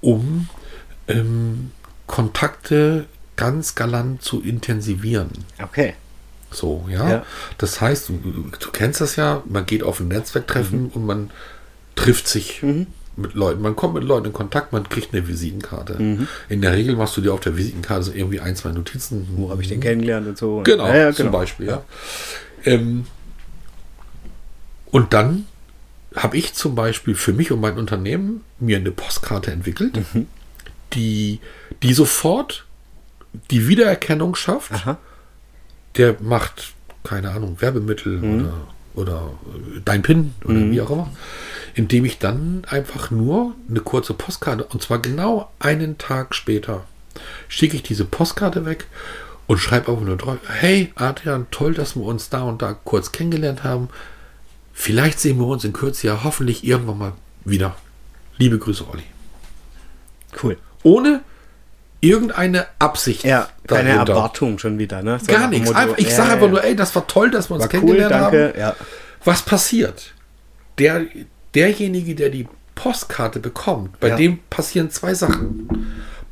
um 0.00 0.48
ähm, 1.08 1.72
Kontakte 2.06 3.06
ganz 3.36 3.74
galant 3.74 4.22
zu 4.22 4.42
intensivieren. 4.42 5.30
Okay. 5.62 5.94
So, 6.50 6.86
ja. 6.90 7.08
Ja. 7.08 7.26
Das 7.58 7.80
heißt, 7.80 8.08
du, 8.08 8.18
du 8.58 8.70
kennst 8.70 9.00
das 9.00 9.16
ja, 9.16 9.42
man 9.46 9.66
geht 9.66 9.82
auf 9.82 10.00
ein 10.00 10.08
Netzwerktreffen 10.08 10.88
und 10.88 11.06
man 11.06 11.30
trifft 11.94 12.28
sich 12.28 12.62
mit 13.16 13.34
Leuten. 13.34 13.62
Man 13.62 13.76
kommt 13.76 13.94
mit 13.94 14.04
Leuten 14.04 14.26
in 14.26 14.32
Kontakt, 14.32 14.72
man 14.72 14.88
kriegt 14.88 15.14
eine 15.14 15.26
Visitenkarte. 15.28 16.26
In 16.48 16.60
der 16.60 16.72
Regel 16.72 16.96
machst 16.96 17.16
du 17.16 17.20
dir 17.20 17.32
auf 17.32 17.40
der 17.40 17.56
Visitenkarte 17.56 18.04
so 18.04 18.12
irgendwie 18.12 18.40
ein, 18.40 18.56
zwei 18.56 18.72
Notizen. 18.72 19.28
Wo 19.36 19.50
habe 19.50 19.62
ich 19.62 19.68
den 19.68 19.80
kennengelernt 19.80 20.26
und 20.26 20.38
so. 20.38 20.62
Genau, 20.64 20.86
ja, 20.88 20.96
ja, 20.96 21.12
zum 21.12 21.26
genau. 21.26 21.38
Beispiel, 21.38 21.66
ja. 21.66 21.84
Ähm, 22.64 23.06
und 24.90 25.12
dann 25.12 25.46
habe 26.16 26.36
ich 26.36 26.54
zum 26.54 26.74
Beispiel 26.74 27.14
für 27.14 27.32
mich 27.32 27.52
und 27.52 27.60
mein 27.60 27.78
Unternehmen 27.78 28.42
mir 28.58 28.76
eine 28.78 28.90
Postkarte 28.90 29.52
entwickelt, 29.52 29.96
Mhm. 30.14 30.26
die, 30.94 31.40
die 31.82 31.92
sofort 31.94 32.66
die 33.50 33.68
Wiedererkennung 33.68 34.34
schafft. 34.34 34.72
Aha. 34.72 34.98
Der 35.96 36.16
macht, 36.20 36.72
keine 37.04 37.30
Ahnung, 37.30 37.60
Werbemittel 37.60 38.18
Mhm. 38.18 38.40
oder, 38.40 38.52
oder 38.94 39.30
äh, 39.76 39.80
dein 39.84 40.02
PIN 40.02 40.34
oder 40.44 40.58
wie 40.70 40.80
auch 40.80 40.90
immer. 40.90 41.10
Indem 41.74 42.04
ich 42.04 42.18
dann 42.18 42.64
einfach 42.68 43.12
nur 43.12 43.54
eine 43.68 43.80
kurze 43.80 44.12
Postkarte, 44.14 44.64
und 44.64 44.82
zwar 44.82 44.98
genau 44.98 45.52
einen 45.60 45.96
Tag 45.98 46.34
später, 46.34 46.84
schicke 47.46 47.76
ich 47.76 47.84
diese 47.84 48.04
Postkarte 48.04 48.66
weg 48.66 48.86
und 49.46 49.58
schreibe 49.58 49.92
einfach 49.92 50.04
nur 50.04 50.16
drauf, 50.16 50.38
hey 50.48 50.90
Adrian, 50.96 51.46
toll, 51.52 51.74
dass 51.74 51.94
wir 51.94 52.02
uns 52.02 52.30
da 52.30 52.42
und 52.42 52.62
da 52.62 52.72
kurz 52.72 53.12
kennengelernt 53.12 53.62
haben. 53.62 53.88
Vielleicht 54.80 55.20
sehen 55.20 55.38
wir 55.38 55.46
uns 55.46 55.62
in 55.64 55.74
Kürze 55.74 56.06
ja 56.06 56.24
hoffentlich 56.24 56.64
irgendwann 56.64 56.96
mal 56.96 57.12
wieder. 57.44 57.76
Liebe 58.38 58.58
Grüße, 58.58 58.88
Olli. 58.90 59.02
Cool. 60.42 60.56
Ohne 60.82 61.20
irgendeine 62.00 62.66
Absicht. 62.78 63.24
Ja, 63.24 63.48
keine 63.66 63.90
dahinter. 63.90 64.12
Erwartung 64.14 64.58
schon 64.58 64.78
wieder, 64.78 65.02
ne? 65.02 65.18
So 65.20 65.26
Gar 65.26 65.48
nichts. 65.48 65.70
Einfach, 65.70 65.98
ich 65.98 66.08
ja, 66.08 66.16
sage 66.16 66.28
ja, 66.28 66.34
einfach 66.36 66.48
nur, 66.48 66.64
ey, 66.64 66.74
das 66.74 66.94
war 66.94 67.06
toll, 67.06 67.30
dass 67.30 67.50
wir 67.50 67.56
uns 67.56 67.64
War 67.64 67.68
cool, 67.74 67.80
kennengelernt 67.80 68.12
danke. 68.14 68.48
haben. 68.54 68.58
Ja. 68.58 68.76
Was 69.22 69.42
passiert? 69.42 70.14
Der, 70.78 71.02
derjenige, 71.54 72.14
der 72.14 72.30
die 72.30 72.48
Postkarte 72.74 73.38
bekommt, 73.38 74.00
bei 74.00 74.12
dem 74.12 74.38
passieren 74.48 74.88
zwei 74.90 75.12
Sachen. 75.12 75.68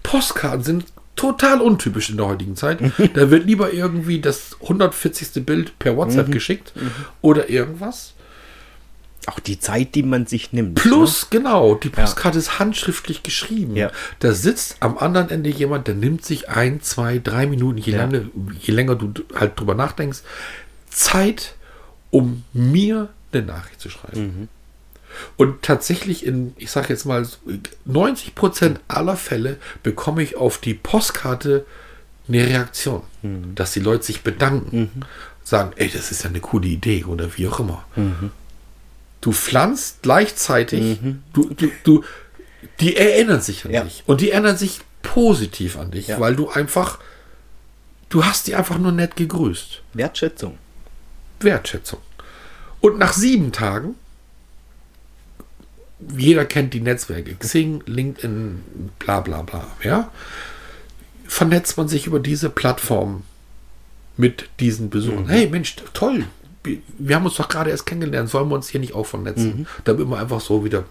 Postkarten 0.03 0.63
sind 0.65 0.87
total 1.17 1.61
untypisch 1.61 2.09
in 2.09 2.17
der 2.17 2.29
heutigen 2.29 2.57
Zeit. 2.57 2.79
da 3.13 3.31
wird 3.31 3.45
lieber 3.45 3.75
irgendwie 3.75 4.23
das 4.23 4.57
140. 4.63 5.45
Bild 5.45 5.79
per 5.79 5.93
Mhm. 5.93 5.97
WhatsApp 5.99 6.33
geschickt 6.33 6.73
oder 7.21 7.51
irgendwas. 7.51 8.15
Auch 9.29 9.41
die 9.41 9.61
Zeit, 9.61 9.95
die 9.95 10.03
man 10.03 10.27
sich 10.27 10.53
nimmt. 10.53 10.77
Plus, 10.77 11.29
genau, 11.29 11.75
die 11.75 11.91
Postkarte 11.91 12.39
ist 12.39 12.59
handschriftlich 12.59 13.23
geschrieben. 13.23 13.77
Ja. 13.77 13.91
Da 14.21 14.33
sitzt 14.33 14.77
am 14.81 14.97
anderen 14.97 15.29
Ende 15.29 15.51
jemand, 15.51 15.87
der 15.87 15.95
nimmt 15.95 16.25
sich 16.25 16.49
ein, 16.49 16.81
zwei, 16.81 17.19
drei 17.19 17.47
Minuten, 17.47 17.79
je, 17.79 17.93
Ja. 17.93 17.99
lange, 17.99 18.31
je 18.61 18.73
länger 18.73 18.95
du 18.95 19.13
halt 19.35 19.59
drüber 19.61 19.75
nachdenkst, 19.75 20.21
Zeit, 20.89 21.55
um 22.11 22.45
mir 22.55 23.11
eine 23.33 23.43
Nachricht 23.43 23.81
zu 23.81 23.91
schreiben. 23.91 24.21
Mhm. 24.23 24.49
Und 25.37 25.63
tatsächlich 25.63 26.25
in, 26.25 26.55
ich 26.57 26.71
sage 26.71 26.89
jetzt 26.91 27.05
mal, 27.05 27.27
90 27.85 28.35
Prozent 28.35 28.81
aller 28.89 29.17
Fälle 29.17 29.57
bekomme 29.83 30.23
ich 30.23 30.37
auf 30.37 30.59
die 30.59 30.75
Postkarte 30.75 31.67
eine 32.29 32.47
Reaktion, 32.47 33.03
Mhm. 33.23 33.55
dass 33.55 33.73
die 33.73 33.81
Leute 33.81 34.05
sich 34.05 34.23
bedanken, 34.23 34.91
sagen, 35.45 35.73
ey, 35.77 35.91
das 35.91 36.11
ist 36.13 36.25
ja 36.25 36.31
eine 36.31 36.41
coole 36.41 36.69
Idee 36.69 37.05
oder 37.05 37.37
wie 37.37 37.49
auch 37.49 37.61
immer. 37.61 37.85
Mhm. 37.97 38.31
Du 39.21 39.33
pflanzt 39.33 40.03
gleichzeitig, 40.03 40.99
du, 41.33 41.51
du, 41.55 41.71
du, 41.85 42.05
die 42.81 42.97
erinnern 42.97 43.41
sich 43.41 43.65
an 43.65 43.73
Ja. 43.73 43.83
dich 43.85 44.03
und 44.07 44.21
die 44.21 44.31
erinnern 44.31 44.57
sich 44.57 44.81
positiv 45.03 45.77
an 45.79 45.91
dich, 45.91 46.09
Ja. 46.09 46.21
weil 46.21 46.37
du 46.37 46.49
einfach, 46.51 46.99
du 48.11 48.25
hast 48.25 48.47
die 48.47 48.55
einfach 48.55 48.79
nur 48.79 48.93
nett 48.93 49.17
gegrüßt. 49.17 49.83
Wertschätzung. 49.95 50.59
Wertschätzung. 51.41 52.01
Und 52.81 52.99
nach 52.99 53.13
sieben 53.13 53.51
Tagen, 53.53 53.97
jeder 56.17 56.45
kennt 56.45 56.75
die 56.75 56.81
Netzwerke, 56.81 57.35
Xing, 57.35 57.83
LinkedIn, 57.87 58.63
bla 59.01 59.21
bla 59.21 59.43
bla, 59.43 59.67
ja, 59.83 60.11
vernetzt 61.27 61.77
man 61.77 61.89
sich 61.89 62.07
über 62.07 62.21
diese 62.21 62.51
Plattform 62.51 63.25
mit 64.17 64.49
diesen 64.61 64.91
Besuchern. 64.91 65.29
Hey 65.29 65.49
Mensch, 65.49 65.75
toll, 65.93 66.25
wir, 66.99 67.17
haben 67.17 67.25
uns 67.25 67.35
doch 67.37 67.49
gerade 67.49 67.71
erst 67.71 67.87
kennengelernt, 67.87 68.29
sollen 68.31 68.49
wir 68.49 68.55
uns 68.55 68.69
hier 68.69 68.81
nicht 68.81 68.95
auch 68.95 69.07
vernetzen? 69.07 69.67
Da 69.85 69.97
wird 69.99 70.09
man 70.09 70.21
einfach 70.21 70.41
so 70.41 70.65
wieder, 70.65 70.85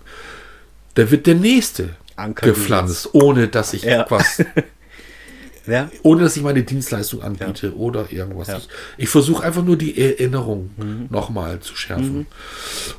da 0.95 1.09
wird 1.11 1.25
der 1.27 1.35
Nächste 1.35 1.95
Anker 2.15 2.47
gepflanzt, 2.47 3.09
ohne 3.13 3.47
dass 3.47 3.73
ich 3.73 3.83
Ja. 3.83 4.05
was 4.09 4.43
Ja. 5.67 5.89
ohne 6.01 6.23
dass 6.23 6.37
ich 6.37 6.43
meine 6.43 6.63
Dienstleistung 6.63 7.21
anbiete 7.21 7.75
oder 7.75 8.09
irgendwas. 8.09 8.47
Ich, 8.47 8.69
ich 8.97 9.09
versuche 9.09 9.43
einfach 9.43 9.63
nur 9.65 9.75
die 9.75 10.01
Erinnerung 10.01 10.69
nochmal 11.09 11.59
zu 11.59 11.75
schärfen. 11.75 12.25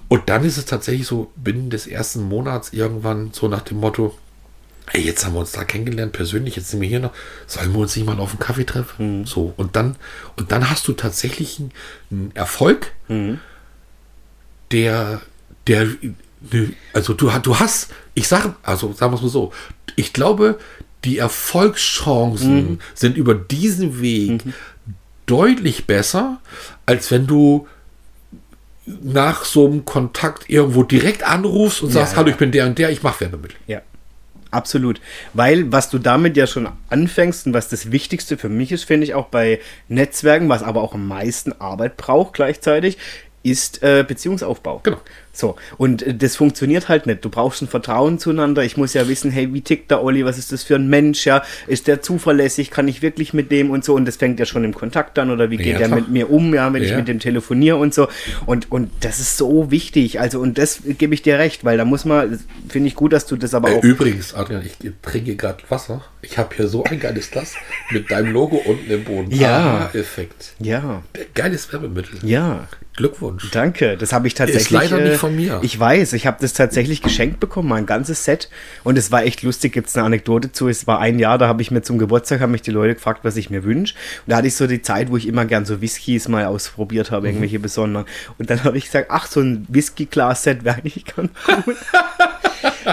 Und 0.08 0.28
dann 0.28 0.44
ist 0.44 0.58
es 0.58 0.66
tatsächlich 0.66 1.06
so, 1.06 1.30
binnen 1.34 1.70
des 1.70 1.86
ersten 1.86 2.22
Monats 2.28 2.74
irgendwann 2.74 3.30
so 3.32 3.48
nach 3.48 3.62
dem 3.62 3.78
Motto, 3.80 4.14
ey, 4.92 5.02
jetzt 5.02 5.24
haben 5.24 5.34
wir 5.34 5.40
uns 5.40 5.52
da 5.52 5.64
kennengelernt 5.64 6.12
persönlich, 6.12 6.56
jetzt 6.56 6.70
sind 6.70 6.80
wir 6.80 6.88
hier 6.88 7.00
noch, 7.00 7.12
sollen 7.46 7.72
wir 7.72 7.80
uns 7.80 7.94
nicht 7.96 8.06
mal 8.06 8.18
auf 8.18 8.30
einen 8.30 8.38
Kaffee 8.38 8.64
treffen? 8.64 9.24
So, 9.26 9.52
und 9.56 9.76
dann, 9.76 9.96
und 10.36 10.52
dann 10.52 10.70
hast 10.70 10.88
du 10.88 10.92
tatsächlich 10.92 11.60
einen, 12.10 12.30
Erfolg, 12.34 12.92
der, 14.70 15.20
der, 15.66 15.86
ne, 16.52 16.72
also 16.92 17.14
du, 17.14 17.30
du 17.42 17.58
hast, 17.58 17.90
ich 18.14 18.28
sage, 18.28 18.54
also 18.62 18.92
sagen 18.92 19.12
wir 19.12 19.16
es 19.16 19.22
mal 19.22 19.28
so, 19.28 19.52
ich 19.96 20.12
glaube, 20.12 20.58
die 21.04 21.18
Erfolgschancen 21.18 22.80
sind 22.94 23.16
über 23.16 23.34
diesen 23.34 24.00
Weg 24.00 24.42
deutlich 25.26 25.86
besser, 25.86 26.40
als 26.86 27.10
wenn 27.10 27.26
du 27.26 27.66
nach 29.02 29.44
so 29.44 29.66
einem 29.66 29.84
Kontakt 29.84 30.48
irgendwo 30.48 30.82
direkt 30.82 31.22
anrufst 31.22 31.82
und 31.82 31.90
sagst, 31.90 32.12
Ja, 32.12 32.18
hallo, 32.18 32.28
ja. 32.28 32.32
ich 32.32 32.38
bin 32.38 32.52
der 32.52 32.66
und 32.66 32.78
der, 32.78 32.90
ich 32.90 33.02
mache 33.02 33.20
Werbemittel. 33.20 33.56
Ja, 33.66 33.82
absolut. 34.50 35.00
Weil 35.34 35.72
was 35.72 35.90
du 35.90 35.98
damit 35.98 36.36
ja 36.36 36.46
schon 36.46 36.68
anfängst 36.90 37.46
und 37.46 37.54
was 37.54 37.68
das 37.68 37.92
Wichtigste 37.92 38.36
für 38.36 38.48
mich 38.48 38.72
ist, 38.72 38.84
finde 38.84 39.04
ich 39.04 39.14
auch 39.14 39.26
bei 39.26 39.60
Netzwerken, 39.88 40.48
was 40.48 40.62
aber 40.62 40.82
auch 40.82 40.94
am 40.94 41.06
meisten 41.06 41.52
Arbeit 41.60 41.96
braucht 41.96 42.34
gleichzeitig, 42.34 42.98
ist 43.42 43.82
äh, 43.82 44.04
Beziehungsaufbau. 44.06 44.80
Genau. 44.82 45.00
So, 45.38 45.54
und 45.76 46.02
äh, 46.02 46.14
das 46.14 46.34
funktioniert 46.34 46.88
halt 46.88 47.06
nicht. 47.06 47.24
Du 47.24 47.30
brauchst 47.30 47.62
ein 47.62 47.68
Vertrauen 47.68 48.18
zueinander. 48.18 48.64
Ich 48.64 48.76
muss 48.76 48.92
ja 48.92 49.06
wissen, 49.06 49.30
hey, 49.30 49.54
wie 49.54 49.60
tickt 49.60 49.88
der 49.92 50.02
Olli? 50.02 50.24
Was 50.24 50.36
ist 50.36 50.50
das 50.50 50.64
für 50.64 50.74
ein 50.74 50.88
Mensch? 50.88 51.24
Ja, 51.26 51.42
ist 51.68 51.86
der 51.86 52.02
zuverlässig? 52.02 52.72
Kann 52.72 52.88
ich 52.88 53.02
wirklich 53.02 53.32
mit 53.34 53.52
dem 53.52 53.70
und 53.70 53.84
so? 53.84 53.94
Und 53.94 54.04
das 54.04 54.16
fängt 54.16 54.40
ja 54.40 54.46
schon 54.46 54.64
im 54.64 54.74
Kontakt 54.74 55.16
an 55.18 55.30
oder 55.30 55.48
wie 55.50 55.56
geht 55.56 55.66
Ja, 55.74 55.78
der 55.78 55.88
mit 55.90 56.08
mir 56.08 56.28
um, 56.28 56.52
ja, 56.54 56.72
wenn 56.72 56.82
ich 56.82 56.90
Ja. 56.90 56.96
mit 56.96 57.06
dem 57.06 57.20
telefoniere 57.20 57.76
und 57.76 57.94
so. 57.94 58.08
Und, 58.46 58.72
und 58.72 58.90
das 59.00 59.20
ist 59.20 59.36
so 59.36 59.70
wichtig. 59.70 60.18
Also, 60.18 60.40
und 60.40 60.58
das 60.58 60.80
gebe 60.98 61.14
ich 61.14 61.22
dir 61.22 61.38
recht, 61.38 61.64
weil 61.64 61.78
da 61.78 61.84
muss 61.84 62.04
man, 62.04 62.40
finde 62.68 62.88
ich 62.88 62.96
gut, 62.96 63.12
dass 63.12 63.26
du 63.26 63.36
das 63.36 63.54
aber 63.54 63.70
Äh, 63.70 63.74
auch. 63.76 63.84
übrigens, 63.84 64.34
Adrian, 64.34 64.62
ich 64.66 64.72
trinke 65.02 65.36
gerade 65.36 65.62
Wasser. 65.68 66.02
Ich 66.20 66.36
habe 66.36 66.52
hier 66.56 66.66
so 66.66 66.82
ein 66.82 66.98
geiles 66.98 67.30
Glas 67.30 67.54
mit 67.92 68.10
deinem 68.10 68.32
Logo 68.32 68.56
unten 68.56 68.90
im 68.90 69.04
Boden. 69.04 69.30
Ja. 69.30 69.88
Ah, 69.92 69.96
Effekt. 69.96 70.54
Ja, 70.58 71.04
Geiles 71.34 71.72
Werbemittel. 71.72 72.18
ja. 72.28 72.66
Glückwunsch. 72.96 73.52
Danke, 73.52 73.96
das 73.96 74.12
habe 74.12 74.26
ich 74.26 74.34
tatsächlich. 74.34 74.64
Ist 74.64 74.70
leider 74.72 74.98
nicht 74.98 75.12
äh, 75.14 75.18
von 75.28 75.36
mir. 75.36 75.60
Ich 75.62 75.78
weiß, 75.78 76.12
ich 76.12 76.26
habe 76.26 76.38
das 76.40 76.52
tatsächlich 76.52 77.02
geschenkt 77.02 77.40
bekommen, 77.40 77.68
mein 77.68 77.86
ganzes 77.86 78.24
Set. 78.24 78.48
Und 78.84 78.98
es 78.98 79.10
war 79.12 79.22
echt 79.24 79.42
lustig. 79.42 79.72
Gibt 79.72 79.88
es 79.88 79.96
eine 79.96 80.04
Anekdote 80.06 80.52
zu? 80.52 80.68
Es 80.68 80.86
war 80.86 80.98
ein 81.00 81.18
Jahr, 81.18 81.38
da 81.38 81.48
habe 81.48 81.62
ich 81.62 81.70
mir 81.70 81.82
zum 81.82 81.98
Geburtstag 81.98 82.40
haben 82.40 82.52
mich 82.52 82.62
die 82.62 82.70
Leute 82.70 82.94
gefragt, 82.94 83.20
was 83.22 83.36
ich 83.36 83.50
mir 83.50 83.64
wünsche. 83.64 83.94
Und 84.26 84.30
da 84.32 84.36
hatte 84.36 84.48
ich 84.48 84.56
so 84.56 84.66
die 84.66 84.82
Zeit, 84.82 85.10
wo 85.10 85.16
ich 85.16 85.26
immer 85.28 85.44
gern 85.44 85.64
so 85.64 85.80
Whiskys 85.80 86.28
mal 86.28 86.44
ausprobiert 86.46 87.10
Mhm. 87.10 87.14
habe, 87.14 87.26
irgendwelche 87.28 87.58
besonderen. 87.58 88.06
Und 88.38 88.50
dann 88.50 88.64
habe 88.64 88.76
ich 88.78 88.86
gesagt, 88.86 89.08
ach, 89.10 89.26
so 89.26 89.40
ein 89.40 89.66
Whisky-Glas-Set 89.68 90.64
wäre 90.64 90.76
eigentlich 90.76 91.04
ganz 91.04 91.30
cool. 91.66 91.76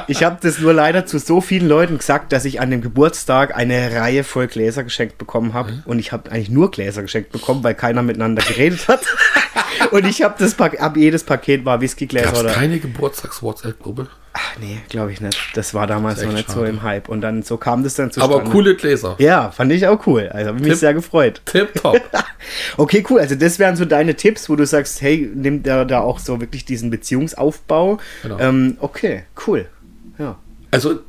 Ich 0.07 0.23
habe 0.23 0.37
das 0.41 0.59
nur 0.59 0.73
leider 0.73 1.05
zu 1.07 1.17
so 1.17 1.41
vielen 1.41 1.67
Leuten 1.67 1.97
gesagt, 1.97 2.31
dass 2.33 2.45
ich 2.45 2.59
an 2.61 2.69
dem 2.69 2.81
Geburtstag 2.81 3.55
eine 3.55 3.93
Reihe 3.95 4.23
voll 4.23 4.45
Gläser 4.47 4.83
geschenkt 4.83 5.17
bekommen 5.17 5.53
habe. 5.53 5.71
Mhm. 5.71 5.83
Und 5.85 5.99
ich 5.99 6.11
habe 6.11 6.31
eigentlich 6.31 6.49
nur 6.49 6.69
Gläser 6.69 7.01
geschenkt 7.01 7.31
bekommen, 7.31 7.63
weil 7.63 7.73
keiner 7.73 8.03
miteinander 8.03 8.43
geredet 8.43 8.87
hat. 8.87 9.01
Und 9.91 10.05
ich 10.05 10.21
habe 10.21 10.35
das 10.37 10.53
Pak 10.55 10.79
hab 10.79 10.97
jedes 10.97 11.23
Paket 11.23 11.65
war 11.65 11.81
Whiskygläser 11.81 12.25
Gab 12.25 12.33
es 12.35 12.39
oder. 12.41 12.51
keine 12.53 12.79
Geburtstags-WhatsApp-Gruppe? 12.79 14.07
Ach 14.33 14.57
nee, 14.59 14.79
glaube 14.89 15.11
ich 15.13 15.21
nicht. 15.21 15.39
Das 15.53 15.73
war 15.73 15.87
damals 15.87 16.17
Das 16.19 16.25
noch 16.25 16.33
nicht 16.33 16.49
so 16.49 16.55
schade. 16.59 16.67
im 16.69 16.83
Hype. 16.83 17.07
Und 17.07 17.21
dann 17.21 17.41
so 17.43 17.55
kam 17.57 17.83
das 17.83 17.95
dann 17.95 18.11
zustande. 18.11 18.35
Aber 18.41 18.49
coole 18.51 18.75
Gläser. 18.75 19.15
Ja, 19.17 19.49
fand 19.51 19.71
ich 19.71 19.87
auch 19.87 20.05
cool. 20.07 20.27
Also 20.33 20.49
habe 20.49 20.59
ich 20.59 20.65
mich 20.67 20.77
sehr 20.79 20.93
gefreut. 20.93 21.41
Tipptopp. 21.45 22.01
Okay, 22.77 23.03
cool. 23.09 23.19
Also 23.19 23.33
das 23.35 23.57
wären 23.57 23.75
so 23.75 23.85
deine 23.85 24.13
Tipps, 24.15 24.49
wo 24.49 24.55
du 24.55 24.65
sagst, 24.67 25.01
hey, 25.01 25.29
nimm 25.33 25.63
da, 25.63 25.83
da 25.83 26.01
auch 26.01 26.19
so 26.19 26.39
wirklich 26.41 26.63
diesen 26.65 26.91
Beziehungsaufbau. 26.91 27.97
Genau. 28.21 28.39
Ähm, 28.39 28.77
okay, 28.81 29.23
cool. 29.47 29.65
Ja. 30.19 30.37
Also 30.69 30.99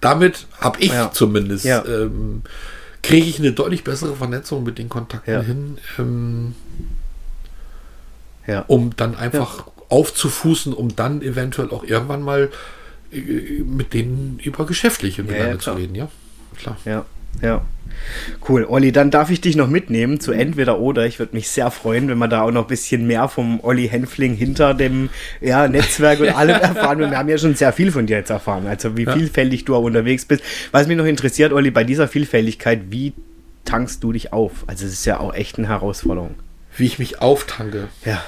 damit 0.00 0.46
habe 0.60 0.78
ich 0.80 0.90
Ja. 0.92 1.10
zumindest, 1.12 1.64
Ja. 1.66 1.84
ähm, 1.84 2.42
kriege 3.02 3.26
ich 3.26 3.38
eine 3.40 3.52
deutlich 3.52 3.84
bessere 3.84 4.14
Vernetzung 4.16 4.62
mit 4.64 4.78
den 4.78 4.88
Kontakten 4.88 5.34
Ja. 5.34 5.40
hin, 5.42 5.76
ähm, 5.98 6.54
Ja. 8.46 8.64
um 8.66 8.94
dann 8.96 9.14
einfach 9.16 9.66
aufzufußen, 9.88 10.72
um 10.72 10.94
dann 10.96 11.22
eventuell 11.22 11.70
auch 11.70 11.84
irgendwann 11.84 12.22
mal 12.22 12.50
äh, 13.12 13.18
mit 13.64 13.94
denen 13.94 14.38
über 14.42 14.66
geschäftliche 14.66 15.22
miteinander 15.22 15.52
ja, 15.52 15.58
zu 15.58 15.72
reden, 15.72 15.94
ja. 15.94 16.08
Klar. 16.58 16.76
Ja, 16.84 17.04
ja. 17.42 17.62
Cool. 18.48 18.64
Olli, 18.68 18.90
dann 18.92 19.10
darf 19.10 19.30
ich 19.30 19.40
dich 19.40 19.56
noch 19.56 19.68
mitnehmen 19.68 20.18
zu 20.20 20.32
entweder 20.32 20.78
oder. 20.80 21.06
Ich 21.06 21.18
würde 21.20 21.34
mich 21.34 21.48
sehr 21.48 21.70
freuen, 21.70 22.08
wenn 22.08 22.18
wir 22.18 22.28
da 22.28 22.42
auch 22.42 22.50
noch 22.50 22.62
ein 22.62 22.66
bisschen 22.68 23.06
mehr 23.06 23.28
vom 23.28 23.60
Olli 23.62 23.88
Henfling 23.88 24.34
hinter 24.34 24.74
dem 24.74 25.10
ja, 25.40 25.68
Netzwerk 25.68 26.20
und 26.20 26.28
allem 26.30 26.60
erfahren. 26.60 26.98
Wir 26.98 27.16
haben 27.16 27.28
ja 27.28 27.38
schon 27.38 27.54
sehr 27.54 27.72
viel 27.72 27.92
von 27.92 28.06
dir 28.06 28.18
jetzt 28.18 28.30
erfahren. 28.30 28.66
Also 28.66 28.96
wie 28.96 29.04
Ja. 29.04 29.12
vielfältig 29.12 29.64
du 29.64 29.74
auch 29.76 29.82
unterwegs 29.82 30.24
bist. 30.24 30.42
Was 30.72 30.86
mich 30.88 30.96
noch 30.96 31.04
interessiert, 31.06 31.52
Olli, 31.52 31.70
bei 31.70 31.84
dieser 31.84 32.08
Vielfältigkeit, 32.08 32.82
wie 32.90 33.12
tankst 33.64 34.02
du 34.02 34.12
dich 34.12 34.32
auf? 34.32 34.52
Also 34.66 34.86
es 34.86 34.92
ist 34.92 35.04
ja 35.06 35.20
auch 35.20 35.32
echt 35.34 35.58
eine 35.58 35.68
Herausforderung. 35.68 36.34
Wie 36.76 36.86
ich 36.86 36.98
mich 36.98 37.20
auftanke. 37.20 37.88
Ja. 38.04 38.22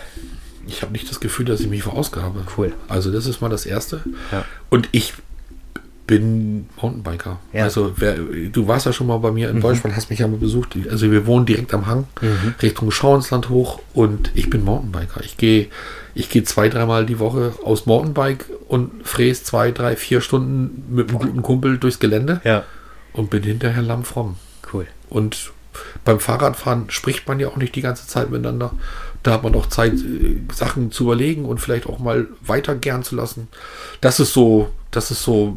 Ich 0.68 0.82
habe 0.82 0.92
nicht 0.92 1.08
das 1.08 1.20
Gefühl, 1.20 1.44
dass 1.46 1.60
ich 1.60 1.68
mich 1.68 1.82
verausgabe. 1.82 2.44
Cool. 2.56 2.72
Also 2.88 3.12
das 3.12 3.26
ist 3.26 3.40
mal 3.40 3.48
das 3.48 3.66
Erste. 3.66 4.02
Ja. 4.32 4.44
Und 4.68 4.88
ich 4.92 5.14
bin 6.06 6.68
Mountainbiker. 6.80 7.38
Ja. 7.52 7.60
Mhm. 7.60 7.64
Also 7.64 7.92
wer, 7.96 8.14
du 8.16 8.68
warst 8.68 8.86
ja 8.86 8.92
schon 8.92 9.08
mal 9.08 9.18
bei 9.18 9.32
mir 9.32 9.50
in 9.50 9.60
Deutschland, 9.60 9.96
hast 9.96 10.08
mich 10.10 10.20
ja 10.20 10.28
mal 10.28 10.38
besucht. 10.38 10.76
Also 10.90 11.10
wir 11.10 11.26
wohnen 11.26 11.46
direkt 11.46 11.74
am 11.74 11.86
Hang, 11.86 12.06
Richtung 12.62 12.90
Schauinsland 12.92 13.48
hoch 13.48 13.80
und 13.92 14.30
ich 14.34 14.48
bin 14.50 14.64
Mountainbiker. 14.64 15.20
Ich 15.24 15.36
gehe 15.36 15.68
ich 16.14 16.30
gehe 16.30 16.44
zwei, 16.44 16.68
dreimal 16.68 17.04
die 17.06 17.18
Woche 17.18 17.52
aus 17.64 17.86
Mountainbike 17.86 18.46
und 18.68 19.06
fräs 19.06 19.44
zwei, 19.44 19.70
drei, 19.72 19.96
vier 19.96 20.20
Stunden 20.20 20.84
mit 20.94 21.10
einem 21.10 21.18
guten 21.18 21.42
Kumpel 21.42 21.76
durchs 21.78 21.98
Gelände 21.98 22.40
Ja. 22.44 22.64
und 23.12 23.28
bin 23.30 23.42
hinterher 23.42 23.82
lammfromm. 23.82 24.36
Cool. 24.72 24.86
Und 25.10 25.52
beim 26.04 26.20
Fahrradfahren 26.20 26.90
spricht 26.90 27.26
man 27.28 27.40
ja 27.40 27.48
auch 27.48 27.56
nicht 27.56 27.74
die 27.74 27.82
ganze 27.82 28.06
Zeit 28.06 28.30
miteinander. 28.30 28.72
Da 29.22 29.32
hat 29.32 29.42
man 29.42 29.54
auch 29.54 29.66
Zeit, 29.66 29.94
äh, 29.94 30.40
Sachen 30.52 30.92
zu 30.92 31.04
überlegen 31.04 31.44
und 31.44 31.58
vielleicht 31.58 31.86
auch 31.86 31.98
mal 31.98 32.28
weiter 32.42 32.74
gern 32.74 33.02
zu 33.02 33.16
lassen. 33.16 33.48
Das 34.00 34.20
ist 34.20 34.32
so, 34.32 34.70
das 34.90 35.10
ist 35.10 35.22
so 35.22 35.56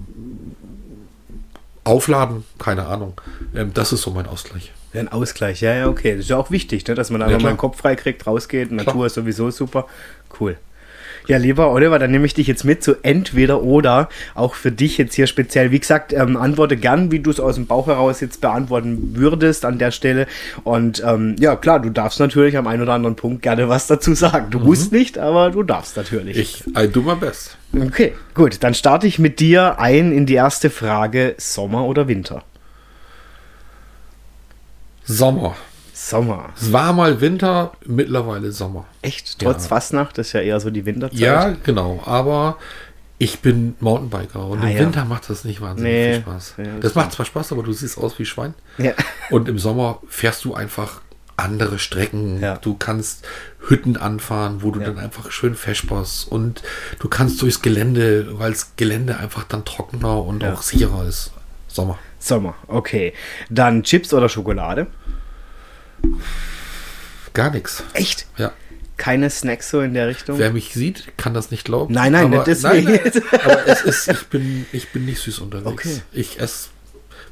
Aufladen, 1.83 2.43
keine 2.57 2.85
Ahnung. 2.85 3.19
Ähm, 3.55 3.71
das 3.73 3.93
ist 3.93 4.01
so 4.01 4.11
mein 4.11 4.27
Ausgleich. 4.27 4.71
Ein 4.93 5.07
Ausgleich, 5.07 5.61
ja, 5.61 5.73
ja, 5.75 5.87
okay. 5.87 6.11
Das 6.13 6.21
ist 6.21 6.29
ja 6.29 6.37
auch 6.37 6.51
wichtig, 6.51 6.87
ne? 6.87 6.95
dass 6.95 7.09
man 7.09 7.21
einfach 7.21 7.37
Ja, 7.39 7.43
mal 7.43 7.53
den 7.53 7.57
Kopf 7.57 7.77
frei 7.77 7.95
kriegt, 7.95 8.25
rausgeht. 8.25 8.71
Natur 8.71 8.93
Klar. 8.93 9.05
ist 9.05 9.13
sowieso 9.13 9.51
super. 9.51 9.85
Cool. 10.39 10.57
Ja, 11.29 11.37
lieber 11.37 11.69
Oliver, 11.71 11.99
dann 11.99 12.09
nehme 12.09 12.25
ich 12.25 12.33
dich 12.33 12.47
jetzt 12.47 12.65
mit 12.65 12.83
zu 12.83 12.95
entweder 13.03 13.61
oder. 13.61 14.09
Auch 14.33 14.55
für 14.55 14.71
dich 14.71 14.97
jetzt 14.97 15.13
hier 15.13 15.27
speziell. 15.27 15.69
Wie 15.69 15.79
gesagt, 15.79 16.11
ähm, 16.11 16.35
antworte 16.35 16.75
gern, 16.75 17.11
wie 17.11 17.19
du 17.19 17.29
es 17.29 17.39
aus 17.39 17.53
dem 17.53 17.67
Bauch 17.67 17.85
heraus 17.85 18.19
jetzt 18.19 18.41
beantworten 18.41 19.11
würdest 19.13 19.63
an 19.63 19.77
der 19.77 19.91
Stelle. 19.91 20.25
Und 20.63 21.03
ähm, 21.05 21.35
ja, 21.39 21.55
klar, 21.55 21.81
du 21.81 21.91
darfst 21.91 22.19
natürlich 22.19 22.57
am 22.57 22.65
einen 22.65 22.81
oder 22.81 22.93
anderen 22.93 23.15
Punkt 23.15 23.43
gerne 23.43 23.69
was 23.69 23.85
dazu 23.85 24.15
sagen. 24.15 24.47
Du 24.49 24.57
musst 24.57 24.91
nicht, 24.91 25.19
aber 25.19 25.51
du 25.51 25.61
darfst 25.61 25.97
natürlich. 25.97 26.35
Ich, 26.35 26.63
I 26.75 26.87
do 26.91 27.03
my 27.03 27.13
best. 27.13 27.57
Okay, 27.79 28.15
gut. 28.33 28.63
Dann 28.63 28.73
starte 28.73 29.05
ich 29.05 29.19
mit 29.19 29.39
dir 29.39 29.79
ein 29.79 30.11
in 30.11 30.25
die 30.25 30.33
erste 30.33 30.71
Frage: 30.71 31.35
Sommer 31.37 31.85
oder 31.85 32.07
Winter? 32.07 32.41
Sommer. 35.03 35.55
Sommer. 36.09 36.49
Es 36.59 36.71
war 36.73 36.93
mal 36.93 37.21
Winter, 37.21 37.71
mittlerweile 37.85 38.51
Sommer. 38.51 38.85
Echt? 39.01 39.39
Trotz 39.39 39.63
Ja. 39.63 39.69
Fastnacht, 39.69 40.17
das 40.17 40.27
ist 40.27 40.33
ja 40.33 40.41
eher 40.41 40.59
so 40.59 40.69
die 40.69 40.85
Winterzeit. 40.85 41.19
Ja, 41.19 41.55
genau. 41.63 42.01
Aber 42.05 42.57
ich 43.17 43.39
bin 43.39 43.75
Mountainbiker 43.79 44.45
und 44.47 44.61
Ah, 44.61 44.69
im 44.69 44.75
ja. 44.77 44.79
Winter 44.79 45.05
macht 45.05 45.29
das 45.29 45.43
nicht 45.43 45.61
wahnsinnig 45.61 45.91
Nee. 45.93 46.13
viel 46.13 46.21
Spaß. 46.21 46.53
Ja, 46.57 46.63
das 46.65 46.79
das 46.81 46.95
macht 46.95 47.11
zwar 47.11 47.25
Spaß, 47.25 47.51
aber 47.51 47.63
du 47.63 47.73
siehst 47.73 47.97
aus 47.97 48.17
wie 48.19 48.25
Schwein. 48.25 48.53
Ja. 48.77 48.93
Und 49.29 49.49
im 49.49 49.59
Sommer 49.59 49.99
fährst 50.07 50.45
du 50.45 50.53
einfach 50.53 51.01
andere 51.35 51.79
Strecken. 51.79 52.41
Ja. 52.41 52.57
Du 52.57 52.75
kannst 52.77 53.25
Hütten 53.67 53.95
anfahren, 53.97 54.61
wo 54.61 54.71
du 54.71 54.79
Ja. 54.81 54.87
dann 54.87 54.99
einfach 54.99 55.31
schön 55.31 55.55
festsparst 55.55 56.29
und 56.29 56.63
du 56.99 57.07
kannst 57.07 57.41
durchs 57.41 57.61
Gelände, 57.61 58.39
weil 58.39 58.51
das 58.51 58.73
Gelände 58.75 59.17
einfach 59.17 59.43
dann 59.45 59.63
trockener 59.63 60.21
und 60.23 60.43
Ja. 60.43 60.53
auch 60.53 60.61
sicherer 60.61 61.05
ist. 61.05 61.31
Sommer. 61.67 61.97
Sommer, 62.21 62.55
okay. 62.67 63.13
Dann 63.49 63.83
Chips 63.83 64.13
oder 64.13 64.27
Schokolade? 64.27 64.87
Gar 67.33 67.51
nichts. 67.51 67.83
Echt? 67.93 68.27
Ja. 68.37 68.51
Keine 68.97 69.29
Snacks 69.29 69.69
so 69.69 69.79
in 69.79 69.93
der 69.93 70.07
Richtung? 70.07 70.37
Wer 70.37 70.51
mich 70.51 70.73
sieht, 70.73 71.17
kann 71.17 71.33
das 71.33 71.51
nicht 71.51 71.63
glauben. 71.63 71.93
Nein, 71.93 72.11
nein, 72.11 72.29
nicht 72.29 72.47
deswegen. 72.47 72.91
Nein, 72.91 73.01
nein, 73.03 73.23
aber 73.45 73.67
es 73.67 73.81
ist, 73.83 74.07
ich 74.09 74.27
bin, 74.27 74.65
ich 74.73 74.89
bin 74.89 75.05
nicht 75.05 75.21
süß 75.21 75.39
unterwegs. 75.39 75.71
Okay. 75.71 76.01
Ich 76.11 76.39
esse 76.39 76.67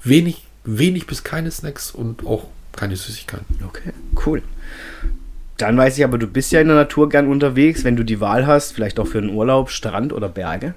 wenig, 0.04 0.46
wenig 0.64 1.08
bis 1.08 1.24
keine 1.24 1.52
Snacks 1.52 1.92
und 1.92 2.26
auch 2.26 2.48
keine 2.74 2.96
Süßigkeiten. 2.96 3.46
Okay, 3.66 3.92
cool. 4.26 4.42
Dann 5.58 5.76
weiß 5.76 5.98
ich 5.98 6.04
aber, 6.04 6.18
du 6.18 6.28
bist 6.28 6.52
ja 6.52 6.62
in 6.62 6.68
der 6.68 6.78
Natur 6.78 7.10
gern 7.10 7.28
unterwegs. 7.28 7.84
Wenn 7.84 7.96
du 7.96 8.04
die 8.04 8.22
Wahl 8.22 8.48
hast, 8.48 8.74
vielleicht 8.74 9.00
auch 9.00 9.08
für 9.08 9.18
einen 9.18 9.32
Urlaub, 9.32 9.70
Strand 9.72 10.14
oder 10.14 10.30
Berge? 10.30 10.74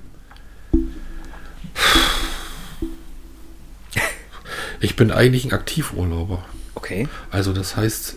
Ich 4.80 4.96
bin 4.96 5.10
eigentlich 5.10 5.44
ein 5.44 5.52
Aktivurlauber. 5.52 6.42
Okay. 6.74 7.08
Also 7.30 7.52
das 7.52 7.76
heißt, 7.76 8.16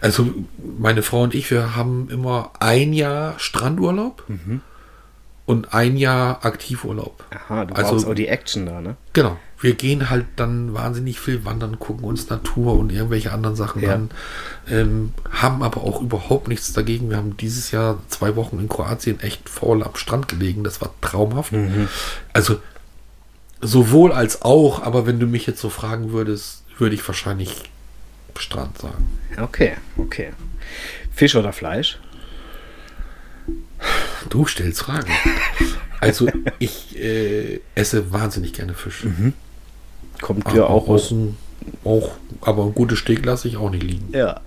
also 0.00 0.26
meine 0.78 1.02
Frau 1.02 1.22
und 1.22 1.34
ich, 1.34 1.50
wir 1.50 1.74
haben 1.76 2.08
immer 2.10 2.52
ein 2.60 2.92
Jahr 2.92 3.38
Strandurlaub 3.38 4.24
und 5.46 5.72
ein 5.74 5.96
Jahr 5.96 6.44
Aktivurlaub. 6.44 7.24
Aha, 7.30 7.64
du 7.64 7.74
Also- 7.74 7.92
brauchst 7.92 8.06
auch 8.06 8.14
die 8.14 8.28
Action 8.28 8.66
da, 8.66 8.80
ne? 8.80 8.96
Genau. 9.14 9.38
Wir 9.60 9.74
gehen 9.74 10.08
halt 10.08 10.26
dann 10.36 10.72
wahnsinnig 10.72 11.18
viel 11.18 11.44
wandern, 11.44 11.80
gucken 11.80 12.04
uns 12.04 12.28
Natur 12.28 12.74
und 12.78 12.92
irgendwelche 12.92 13.32
anderen 13.32 13.56
Sachen 13.56 13.82
Ja. 13.82 13.94
an, 13.94 14.10
ähm, 14.70 15.14
haben 15.32 15.64
aber 15.64 15.82
auch 15.82 16.00
überhaupt 16.00 16.46
nichts 16.46 16.72
dagegen. 16.72 17.10
Wir 17.10 17.16
haben 17.16 17.36
dieses 17.36 17.72
Jahr 17.72 17.98
zwei 18.08 18.36
Wochen 18.36 18.60
in 18.60 18.68
Kroatien 18.68 19.18
echt 19.18 19.48
faul 19.48 19.82
am 19.82 19.96
Strand 19.96 20.28
gelegen. 20.28 20.62
Das 20.62 20.80
war 20.80 20.90
traumhaft. 21.00 21.52
Also 22.32 22.60
sowohl 23.60 24.12
als 24.12 24.42
auch, 24.42 24.82
aber 24.82 25.06
wenn 25.06 25.18
du 25.18 25.26
mich 25.26 25.46
jetzt 25.48 25.60
so 25.60 25.70
fragen 25.70 26.12
würdest, 26.12 26.62
würde 26.80 26.94
ich 26.94 27.06
wahrscheinlich 27.06 27.64
Strand 28.36 28.78
sagen. 28.78 29.18
Okay, 29.36 29.72
okay. 29.96 30.32
Fisch 31.12 31.34
oder 31.34 31.52
Fleisch? 31.52 31.98
Du 34.28 34.46
stellst 34.46 34.82
Fragen. 34.82 35.10
Also 36.00 36.28
ich 36.58 36.96
äh, 36.96 37.60
esse 37.74 38.12
wahnsinnig 38.12 38.52
gerne 38.52 38.74
Fisch. 38.74 39.04
Kommt 40.20 40.46
Aber 40.46 40.56
ja 40.56 40.64
auch 40.64 40.88
außen 40.88 41.36
auch, 41.84 42.12
aber 42.40 42.64
ein 42.64 42.74
gutes 42.74 43.00
Steak 43.00 43.24
lasse 43.24 43.48
ich 43.48 43.56
auch 43.56 43.70
nicht 43.70 43.82
liegen. 43.82 44.08
Ja. 44.12 44.40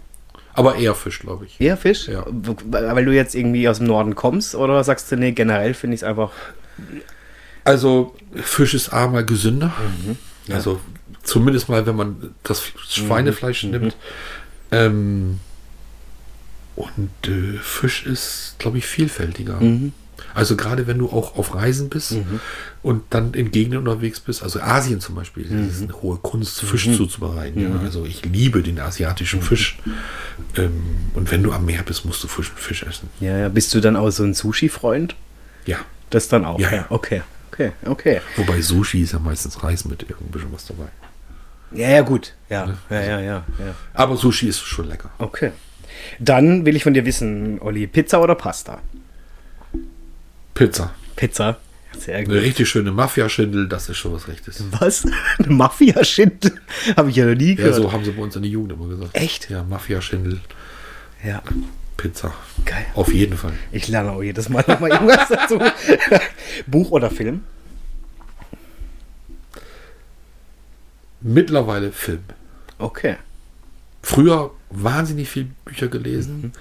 Aber 0.53 0.75
eher 0.75 0.95
Fisch, 0.95 1.19
glaube 1.19 1.45
ich. 1.45 1.59
Eher 1.59 1.77
Fisch? 1.77 2.07
Ja. 2.07 2.25
Weil 2.27 3.05
du 3.05 3.13
jetzt 3.13 3.35
irgendwie 3.35 3.67
aus 3.69 3.77
dem 3.77 3.87
Norden 3.87 4.15
kommst 4.15 4.55
oder 4.55 4.83
sagst 4.83 5.11
du, 5.11 5.15
nee, 5.15 5.31
generell 5.31 5.73
finde 5.73 5.95
ich 5.95 6.01
es 6.01 6.03
einfach. 6.03 6.31
Also 7.63 8.15
Fisch 8.35 8.73
ist 8.73 8.89
A 8.89 9.07
mal 9.07 9.25
gesünder. 9.25 9.73
Ja. 10.47 10.55
Also 10.55 10.81
zumindest 11.23 11.69
mal, 11.69 11.85
wenn 11.85 11.95
man 11.95 12.35
das 12.43 12.63
Schweinefleisch 12.89 13.63
nimmt. 13.63 13.95
Ähm, 14.71 15.39
und 16.75 17.09
äh, 17.27 17.57
Fisch 17.61 18.05
ist, 18.05 18.55
glaube 18.59 18.77
ich, 18.77 18.85
vielfältiger. 18.85 19.59
Also 20.33 20.55
gerade 20.55 20.87
wenn 20.87 20.97
du 20.97 21.09
auch 21.09 21.37
auf 21.37 21.55
Reisen 21.55 21.89
bist 21.89 22.15
und 22.83 23.03
dann 23.09 23.33
in 23.33 23.51
Gegenden 23.51 23.79
unterwegs 23.79 24.19
bist, 24.19 24.43
also 24.43 24.61
Asien 24.61 25.01
zum 25.01 25.15
Beispiel, 25.15 25.43
das 25.43 25.77
ist 25.77 25.83
eine 25.83 26.01
hohe 26.01 26.17
Kunst, 26.17 26.61
Fisch 26.61 26.89
zuzubereiten. 26.95 27.61
Ja. 27.61 27.79
Also 27.81 28.05
ich 28.05 28.23
liebe 28.25 28.63
den 28.63 28.79
asiatischen 28.79 29.41
Fisch. 29.41 29.77
Ähm, 30.55 30.81
und 31.13 31.29
wenn 31.31 31.43
du 31.43 31.51
am 31.51 31.65
Meer 31.65 31.83
bist, 31.83 32.05
musst 32.05 32.23
du 32.23 32.27
Fisch, 32.27 32.51
Fisch 32.55 32.83
essen. 32.83 33.09
Ja, 33.19 33.37
ja. 33.37 33.49
Bist 33.49 33.73
du 33.73 33.81
dann 33.81 33.95
auch 33.95 34.09
so 34.09 34.23
ein 34.23 34.33
Sushi-Freund? 34.33 35.15
Ja. 35.65 35.79
Das 36.09 36.27
dann 36.27 36.45
auch. 36.45 36.59
Ja, 36.59 36.73
ja. 36.73 36.85
Okay, 36.89 37.21
okay, 37.51 37.71
okay. 37.85 38.21
Wobei 38.35 38.61
Sushi 38.61 39.01
ist 39.01 39.13
ja 39.13 39.19
meistens 39.19 39.63
Reis 39.63 39.85
mit 39.85 40.03
irgendein 40.03 40.31
bisschen 40.31 40.53
was 40.53 40.65
dabei. 40.65 40.87
Ja, 41.73 41.89
ja, 41.89 42.01
gut. 42.01 42.33
Ja, 42.49 42.73
ja, 42.89 43.01
ja, 43.01 43.19
ja, 43.19 43.45
ja. 43.59 43.75
Aber 43.93 44.17
Sushi 44.17 44.47
ist 44.47 44.59
schon 44.59 44.87
lecker. 44.89 45.09
Okay. 45.19 45.51
Dann 46.19 46.65
will 46.65 46.75
ich 46.75 46.83
von 46.83 46.93
dir 46.93 47.05
wissen, 47.05 47.59
Olli, 47.61 47.87
Pizza 47.87 48.21
oder 48.21 48.35
Pasta? 48.35 48.81
Pizza. 50.53 50.93
Pizza. 51.15 51.57
Sehr 51.97 52.15
Eine 52.17 52.25
gut. 52.25 52.35
richtig 52.35 52.69
schöne 52.69 52.91
Mafia-Schindel, 52.91 53.67
das 53.67 53.89
ist 53.89 53.97
schon 53.97 54.13
was 54.13 54.27
Rechtes. 54.27 54.63
Was? 54.79 55.05
Eine 55.39 55.49
Mafia-Shit? 55.53 56.51
Habe 56.97 57.09
ich 57.09 57.15
ja 57.17 57.25
noch 57.25 57.35
nie 57.35 57.49
Ja, 57.49 57.55
gehört. 57.55 57.75
so 57.75 57.91
haben 57.91 58.03
sie 58.05 58.11
bei 58.11 58.21
uns 58.23 58.35
in 58.35 58.41
der 58.43 58.51
Jugend 58.51 58.71
immer 58.73 58.87
gesagt. 58.87 59.11
Echt? 59.15 59.49
Ja, 59.49 59.63
Mafia-Schindel, 59.63 60.39
Ja, 61.23 61.43
Pizza. 61.97 62.33
geil. 62.65 62.85
Auf 62.95 63.13
jeden 63.13 63.37
Fall. 63.37 63.53
Ich 63.71 63.87
lerne 63.89 64.11
auch 64.11 64.23
jedes 64.23 64.49
Mal 64.49 64.63
nochmal 64.67 64.91
irgendwas 64.91 65.27
dazu. 65.29 65.59
Buch 66.65 66.91
oder 66.91 67.11
Film? 67.11 67.43
Mittlerweile 71.21 71.91
Film. 71.91 72.23
Okay. 72.77 73.17
Früher 74.01 74.51
wahnsinnig 74.69 75.29
viel 75.29 75.47
Bücher 75.65 75.87
gelesen. 75.87 76.53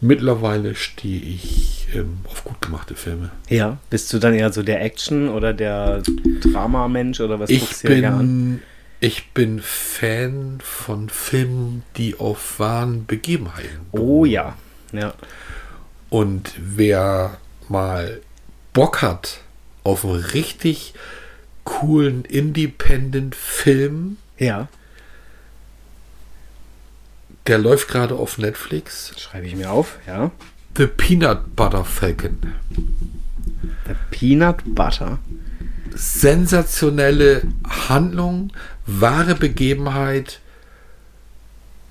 Mittlerweile 0.00 0.74
stehe 0.74 1.20
ich 1.20 1.86
ähm, 1.94 2.18
auf 2.28 2.44
gut 2.44 2.60
gemachte 2.60 2.94
Filme. 2.96 3.30
Ja. 3.48 3.78
Bist 3.90 4.12
du 4.12 4.18
dann 4.18 4.34
eher 4.34 4.52
so 4.52 4.62
der 4.62 4.82
Action- 4.82 5.28
oder 5.28 5.52
der 5.52 6.02
Drama-Mensch 6.40 7.20
oder 7.20 7.38
was 7.38 7.50
Ich 7.50 7.60
guckst 7.60 7.84
du 7.84 7.88
dir 7.88 8.00
gerne 8.00 8.16
an? 8.16 8.18
bin, 8.18 8.62
ich 9.00 9.30
bin 9.32 9.60
Fan 9.60 10.58
von 10.62 11.08
Filmen, 11.08 11.84
die 11.96 12.18
auf 12.18 12.58
wahren 12.58 13.06
Begebenheiten 13.06 13.80
Oh 13.92 14.24
ja. 14.24 14.56
Ja. 14.92 15.14
Und 16.10 16.52
wer 16.58 17.36
mal 17.68 18.20
Bock 18.72 19.02
hat 19.02 19.40
auf 19.84 20.04
einen 20.04 20.14
richtig 20.16 20.94
coolen 21.64 22.24
Independent-Film, 22.24 24.16
Ja. 24.38 24.68
der 27.46 27.58
läuft 27.58 27.88
gerade 27.88 28.14
auf 28.14 28.38
Netflix. 28.38 29.12
Schreibe 29.18 29.46
ich 29.46 29.56
mir 29.56 29.70
auf, 29.70 29.98
ja. 30.06 30.30
The 30.76 30.86
Peanut 30.86 31.54
Butter 31.56 31.84
Falcon. 31.84 32.38
Der 33.86 33.96
Peanut 34.10 34.62
Butter. 34.74 35.18
Sensationelle 35.94 37.42
Handlung, 37.88 38.52
wahre 38.86 39.34
Begebenheit, 39.34 40.40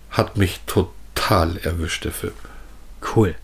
hat 0.10 0.38
mich 0.38 0.61
total 0.65 1.57
erwischt, 1.57 2.06
der 2.06 2.11
Film. 2.11 2.34
Cool. 3.15 3.35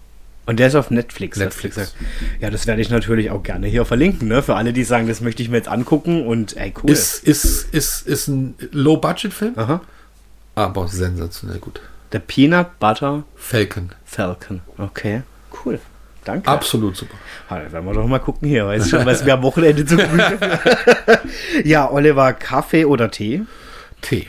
Und 0.47 0.59
der 0.59 0.67
ist 0.67 0.75
auf 0.75 0.89
Netflix. 0.89 1.37
du 1.37 1.43
Netflix. 1.43 1.93
Ja, 2.39 2.49
das 2.49 2.65
werde 2.67 2.81
ich 2.81 2.89
natürlich 2.89 3.31
auch 3.31 3.43
gerne 3.43 3.67
hier 3.67 3.83
verlinken, 3.83 4.29
ne? 4.29 4.41
Für 4.41 4.55
alle, 4.55 4.71
die 4.71 4.85
sagen, 4.85 5.07
das 5.07 5.19
möchte 5.19 5.43
ich 5.43 5.49
mir 5.49 5.57
jetzt 5.57 5.67
angucken 5.67 6.25
und 6.25 6.55
ey, 6.55 6.73
cool. 6.81 6.89
Ist, 6.89 7.21
ist, 7.25 7.73
ist, 7.73 8.07
ist 8.07 8.27
ein 8.29 8.55
Low-Budget-Film, 8.71 9.53
Aha. 9.57 9.81
aber 10.55 10.87
sensationell 10.87 11.59
gut. 11.59 11.81
Der 12.13 12.19
Peanut 12.19 12.79
Butter 12.79 13.25
Falcon. 13.35 13.89
Falcon. 14.05 14.61
Okay. 14.77 15.21
Cool. 15.65 15.79
Danke. 16.23 16.49
Absolut 16.49 16.95
super. 16.95 17.15
Dann 17.49 17.71
werden 17.71 17.85
wir 17.85 17.93
doch 17.93 18.07
mal 18.07 18.19
gucken 18.19 18.47
hier. 18.47 18.65
Weißt 18.65 18.89
schon, 18.89 19.05
was 19.05 19.25
wir 19.25 19.33
am 19.33 19.43
Wochenende 19.43 19.85
zu 19.85 19.97
Gemüte 19.97 20.59
Ja, 21.65 21.91
Oliver, 21.91 22.31
Kaffee 22.33 22.85
oder 22.85 23.11
Tee? 23.11 23.41
Tee. 24.01 24.27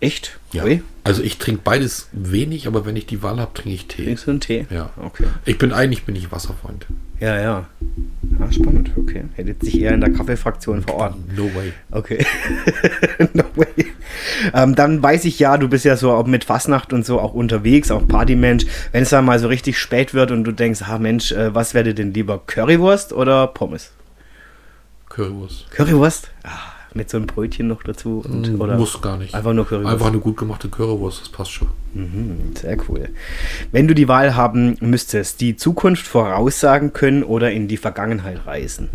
Echt? 0.00 0.38
Ja. 0.52 0.64
Ui, 0.64 0.82
Also 1.06 1.22
ich 1.22 1.36
trinke 1.36 1.60
beides 1.62 2.08
wenig, 2.12 2.66
aber 2.66 2.86
wenn 2.86 2.96
ich 2.96 3.04
die 3.04 3.22
Wahl 3.22 3.38
habe, 3.38 3.52
trinke 3.52 3.74
ich 3.74 3.86
Tee. 3.88 4.04
trinkst 4.04 4.26
du 4.26 4.30
einen 4.30 4.40
Tee? 4.40 4.66
Ja. 4.70 4.88
Okay. 4.96 5.26
Ich 5.44 5.58
bin 5.58 5.70
eigentlich 5.70 6.04
bin 6.04 6.16
ich 6.16 6.32
Wasserfreund. 6.32 6.86
Ja, 7.20 7.38
ja. 7.38 7.66
Ah, 8.40 8.50
spannend. 8.50 8.90
Okay. 8.96 9.24
Hätte 9.34 9.54
sich 9.62 9.80
eher 9.82 9.92
in 9.92 10.00
der 10.00 10.10
Kaffeefraktion 10.10 10.82
verorten. 10.82 11.24
No 11.36 11.54
way. 11.54 11.74
Okay. 11.90 12.24
no 13.34 13.44
way. 13.54 13.92
Ähm, 14.54 14.74
dann 14.74 15.02
weiß 15.02 15.26
ich 15.26 15.38
ja, 15.38 15.58
du 15.58 15.68
bist 15.68 15.84
ja 15.84 15.98
so 15.98 16.10
auch 16.10 16.26
mit 16.26 16.44
Fastnacht 16.44 16.94
und 16.94 17.04
so 17.04 17.20
auch 17.20 17.34
unterwegs, 17.34 17.90
auch 17.90 18.08
Partymensch. 18.08 18.64
Wenn 18.92 19.02
es 19.02 19.10
dann 19.10 19.26
mal 19.26 19.38
so 19.38 19.48
richtig 19.48 19.78
spät 19.78 20.14
wird 20.14 20.30
und 20.30 20.44
du 20.44 20.52
denkst, 20.52 20.80
ah 20.88 20.98
Mensch, 20.98 21.32
äh, 21.32 21.54
was 21.54 21.74
werde 21.74 21.92
denn 21.94 22.14
lieber? 22.14 22.40
Currywurst 22.46 23.12
oder 23.12 23.46
Pommes? 23.48 23.92
Currywurst. 25.10 25.70
Currywurst? 25.70 26.30
Ah, 26.44 26.72
mit 26.94 27.10
so 27.10 27.16
einem 27.16 27.26
Brötchen 27.26 27.68
noch 27.68 27.82
dazu? 27.82 28.22
Und, 28.24 28.60
oder 28.60 28.76
Mm, 28.76 28.78
Muss 28.78 29.00
gar 29.00 29.16
nicht. 29.16 29.34
Einfach 29.34 29.52
nur 29.52 29.66
Currywurst. 29.66 29.92
Einfach 29.92 30.06
eine 30.06 30.18
gut 30.18 30.36
gemachte 30.36 30.68
Currywurst, 30.68 31.20
das 31.22 31.28
passt 31.28 31.52
schon. 31.52 31.68
Mhm, 31.94 32.54
sehr 32.60 32.76
cool. 32.88 33.08
Wenn 33.72 33.86
du 33.88 33.94
die 33.94 34.08
Wahl 34.08 34.34
haben 34.34 34.76
müsstest, 34.80 35.40
die 35.40 35.56
Zukunft 35.56 36.06
voraussagen 36.06 36.92
können 36.92 37.22
oder 37.22 37.50
in 37.52 37.68
die 37.68 37.76
Vergangenheit 37.76 38.46
reisen? 38.46 38.88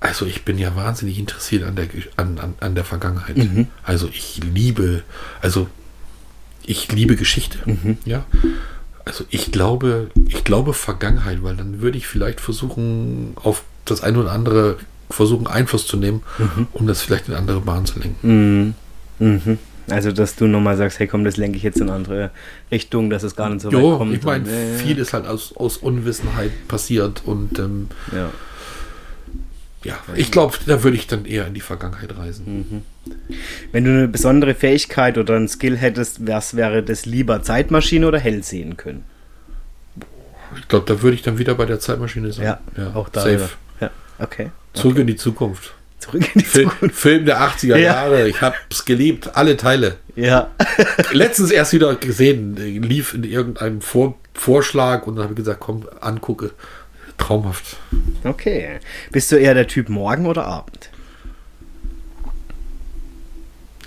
Also 0.00 0.26
ich 0.26 0.44
bin 0.44 0.58
ja 0.58 0.76
wahnsinnig 0.76 1.18
interessiert 1.18 1.64
an 1.64 1.74
der, 1.76 1.88
an, 2.16 2.38
an, 2.38 2.54
an 2.60 2.74
der 2.74 2.84
Vergangenheit. 2.84 3.36
Mhm. 3.36 3.66
Also 3.82 4.08
ich 4.08 4.40
liebe, 4.44 5.02
also 5.40 5.66
ich 6.64 6.92
liebe 6.92 7.16
Geschichte. 7.16 7.58
Mhm. 7.64 7.98
Ja. 8.04 8.24
Also 9.04 9.24
ich 9.30 9.52
glaube, 9.52 10.10
ich 10.28 10.44
glaube 10.44 10.74
Vergangenheit, 10.74 11.42
weil 11.42 11.56
dann 11.56 11.80
würde 11.80 11.96
ich 11.98 12.06
vielleicht 12.06 12.40
versuchen, 12.40 13.32
auf 13.36 13.64
das 13.86 14.02
eine 14.02 14.18
oder 14.18 14.32
andere 14.32 14.76
versuchen 15.10 15.46
Einfluss 15.46 15.86
zu 15.86 15.96
nehmen, 15.96 16.22
Mhm. 16.38 16.66
um 16.72 16.86
das 16.86 17.00
vielleicht 17.02 17.28
in 17.28 17.34
andere 17.34 17.60
Bahnen 17.60 17.86
zu 17.86 17.98
lenken. 18.00 18.74
Mhm. 19.18 19.58
Also, 19.88 20.10
dass 20.10 20.34
du 20.34 20.46
nochmal 20.48 20.76
sagst, 20.76 20.98
hey 20.98 21.06
komm, 21.06 21.24
das 21.24 21.36
lenke 21.36 21.56
ich 21.56 21.62
jetzt 21.62 21.80
in 21.80 21.90
andere 21.90 22.30
Richtung, 22.72 23.08
dass 23.08 23.22
es 23.22 23.36
gar 23.36 23.48
nicht 23.50 23.60
so 23.62 23.68
weit 23.68 23.74
Jo, 23.80 23.98
kommt. 23.98 24.12
ich 24.14 24.22
meine, 24.24 24.48
äh, 24.50 24.74
viel 24.78 24.98
ist 24.98 25.12
halt 25.12 25.26
aus, 25.28 25.56
aus 25.56 25.76
Unwissenheit 25.76 26.50
passiert 26.66 27.22
und 27.24 27.56
ähm, 27.60 27.88
Ja. 28.12 28.30
ja, 29.84 29.94
ich 30.16 30.32
glaube, 30.32 30.56
da 30.66 30.82
würde 30.82 30.96
ich 30.96 31.06
dann 31.06 31.24
eher 31.24 31.46
in 31.46 31.54
die 31.54 31.60
Vergangenheit 31.60 32.16
reisen. 32.18 32.82
Wenn 33.70 33.84
du 33.84 33.90
eine 33.90 34.08
besondere 34.08 34.54
Fähigkeit 34.54 35.18
oder 35.18 35.36
ein 35.36 35.46
Skill 35.46 35.76
hättest, 35.76 36.26
was 36.26 36.56
wäre 36.56 36.82
das 36.82 37.06
lieber 37.06 37.42
Zeitmaschine 37.44 38.08
oder 38.08 38.18
hell 38.18 38.42
sehen 38.42 38.76
können? 38.76 39.04
Ich 40.58 40.66
glaube, 40.66 40.86
da 40.92 41.00
würde 41.02 41.14
ich 41.14 41.22
dann 41.22 41.38
wieder 41.38 41.54
bei 41.54 41.64
der 41.66 41.78
Zeitmaschine 41.78 42.32
sein. 42.32 42.56
auch 42.94 43.08
da. 43.08 43.20
Safe. 43.20 43.48
Okay. 44.18 44.50
Zurück 44.74 44.98
in 44.98 45.06
die 45.06 45.16
Zukunft. 45.16 45.74
Zurück 45.98 46.22
in 46.34 46.40
die 46.40 46.44
Film, 46.44 46.70
Zukunft. 46.70 46.94
Film 46.96 47.24
der 47.26 47.40
80er 47.40 47.66
Ja. 47.68 47.76
Jahre. 47.78 48.28
Ich 48.28 48.40
hab's 48.42 48.84
geliebt. 48.84 49.30
Alle 49.36 49.56
Teile. 49.56 49.96
Ja. 50.14 50.50
Letztens 51.12 51.50
erst 51.50 51.72
wieder 51.72 51.94
gesehen. 51.96 52.56
Lief 52.56 53.14
in 53.14 53.24
irgendeinem 53.24 53.80
Vor 53.80 54.14
Vorschlag 54.34 55.06
und 55.06 55.16
dann 55.16 55.24
habe 55.24 55.32
ich 55.32 55.38
gesagt, 55.38 55.60
komm, 55.60 55.88
angucke. 56.00 56.50
Traumhaft. 57.16 57.78
Okay. 58.24 58.78
Bist 59.10 59.32
du 59.32 59.36
eher 59.36 59.54
der 59.54 59.66
Typ 59.66 59.88
Morgen 59.88 60.26
oder 60.26 60.44
Abend? 60.44 60.90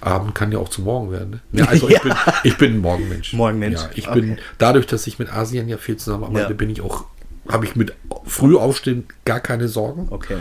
Abend 0.02 0.34
kann 0.34 0.52
ja 0.52 0.58
auch 0.60 0.70
zu 0.70 0.82
morgen 0.82 1.12
werden. 1.12 1.42
Ne? 1.52 1.62
Ja, 1.62 1.66
also 1.66 1.90
Ja. 1.90 1.98
ich, 1.98 2.04
bin, 2.04 2.14
ich 2.46 2.58
bin 2.58 2.74
ein 2.74 2.78
Morgenmensch. 2.80 3.34
Morgenmensch. 3.34 3.82
Ja, 3.82 3.90
ich 3.94 4.08
Okay. 4.08 4.22
bin, 4.22 4.38
dadurch, 4.58 4.88
dass 4.88 5.06
ich 5.08 5.20
mit 5.20 5.32
Asien 5.32 5.68
ja 5.68 5.78
viel 5.78 5.98
zusammenarbeite, 5.98 6.50
Ja. 6.52 6.56
bin 6.56 6.70
ich 6.70 6.82
auch, 6.82 7.06
habe 7.50 7.66
ich 7.66 7.76
mit 7.76 7.94
früh 8.26 8.56
aufstehen 8.58 9.06
gar 9.26 9.40
keine 9.40 9.68
Sorgen. 9.68 10.08
Okay. 10.10 10.38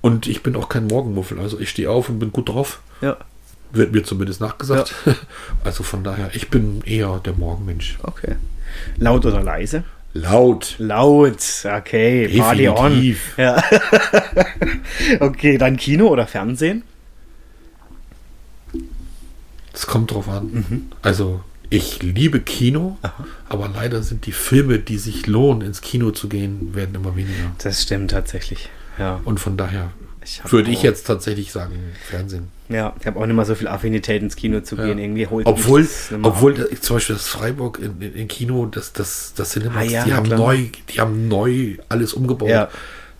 Und 0.00 0.26
ich 0.26 0.42
bin 0.42 0.56
auch 0.56 0.68
kein 0.68 0.86
Morgenmuffel. 0.86 1.38
Also 1.38 1.58
ich 1.58 1.70
stehe 1.70 1.90
auf 1.90 2.08
und 2.08 2.18
bin 2.18 2.32
gut 2.32 2.48
drauf. 2.48 2.80
Ja. 3.00 3.16
Wird 3.72 3.92
mir 3.92 4.04
zumindest 4.04 4.40
nachgesagt. 4.40 4.94
Also 5.64 5.82
von 5.82 6.04
daher, 6.04 6.30
ich 6.34 6.48
bin 6.48 6.82
eher 6.84 7.20
der 7.24 7.32
Morgenmensch. 7.32 7.98
Okay. 8.02 8.36
Laut 8.98 9.26
oder 9.26 9.42
leise? 9.42 9.82
Laut. 10.12 10.76
Laut. 10.78 11.42
Okay. 11.64 12.28
Party 12.38 12.68
on. 12.68 12.92
Definitiv. 12.92 13.36
Ja. 13.36 13.62
okay, 15.20 15.58
dann 15.58 15.76
Kino 15.76 16.06
oder 16.06 16.26
Fernsehen? 16.26 16.84
Es 19.72 19.86
kommt 19.86 20.12
drauf 20.12 20.28
an. 20.28 20.90
Also 21.02 21.40
ich 21.70 22.02
liebe 22.02 22.40
Kino, 22.40 22.98
aber 23.48 23.68
leider 23.72 24.02
sind 24.02 24.26
die 24.26 24.32
Filme, 24.32 24.78
die 24.78 24.98
sich 24.98 25.26
lohnen, 25.26 25.62
ins 25.62 25.80
Kino 25.80 26.10
zu 26.10 26.28
gehen, 26.28 26.74
werden 26.74 26.94
immer 26.94 27.16
weniger. 27.16 27.52
Das 27.62 27.82
stimmt 27.82 28.10
tatsächlich. 28.12 28.68
Ja. 28.98 29.20
Und 29.24 29.40
von 29.40 29.56
daher 29.56 29.90
Ich 30.24 30.40
würde 30.50 30.70
ich 30.70 30.82
jetzt 30.82 31.06
tatsächlich 31.06 31.52
sagen, 31.52 31.74
Fernsehen. 32.08 32.48
Ja, 32.68 32.94
ich 33.00 33.06
habe 33.06 33.20
auch 33.20 33.26
nicht 33.26 33.36
mal 33.36 33.44
so 33.44 33.54
viel 33.54 33.68
Affinität 33.68 34.22
ins 34.22 34.34
Kino 34.34 34.60
zu 34.60 34.74
gehen. 34.76 34.98
Irgendwie 34.98 35.26
holt 35.28 35.46
Obwohl, 35.46 35.82
das 35.82 36.10
mehr 36.10 36.20
obwohl 36.24 36.54
das- 36.54 36.80
zum 36.80 36.96
Beispiel 36.96 37.14
das 37.14 37.28
Freiburg 37.28 37.78
in, 37.78 38.00
in, 38.02 38.14
in 38.14 38.28
Kino, 38.28 38.66
das, 38.66 38.92
das, 38.92 39.34
das 39.36 39.50
Cinemax, 39.50 39.76
Ah, 39.86 39.90
ja, 39.90 40.04
die 40.04 40.14
haben 40.14 40.24
klar. 40.26 40.38
neu, 40.38 40.58
die 40.88 41.00
haben 41.00 41.28
neu 41.28 41.76
alles 41.88 42.12
umgebaut. 42.12 42.48
Ja. 42.48 42.68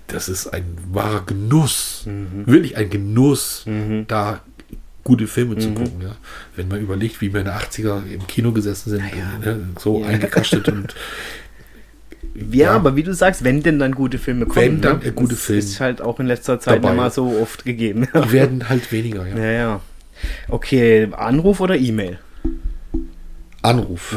Das 0.09 0.28
ist 0.28 0.47
ein 0.48 0.64
wahrer 0.93 1.24
Genuss. 1.27 2.02
Mhm. 2.06 2.47
Wirklich 2.47 2.77
ein 2.77 2.90
Genuss, 2.90 3.64
da 4.09 4.40
gute 5.06 5.26
Filme 5.26 5.54
Mhm. 5.54 5.60
zu 5.60 5.68
gucken. 5.72 6.02
Ja. 6.02 6.16
Wenn 6.56 6.68
man 6.68 6.80
überlegt, 6.80 7.20
wie 7.20 7.32
wir 7.32 7.40
in 7.40 7.46
den 7.46 7.54
80er 7.54 8.02
im 8.12 8.26
Kino 8.26 8.50
gesessen 8.52 8.90
sind, 8.90 9.02
ja. 9.16 9.38
ne, 9.38 9.60
so 9.78 10.00
Ja. 10.00 10.08
eingekastet 10.08 10.68
und 10.68 10.94
Ja, 12.52 12.72
aber 12.72 12.96
wie 12.96 13.02
du 13.02 13.14
sagst, 13.14 13.44
wenn 13.44 13.62
denn 13.62 13.78
dann 13.78 13.92
gute 13.94 14.18
Filme 14.18 14.44
kommen. 14.44 14.56
Wenn 14.66 14.80
dann 14.82 14.98
ne? 14.98 15.06
äh, 15.06 15.10
gute 15.12 15.34
das 15.34 15.44
Filme 15.44 15.58
ist 15.60 15.80
halt 15.80 16.02
auch 16.02 16.20
in 16.20 16.26
letzter 16.26 16.60
Zeit 16.60 16.84
dabei. 16.84 16.94
mal 16.94 17.10
so 17.10 17.38
oft 17.40 17.64
gegeben. 17.64 18.06
die 18.14 18.32
werden 18.32 18.68
halt 18.68 18.92
weniger. 18.92 19.26
Ja. 19.26 19.36
ja, 19.38 19.50
ja. 19.52 19.80
Okay, 20.48 21.08
Anruf 21.12 21.60
oder 21.60 21.76
E-Mail? 21.76 22.18
Anruf. 23.62 24.16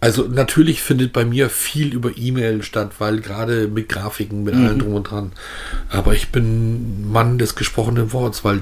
Also 0.00 0.24
natürlich 0.28 0.82
findet 0.82 1.12
bei 1.12 1.24
mir 1.24 1.48
viel 1.48 1.94
über 1.94 2.10
E-Mail 2.16 2.62
statt, 2.64 2.92
weil 2.98 3.20
gerade 3.20 3.68
mit 3.68 3.88
Grafiken, 3.88 4.42
mit 4.42 4.54
allem 4.54 4.78
drum 4.80 4.94
und 4.94 5.04
dran. 5.10 5.32
Aber 5.88 6.14
ich 6.14 6.30
bin 6.30 7.10
Mann 7.10 7.38
des 7.38 7.54
gesprochenen 7.54 8.12
Worts, 8.12 8.44
weil 8.44 8.60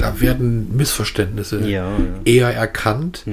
da 0.00 0.20
werden 0.20 0.76
Missverständnisse 0.76 1.60
Ja, 1.60 1.90
ja. 1.90 1.96
eher 2.24 2.54
erkannt 2.54 3.24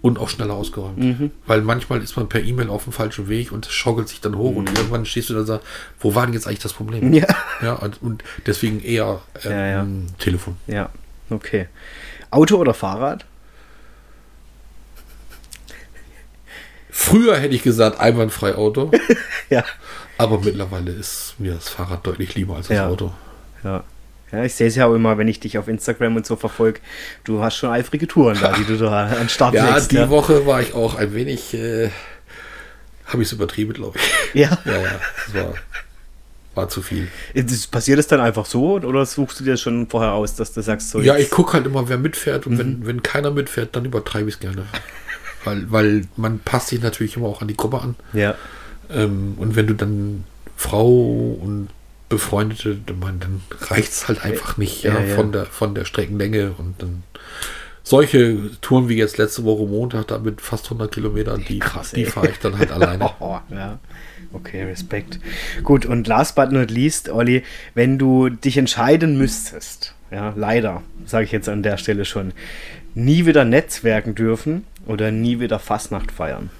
und 0.00 0.18
auch 0.18 0.28
schneller 0.28 0.54
ausgeräumt. 0.54 0.98
Mhm. 0.98 1.30
Weil 1.46 1.62
manchmal 1.62 2.02
ist 2.02 2.16
man 2.16 2.28
per 2.28 2.42
E-Mail 2.42 2.68
auf 2.70 2.84
dem 2.84 2.92
falschen 2.92 3.28
Weg 3.28 3.52
und 3.52 3.66
es 3.66 3.72
schaukelt 3.72 4.08
sich 4.08 4.20
dann 4.20 4.36
hoch 4.36 4.54
und 4.54 4.68
irgendwann 4.76 5.04
stehst 5.06 5.30
du 5.30 5.34
da 5.34 5.40
und 5.40 5.46
sagst, 5.46 5.66
wo 6.00 6.14
war 6.14 6.24
denn 6.26 6.34
jetzt 6.34 6.46
eigentlich 6.46 6.60
das 6.60 6.72
Problem? 6.72 7.08
Mhm. 7.08 7.14
Ja. 7.14 7.26
ja 7.62 7.72
und, 7.74 8.02
und 8.02 8.24
deswegen 8.46 8.80
eher 8.80 9.20
ähm. 9.44 10.06
Telefon. 10.18 10.56
Ja, 10.66 10.90
okay. 11.30 11.66
Auto 12.30 12.56
oder 12.56 12.74
Fahrrad? 12.74 13.24
Früher 16.90 17.36
hätte 17.36 17.54
ich 17.54 17.62
gesagt, 17.62 18.00
einwandfrei 18.00 18.54
Auto. 18.54 18.90
Ja. 19.50 19.64
Aber 20.18 20.40
mittlerweile 20.40 20.90
ist 20.90 21.36
mir 21.38 21.54
das 21.54 21.70
Fahrrad 21.70 22.06
deutlich 22.06 22.34
lieber 22.34 22.56
als 22.56 22.68
das. 22.68 22.80
Auto. 22.80 23.14
Ja. 23.64 23.82
Ja, 24.32 24.44
ich 24.44 24.54
sehe 24.54 24.66
es 24.68 24.74
ja 24.76 24.86
auch 24.86 24.94
immer, 24.94 25.16
wenn 25.16 25.26
ich 25.28 25.40
dich 25.40 25.56
auf 25.58 25.68
Instagram 25.68 26.16
und 26.16 26.26
so 26.26 26.36
verfolge. 26.36 26.80
Du 27.24 27.40
hast 27.42 27.56
schon 27.56 27.70
eifrige 27.70 28.06
Touren 28.06 28.38
da, 28.40 28.52
die 28.52 28.64
du 28.64 28.76
da 28.76 29.06
an 29.06 29.28
Start 29.28 29.54
Ja, 29.54 29.74
legst. 29.74 29.90
die 29.92 29.96
ja. 29.96 30.10
Woche 30.10 30.46
war 30.46 30.60
ich 30.60 30.74
auch 30.74 30.96
ein 30.96 31.14
wenig, 31.14 31.54
äh, 31.54 31.90
habe 33.06 33.22
ich 33.22 33.28
es 33.28 33.32
übertrieben, 33.32 33.72
glaube 33.72 33.98
ich. 33.98 34.40
Ja. 34.40 34.58
Ja, 34.66 34.72
ja, 34.72 35.00
das 35.26 35.34
war, 35.34 35.54
war 36.54 36.68
zu 36.68 36.82
viel. 36.82 37.08
Das, 37.34 37.66
passiert 37.68 37.98
es 37.98 38.06
dann 38.06 38.20
einfach 38.20 38.44
so 38.44 38.74
oder 38.74 39.06
suchst 39.06 39.40
du 39.40 39.44
dir 39.44 39.56
schon 39.56 39.88
vorher 39.88 40.12
aus, 40.12 40.34
dass 40.34 40.52
du 40.52 40.60
sagst, 40.60 40.90
so 40.90 41.00
Ja, 41.00 41.14
jetzt- 41.16 41.24
ich 41.26 41.30
gucke 41.30 41.54
halt 41.54 41.64
immer, 41.66 41.88
wer 41.88 41.96
mitfährt 41.98 42.46
und 42.46 42.54
Mhm. 42.54 42.58
wenn, 42.58 42.86
wenn 42.86 43.02
keiner 43.02 43.30
mitfährt, 43.30 43.74
dann 43.76 43.84
übertreibe 43.86 44.28
ich 44.28 44.34
es 44.34 44.40
gerne. 44.40 44.64
Weil, 45.44 45.70
weil 45.72 46.02
man 46.16 46.40
passt 46.40 46.68
sich 46.68 46.82
natürlich 46.82 47.16
immer 47.16 47.28
auch 47.28 47.40
an 47.40 47.48
die 47.48 47.56
Gruppe 47.56 47.80
an. 47.80 47.96
Ja, 48.12 48.34
Ähm, 48.90 49.34
und 49.38 49.54
wenn 49.56 49.66
du 49.66 49.74
dann 49.74 50.24
Frau 50.56 50.88
und 51.40 51.68
Befreundete, 52.08 52.78
dann, 52.86 52.98
mein, 52.98 53.20
dann 53.20 53.42
reicht 53.60 53.92
es 53.92 54.08
halt 54.08 54.24
einfach 54.24 54.56
nicht 54.56 54.82
ja, 54.82 54.98
Ja. 54.98 55.14
Von, 55.14 55.32
der, 55.32 55.46
von 55.46 55.74
der 55.74 55.84
Streckenlänge 55.84 56.52
und 56.58 56.82
dann 56.82 57.02
solche 57.82 58.50
Touren 58.60 58.88
wie 58.88 58.96
jetzt 58.96 59.18
letzte 59.18 59.44
Woche 59.44 59.66
Montag, 59.66 60.08
da 60.08 60.18
mit 60.18 60.40
fast 60.40 60.66
100 60.66 60.92
Kilometern, 60.92 61.44
die, 61.48 61.58
Krass, 61.58 61.92
die 61.92 62.04
fahre 62.04 62.28
ich 62.28 62.38
dann 62.38 62.58
halt 62.58 62.70
alleine. 62.72 63.10
Ja. 63.50 63.78
Okay, 64.32 64.64
Respekt. 64.64 65.20
Gut, 65.62 65.86
und 65.86 66.06
last 66.06 66.34
but 66.34 66.52
not 66.52 66.70
least, 66.70 67.08
Olli, 67.08 67.44
wenn 67.74 67.96
du 67.98 68.28
dich 68.28 68.58
entscheiden 68.58 69.16
müsstest, 69.16 69.94
ja, 70.10 70.34
leider, 70.36 70.82
sage 71.06 71.24
ich 71.24 71.32
jetzt 71.32 71.48
an 71.48 71.62
der 71.62 71.78
Stelle 71.78 72.04
schon, 72.04 72.32
nie 72.94 73.24
wieder 73.24 73.44
netzwerken 73.46 74.14
dürfen 74.14 74.64
oder 74.86 75.10
nie 75.10 75.40
wieder 75.40 75.58
Fastnacht 75.58 76.12
feiern. 76.12 76.50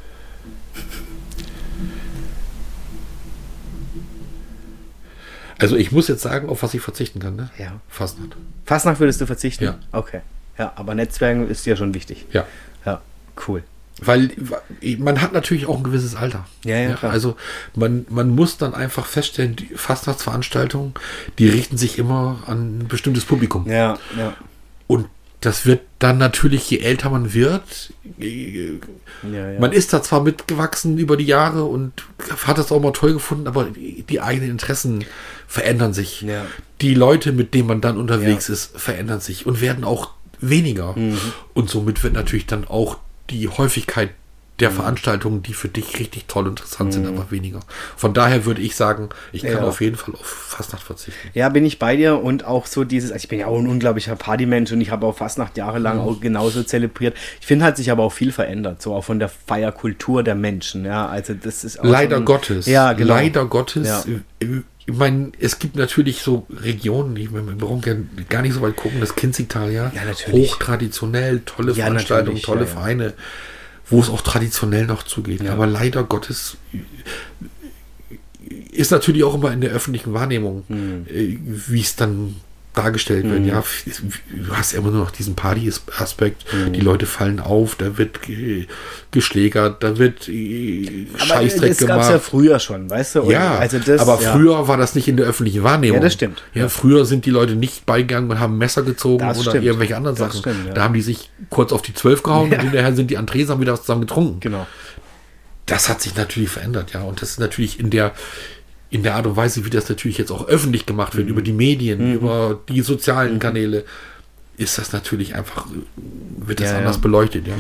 Also 5.59 5.76
ich 5.76 5.93
muss 5.93 6.09
jetzt 6.09 6.22
sagen, 6.22 6.48
auf 6.48 6.62
was 6.62 6.74
ich 6.74 6.80
verzichten 6.80 7.20
kann, 7.20 7.36
ne? 7.36 7.51
Ja. 7.59 7.80
Fast 7.89 8.20
nicht. 8.20 8.35
Fastnacht 8.64 9.01
würdest 9.01 9.20
du 9.20 9.26
verzichten? 9.26 9.64
Ja. 9.64 9.78
Okay. 9.93 10.20
Ja, 10.59 10.72
aber 10.76 10.94
Netzwerken 10.94 11.48
ist 11.48 11.66
dir 11.66 11.76
schon 11.76 11.94
wichtig. 11.94 12.26
Ja. 12.32 12.47
Ja, 12.85 13.01
cool. 13.47 13.62
Weil 14.01 14.30
man 14.98 15.20
hat 15.20 15.32
natürlich 15.32 15.66
auch 15.66 15.76
ein 15.76 15.82
gewisses 15.82 16.14
Alter. 16.14 16.47
Ja, 16.64 16.76
ja, 16.76 16.94
klar. 16.94 17.10
also 17.10 17.36
man, 17.74 18.06
man 18.09 18.28
muss 18.28 18.56
dann 18.56 18.74
einfach 18.74 19.06
feststellen, 19.06 19.56
die 19.56 19.70
Fastnachtsveranstaltungen, 19.74 20.94
die 21.39 21.48
richten 21.48 21.76
sich 21.76 21.98
immer 21.98 22.39
an 22.47 22.78
ein 22.78 22.89
bestimmtes 22.89 23.24
Publikum. 23.24 23.68
Ja, 23.68 23.98
ja. 24.16 24.35
Und 24.86 25.09
das 25.40 25.66
wird 25.66 25.82
dann 25.98 26.19
natürlich, 26.19 26.69
je 26.70 26.78
älter 26.78 27.10
man 27.10 27.32
wird, 27.32 27.93
äh, 28.19 28.78
ja, 29.31 29.51
ja. 29.52 29.60
man 29.60 29.73
ist 29.73 29.93
da 29.93 30.02
zwar 30.02 30.23
mitgewachsen 30.23 30.98
über 30.98 31.16
die 31.16 31.27
Jahre 31.27 31.65
und 31.65 31.93
hat 32.44 32.59
das 32.59 32.73
auch 32.73 32.81
mal 32.81 32.93
toll 32.93 33.12
gefunden, 33.12 33.47
aber 33.47 33.69
die 33.73 34.20
eigenen 34.20 34.51
Interessen 34.51 35.05
verändern 35.47 35.94
sich. 35.94 36.23
Ja. 36.23 36.44
Die 36.81 36.94
Leute, 36.94 37.32
mit 37.32 37.55
denen 37.55 37.69
man 37.69 37.81
dann 37.81 37.98
unterwegs. 37.98 38.48
Mhm. 38.48 38.55
ist, 38.55 38.78
verändern 38.78 39.20
sich 39.20 39.47
und 39.47 39.60
werden 39.60 39.85
auch 39.85 40.10
weniger. 40.40 40.94
Und 41.55 41.70
somit 41.70 42.02
wird 42.02 42.15
natürlich 42.15 42.47
dann 42.47 42.66
auch 42.66 42.98
die 43.31 43.48
Häufigkeit 43.48 44.10
Mhm. 44.59 44.60
der 44.60 44.70
Veranstaltungen, 44.72 45.43
die 45.43 45.55
für 45.55 45.68
dich 45.68 45.98
richtig 46.01 46.24
toll 46.26 46.44
und 46.44 46.51
interessant 46.59 46.93
sind, 46.93 47.06
aber 47.06 47.30
weniger. 47.30 47.60
Von 47.97 48.12
daher 48.12 48.44
würde 48.44 48.60
ich 48.60 48.74
sagen, 48.74 49.09
ich 49.32 49.43
kann 49.43 49.52
Ja. 49.52 49.60
auf 49.62 49.80
jeden 49.80 49.97
Fall 49.97 50.14
auf 50.14 50.26
Fastnacht 50.26 50.82
verzichten. 50.82 51.28
Ja, 51.35 51.48
bin 51.48 51.64
ich 51.64 51.78
bei 51.78 51.94
dir 51.97 52.20
und 52.22 52.44
auch 52.44 52.66
so 52.66 52.82
dieses, 52.85 53.12
also 53.12 53.22
ich 53.22 53.28
bin 53.28 53.39
ja 53.39 53.47
auch 53.47 53.59
ein 53.59 53.68
unglaublicher 53.68 54.16
Partymensch 54.16 54.72
und 54.72 54.80
ich 54.80 54.90
habe 54.90 55.06
auch 55.06 55.16
Fastnacht 55.16 55.52
Mhm. 55.56 55.60
jahrelang 55.60 56.01
auch 56.01 56.20
genauso 56.20 56.62
zelebriert. 56.64 57.16
Ich 57.40 57.47
finde, 57.47 57.64
hat 57.64 57.76
sich 57.76 57.90
aber 57.90 58.02
auch 58.02 58.12
viel 58.12 58.32
verändert, 58.32 58.82
so 58.82 58.94
auch 58.94 59.05
von 59.05 59.18
der 59.20 59.28
Feierkultur 59.28 60.22
der 60.22 60.35
Menschen, 60.35 60.85
ja, 60.85 61.06
also 61.09 61.35
das 61.35 61.62
ist 61.64 61.78
Leider 61.82 62.16
schon- 62.16 62.24
Gottes. 62.24 62.66
Ja, 62.66 62.93
genau. 62.94 63.14
Leider 63.14 63.44
Gottes. 63.47 63.86
Ja. 63.86 64.05
Ich 64.90 64.94
meine, 64.97 65.32
es 65.39 65.59
gibt 65.59 65.76
natürlich 65.76 66.22
so 66.22 66.47
Regionen, 66.51 67.12
meine, 67.12 67.47
wir 67.47 67.55
brauchen 67.56 67.82
gar- 67.82 67.97
gar 68.30 68.40
nicht 68.43 68.55
so 68.55 68.62
weit 68.62 68.74
gucken, 68.74 69.01
das 69.01 69.14
Kinzigtal, 69.14 69.70
ja. 69.70 69.93
Ja, 69.94 70.05
natürlich. 70.06 70.51
Hochtraditionell, 70.51 71.43
tolle 71.44 71.72
Ja, 71.74 71.85
Veranstaltungen, 71.85 72.40
tolle. 72.40 72.66
Vereine, 72.66 73.12
wo 73.90 74.01
es 74.01 74.09
auch 74.10 74.20
traditionell 74.23 74.86
noch 74.86 75.02
zugeht. 75.02 75.43
Ja. 75.43 75.52
Aber 75.52 75.66
leider 75.66 76.05
Gottes 76.05 76.56
ist 78.70 78.90
natürlich 78.90 79.24
auch 79.24 79.35
immer 79.35 79.52
in 79.52 79.60
der 79.60 79.70
öffentlichen 79.70 80.12
Wahrnehmung, 80.15 80.65
Hm. 80.69 81.06
äh, 81.09 81.39
wie 81.43 81.81
es 81.81 81.97
dann 81.97 82.36
dargestellt 82.78 83.28
wird. 83.28 83.44
Ja, 83.46 83.62
du 84.30 84.55
hast 84.56 84.72
immer 84.72 84.90
nur 84.90 85.00
noch 85.05 85.10
diesen 85.10 85.34
Party-Aspekt. 85.34 86.44
Hm. 86.52 86.72
Die 86.72 86.80
Leute 86.80 87.06
fallen 87.06 87.40
auf, 87.40 87.74
da 87.76 87.98
wird 87.98 88.22
ge 88.22 88.66
geschlägert, 89.10 89.82
da 89.82 89.96
wird 89.98 90.28
äh, 90.28 91.06
Aber 91.14 91.24
Scheißdreck 91.24 91.76
das 91.78 91.86
gab 91.86 92.00
es 92.00 92.06
ja 92.06 92.12
gemacht. 92.12 92.24
früher 92.28 92.59
schon, 92.59 92.90
weißt 92.90 93.14
du? 93.16 93.22
Und 93.22 93.30
Ja, 93.30 93.56
also 93.59 93.78
das, 93.78 94.00
aber 94.00 94.20
ja. 94.22 94.32
früher 94.32 94.68
war 94.68 94.76
das 94.76 94.94
nicht 94.94 95.09
in 95.09 95.16
der 95.16 95.26
öffentlichen 95.26 95.62
Wahrnehmung. 95.62 95.96
Ja, 95.96 96.02
das 96.02 96.12
stimmt. 96.12 96.42
Ja, 96.55 96.68
früher 96.68 97.05
sind 97.06 97.24
die 97.24 97.30
Leute 97.30 97.55
nicht 97.55 97.86
beigegangen 97.86 98.30
und 98.30 98.38
haben 98.40 98.59
Messer 98.59 98.82
gezogen 98.82 99.26
Das 99.26 99.38
oder 99.40 99.50
stimmt. 99.50 99.64
irgendwelche 99.64 99.96
anderen 99.96 100.16
Das 100.16 100.28
Sachen. 100.28 100.40
stimmt, 100.40 100.66
ja. 100.68 100.74
Da 100.74 100.82
haben 100.82 100.94
die 100.94 101.00
sich 101.02 101.30
kurz 101.50 101.72
auf 101.72 101.82
die 101.82 101.94
Zwölf 101.94 102.22
gehauen 102.22 102.50
Ja. 102.52 102.59
und 102.59 102.64
hinterher 102.64 102.94
sind 102.94 103.10
die 103.10 103.16
an 103.16 103.26
Tresen 103.26 103.52
haben 103.52 103.60
wieder 103.60 103.76
zusammen 103.80 104.02
getrunken. 104.02 104.40
Genau. 104.40 104.66
Das 105.66 105.88
hat 105.88 106.00
sich 106.00 106.14
natürlich 106.16 106.48
verändert, 106.50 106.92
ja. 106.94 107.00
Und 107.02 107.20
das 107.22 107.30
ist 107.30 107.40
natürlich 107.40 107.78
in 107.80 107.90
der, 107.90 108.12
in 108.90 109.02
der 109.02 109.15
Art 109.16 109.27
und 109.27 109.36
Weise, 109.36 109.65
wie 109.65 109.70
das 109.70 109.89
natürlich 109.89 110.19
jetzt 110.19 110.31
auch 110.31 110.48
öffentlich 110.48 110.86
gemacht 110.86 111.15
Mhm. 111.15 111.19
wird, 111.19 111.28
über 111.28 111.43
die 111.43 111.52
Medien, 111.52 112.15
über 112.15 112.59
die 112.69 112.81
sozialen 112.81 113.39
Kanäle, 113.39 113.85
ist 114.56 114.78
das 114.78 114.93
natürlich 114.93 115.35
einfach, 115.35 115.66
wird 116.39 116.60
das 116.60 116.70
Ja, 116.70 116.78
anders 116.78 116.97
ja. 116.97 117.02
beleuchtet, 117.02 117.47
ja. 117.47 117.55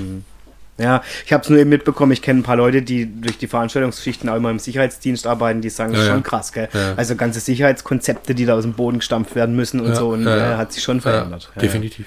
Ja, 0.78 1.02
ich 1.26 1.32
habe 1.32 1.42
es 1.42 1.50
nur 1.50 1.58
eben 1.58 1.70
mitbekommen, 1.70 2.12
ich 2.12 2.22
kenne 2.22 2.40
ein 2.40 2.42
paar 2.44 2.56
Leute, 2.56 2.82
die 2.82 3.06
durch 3.20 3.36
die 3.36 3.48
Veranstaltungsschichten 3.48 4.28
auch 4.28 4.36
immer 4.36 4.50
im 4.50 4.58
Sicherheitsdienst 4.60 5.26
arbeiten, 5.26 5.60
die 5.60 5.70
sagen, 5.70 5.92
das 5.92 6.02
ist 6.02 6.06
Ja, 6.06 6.14
schon 6.14 6.22
krass, 6.22 6.52
gell? 6.52 6.68
Ja. 6.72 6.94
Also 6.96 7.16
ganze 7.16 7.40
Sicherheitskonzepte, 7.40 8.34
die 8.34 8.46
da 8.46 8.54
aus 8.54 8.62
dem 8.62 8.74
Boden 8.74 8.98
gestampft 8.98 9.34
werden 9.34 9.56
müssen 9.56 9.80
und 9.80 9.88
Ja, 9.88 9.94
so, 9.96 10.10
und 10.10 10.26
äh, 10.26 10.54
hat 10.56 10.72
sich 10.72 10.82
schon 10.82 11.00
verändert. 11.00 11.50
Definitiv. 11.60 12.06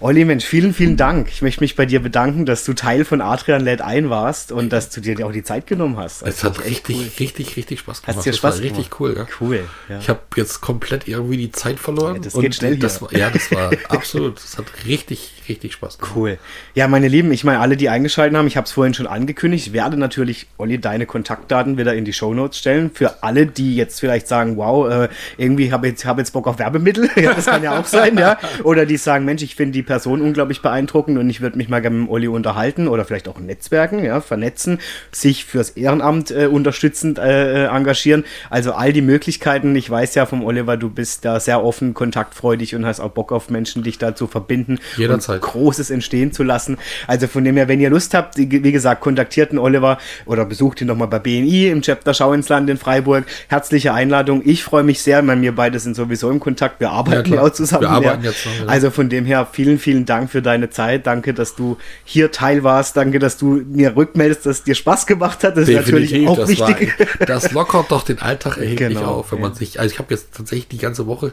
Olli, 0.00 0.24
Mensch, 0.24 0.44
vielen, 0.44 0.74
vielen 0.74 0.96
Dank. 0.96 1.28
Ich 1.28 1.42
möchte 1.42 1.60
mich 1.62 1.76
bei 1.76 1.86
dir 1.86 2.00
bedanken, 2.00 2.46
dass 2.46 2.64
du 2.64 2.72
Teil 2.72 3.04
von 3.04 3.20
Adrian 3.20 3.62
Led 3.62 3.80
ein 3.80 4.10
warst 4.10 4.50
und 4.50 4.70
dass 4.72 4.90
du 4.90 5.00
dir 5.00 5.24
auch 5.26 5.32
die 5.32 5.42
Zeit 5.44 5.66
genommen 5.66 5.96
hast. 5.96 6.22
Es 6.22 6.42
hat 6.42 6.64
richtig, 6.64 7.20
richtig, 7.20 7.56
richtig 7.56 7.80
Spaß 7.80 8.02
gemacht. 8.02 8.16
Hat's 8.16 8.24
dir 8.24 8.30
Das 8.30 8.38
Spaß 8.38 8.54
war 8.56 8.62
richtig 8.62 8.90
gemacht? 8.90 9.00
cool, 9.00 9.14
ja. 9.16 9.26
Cool. 9.40 9.64
Ich 10.00 10.08
habe 10.08 10.20
jetzt 10.36 10.60
komplett 10.60 11.06
irgendwie 11.06 11.36
die 11.36 11.52
Zeit 11.52 11.78
verloren. 11.78 12.20
Das 12.22 12.34
geht 12.34 12.54
schnell 12.54 12.76
Das 12.78 13.00
war, 13.02 13.14
ja, 13.14 13.30
das 13.30 13.52
war 13.52 13.70
absolut. 13.88 14.36
Das 14.42 14.58
hat 14.58 14.66
richtig, 14.86 15.39
richtig 15.50 15.74
Spaß 15.74 15.98
gemacht. 15.98 16.16
Cool. 16.16 16.38
Ja, 16.74 16.88
meine 16.88 17.08
Lieben, 17.08 17.30
ich 17.32 17.44
meine, 17.44 17.60
alle, 17.60 17.76
die 17.76 17.88
eingeschaltet 17.88 18.36
haben. 18.36 18.46
Ich 18.46 18.56
habe 18.56 18.64
es 18.64 18.72
vorhin 18.72 18.94
schon 18.94 19.06
angekündigt. 19.06 19.66
Ich 19.68 19.72
werde 19.72 19.96
natürlich, 19.96 20.46
Olli, 20.56 20.78
deine 20.78 21.04
Kontaktdaten 21.04 21.76
wieder 21.76 21.94
in 21.94 22.04
die 22.04 22.12
Shownotes 22.12 22.58
stellen. 22.58 22.90
Für 22.94 23.22
alle, 23.22 23.46
die 23.46 23.76
jetzt 23.76 24.00
vielleicht 24.00 24.28
sagen, 24.28 24.56
wow, 24.56 24.88
äh, 24.90 25.08
irgendwie 25.36 25.72
habe 25.72 25.88
ich 25.88 26.06
hab 26.06 26.18
jetzt 26.18 26.32
Bock 26.32 26.46
auf 26.46 26.58
Werbemittel. 26.58 27.10
ja, 27.16 27.34
das 27.34 27.46
kann 27.46 27.62
ja 27.62 27.78
auch 27.78 27.86
sein, 27.86 28.16
ja. 28.16 28.38
Oder 28.64 28.86
die 28.86 28.96
sagen, 28.96 29.24
Mensch, 29.24 29.42
ich 29.42 29.56
finde 29.56 29.72
die 29.72 29.82
Person 29.82 30.22
unglaublich 30.22 30.62
beeindruckend 30.62 31.18
und 31.18 31.28
ich 31.28 31.40
würde 31.40 31.58
mich 31.58 31.68
mal 31.68 31.80
gerne 31.80 31.96
mit 31.96 32.10
Olli 32.10 32.28
unterhalten 32.28 32.88
oder 32.88 33.04
vielleicht 33.04 33.28
auch 33.28 33.38
Netzwerken, 33.38 34.04
ja, 34.04 34.20
vernetzen, 34.20 34.78
sich 35.12 35.44
fürs 35.44 35.70
Ehrenamt 35.70 36.30
äh, 36.30 36.46
unterstützend 36.46 37.18
äh, 37.18 37.64
äh 37.64 37.66
engagieren. 37.66 38.24
Also 38.48 38.72
all 38.72 38.92
die 38.92 39.02
Möglichkeiten. 39.02 39.74
Ich 39.74 39.90
weiß 39.90 40.14
ja 40.14 40.26
vom 40.26 40.44
Oliver, 40.44 40.76
du 40.76 40.88
bist 40.88 41.24
da 41.24 41.40
sehr 41.40 41.64
offen, 41.64 41.94
kontaktfreudig 41.94 42.74
und 42.74 42.86
hast 42.86 43.00
auch 43.00 43.10
Bock 43.10 43.32
auf 43.32 43.50
Menschen, 43.50 43.82
dich 43.82 43.98
da 43.98 44.14
zu 44.14 44.26
verbinden. 44.26 44.78
Jederzeit. 44.96 45.39
Großes 45.40 45.90
entstehen 45.90 46.32
zu 46.32 46.42
lassen. 46.42 46.78
Also 47.06 47.26
von 47.26 47.44
dem 47.44 47.56
her, 47.56 47.68
wenn 47.68 47.80
ihr 47.80 47.90
Lust 47.90 48.14
habt, 48.14 48.36
wie 48.36 48.72
gesagt, 48.72 49.00
kontaktiert 49.00 49.52
den 49.52 49.58
Oliver 49.58 49.98
oder 50.26 50.44
besucht 50.44 50.80
ihn 50.80 50.86
nochmal 50.86 51.08
bei 51.08 51.18
BNI 51.18 51.68
im 51.68 51.82
Chapter 51.82 52.14
Schau 52.14 52.32
ins 52.32 52.48
Land 52.48 52.70
in 52.70 52.76
Freiburg. 52.76 53.24
Herzliche 53.48 53.92
Einladung. 53.94 54.42
Ich 54.44 54.62
freue 54.62 54.82
mich 54.82 55.02
sehr, 55.02 55.26
weil 55.26 55.40
wir 55.40 55.54
beide 55.54 55.78
sind 55.78 55.96
sowieso 55.96 56.30
im 56.30 56.40
Kontakt. 56.40 56.80
Wir 56.80 56.90
arbeiten 56.90 57.34
ja, 57.34 57.42
auch 57.42 57.50
zusammen. 57.50 57.82
Wir 57.82 57.90
arbeiten 57.90 58.24
ja. 58.24 58.30
jetzt 58.30 58.46
noch, 58.46 58.52
ja. 58.58 58.66
Also 58.66 58.90
von 58.90 59.08
dem 59.08 59.24
her, 59.24 59.46
vielen, 59.50 59.78
vielen 59.78 60.06
Dank 60.06 60.30
für 60.30 60.42
deine 60.42 60.70
Zeit. 60.70 61.06
Danke, 61.06 61.34
dass 61.34 61.54
du 61.56 61.76
hier 62.04 62.30
Teil 62.30 62.62
warst. 62.62 62.96
Danke, 62.96 63.18
dass 63.18 63.36
du 63.36 63.62
mir 63.66 63.96
rückmeldest, 63.96 64.46
dass 64.46 64.58
es 64.58 64.64
dir 64.64 64.74
Spaß 64.74 65.06
gemacht 65.06 65.44
hat. 65.44 65.56
Das 65.56 65.66
Definitiv, 65.66 65.94
ist 65.94 66.10
natürlich 66.12 66.28
auch 66.28 66.36
das 66.36 66.48
wichtig. 66.48 66.98
War, 66.98 67.26
das 67.26 67.52
lockert 67.52 67.90
doch 67.90 68.02
den 68.02 68.18
Alltag 68.20 68.58
erheblich 68.58 68.88
genau, 68.88 69.14
auf, 69.16 69.32
wenn 69.32 69.40
man 69.40 69.54
sich, 69.54 69.80
also 69.80 69.92
ich 69.92 69.98
habe 69.98 70.12
jetzt 70.12 70.34
tatsächlich 70.34 70.68
die 70.68 70.78
ganze 70.78 71.06
Woche 71.06 71.32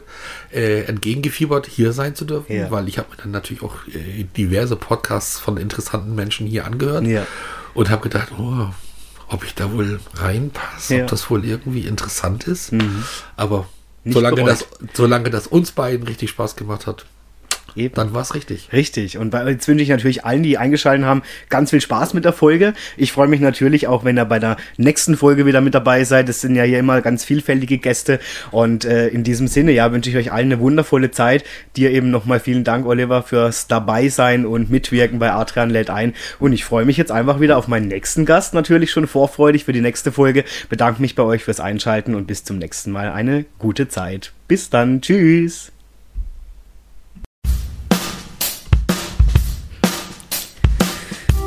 äh, 0.52 0.82
entgegengefiebert, 0.82 1.66
hier 1.66 1.92
sein 1.92 2.14
zu 2.14 2.24
dürfen, 2.24 2.70
weil 2.70 2.88
ich 2.88 2.98
habe 2.98 3.08
mir 3.10 3.16
dann 3.22 3.30
natürlich 3.30 3.62
auch 3.62 3.86
äh, 3.88 3.97
diverse 4.36 4.76
Podcasts 4.76 5.38
von 5.38 5.56
interessanten 5.56 6.14
Menschen 6.14 6.46
hier 6.46 6.64
angehört 6.64 7.04
ja. 7.04 7.26
und 7.74 7.90
habe 7.90 8.02
gedacht, 8.02 8.28
oh, 8.38 8.68
ob 9.28 9.44
ich 9.44 9.54
da 9.54 9.72
wohl 9.72 10.00
reinpasse, 10.14 10.96
ja. 10.96 11.02
ob 11.02 11.10
das 11.10 11.30
wohl 11.30 11.44
irgendwie 11.44 11.82
interessant 11.82 12.44
ist. 12.44 12.72
Mhm. 12.72 13.04
Aber 13.36 13.66
solange 14.04 14.44
das, 14.44 14.66
solange 14.94 15.30
das 15.30 15.46
uns 15.46 15.72
beiden 15.72 16.06
richtig 16.06 16.30
Spaß 16.30 16.56
gemacht 16.56 16.86
hat, 16.86 17.04
Eben. 17.76 17.94
Dann 17.94 18.14
war 18.14 18.22
es 18.22 18.34
richtig. 18.34 18.68
Richtig. 18.72 19.18
Und 19.18 19.34
jetzt 19.34 19.68
wünsche 19.68 19.82
ich 19.82 19.88
natürlich 19.88 20.24
allen, 20.24 20.42
die 20.42 20.58
eingeschaltet 20.58 21.06
haben, 21.06 21.22
ganz 21.48 21.70
viel 21.70 21.80
Spaß 21.80 22.14
mit 22.14 22.24
der 22.24 22.32
Folge. 22.32 22.74
Ich 22.96 23.12
freue 23.12 23.28
mich 23.28 23.40
natürlich 23.40 23.86
auch, 23.86 24.04
wenn 24.04 24.18
ihr 24.18 24.24
bei 24.24 24.38
der 24.38 24.56
nächsten 24.76 25.16
Folge 25.16 25.46
wieder 25.46 25.60
mit 25.60 25.74
dabei 25.74 26.04
seid. 26.04 26.28
Es 26.28 26.40
sind 26.40 26.54
ja 26.56 26.64
hier 26.64 26.78
immer 26.78 27.00
ganz 27.00 27.24
vielfältige 27.24 27.78
Gäste. 27.78 28.20
Und 28.50 28.84
äh, 28.84 29.08
in 29.08 29.24
diesem 29.24 29.48
Sinne, 29.48 29.72
ja, 29.72 29.92
wünsche 29.92 30.10
ich 30.10 30.16
euch 30.16 30.32
allen 30.32 30.52
eine 30.52 30.60
wundervolle 30.60 31.10
Zeit. 31.10 31.44
Dir 31.76 31.90
eben 31.90 32.10
nochmal 32.10 32.40
vielen 32.40 32.64
Dank, 32.64 32.86
Oliver, 32.86 33.22
fürs 33.22 33.66
Dabeisein 33.66 34.46
und 34.46 34.70
Mitwirken 34.70 35.18
bei 35.18 35.32
Adrian 35.32 35.70
lädt 35.70 35.90
ein. 35.90 36.14
Und 36.38 36.52
ich 36.52 36.64
freue 36.64 36.84
mich 36.84 36.96
jetzt 36.96 37.12
einfach 37.12 37.40
wieder 37.40 37.56
auf 37.56 37.68
meinen 37.68 37.88
nächsten 37.88 38.24
Gast. 38.24 38.54
Natürlich 38.54 38.90
schon 38.90 39.06
vorfreudig 39.06 39.64
für 39.64 39.72
die 39.72 39.80
nächste 39.80 40.12
Folge. 40.12 40.44
Bedanke 40.68 41.00
mich 41.00 41.14
bei 41.14 41.22
euch 41.22 41.44
fürs 41.44 41.60
Einschalten 41.60 42.14
und 42.14 42.26
bis 42.26 42.44
zum 42.44 42.58
nächsten 42.58 42.90
Mal. 42.90 43.10
Eine 43.10 43.44
gute 43.58 43.88
Zeit. 43.88 44.32
Bis 44.48 44.70
dann. 44.70 45.00
Tschüss. 45.00 45.72